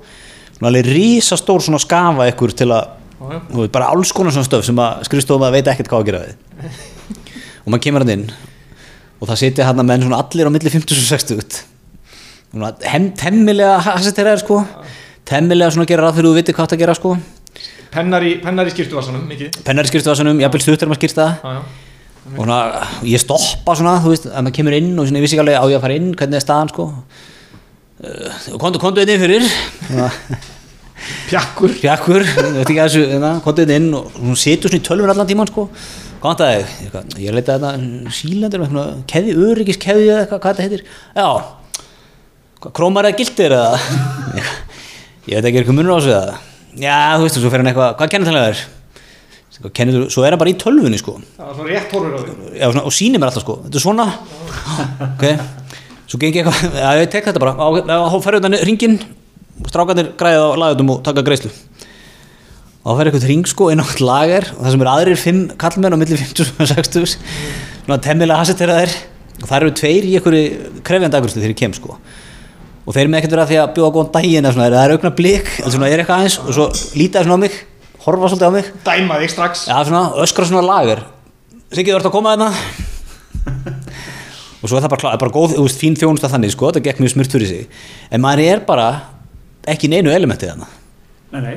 Svona 0.57 0.72
alveg 0.72 0.89
risastór 0.91 1.62
svona 1.62 1.79
skafa 1.83 2.27
ykkur 2.33 2.57
til 2.59 2.72
að 2.74 2.89
Já, 3.16 3.31
já. 3.31 3.39
veit, 3.61 3.72
bara 3.72 3.93
alls 3.95 4.12
konar 4.12 4.35
svona 4.35 4.49
stöf 4.49 4.66
sem 4.66 4.83
að 4.83 5.07
skrifstofum 5.07 5.47
að 5.47 5.55
veit 5.61 5.70
ekkert 5.70 5.89
hvað 5.93 6.03
að 6.03 6.11
gera 6.11 6.24
við. 6.27 6.35
Og 7.64 7.70
maður 7.70 7.85
kemur 7.87 8.05
hann 8.05 8.14
inn 8.16 8.27
og 9.16 9.31
það 9.31 9.41
sitja 9.41 9.64
hann 9.70 9.81
að 9.81 9.89
menn 9.89 10.03
svona 10.05 10.18
allir 10.20 10.51
á 10.51 10.53
milli 10.53 10.70
50 10.74 10.99
og 10.99 11.09
60 11.09 11.41
út. 11.41 11.62
Svona 12.51 12.74
hem, 12.91 13.09
temmilega 13.16 13.79
hasseteraðir 13.87 14.43
sko. 14.43 14.61
Temmilega 15.27 15.72
svona 15.72 15.89
gera 15.89 16.05
ráð 16.05 16.18
fyrir 16.18 16.29
þú 16.29 16.37
viti 16.37 16.55
hvað 16.59 16.74
það 16.74 16.83
gera 16.83 16.99
sko. 16.99 17.16
Pennar 17.97 18.27
í, 18.27 18.37
pennar 18.43 18.68
í 18.68 18.74
skýrtuvarsanum, 18.74 19.24
mikið. 19.31 19.62
Pennar 19.64 19.89
í 19.89 19.91
skýrstuvasanum, 19.95 20.43
jafnvel 20.43 20.64
stuttur 20.66 20.91
maður 20.91 21.09
já 21.09 21.61
og 22.35 22.43
svona, 22.43 22.59
ég 23.07 23.22
stoppa 23.22 23.77
svona, 23.79 23.97
þú 24.03 24.12
veist, 24.12 24.27
að 24.27 24.45
maður 24.45 24.57
kemur 24.59 24.77
inn 24.77 24.93
og 24.97 25.07
svona, 25.07 25.20
ég 25.20 25.27
vissi 25.27 25.37
ekki 25.37 25.45
alveg 25.45 25.62
á 25.62 25.66
ég 25.70 25.79
að 25.79 25.85
fara 25.87 25.99
inn, 26.01 26.11
hvernig 26.18 26.39
er 26.39 26.45
staðan 26.45 26.72
sko. 26.72 26.87
Uh, 27.97 28.57
kontu, 28.61 28.83
kontu 28.83 29.05
inn 29.05 29.22
fyrir. 29.22 29.47
Svona, 29.87 30.11
Pjakkur. 31.27 31.74
Pjakkur, 31.79 32.24
veit 32.24 32.64
ekki 32.64 32.81
að 32.81 32.89
þessu, 32.89 33.05
hérna, 33.12 33.33
kontu 33.45 33.66
inn 33.77 33.89
og 33.95 34.18
hún 34.18 34.39
situr 34.39 34.72
svona 34.72 34.83
í 34.83 34.87
tölvun 34.89 35.12
allan 35.12 35.29
tíman 35.31 35.51
sko. 35.53 35.68
Er 36.27 36.39
það, 36.41 36.53
eitthvað, 36.83 37.18
ég 37.22 37.35
leita 37.37 37.59
þetta 37.61 38.11
sílendur 38.16 38.62
með 38.62 38.66
eitthvað, 38.66 38.95
keði, 39.12 39.35
öryggis 39.47 39.79
keði 39.79 40.09
eða 40.09 40.22
eitthvað, 40.24 40.41
hvað 40.43 40.57
þetta 40.57 40.66
heitir, 40.66 40.83
já. 41.14 41.29
Krómar 42.66 43.07
eða 43.07 43.20
gildir 43.20 43.55
eða? 43.55 43.77
Ég 45.27 45.37
veit 45.37 45.47
ekki, 45.47 45.53
er 45.53 45.61
eitthvað 45.61 45.77
munur 45.77 45.95
á 45.95 45.99
þessu 46.01 46.14
eða? 46.16 46.35
Já, 46.83 46.97
þú 47.14 47.27
veist, 47.27 47.39
og 47.39 47.45
svo 47.45 47.53
fer 47.53 47.62
hann 47.62 47.70
eitthvað, 47.70 47.95
hvað 48.01 48.27
það 48.27 48.49
er 48.49 48.64
Kennir, 49.76 50.07
svo 50.12 50.24
er 50.26 50.34
hann 50.34 50.40
bara 50.40 50.52
í 50.52 50.57
tölvunni 50.61 50.98
sko. 51.00 51.16
Það 51.36 51.46
var 51.48 51.54
svona 51.57 51.70
rétt 51.72 51.94
horfur 51.96 52.12
á 52.12 52.20
því. 52.20 52.34
Já, 52.59 52.66
svona, 52.66 52.82
og 52.84 52.92
sýnir 52.96 53.22
mér 53.22 53.30
alltaf 53.30 53.44
sko. 53.46 53.57
Þetta 53.64 53.78
er 53.80 53.84
svona. 53.84 54.07
Ok, 55.07 55.24
svo 56.11 56.20
gengi 56.20 56.42
eitthvað 56.42 56.76
já, 56.82 56.88
ég 57.00 57.12
tek 57.14 57.30
þetta 57.30 57.42
bara, 57.42 57.54
á, 57.57 57.66
á, 57.88 57.98
á 58.04 58.16
ferðu 58.24 58.42
þetta 58.44 58.68
ringin 58.68 58.98
strákarnir 59.70 60.12
græða 60.20 60.44
á 60.52 60.61
lagutum 60.61 60.92
og 60.92 61.00
taka 61.07 61.24
greiðslu. 61.24 61.52
Og 62.84 62.90
þá 62.92 63.00
fer 63.00 63.11
eitthvað 63.11 63.28
ring 63.32 63.48
sko 63.48 63.70
inn 63.72 63.82
á 63.82 63.86
lager. 64.04 64.50
Og 64.54 64.61
það 64.62 64.74
sem 64.74 64.84
eru 64.84 64.92
aðrir 64.92 65.20
fimm 65.24 65.42
kallmenn 65.59 65.96
á 65.96 65.98
milli 65.98 66.20
50 66.20 66.52
og 66.52 66.70
60 66.74 67.16
svona 67.86 68.02
temmilega 68.02 68.42
hasseteraðir 68.42 68.92
og 69.36 69.48
það 69.48 69.57
eru 69.59 69.72
tveir 69.78 70.07
í 70.07 70.14
einhverju 70.18 70.70
krefjandi 70.86 71.18
aðgurstu 71.18 71.40
þegar 71.40 71.54
ég 71.54 71.61
kem 71.61 71.74
sko. 71.76 71.96
Og 72.86 72.94
þeir 72.94 73.02
eru 73.04 73.12
með 73.12 73.20
ekkert 73.20 73.34
verið 73.34 73.44
að 73.44 73.50
því 73.50 73.59
að 73.62 73.72
bjóða 73.76 73.94
góðan 73.96 74.12
daginn 74.14 74.46
eða 74.46 74.54
svona, 74.54 74.68
það 74.74 74.84
er 74.84 74.94
aukna 74.94 75.12
blik 75.18 75.50
en 75.62 75.72
svona 75.74 75.88
er 75.90 76.02
eitthvað 76.02 76.20
aðeins 76.20 76.38
og 76.42 76.52
svo 76.54 76.66
líta 76.98 77.20
þeir 77.20 77.28
svona 77.28 77.38
á 77.38 77.44
mig 77.44 77.57
horfa 78.07 78.30
svolítið 78.32 78.48
á 78.48 78.52
mig. 78.57 78.72
Dæma 78.86 79.20
þig 79.22 79.32
strax. 79.34 79.66
Já, 79.70 79.76
svona, 79.88 80.02
öskra 80.24 80.46
svona 80.48 80.64
lager. 80.66 81.04
Siggi, 81.74 81.90
þú 81.92 81.98
ert 82.00 82.09
að 82.11 82.14
koma 82.14 82.34
þarna 82.36 82.50
og 84.62 84.70
svo 84.70 84.78
er 84.78 84.84
það 84.86 84.92
bara, 84.96 85.14
bara 85.20 85.32
góð, 85.34 85.54
þú 85.59 85.64
veist, 85.66 85.78
fín 85.80 85.96
þjónusta 85.98 86.30
þannig, 86.32 86.52
sko, 86.54 86.70
það 86.74 86.86
gekk 86.88 87.00
mjög 87.02 87.12
smurt 87.12 87.34
fyrir 87.36 87.50
sig. 87.50 87.80
En 88.11 88.22
maður 88.24 88.42
er 88.46 88.62
bara 88.66 88.86
ekki 89.68 89.90
neinu 89.92 90.11
elementið 90.14 90.52
þarna. 90.54 90.68
Nei, 91.34 91.40
nei, 91.48 91.57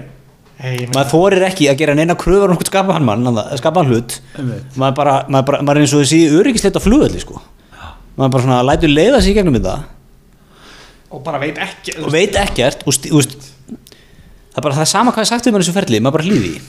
Hey, 0.59 0.89
maður 0.91 1.07
þorir 1.13 1.43
ekki 1.47 1.69
að 1.71 1.77
gera 1.79 1.93
neina 1.95 2.17
kröfur 2.19 2.49
um 2.51 2.57
einhvern 2.57 2.67
skapaðan 2.67 3.05
mann, 3.07 3.37
skapaðan 3.61 3.93
hlut. 3.93 4.17
Einmitt. 4.35 4.73
maður, 4.75 4.95
bara, 4.97 5.13
maður, 5.31 5.45
bara, 5.47 5.59
maður 5.63 5.79
er 5.79 5.85
eins 5.85 5.93
og 5.95 6.01
þessi 6.03 6.19
öryggisleit 6.35 6.75
á 6.75 6.81
flugöldi, 6.83 7.21
sko. 7.23 7.39
Maður 8.19 8.33
bara 8.33 8.43
svona 8.43 8.57
lætur 8.67 8.91
leiða 8.91 9.21
sig 9.23 9.31
í 9.31 9.37
gegnum 9.37 9.55
þetta. 9.55 9.77
Og 11.15 11.23
bara 11.23 11.39
veit 11.39 11.61
ekki 11.63 11.95
og 12.03 12.11
veit 12.11 12.35
ekkert 12.43 12.83
og, 12.83 12.91
sti- 12.97 13.13
þú 13.13 13.21
veist, 13.21 13.47
það 14.59 14.65
er 14.65 14.67
bara 14.67 14.77
það 14.79 14.85
er 14.85 14.91
sama 14.91 15.15
hvað 15.15 15.25
ég 15.25 15.31
sagt 15.31 15.47
um 15.47 15.57
þessu 15.59 15.75
ferli, 15.75 16.01
maður 16.03 16.17
bara 16.17 16.27
hlýði 16.27 16.51
því. 16.51 16.59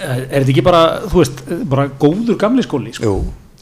Er 0.00 0.20
er 0.22 0.44
þetta 0.44 0.52
ekki 0.54 0.64
bara, 0.64 0.82
þú 1.10 1.20
veist, 1.20 1.42
bara 1.70 1.86
góður 2.00 2.38
gamli 2.40 2.64
skóli, 2.64 2.94
sko? 2.96 3.14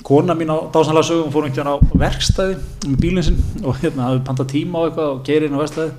Kona 0.08 0.36
mín 0.38 0.52
á 0.52 0.56
dásanlega 0.72 1.08
sögum 1.08 1.32
fór 1.32 1.48
einhvern 1.48 1.68
veginn 1.68 1.74
á 1.74 1.98
verkstæði 2.04 2.54
með 2.86 3.00
bílinn 3.02 3.26
sinn 3.26 3.40
og 3.66 3.80
hérna 3.82 4.06
hafði 4.06 4.22
pantað 4.28 4.50
tíma 4.54 4.80
á 4.80 4.82
eitthvað 4.86 5.10
og 5.10 5.18
geiri 5.26 5.48
inn 5.48 5.58
á 5.58 5.62
verkstæði 5.64 5.90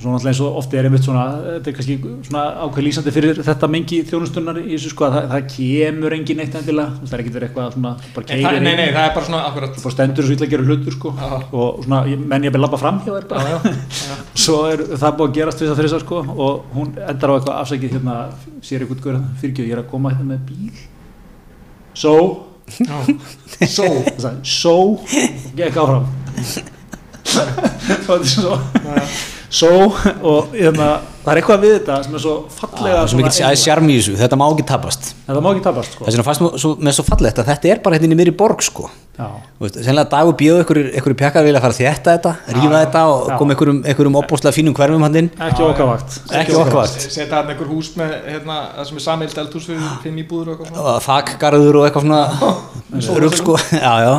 og 0.00 0.04
svo 0.06 0.12
náttúrulega 0.14 0.30
eins 0.32 0.38
og 0.40 0.54
ofti 0.56 0.78
er 0.80 0.86
einmitt 0.88 1.04
svona, 1.04 1.24
þetta 1.44 1.68
er 1.70 1.74
kannski 1.76 1.94
svona 2.24 2.42
ákveð 2.64 2.84
lýsandi 2.86 3.12
fyrir 3.12 3.40
þetta 3.44 3.68
mengi 3.68 3.98
þjónustunnar 4.08 4.60
í 4.62 4.70
þessu 4.72 4.92
sko 4.94 5.04
að 5.06 5.16
það, 5.18 5.26
það 5.34 5.48
kemur 5.52 6.14
engin 6.16 6.40
eitt 6.40 6.54
endilega, 6.56 6.94
það 7.04 7.16
er 7.18 7.22
ekki 7.24 7.32
verið 7.34 7.48
eitthvað 7.50 7.74
svona, 7.74 7.92
bara 8.14 8.24
Nei, 8.24 8.30
það, 8.30 8.46
keirir 8.46 8.64
nei, 8.64 8.72
nei, 8.80 8.86
það 8.94 9.04
er 9.04 9.14
bara 9.18 9.26
svona 9.28 9.40
akkurat 9.50 9.84
og 9.84 9.94
stendur 9.94 10.24
svo 10.24 10.36
illa 10.36 10.46
að 10.48 10.54
gera 10.54 10.66
hlutur 10.70 10.96
sko 10.96 11.12
Já. 11.20 11.28
og 11.52 11.82
svona, 11.84 11.98
ég- 12.08 12.22
menn 12.32 12.46
ég 12.48 12.54
að 12.56 12.64
labba 12.64 12.80
fram. 12.80 13.00
Hjá 13.04 13.12
þér 13.18 13.26
bara 13.34 13.74
svo 14.40 14.58
er 14.72 14.84
það 14.96 15.18
búið 15.20 15.28
að 15.28 15.34
gerast 15.36 15.64
þess 15.68 15.96
að 15.98 16.04
sko 16.06 16.22
og 16.46 16.70
hún 16.78 16.94
endar 17.04 17.30
á 17.30 17.36
eitthvað 17.36 17.58
afsækið 17.60 17.96
hérna 17.98 18.16
sér 18.64 18.86
eitthvað 18.86 19.20
fyrir 19.40 19.52
ekki, 19.52 19.66
ég 19.68 19.76
er 19.76 19.82
að 19.84 19.90
koma 19.92 20.14
hérna 20.14 20.32
með 20.32 20.46
bíl. 20.48 20.70
So, 21.92 22.14
Það 22.70 23.66
so, 23.74 23.84
og 24.70 25.00
gekk 25.58 25.76
áfram. 25.82 26.06
Og 26.06 27.44
þetta 27.90 28.16
er 28.16 28.30
svo 28.30 28.54
so, 29.50 29.70
og 30.30 30.54
hérna, 30.54 30.88
það 31.24 31.32
er 31.32 31.40
eitthvað 31.40 31.62
við 31.64 31.72
þetta 31.76 31.98
sem 32.06 32.16
er 32.16 32.22
svo 32.22 32.34
fallega 32.54 33.04
svo 33.10 33.20
í 33.20 33.98
þessu, 33.98 34.16
þetta 34.20 34.38
má 34.38 34.44
ekki 34.46 34.66
tapast. 34.70 35.12
Þetta 35.26 35.42
má 35.44 35.48
ekki 35.50 35.64
tapast 35.64 35.96
sko. 35.96 36.06
Það 36.06 36.20
er 36.22 36.36
svona 36.38 36.60
svo, 36.62 36.72
með 36.78 36.98
svo 36.98 37.04
fallegt 37.08 37.40
að 37.42 37.50
þetta 37.50 37.72
er 37.72 37.80
bara 37.84 37.98
hérna 37.98 38.08
inn 38.08 38.14
í 38.14 38.18
miðri 38.20 38.34
borg 38.38 38.62
sko. 38.64 38.86
Já. 39.20 39.26
Þú 39.58 39.66
veist, 39.66 39.78
Sennilega 39.84 40.08
dagur 40.14 40.62
ykkur, 40.62 40.78
ykkur 41.00 41.14
pjakkar 41.18 41.44
vilja 41.44 41.60
fara 41.60 41.74
að 41.74 41.80
þétta 41.82 42.14
þetta, 42.14 42.32
rífa 42.56 42.78
þetta 42.78 43.02
og 43.10 43.26
Já. 43.28 43.34
koma 43.42 43.56
ykkur 43.56 43.72
um, 43.72 43.80
ykkur 43.92 44.08
um 44.08 44.18
opbóðslega 44.22 44.56
fínum 44.56 44.76
hverfum 44.78 45.04
hann 45.04 45.18
inn. 45.20 45.28
Ekki 45.48 45.66
okkavakt 45.66 46.16
Ekki 46.40 46.56
okkavakt. 46.56 47.04
Setja 47.04 47.42
hann 47.42 47.50
einhver 47.52 47.68
hús 47.68 47.90
með 48.00 48.14
hérna, 48.30 48.60
það 48.78 48.88
sem 48.88 49.02
er 49.02 49.04
samild 49.04 49.42
eldhús 49.42 49.66
fyrir 49.68 49.90
fimm 50.06 50.22
íbúður 50.22 50.54
og 50.54 50.54
eitthvað 50.54 50.72
svona. 50.72 50.94
Og 50.94 51.04
þakgarður 51.04 51.80
og 51.82 51.88
eitthvað 51.90 52.08
svona 52.08 53.20
rugg 53.26 53.36
sko, 53.42 53.58
já 53.76 53.92
já 54.06 54.14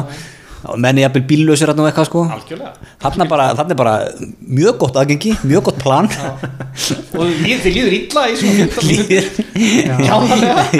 menni 0.77 1.01
jafnvel 1.05 1.23
bíllausir 1.29 1.71
hérna 1.71 1.85
og 1.85 1.89
eitthvað 1.89 2.09
sko. 2.09 2.23
Algjörlega. 2.35 2.91
Þarna 3.01 3.27
bara, 3.31 3.47
þarna 3.57 3.75
er 3.75 3.79
bara 3.79 3.95
mjög 4.59 4.77
gott 4.83 4.99
aðgengi, 5.01 5.33
mjög 5.47 5.63
gott 5.69 5.79
plan. 5.81 6.09
Og 7.17 7.31
þið 7.41 7.69
líður 7.75 7.95
illa 7.97 8.25
í 8.29 8.35
svona 8.39 8.67
15 8.71 8.89
líður. 8.91 9.29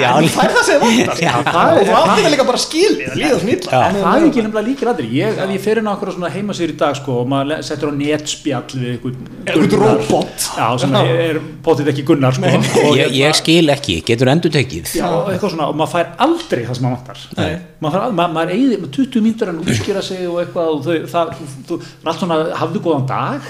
Já, 0.02 0.10
en 0.16 0.26
þú 0.26 0.32
fær 0.32 0.54
það 0.54 0.64
sem 0.68 0.82
vantar 0.82 1.22
Já, 1.22 1.32
það 1.46 1.80
er 1.80 1.90
það 1.90 2.22
er 2.22 2.32
líka 2.34 2.46
bara 2.48 2.60
skilið 2.62 3.10
að 3.12 3.18
líða 3.20 3.40
svona 3.40 3.54
illa. 3.56 3.72
Já. 3.72 3.82
það 3.98 4.12
er 4.12 4.26
ekki 4.28 4.44
nefnilega 4.46 4.64
líkir 4.68 4.90
aðri 4.92 5.08
ég, 5.16 5.40
ef 5.42 5.52
ég 5.56 5.64
fer 5.66 5.80
inn 5.82 5.90
á 5.90 5.92
okkur 5.92 6.12
svona 6.16 6.30
heimasýr 6.32 6.72
í 6.72 6.76
dag 6.80 6.96
sko, 6.98 7.18
og 7.22 7.30
maður 7.32 7.64
settur 7.66 7.92
á 7.92 7.94
netspjall 7.98 8.80
við 8.82 8.96
Gunnar. 9.02 9.82
róbot. 9.82 10.46
já, 10.56 10.66
sem 10.82 10.96
er, 10.98 11.12
er 11.26 11.40
potið 11.64 11.92
ekki 11.92 12.06
Gunnar 12.12 12.36
sko, 12.38 12.52
og, 12.86 12.96
ég, 12.98 13.12
ég 13.18 13.38
skil 13.38 13.72
ekki, 13.74 13.98
getur 14.06 14.30
endur 14.32 14.54
tekið 14.54 14.94
Já, 14.98 15.06
og 15.10 15.30
eitthvað 15.32 15.54
svona, 15.56 15.68
og 15.72 15.78
maður 15.78 15.94
fær 15.96 16.12
aldrei 16.26 16.64
það 16.68 16.78
sem 16.78 16.86
maður 16.86 16.96
vantar. 16.98 17.18
Nei. 17.38 17.52
maður, 17.82 18.54
með 18.82 18.88
20 18.96 19.24
mínútur 19.26 19.52
en 19.52 19.62
útskýra 19.72 20.02
sig 20.06 20.22
og 20.28 20.38
eitthvað 20.42 20.68
og 20.72 20.84
þau, 20.86 20.96
það, 21.12 21.32
þú, 21.68 21.78
allt 22.04 22.20
svona, 22.22 22.36
hafðu 22.60 22.82
góðan 22.84 23.06
dag 23.08 23.48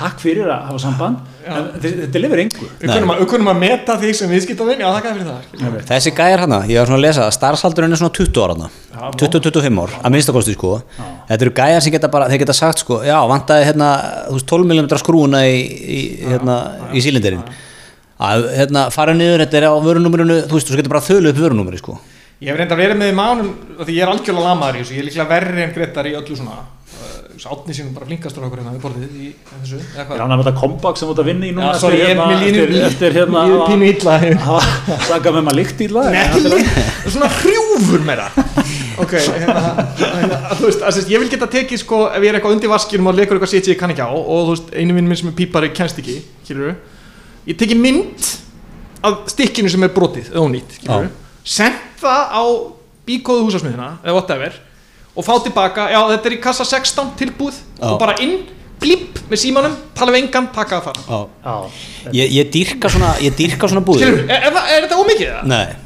takk 0.00 0.20
fyrir 0.22 0.48
að 0.50 0.64
hafa 0.70 0.80
samband 0.86 1.16
en 1.46 1.68
þe- 1.82 1.92
þetta 2.06 2.22
lifir 2.24 2.42
engu. 2.44 2.68
Við 2.80 2.92
kunnum 2.96 3.12
að- 3.14 3.20
við 3.22 3.28
að 3.52 3.58
meta 3.60 3.96
þig 4.02 4.14
sem 4.18 4.30
viðskiptavinn 4.30 4.80
Já, 4.82 4.88
þakka 4.96 5.12
fyrir 5.16 5.28
það. 5.30 5.76
Þessi 5.90 6.14
gæjar 6.16 6.42
hana, 6.46 6.58
ég 6.66 6.78
var 6.80 6.86
svona 6.90 6.98
að 6.98 7.04
lesa 7.06 7.28
starfsaldurinn 7.36 7.92
er 7.92 8.00
svona 8.00 8.14
20 8.18 8.42
ára 8.42 8.56
hana 8.56 8.70
20-25 9.20 9.78
ár, 9.82 9.94
að 10.02 10.10
minnstakosti 10.16 10.54
sko. 10.56 10.72
Þetta 11.28 11.42
eru 11.46 11.54
gæjar 11.60 11.82
sem 11.84 11.92
geta 11.92 12.08
bara, 12.08 12.28
þeir 12.32 12.38
geta 12.42 12.54
sagt 12.56 12.78
sko 12.82 13.02
já, 13.04 13.16
vantaði 13.28 13.68
hérna, 13.68 13.88
þú 14.30 14.38
veist, 14.38 14.46
12 14.46 14.66
mm 14.72 14.98
skrúna 15.02 15.44
í, 15.46 15.62
í, 15.98 16.00
hérna, 16.26 16.56
í 16.96 17.02
sílinderinn. 17.04 17.42
Að 18.18 18.46
hérna, 18.56 18.86
fara 18.90 19.12
niður, 19.12 19.42
þetta 19.44 19.58
er 19.60 19.66
á 19.68 19.72
vörunúmerinu 19.76 20.38
þú 20.48 20.56
veist, 20.56 20.70
þú 20.70 20.78
getur 20.80 20.88
bara 20.94 21.04
þölu 21.04 21.28
upp 21.34 21.36
vörunúmeri 21.44 21.78
sko 21.82 21.98
Ég 22.36 22.50
hef 22.52 22.58
reynda 22.60 22.76
verið 22.76 22.98
með 23.00 23.12
í 23.12 23.16
mánum 23.16 23.46
Því 23.80 23.94
ég 23.96 24.02
er 24.04 24.10
algjörlega 24.12 24.48
lamaður 24.50 24.76
í 24.76 24.80
þessu 24.82 24.96
Ég 24.96 25.00
er 25.02 25.06
líklega 25.08 25.28
verri 25.30 25.62
en 25.64 25.70
Gretar 25.76 26.08
í 26.10 26.12
öllu 26.18 26.36
svona 26.36 26.56
uh, 26.60 27.14
Átni 27.46 27.76
sínum 27.76 27.94
bara 27.96 28.08
flinkastur 28.08 28.44
okkur 28.44 28.60
hérna 28.60 28.74
við 28.74 28.82
borðið 28.82 29.16
í 29.22 29.28
þessu 29.62 29.78
er 29.80 30.06
hvað? 30.08 30.20
hann 30.20 30.34
að 30.34 30.42
þetta 30.42 30.52
comeback 30.60 30.98
sem 31.00 31.06
þú 31.08 31.14
ert 31.14 31.22
að 31.22 31.28
vinna 31.30 31.46
í 31.46 31.52
núna 31.56 31.72
sorry, 31.80 31.98
ég 32.02 32.12
er 32.12 32.20
með 32.20 32.42
línu 32.42 32.62
eftir, 32.88 33.16
hérna 33.16 33.42
Ég 33.46 33.54
er 33.56 33.64
pínu 33.70 33.88
illa. 33.92 34.14
sagað 35.06 35.36
með 35.36 35.44
maður 35.46 35.58
líkt 35.60 35.82
lag 35.94 36.08
Nei, 36.12 36.24
það 36.32 37.12
svona 37.14 37.28
hrjúfur 37.36 38.04
meira. 38.08 38.26
Ok, 39.04 39.12
hérna, 39.20 39.62
hérna, 40.00 40.40
þú 40.58 40.70
veist, 40.72 41.00
ég 41.12 41.22
vil 41.22 41.28
geta 41.36 41.48
tekið 41.52 41.82
sko 41.84 42.00
ef 42.08 42.24
ég 42.24 42.32
er 42.32 42.38
eitthvað 42.40 42.56
undir 42.56 42.72
vaskinum 42.72 43.10
og 43.12 43.18
leikur 43.20 43.36
eitthvað 43.38 43.52
sétt 43.52 43.68
ég 43.70 43.78
kann 43.80 43.92
ekki 43.94 44.04
á 44.04 44.10
og 44.10 44.48
þú 44.48 44.54
veist, 44.54 44.72
einu 44.80 44.96
minn 44.96 45.06
minn 45.12 45.20
sem 45.20 45.28
er 45.30 45.36
pípari 45.36 45.70
kennst 45.76 46.00
ekki, 46.02 46.16
skilur 46.48 46.72
ég 47.46 47.60
teki 47.60 47.76
mynd 47.78 48.30
af 49.06 49.28
stikkinu 49.30 49.68
sem 49.70 49.84
er 49.86 49.92
brotið, 49.94 50.32
það 52.06 52.34
á 52.34 52.42
bíkóðu 53.06 53.46
húsasmiðina, 53.46 53.88
eða 54.02 54.16
whatever 54.16 54.60
og 55.16 55.24
fá 55.24 55.32
tilbaka, 55.44 55.88
já 55.92 56.00
þetta 56.12 56.28
er 56.30 56.36
í 56.36 56.42
kassa 56.44 56.66
16 56.68 57.14
tilbúð 57.20 57.56
Já. 57.56 57.88
og 57.88 57.98
bara 58.02 58.16
inn, 58.20 58.42
blíp 58.82 59.20
með 59.30 59.40
símanum, 59.40 59.76
tala 59.96 60.12
við 60.12 60.26
engan, 60.26 60.50
taka 60.52 60.82
það 60.84 61.00
fara 61.08 61.20
Já, 61.46 61.56
ég, 62.18 62.34
ég 62.36 62.50
dýrka 62.52 62.90
svona, 62.92 63.14
svona 63.62 63.84
búðir. 63.86 64.04
Skilur, 64.04 64.24
er, 64.28 64.48
er, 64.50 64.58
er 64.76 64.86
þetta 64.86 64.98
ómikið 65.00 65.30
það? 65.32 65.52
Nei, 65.52 65.82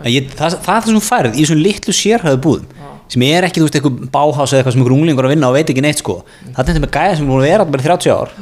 En 0.00 0.06
ég, 0.14 0.30
það, 0.38 0.54
það 0.62 0.70
er 0.76 0.84
það 0.84 0.86
sem 0.86 0.96
þú 0.96 1.02
færið 1.04 1.36
í 1.36 1.44
svona 1.48 1.64
litlu 1.66 1.94
sérhæðu 1.98 2.40
búðum 2.46 2.76
sem 3.10 3.24
er 3.26 3.42
ekki, 3.42 3.58
þú 3.58 3.66
veist, 3.66 3.76
eitthvað 3.76 4.02
báhás 4.14 4.52
eða 4.54 4.60
eitthvað 4.60 4.74
sem 4.76 4.80
einhver 4.80 4.94
unglingur 4.94 5.26
að 5.26 5.32
vinna 5.34 5.48
og 5.50 5.56
veit 5.56 5.70
ekki 5.72 5.82
neitt 5.82 5.98
sko. 5.98 6.20
Það 6.44 6.60
er 6.62 6.68
þetta 6.68 6.82
með 6.84 6.92
gæja 6.94 7.16
sem 7.18 7.24
er 7.24 7.30
búin 7.32 7.40
að 7.42 7.48
vera 7.48 7.64
bara 7.66 7.82
í 7.82 7.88
30 7.88 8.12
ár 8.14 8.34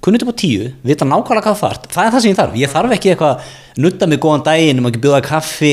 kunnit 0.00 0.22
upp 0.22 0.30
á 0.32 0.36
10, 0.40 0.68
vita 0.86 1.04
nákvæmlega 1.04 1.44
hvað 1.44 1.56
það 1.58 1.62
þarf 1.62 1.88
það 1.92 2.06
er 2.06 2.12
það 2.14 2.22
sem 2.22 2.30
ég 2.30 2.38
þarf, 2.38 2.56
ég 2.58 2.72
þarf 2.72 2.92
ekki 2.94 3.10
eitthvað 3.12 3.48
nutta 3.82 4.08
mig 4.08 4.20
góðan 4.22 4.44
daginn, 4.46 4.80
um 4.80 4.88
ekki 4.88 5.02
bjóða 5.02 5.20
kaffi 5.26 5.72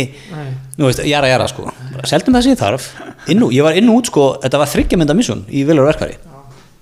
nú 0.79 0.89
veist, 0.89 1.03
jara 1.07 1.31
jara 1.31 1.49
sko. 1.51 1.67
Seldum 2.05 2.35
það 2.37 2.47
sem 2.47 2.55
ég 2.55 2.61
þarf, 2.61 2.87
inn 3.31 3.43
og, 3.45 3.51
ég 3.55 3.65
var 3.65 3.77
inn 3.79 3.91
og 3.91 4.01
út 4.01 4.11
sko. 4.11 4.29
Þetta 4.43 4.61
var 4.61 4.71
þryggja 4.71 5.01
mynda 5.01 5.17
missun 5.17 5.45
í 5.49 5.65
viljar 5.67 5.91
verkværi 5.91 6.17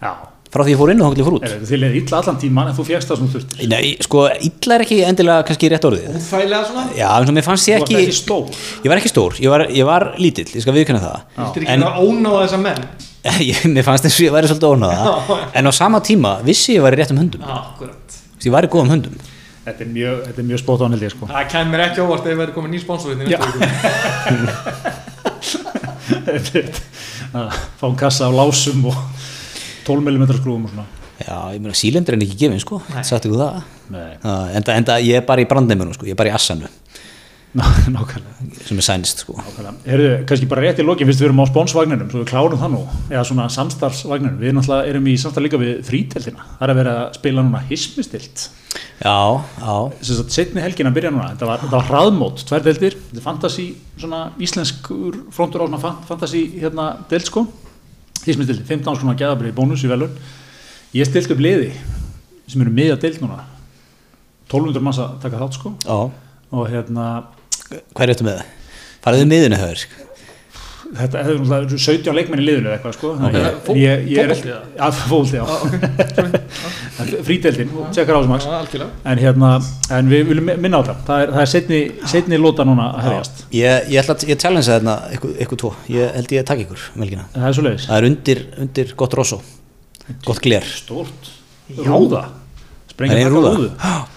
já. 0.04 0.14
Frá 0.54 0.62
því 0.62 0.74
ég 0.76 0.78
fór 0.78 0.92
inn 0.94 1.00
og 1.02 1.16
ég 1.18 1.26
fór 1.26 1.36
út. 1.40 1.46
Er, 1.48 1.62
Þið 1.66 1.80
leði 1.82 2.02
illa 2.04 2.18
allan 2.20 2.36
tíman 2.38 2.68
en 2.70 2.76
þú 2.78 2.84
fjækst 2.86 3.10
það 3.10 3.18
sem 3.20 3.30
þú 3.30 3.40
þurftir? 3.40 3.70
Nei, 3.72 3.88
sko, 4.06 4.26
illa 4.50 4.76
er 4.76 4.84
ekki 4.86 4.98
endilega 5.08 5.46
kannski 5.48 5.70
rétt 5.74 5.88
orðið. 5.90 6.12
Úþægilega 6.20 6.68
svona? 6.68 6.84
Já, 6.94 7.08
eins 7.16 7.32
og 7.32 7.38
mér 7.40 7.48
fannst 7.48 7.72
ég 7.72 7.82
Þú 7.82 7.86
varst 7.88 7.96
ekki 7.96 8.04
ekki 8.04 8.18
stór. 8.20 8.60
Ég 8.84 8.94
var 8.94 9.02
ekki 9.02 9.12
stór, 9.14 9.40
ég 9.42 9.54
var, 9.56 9.66
ég 9.80 9.90
var 9.90 10.06
lítill, 10.22 10.46
ég 10.54 10.66
skal 10.68 10.78
viðkynna 10.78 11.02
það. 11.02 11.26
Viltir 11.40 11.66
ekki 11.66 11.74
En 11.74 11.88
vera 11.88 12.06
ónáða 12.06 12.46
þessa 12.46 12.62
menn? 12.68 12.86
mér 13.74 13.88
fannst 13.90 14.06
eins 14.06 14.20
og 14.20 14.28
ég 14.28 14.38
væri 14.38 14.52
svolítið 14.54 14.78
ónáða. 14.78 15.42
En 15.58 15.66
á 15.66 15.72
sama 15.74 16.04
tíma 16.06 16.36
vissi 16.46 16.78
ég 16.78 16.86
væri 16.86 17.02
rétt 17.02 17.16
um 17.16 17.24
höndum. 17.24 17.42
Já, 17.42 17.58
akkurat. 17.74 18.20
Ég 18.46 18.54
væri 18.54 18.70
góð 18.70 18.86
um 18.86 18.94
höndum 18.94 19.18
Þetta 19.64 19.86
er 19.86 19.92
mjög, 19.96 20.24
er 20.42 20.48
mjög 20.50 20.60
held 20.96 21.06
ég 21.06 21.14
sko. 21.14 21.28
Það 21.30 21.46
kemur 21.54 21.84
ekki 21.86 22.04
óvart 22.04 22.26
ef 22.28 22.36
það 22.40 22.46
er 22.46 22.52
komið 22.58 22.74
ný 22.74 22.80
sponsor 22.84 23.16
Já. 23.32 23.40
Að 27.34 27.56
Fá 27.80 27.86
en 27.88 27.96
kassa 27.98 28.28
af 28.28 28.36
lásum 28.36 28.84
og 28.92 28.98
12 29.88 30.04
mm 30.04 30.26
skrúum 30.38 30.68
og 30.68 30.74
svona. 30.74 30.86
Já, 31.24 31.38
ég 31.54 31.62
meina 31.62 31.76
sílendur 31.78 32.18
en 32.18 32.24
ekki 32.26 32.38
gefin, 32.44 32.62
sko. 32.62 32.82
Sagt 33.06 33.28
ykkur 33.30 33.40
það? 33.40 33.62
Enda, 34.58 34.76
enda 34.76 34.98
ég 35.04 35.22
er 35.22 35.26
bara 35.28 35.44
í 35.44 35.48
brandneimunum, 35.50 35.96
sko. 35.96 36.08
Ég 36.10 36.16
er 36.16 36.20
bara 36.20 36.32
í 36.32 36.36
assanu, 36.36 36.68
nákvæmlega 37.54 38.66
sem 38.66 38.80
er 38.82 38.86
sænist, 38.86 39.20
sko. 39.22 39.36
Heyrðu, 39.86 40.10
kannski 40.30 40.48
bara 40.50 40.64
rétt 40.66 40.80
í 40.82 40.86
lokin, 40.86 41.06
fyrst 41.06 41.22
við 41.22 41.28
erum 41.30 41.42
á 41.44 41.46
spónsvagninum, 41.52 42.08
svo 42.10 42.24
við 42.24 42.30
klárum 42.32 42.58
það 42.62 42.72
nú, 42.74 42.80
eða 43.12 43.24
svona 43.30 43.46
samstarfsvagninum. 43.54 44.40
Við 44.42 44.56
náttúrulega 44.58 44.90
erum 44.90 45.10
í 45.12 45.14
samstarf 45.22 45.46
líka 45.46 45.60
við 45.62 45.84
fríteldina. 45.86 46.48
Það 46.58 46.66
er 46.66 46.74
að 46.74 46.80
vera 46.82 46.94
að 47.04 47.20
spila 47.20 47.44
núna 47.46 47.62
hismistilt. 47.70 48.48
Já, 49.04 49.14
já, 49.62 49.76
Þess 50.00 50.24
að 50.24 50.32
setni 50.34 50.64
helgin 50.64 50.90
að 50.90 50.98
byrja 50.98 51.12
núna, 51.14 51.28
þetta 51.36 51.50
var, 51.52 51.62
þetta 51.62 51.78
var 51.78 51.88
hraðmót, 51.92 52.44
tvær 52.50 52.64
deildir, 52.66 52.98
þetta 53.10 53.22
er 53.22 53.26
fantasy, 53.28 53.68
svona 54.02 54.22
íslenskur 54.42 55.20
frontur 55.36 55.62
á 55.62 55.66
svona 55.68 55.82
fan- 55.84 56.02
fantasy 56.10 56.42
hérna 56.58 56.88
deild 57.12 57.28
sko, 57.30 57.46
hismistildi, 58.26 58.66
15 58.66 58.98
svona 59.04 59.14
geðabrið 59.20 59.54
bónus 59.60 59.84
í 59.86 59.92
velun. 59.92 60.16
Ég 60.98 61.06
stilt 61.10 61.30
upp 61.36 61.42
liði 61.44 61.70
sem 62.50 62.62
eru 62.66 62.74
miðja 62.74 62.98
deild 63.02 63.22
núna, 63.22 63.44
1200 64.50 64.82
manns 64.86 65.02
að 65.04 65.16
taka 65.22 65.40
þátt 65.42 65.60
sko 65.60 65.76
já 65.86 66.00
og 66.54 66.68
hérna 66.70 67.06
Hvað 67.70 68.06
er 68.06 68.14
þetta 68.14 68.28
með? 68.30 68.42
Það? 68.42 68.50
Faraðu 69.04 69.30
miðinu 69.34 69.60
höfur 69.60 69.86
Þetta 70.94 71.22
er 71.24 71.30
náttúrulega 71.42 71.78
17 71.82 72.14
leikmenn 72.14 72.42
í 72.42 72.46
liðinu 72.46 72.70
eða 72.70 72.76
eitthvað 72.78 72.94
sko. 73.00 73.12
Þannig 73.18 73.46
að 73.48 73.56
Fó- 73.66 73.78
ég, 73.80 74.04
ég 74.12 74.20
er, 74.22 74.30
fótbolti, 74.30 74.52
eða? 74.54 74.66
Já, 74.78 74.88
fólti, 75.10 75.36
já. 75.40 75.46
Frídeldin, 77.26 77.72
tjekkar 77.96 78.14
á 78.14 78.20
þessu 78.20 78.30
max. 78.30 78.46
Já, 78.46 78.54
algjörlega. 78.60 78.90
En 79.10 79.22
hérna, 79.24 79.50
en 79.98 80.12
við 80.12 80.30
viljum 80.30 80.52
minna 80.62 80.82
á 80.82 80.84
það 80.86 81.02
Það 81.08 81.24
er, 81.24 81.34
það 81.34 81.42
er 81.46 81.52
setni, 81.56 81.80
setni 82.14 82.40
lóta 82.42 82.68
núna 82.70 82.92
að 82.92 83.08
hefjast. 83.08 83.44
Ég, 83.58 83.90
ég 83.96 84.04
ætla 84.04 84.18
að, 84.20 84.28
ég 84.30 84.42
challenge 84.46 84.70
þarna 84.70 84.96
ykkur, 85.18 85.36
ykkur 85.48 85.62
tvo. 85.64 85.74
Ég 85.96 86.14
held 86.20 86.36
ég 86.38 86.44
að 86.46 86.50
taka 86.52 86.66
ykkur, 86.68 86.86
melgina 87.02 87.26
Það 87.34 87.50
er 87.50 87.58
svo 87.58 87.66
leiðis 87.68 87.90
Það 87.90 87.98
er 87.98 88.10
undir, 88.12 88.46
undir 88.68 88.96
gott 89.02 89.18
rosso. 89.18 89.42
Gott 90.28 90.44
gler. 90.46 90.68
Stórt. 90.78 91.34
Rúða. 91.80 92.28
Það 92.94 93.08
er 93.10 93.16
taka 93.18 93.34
rúða. 93.34 93.72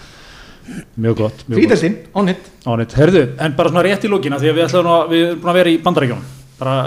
Mjög 0.67 1.19
gott, 1.21 1.43
mjög 1.47 1.53
gott. 1.53 1.57
Frídeldin, 1.57 1.99
onnit 2.17 2.49
Ánit, 2.67 2.95
herðu, 2.99 3.23
en 3.39 3.55
bara 3.55 3.71
svona 3.71 3.85
rétt 3.87 4.03
í 4.03 4.11
lókina 4.11 4.39
Því 4.41 4.49
að 4.51 4.57
við 4.57 4.65
ætlum 4.65 4.89
að, 4.91 5.03
við 5.13 5.25
erum 5.27 5.41
búin 5.43 5.51
að 5.53 5.59
vera 5.61 5.71
í 5.71 5.77
bandaríkjónum 5.85 6.33
Bara, 6.57 6.77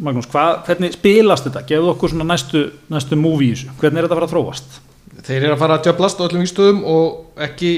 Magnús, 0.00 0.28
hvað, 0.30 0.60
hvernig 0.68 0.94
spilast 0.94 1.48
þetta? 1.48 1.64
Gefðu 1.68 1.90
okkur 1.92 2.12
svona 2.12 2.26
næstu, 2.30 2.62
næstu 2.92 3.18
movie 3.20 3.50
í 3.50 3.56
þessu. 3.56 3.74
Hvernig 3.80 4.00
er 4.00 4.06
þetta 4.06 4.16
að 4.16 4.20
fara 4.20 4.28
að 4.28 4.34
þróast? 4.36 4.78
Þeir 5.26 5.42
eru 5.42 5.52
að 5.52 5.60
fara 5.60 5.76
að 5.76 5.82
djöblast 5.86 6.22
á 6.22 6.24
öllum 6.24 6.44
vístöðum 6.46 6.80
og 6.88 7.42
ekki 7.48 7.72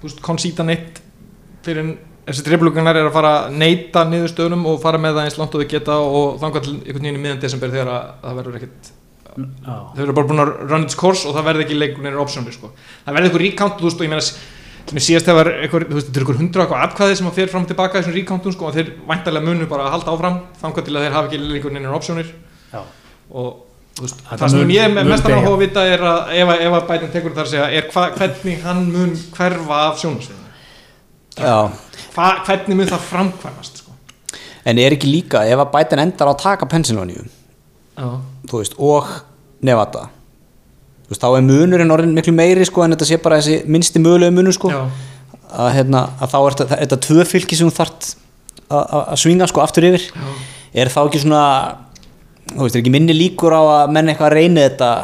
þú 0.00 0.08
veist, 0.08 0.24
konsýta 0.24 0.66
neitt 0.66 0.98
fyrir 1.64 1.84
en 1.84 1.92
þessi 2.24 2.46
driflugunar 2.48 2.98
er 2.98 3.10
að 3.10 3.14
fara 3.14 3.32
að 3.44 3.56
neita 3.60 4.02
niðurstöðunum 4.08 4.66
og 4.72 4.82
fara 4.82 5.00
með 5.00 5.18
það 5.18 5.28
eins 5.28 5.38
langt 5.38 5.54
og 5.54 5.62
þau 5.62 5.70
geta 5.74 6.00
og 6.02 6.38
þangað 6.42 6.66
til 6.66 6.74
einhvern 6.74 7.06
veginn 7.06 7.20
í 7.20 7.24
miðan 7.28 7.42
desember 7.44 7.74
þegar 7.74 7.92
að 7.92 8.12
það 8.24 8.38
verður 8.40 8.58
ekkert 8.60 8.93
þau 9.34 10.02
eru 10.04 10.12
bara 10.16 10.28
búin 10.30 10.42
að 10.44 10.52
run 10.70 10.84
its 10.86 10.94
course 10.98 11.26
og 11.28 11.34
það 11.34 11.46
verður 11.48 11.64
ekki 11.66 11.78
leikunir 11.80 12.18
optionir 12.22 12.54
sko. 12.54 12.70
það 13.06 13.14
verður 13.16 13.28
eitthvað 13.30 13.44
recount 13.46 13.78
þú 13.80 13.88
veist 13.88 14.00
og 14.00 14.06
ég 14.06 14.12
meina 14.14 14.26
sem 14.84 14.98
ég 15.00 15.04
síðast 15.06 15.26
þegar 15.30 15.50
eitthvað, 15.64 15.84
þú 15.88 15.96
veist, 15.96 16.08
þetta 16.08 16.18
er 16.20 16.24
eitthvað 16.24 16.40
hundra 16.42 16.64
eitthvað 16.66 16.82
atkvæði 16.86 17.16
sem 17.18 17.28
að 17.30 17.36
fer 17.40 17.48
fram 17.48 17.62
og 17.64 17.68
tilbaka 17.72 17.98
þessum 18.02 18.14
recountum 18.18 18.52
sko, 18.54 18.66
og 18.68 18.74
þeir 18.76 18.90
væntalega 19.08 19.46
munu 19.48 19.66
bara 19.70 19.86
að 19.88 19.94
halda 19.96 20.12
áfram 20.14 20.36
þangað 20.60 20.84
til 20.88 20.96
að 20.98 21.06
þeir 21.06 21.14
hafa 21.16 21.30
ekki 21.30 21.40
leikunir 21.54 21.94
optionir 21.96 22.28
já 22.74 22.80
og 23.32 23.48
þú 23.96 24.04
veist, 24.04 24.20
Þetta 24.28 24.38
það 24.44 24.50
sem 24.54 24.72
ég 24.74 24.94
mun 24.94 25.08
mest 25.08 25.24
að 25.24 25.36
áhuga 25.38 25.54
að 25.54 25.62
vita 25.64 25.84
er 25.88 26.00
að 26.04 26.32
ef, 26.34 26.48
að- 26.52 26.62
ef 26.66 26.76
að 26.78 26.86
bætin 26.90 27.12
tekur 27.14 27.34
þar 27.34 27.44
að 27.46 27.52
segja 27.54 27.68
er 27.78 27.88
hva, 27.94 28.04
hvernig 28.18 28.62
hann 28.66 28.84
mun 28.92 29.12
hverfa 29.38 29.80
af 29.88 30.02
hva, 32.14 32.28
hvernig 32.46 32.76
mun 32.78 32.86
það 32.92 33.08
framkvæmast 33.08 33.80
sko. 33.82 33.92
en 34.64 34.78
er 34.78 34.92
ekki 34.96 35.10
líka 35.10 35.44
ef 35.48 35.58
að 35.64 35.72
Biden 35.78 35.98
endar 36.04 36.28
að 36.30 36.38
taka 36.42 36.66
Pennsylvania 36.66 37.24
Já. 37.96 38.20
Þú 38.50 38.60
veist, 38.60 38.76
og 38.78 39.08
Nevada 39.64 40.08
þú 41.04 41.12
veist, 41.12 41.22
þá 41.22 41.28
er 41.30 41.46
munurinn 41.46 41.94
orðin 41.94 42.14
miklu 42.16 42.34
meiri 42.36 42.66
sko 42.68 42.84
en 42.84 42.96
þetta 42.96 43.08
sé 43.08 43.20
bara 43.22 43.40
þessi 43.40 43.62
minnsti 43.70 44.02
mögulegu 44.02 44.34
munur 44.36 44.56
sko 44.56 44.72
Já. 44.72 44.82
að, 45.50 45.72
hérna, 45.78 46.06
að 46.18 46.34
þá 46.34 46.38
er 46.40 46.58
þetta, 46.58 46.78
þetta 46.84 47.00
tvö 47.08 47.26
fylki 47.32 47.58
sem 47.58 47.70
þú 47.70 47.78
þart 47.80 48.12
að 48.74 48.94
að 49.02 49.18
svinga 49.20 49.48
sko 49.50 49.64
aftur 49.64 49.88
yfir 49.90 50.06
er 50.74 50.90
þá 50.92 51.02
ekki 51.04 51.20
svona 51.24 51.44
þú 52.54 52.64
veist, 52.64 52.76
er 52.76 52.82
ekki 52.82 52.94
minni 52.94 53.16
líkur 53.16 53.54
á 53.54 53.62
að 53.62 53.94
menn 53.96 54.10
eitthvað 54.12 54.36
reyni 54.38 54.64
þetta 54.64 54.94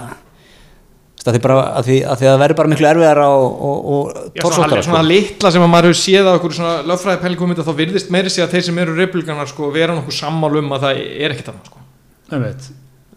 Þú 1.20 1.26
veist, 1.28 1.28
að 1.28 1.34
því, 1.36 1.40
bara, 1.44 1.56
að 1.76 1.84
því, 1.84 1.96
að 2.00 2.16
því 2.16 2.26
að 2.26 2.30
það 2.30 2.38
verður 2.40 2.56
bara 2.56 2.70
miklu 2.72 2.86
erfiðar 2.88 3.18
og, 3.26 3.42
og, 3.68 3.80
og 3.92 4.06
Já, 4.08 4.14
svona, 4.14 4.36
torsóttara 4.40 4.84
svona 4.86 5.00
sko. 5.02 5.08
litla 5.10 5.50
sem 5.52 5.64
að 5.66 5.68
maður 5.74 5.88
hefur 5.90 5.98
séð 6.00 6.28
á 6.28 6.32
okkur 6.32 6.54
svona 6.56 6.86
lögfræði 6.88 7.20
pælingum 7.26 7.52
þá 7.58 7.72
virðist 7.76 8.14
meiri 8.14 8.32
sig 8.32 8.44
að 8.46 8.54
þeir 8.54 8.64
sem 8.70 8.80
eru 8.80 8.94
republikanar 8.96 9.50
sko, 9.50 9.68
vera 9.74 9.98
nokkuð 9.98 10.16
sammálu 10.16 10.62
um 10.64 10.72
að 10.78 10.86
það 10.86 11.02
er 11.04 11.34
ekkert 11.34 11.52
annað 11.52 11.68
sko. 11.68 11.84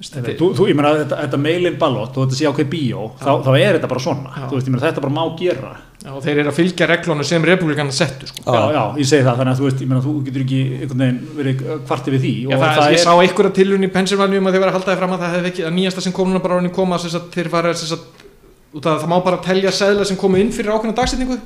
Veit. 0.04 0.36
Þú, 0.36 0.50
þú, 0.58 0.66
ég 0.68 0.76
meina 0.76 0.92
þetta, 1.00 1.18
þetta 1.24 1.38
mail-in 1.40 1.76
ballot 1.80 2.18
og 2.18 2.26
þetta 2.26 2.36
sé 2.36 2.50
ákveð 2.50 2.70
bíó 2.74 3.04
þá, 3.22 3.30
þá 3.46 3.52
er 3.56 3.78
þetta 3.78 3.90
bara 3.94 4.04
svona 4.04 4.32
Já. 4.34 4.46
þú 4.50 4.58
veist, 4.58 4.68
ég 4.68 4.74
meina 4.74 4.84
þetta 4.84 5.04
bara 5.06 5.16
má 5.16 5.24
gera 5.40 5.70
Já, 6.04 6.10
og 6.12 6.20
þeir 6.26 6.42
eru 6.42 6.52
að 6.52 6.58
fylgja 6.58 6.88
reglunum 6.90 7.28
sem 7.28 7.46
republikanar 7.48 7.96
settu 7.96 8.28
sko. 8.28 8.42
já, 8.44 8.64
já, 8.76 8.82
ég 9.00 9.08
segi 9.08 9.24
það, 9.24 9.38
þannig 9.40 9.54
að 9.54 9.62
þú 9.62 9.68
veist, 9.70 9.84
ég 9.84 9.92
meina 9.94 10.04
þú 10.04 10.16
getur 10.26 10.44
ekki 10.44 10.60
einhvern 10.82 11.04
veginn 11.06 11.22
verið 11.38 11.62
kvarti 11.88 12.14
við 12.14 12.26
því 12.26 12.34
Já, 12.34 12.50
og 12.50 12.66
það, 12.66 12.74
það 12.80 12.90
ég 12.90 12.98
er, 12.98 13.04
sá 13.06 13.14
einhverja 13.14 13.54
tilhörn 13.60 13.88
í 13.88 13.92
Pennsylvania 13.94 14.42
um 14.44 14.50
að 14.50 14.58
þeir 14.58 14.64
vera 14.66 14.74
að 14.74 14.78
halda 14.80 14.92
þið 14.92 15.00
fram 15.00 15.16
að 15.16 15.24
það 15.24 15.38
hefði 15.38 15.52
ekki 15.54 15.64
að 15.70 15.74
nýjasta 15.78 16.04
sem 16.04 16.16
kom 16.18 16.34
núna 16.34 16.44
bara 16.44 16.58
orðin 16.60 16.76
koma 16.76 17.00
sem 17.00 17.14
sagt, 17.14 17.32
þeir 17.38 17.52
fara 17.54 17.72
sem 17.80 17.94
sagt, 17.94 18.28
út 18.74 18.90
að 18.90 19.00
það 19.06 19.14
má 19.14 19.18
bara 19.24 19.40
telja 19.48 19.72
seðla 19.72 20.10
sem 20.10 20.20
komu 20.20 20.44
inn 20.44 20.52
fyrir 20.52 20.76
ákveðna 20.76 20.98
dagsetningu 21.00 21.40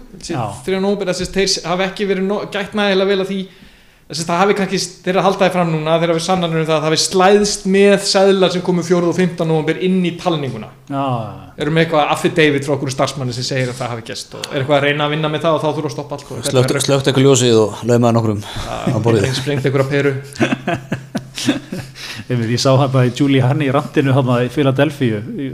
að 1.13 1.21
þess 1.21 1.27
að 1.27 1.37
þeir 1.37 1.69
hafi 1.69 1.87
ekki 1.91 2.09
verið 2.09 2.25
no, 2.25 2.41
gætt 2.49 2.73
nægilega 2.73 3.11
vel 3.11 3.21
að 3.21 3.29
því 3.29 3.39
þess 3.43 3.57
að 3.59 3.66
það 4.07 4.37
hafi 4.39 4.53
kannski, 4.55 4.77
þeir 5.03 5.11
eru 5.11 5.19
að 5.19 5.25
halda 5.27 5.41
þið 5.47 5.55
fram 5.57 5.71
núna 5.73 5.95
þeir 5.99 6.11
hafi 6.13 6.21
sannanur 6.23 6.61
um 6.61 6.67
það 6.67 6.75
að 6.77 6.83
það 6.83 6.87
hafi 6.87 6.99
slæðst 7.03 7.65
með 7.73 7.95
seðlar 8.07 8.53
sem 8.53 8.63
komu 8.63 8.85
4. 8.87 9.09
og 9.09 9.17
15. 9.17 9.49
nóbir 9.49 9.81
inn 9.83 9.97
í 10.07 10.13
talninguna 10.21 10.69
já, 10.87 11.01
erum 11.59 11.79
eitthvað 11.81 12.13
affidavit 12.15 12.67
frá 12.67 12.75
okkur 12.77 12.93
starfsmanni 12.95 13.35
sem 13.35 13.43
segir 13.49 13.73
að 13.73 13.81
það 13.81 13.91
hafi 13.95 14.05
gæst 14.07 14.37
og 14.39 14.47
er 14.47 14.61
eitthvað 14.61 14.77
að 14.79 14.85
reyna 14.87 15.09
að 15.09 15.15
vinna 15.17 15.33
með 15.33 15.43
það 15.47 15.57
og 15.57 15.65
þá 15.65 15.67
þurfa 15.73 15.91
að 15.91 15.95
stoppa 15.97 16.19
allt 16.21 16.51
slögt, 16.53 16.77
slögt 16.87 17.11
eitthvað 17.11 17.27
ljósið 17.27 17.59
og 17.65 17.83
laumaði 17.91 18.17
nokkrum 18.19 18.41
á 18.47 18.97
borðið 19.03 19.35
sprengt 19.41 19.67
einhverja 19.67 19.91
peru 19.91 20.15
ég 22.27 22.41
ég 22.51 22.59
sá 22.61 22.71
hann 22.79 22.91
bara 22.91 23.07
í 23.07 23.13
Giuliani 23.15 23.67
í 23.67 23.73
randinu 23.75 24.13
hann 24.15 24.31
í 24.43 24.49
Philadelphia 24.51 25.19
í- 25.19 25.51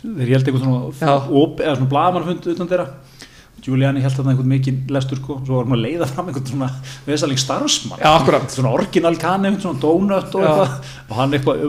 þeir 0.00 0.30
held 0.32 0.46
eitthvað 0.48 0.62
svona, 0.64 0.80
Já. 0.98 1.14
op, 1.42 1.60
eða 1.62 1.76
svona 1.78 1.90
blaðmannfund 1.92 2.48
utan 2.54 2.70
þeirra 2.70 2.86
Giuliani 3.64 4.02
held 4.04 4.18
hann 4.18 4.26
einhvern 4.28 4.50
mikinn 4.50 4.82
lestur 4.92 5.16
sko, 5.16 5.38
svo 5.46 5.56
var 5.56 5.64
hann 5.64 5.76
að 5.78 5.84
leiða 5.86 6.08
fram 6.10 6.26
einhvern 6.28 6.48
svona 6.50 6.66
vesaling 7.06 7.38
starfsmann. 7.40 8.02
Akkurat. 8.04 8.44
svona 8.52 8.74
orginal 8.76 9.16
einhvern 9.16 9.56
svona 9.62 9.80
donut 9.80 10.36
og 10.36 10.44
eitthvað. 10.44 10.90
Og 11.08 11.14
hann 11.16 11.38
eitthvað 11.38 11.62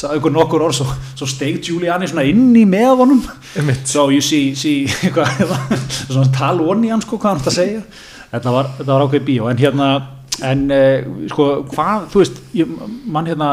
sagði 0.00 0.22
ykkur 0.22 0.34
nokkur 0.38 0.64
orð 0.64 0.78
svo, 0.80 0.88
svo 1.12 1.28
steig 1.28 1.60
Giuliani 1.66 2.08
svona 2.08 2.24
inn 2.30 2.56
í 2.56 2.64
með 2.64 2.94
honum. 3.02 3.20
Einmitt. 3.52 3.84
so 3.84 4.08
you 4.08 4.24
see, 4.24 4.54
see 4.56 4.88
eitthvað, 5.04 5.76
svona 6.06 6.32
tal 6.32 6.64
onni 6.64 6.94
hann 6.94 7.04
sko 7.04 7.20
hvað 7.20 7.36
hann 7.36 7.52
að 7.52 7.58
segja. 7.58 7.84
Þetta 8.32 8.56
var, 8.56 8.72
þetta 8.78 8.92
var 8.94 9.06
ákveð 9.06 9.28
bíó. 9.28 9.52
En 9.52 9.60
hérna 9.60 9.92
en 10.40 10.64
uh, 10.72 11.28
sko 11.28 11.48
hvað 11.68 12.08
þú 12.12 12.22
veist 12.22 12.42
ég, 12.56 12.76
mann 13.04 13.28
hérna 13.28 13.52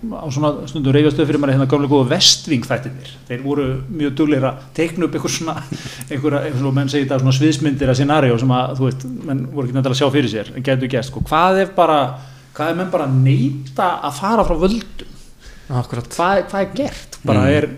á 0.00 0.26
svona 0.32 0.50
stundum 0.68 0.94
reyfastöð 0.96 1.28
fyrir 1.28 1.40
mann 1.42 1.52
hérna 1.52 1.66
gamlega 1.68 1.92
góða 1.92 2.08
vestving 2.14 2.64
þættinir 2.64 3.10
þeir 3.28 3.42
voru 3.44 3.66
mjög 3.92 4.14
dugleir 4.16 4.46
að 4.48 4.62
teikna 4.76 5.04
upp 5.06 5.18
einhver 5.18 5.34
svona 5.34 5.56
einhver 6.08 6.36
svona 6.54 6.72
menn 6.78 6.88
segir 6.88 7.04
þetta 7.04 7.18
svona 7.20 7.36
sviðsmyndir 7.36 7.92
að 7.92 7.98
scenario 8.00 8.38
sem 8.40 8.54
að 8.56 8.72
þú 8.78 8.86
veist 8.86 9.04
menn 9.28 9.42
voru 9.50 9.68
ekki 9.68 9.76
nefndilega 9.76 9.96
að 9.96 10.00
sjá 10.00 10.14
fyrir 10.14 10.32
sér 10.32 10.50
en 10.54 10.64
getur 10.64 10.92
gæst 10.94 11.12
sko. 11.12 11.22
Hvað 11.28 11.60
ef 11.66 11.74
bara 11.76 11.98
hvað 12.56 12.72
ef 12.72 12.80
menn 12.80 12.94
bara 12.94 13.10
neyta 13.12 13.90
að 14.08 14.16
fara 14.22 14.46
frá 14.48 14.56
völdum? 14.64 15.12
Akkurat 15.82 16.08
hvað, 16.16 16.42
hvað 16.48 16.64
er 16.64 16.72
gert? 16.80 17.20
Bara 17.28 17.44
er 17.52 17.68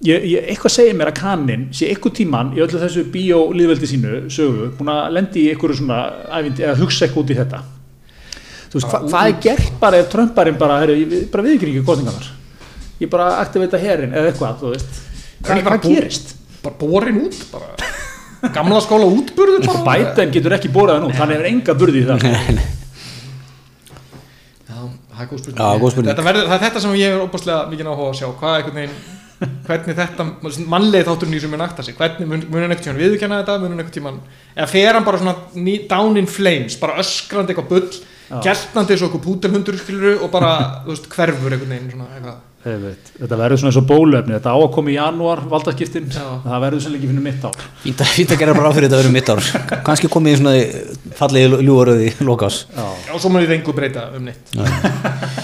ég, 0.00 0.24
ég, 0.24 0.48
eitthvað 0.54 0.76
segir 0.78 0.96
mér 0.96 1.12
að 1.12 1.20
kannin 1.20 1.68
sé 1.76 1.92
eitthvað 1.92 2.16
tíman 2.22 2.56
í 2.56 2.64
öllu 2.64 2.80
þessu 2.80 3.04
bíólíðveldi 3.12 3.92
sínu 3.92 4.24
sögu, 4.32 4.72
búin 4.78 4.90
að 4.96 5.14
lendi 5.18 5.44
í 5.44 5.52
eitthvað 5.52 5.78
svona 5.82 6.02
eða 6.40 6.80
hugsa 6.80 7.06
eitthvað 7.06 7.26
út 7.26 7.36
í 7.36 7.40
þetta 7.42 7.62
veist, 8.78 8.88
hva, 8.92 9.00
hvað 9.08 9.30
er 9.32 9.40
gert 9.46 9.74
bara 9.80 10.00
ef 10.02 10.08
Trumparinn 10.12 10.58
bara, 10.60 10.80
ég 10.88 11.30
bara 11.32 11.44
við 11.46 11.58
ekki 11.58 11.82
kostningarnar 11.86 12.30
ég 13.02 13.10
bara 13.10 13.30
aktivita 13.42 13.80
herin 13.82 14.12
eða 14.14 14.30
eitthvað, 14.30 14.60
þú 14.60 14.72
veist. 14.76 15.00
Er 15.42 15.48
hvað, 15.48 15.62
hvað 15.66 15.80
bú- 15.82 15.94
gerist? 15.96 16.34
bara 16.62 16.76
borin 16.78 17.16
út 17.24 17.38
bara. 17.50 17.88
Gamla 18.54 18.78
skóla 18.82 19.08
útburður 19.10 19.64
bara. 19.66 19.82
Biden 19.88 20.34
getur 20.34 20.54
ekki 20.58 20.70
borðað 20.74 21.02
nú, 21.02 21.10
hann 21.18 21.34
hefur 21.34 21.48
enga 21.50 21.74
burði 21.78 22.02
í 22.02 22.06
það. 22.06 22.28
Já, 24.68 24.76
það 24.76 25.24
er 25.24 25.32
góð 25.32 25.42
spurning, 25.42 25.58
Já, 25.58 25.80
góð 25.82 25.90
spurning. 25.94 26.12
Þetta 26.12 26.26
verður, 26.28 26.46
það 26.46 26.56
er 26.56 26.64
þetta 26.68 26.84
sem 26.84 26.94
ég 27.00 27.16
er 27.16 27.24
óbúslega 27.26 27.66
mikið 27.72 27.90
áhuga 27.90 28.12
að 28.12 28.16
sjá. 28.20 28.28
Hvað 28.38 28.56
einhvern 28.60 28.80
veginn 28.82 29.02
hvernig 29.66 29.96
þetta, 29.98 30.24
mannlega 30.70 31.08
þátturinn 31.08 31.34
í 31.34 31.40
sem 31.42 31.50
mun 31.50 31.64
akta 31.64 31.82
sig? 31.82 31.96
Hvernig 31.98 32.28
mun, 32.30 32.44
mun 32.46 32.62
hann 32.62 32.70
einhvern 32.70 32.84
tímann 32.86 33.00
viðurkenna 33.02 33.40
þetta? 33.40 33.56
Mun 33.58 33.72
hann 33.72 33.82
einhvern 33.82 33.96
tímann, 33.96 34.20
eða 34.54 34.68
fer 34.70 34.94
hann 34.94 35.06
bara 35.08 35.18
svona 35.18 35.34
down 35.90 36.20
in 36.20 36.28
flames, 36.30 36.76
bara 36.78 37.00
öskrandi 37.02 37.50
eitthvað 37.50 37.70
bull, 37.72 37.88
geltandi 38.46 38.94
eins 38.94 39.02
og 39.02 39.10
eitthvað 39.10 39.26
pútelhundur 39.26 39.78
og 40.22 40.32
bara, 40.32 40.54
þú 40.86 40.94
veist, 40.94 41.10
hverfur 41.12 41.52
einhvern 41.56 41.76
veginn 41.76 41.92
svona 41.92 42.08
eitthvað. 42.16 42.40
Þetta 42.62 43.36
verður 43.40 43.58
svona 43.58 43.72
eins 43.72 43.78
og 43.80 43.86
bólöfni 43.88 44.36
þetta 44.36 44.52
á 44.54 44.58
að 44.60 44.68
koma 44.76 44.92
í 44.92 44.94
janúar 44.94 45.40
valdaskiptin. 45.50 46.06
Það 46.14 46.60
verður 46.62 46.84
sem 46.84 46.94
ekki 46.94 47.10
fyrir 47.10 47.24
mitt 47.24 47.46
ár. 47.48 47.64
Fínt 47.82 48.04
að, 48.04 48.36
gera 48.38 48.54
bara 48.54 48.70
á 48.70 48.74
fyrir 48.76 48.86
þetta 48.86 49.00
að 49.00 49.02
vera 49.02 49.14
mitt 49.16 49.32
ár. 49.32 49.82
Kannski 49.88 50.10
komið 50.12 50.36
í 50.36 50.38
svona 50.38 50.54
fallegi 51.18 51.62
ljúaröði 51.66 52.12
lókás 52.22 52.66
Já. 52.70 52.84
Já, 53.08 53.14
svo 53.18 53.32
mun 53.32 53.42
ég 53.42 53.56
engu 53.58 53.74
breyta 53.76 54.10
um 54.16 54.28
neitt 54.30 54.54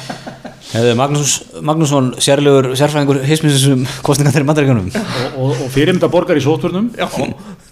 Hefði 0.68 0.94
Magnús, 0.98 1.34
Magnússon 1.64 2.10
sérlegur 2.20 2.66
sérfræðingur 2.76 3.22
hismisum 3.24 3.86
kostninga 4.04 4.34
þeirri 4.34 4.48
mandaríkanum 4.50 4.90
og, 4.92 5.38
og, 5.40 5.62
og 5.64 5.70
fyrirmynda 5.72 6.10
borgar 6.12 6.36
í 6.36 6.42
sótvörnum 6.44 6.90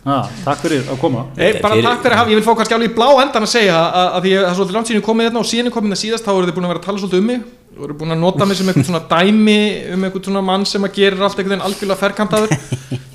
Já, 0.07 0.21
takk 0.47 0.61
fyrir 0.63 0.87
að 0.87 1.01
koma. 1.03 1.25
Nei, 1.35 1.59
bara 1.59 1.75
Fyrir- 1.75 1.87
takk 1.89 2.03
fyrir 2.05 2.15
að 2.15 2.21
hafa, 2.21 2.31
ég 2.31 2.39
vil 2.39 2.47
fá 2.47 2.53
kannski 2.61 2.77
alveg 2.77 2.93
í 2.93 2.95
blá 2.95 3.09
endan 3.25 3.43
að 3.43 3.51
segja 3.51 3.75
að, 3.83 4.19
því 4.23 4.33
að 4.37 4.45
það 4.45 4.51
er 4.53 4.57
svolítið 4.61 4.77
langt 4.77 4.91
síðan 4.91 5.01
ég 5.01 5.07
komið 5.09 5.27
hérna 5.27 5.41
og 5.43 5.49
síðan 5.51 5.69
ég 5.69 5.75
komið 5.75 5.95
það 5.97 6.01
síðast 6.03 6.29
þá 6.29 6.33
eru 6.37 6.47
þið 6.47 6.57
búin 6.57 6.67
að 6.69 6.73
vera 6.73 6.81
að 6.83 6.87
tala 6.87 7.03
svolítið 7.03 7.23
um 7.25 7.27
mig. 7.33 7.41
Og 7.77 7.83
eru 7.89 7.97
búin 7.99 8.15
að 8.15 8.21
nota 8.23 8.47
mig 8.47 8.57
sem 8.61 8.71
eitthvað 8.71 8.87
svona 8.87 9.03
dæmi 9.11 9.59
um 9.97 10.07
eitthvað 10.07 10.29
svona 10.31 10.45
mann 10.47 10.69
sem 10.71 10.87
að 10.87 10.95
gerir 11.01 11.27
allt 11.27 11.35
einhvern 11.43 11.57
veginn 11.57 11.67
algjörlega 11.67 12.03
ferkantaður. 12.05 12.55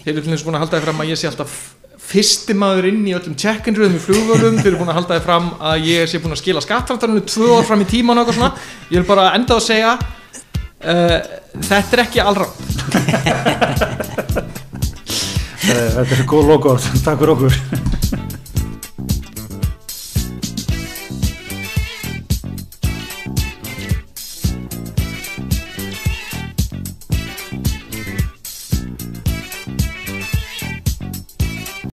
Þeir 0.03 0.19
eru 0.19 0.41
búin 0.43 0.59
að 0.59 0.65
halda 0.67 0.81
fyrsti 2.11 2.53
maður 2.57 2.89
inn 2.91 3.03
í 3.07 3.15
öllum 3.15 3.35
check-in-röðum 3.39 3.97
í 3.97 4.03
flugvölum 4.03 4.57
þeir 4.59 4.71
eru 4.73 4.79
búin 4.81 4.91
að 4.91 4.99
halda 4.99 5.17
þið 5.17 5.27
fram 5.27 5.47
að 5.71 5.85
ég 5.87 6.09
sé 6.11 6.19
búin 6.21 6.35
að 6.35 6.41
skila 6.43 6.63
skattframtarinu 6.65 7.23
tvö 7.27 7.47
ár 7.57 7.67
fram 7.69 7.83
í 7.85 7.87
tíman 7.91 8.19
og 8.19 8.25
eitthvað 8.25 8.39
svona. 8.39 8.51
Ég 8.91 8.97
vil 8.99 9.07
bara 9.07 9.29
enda 9.37 9.57
að 9.57 9.67
segja 9.67 9.91
uh, 9.95 11.17
þetta 11.61 11.97
er 11.97 12.03
ekki 12.05 12.19
allra 12.23 12.47
þetta 15.71 16.17
er 16.17 16.27
góð 16.27 16.53
logo 16.55 16.77
takk 17.05 17.21
fyrir 17.21 17.33
okkur 17.37 17.90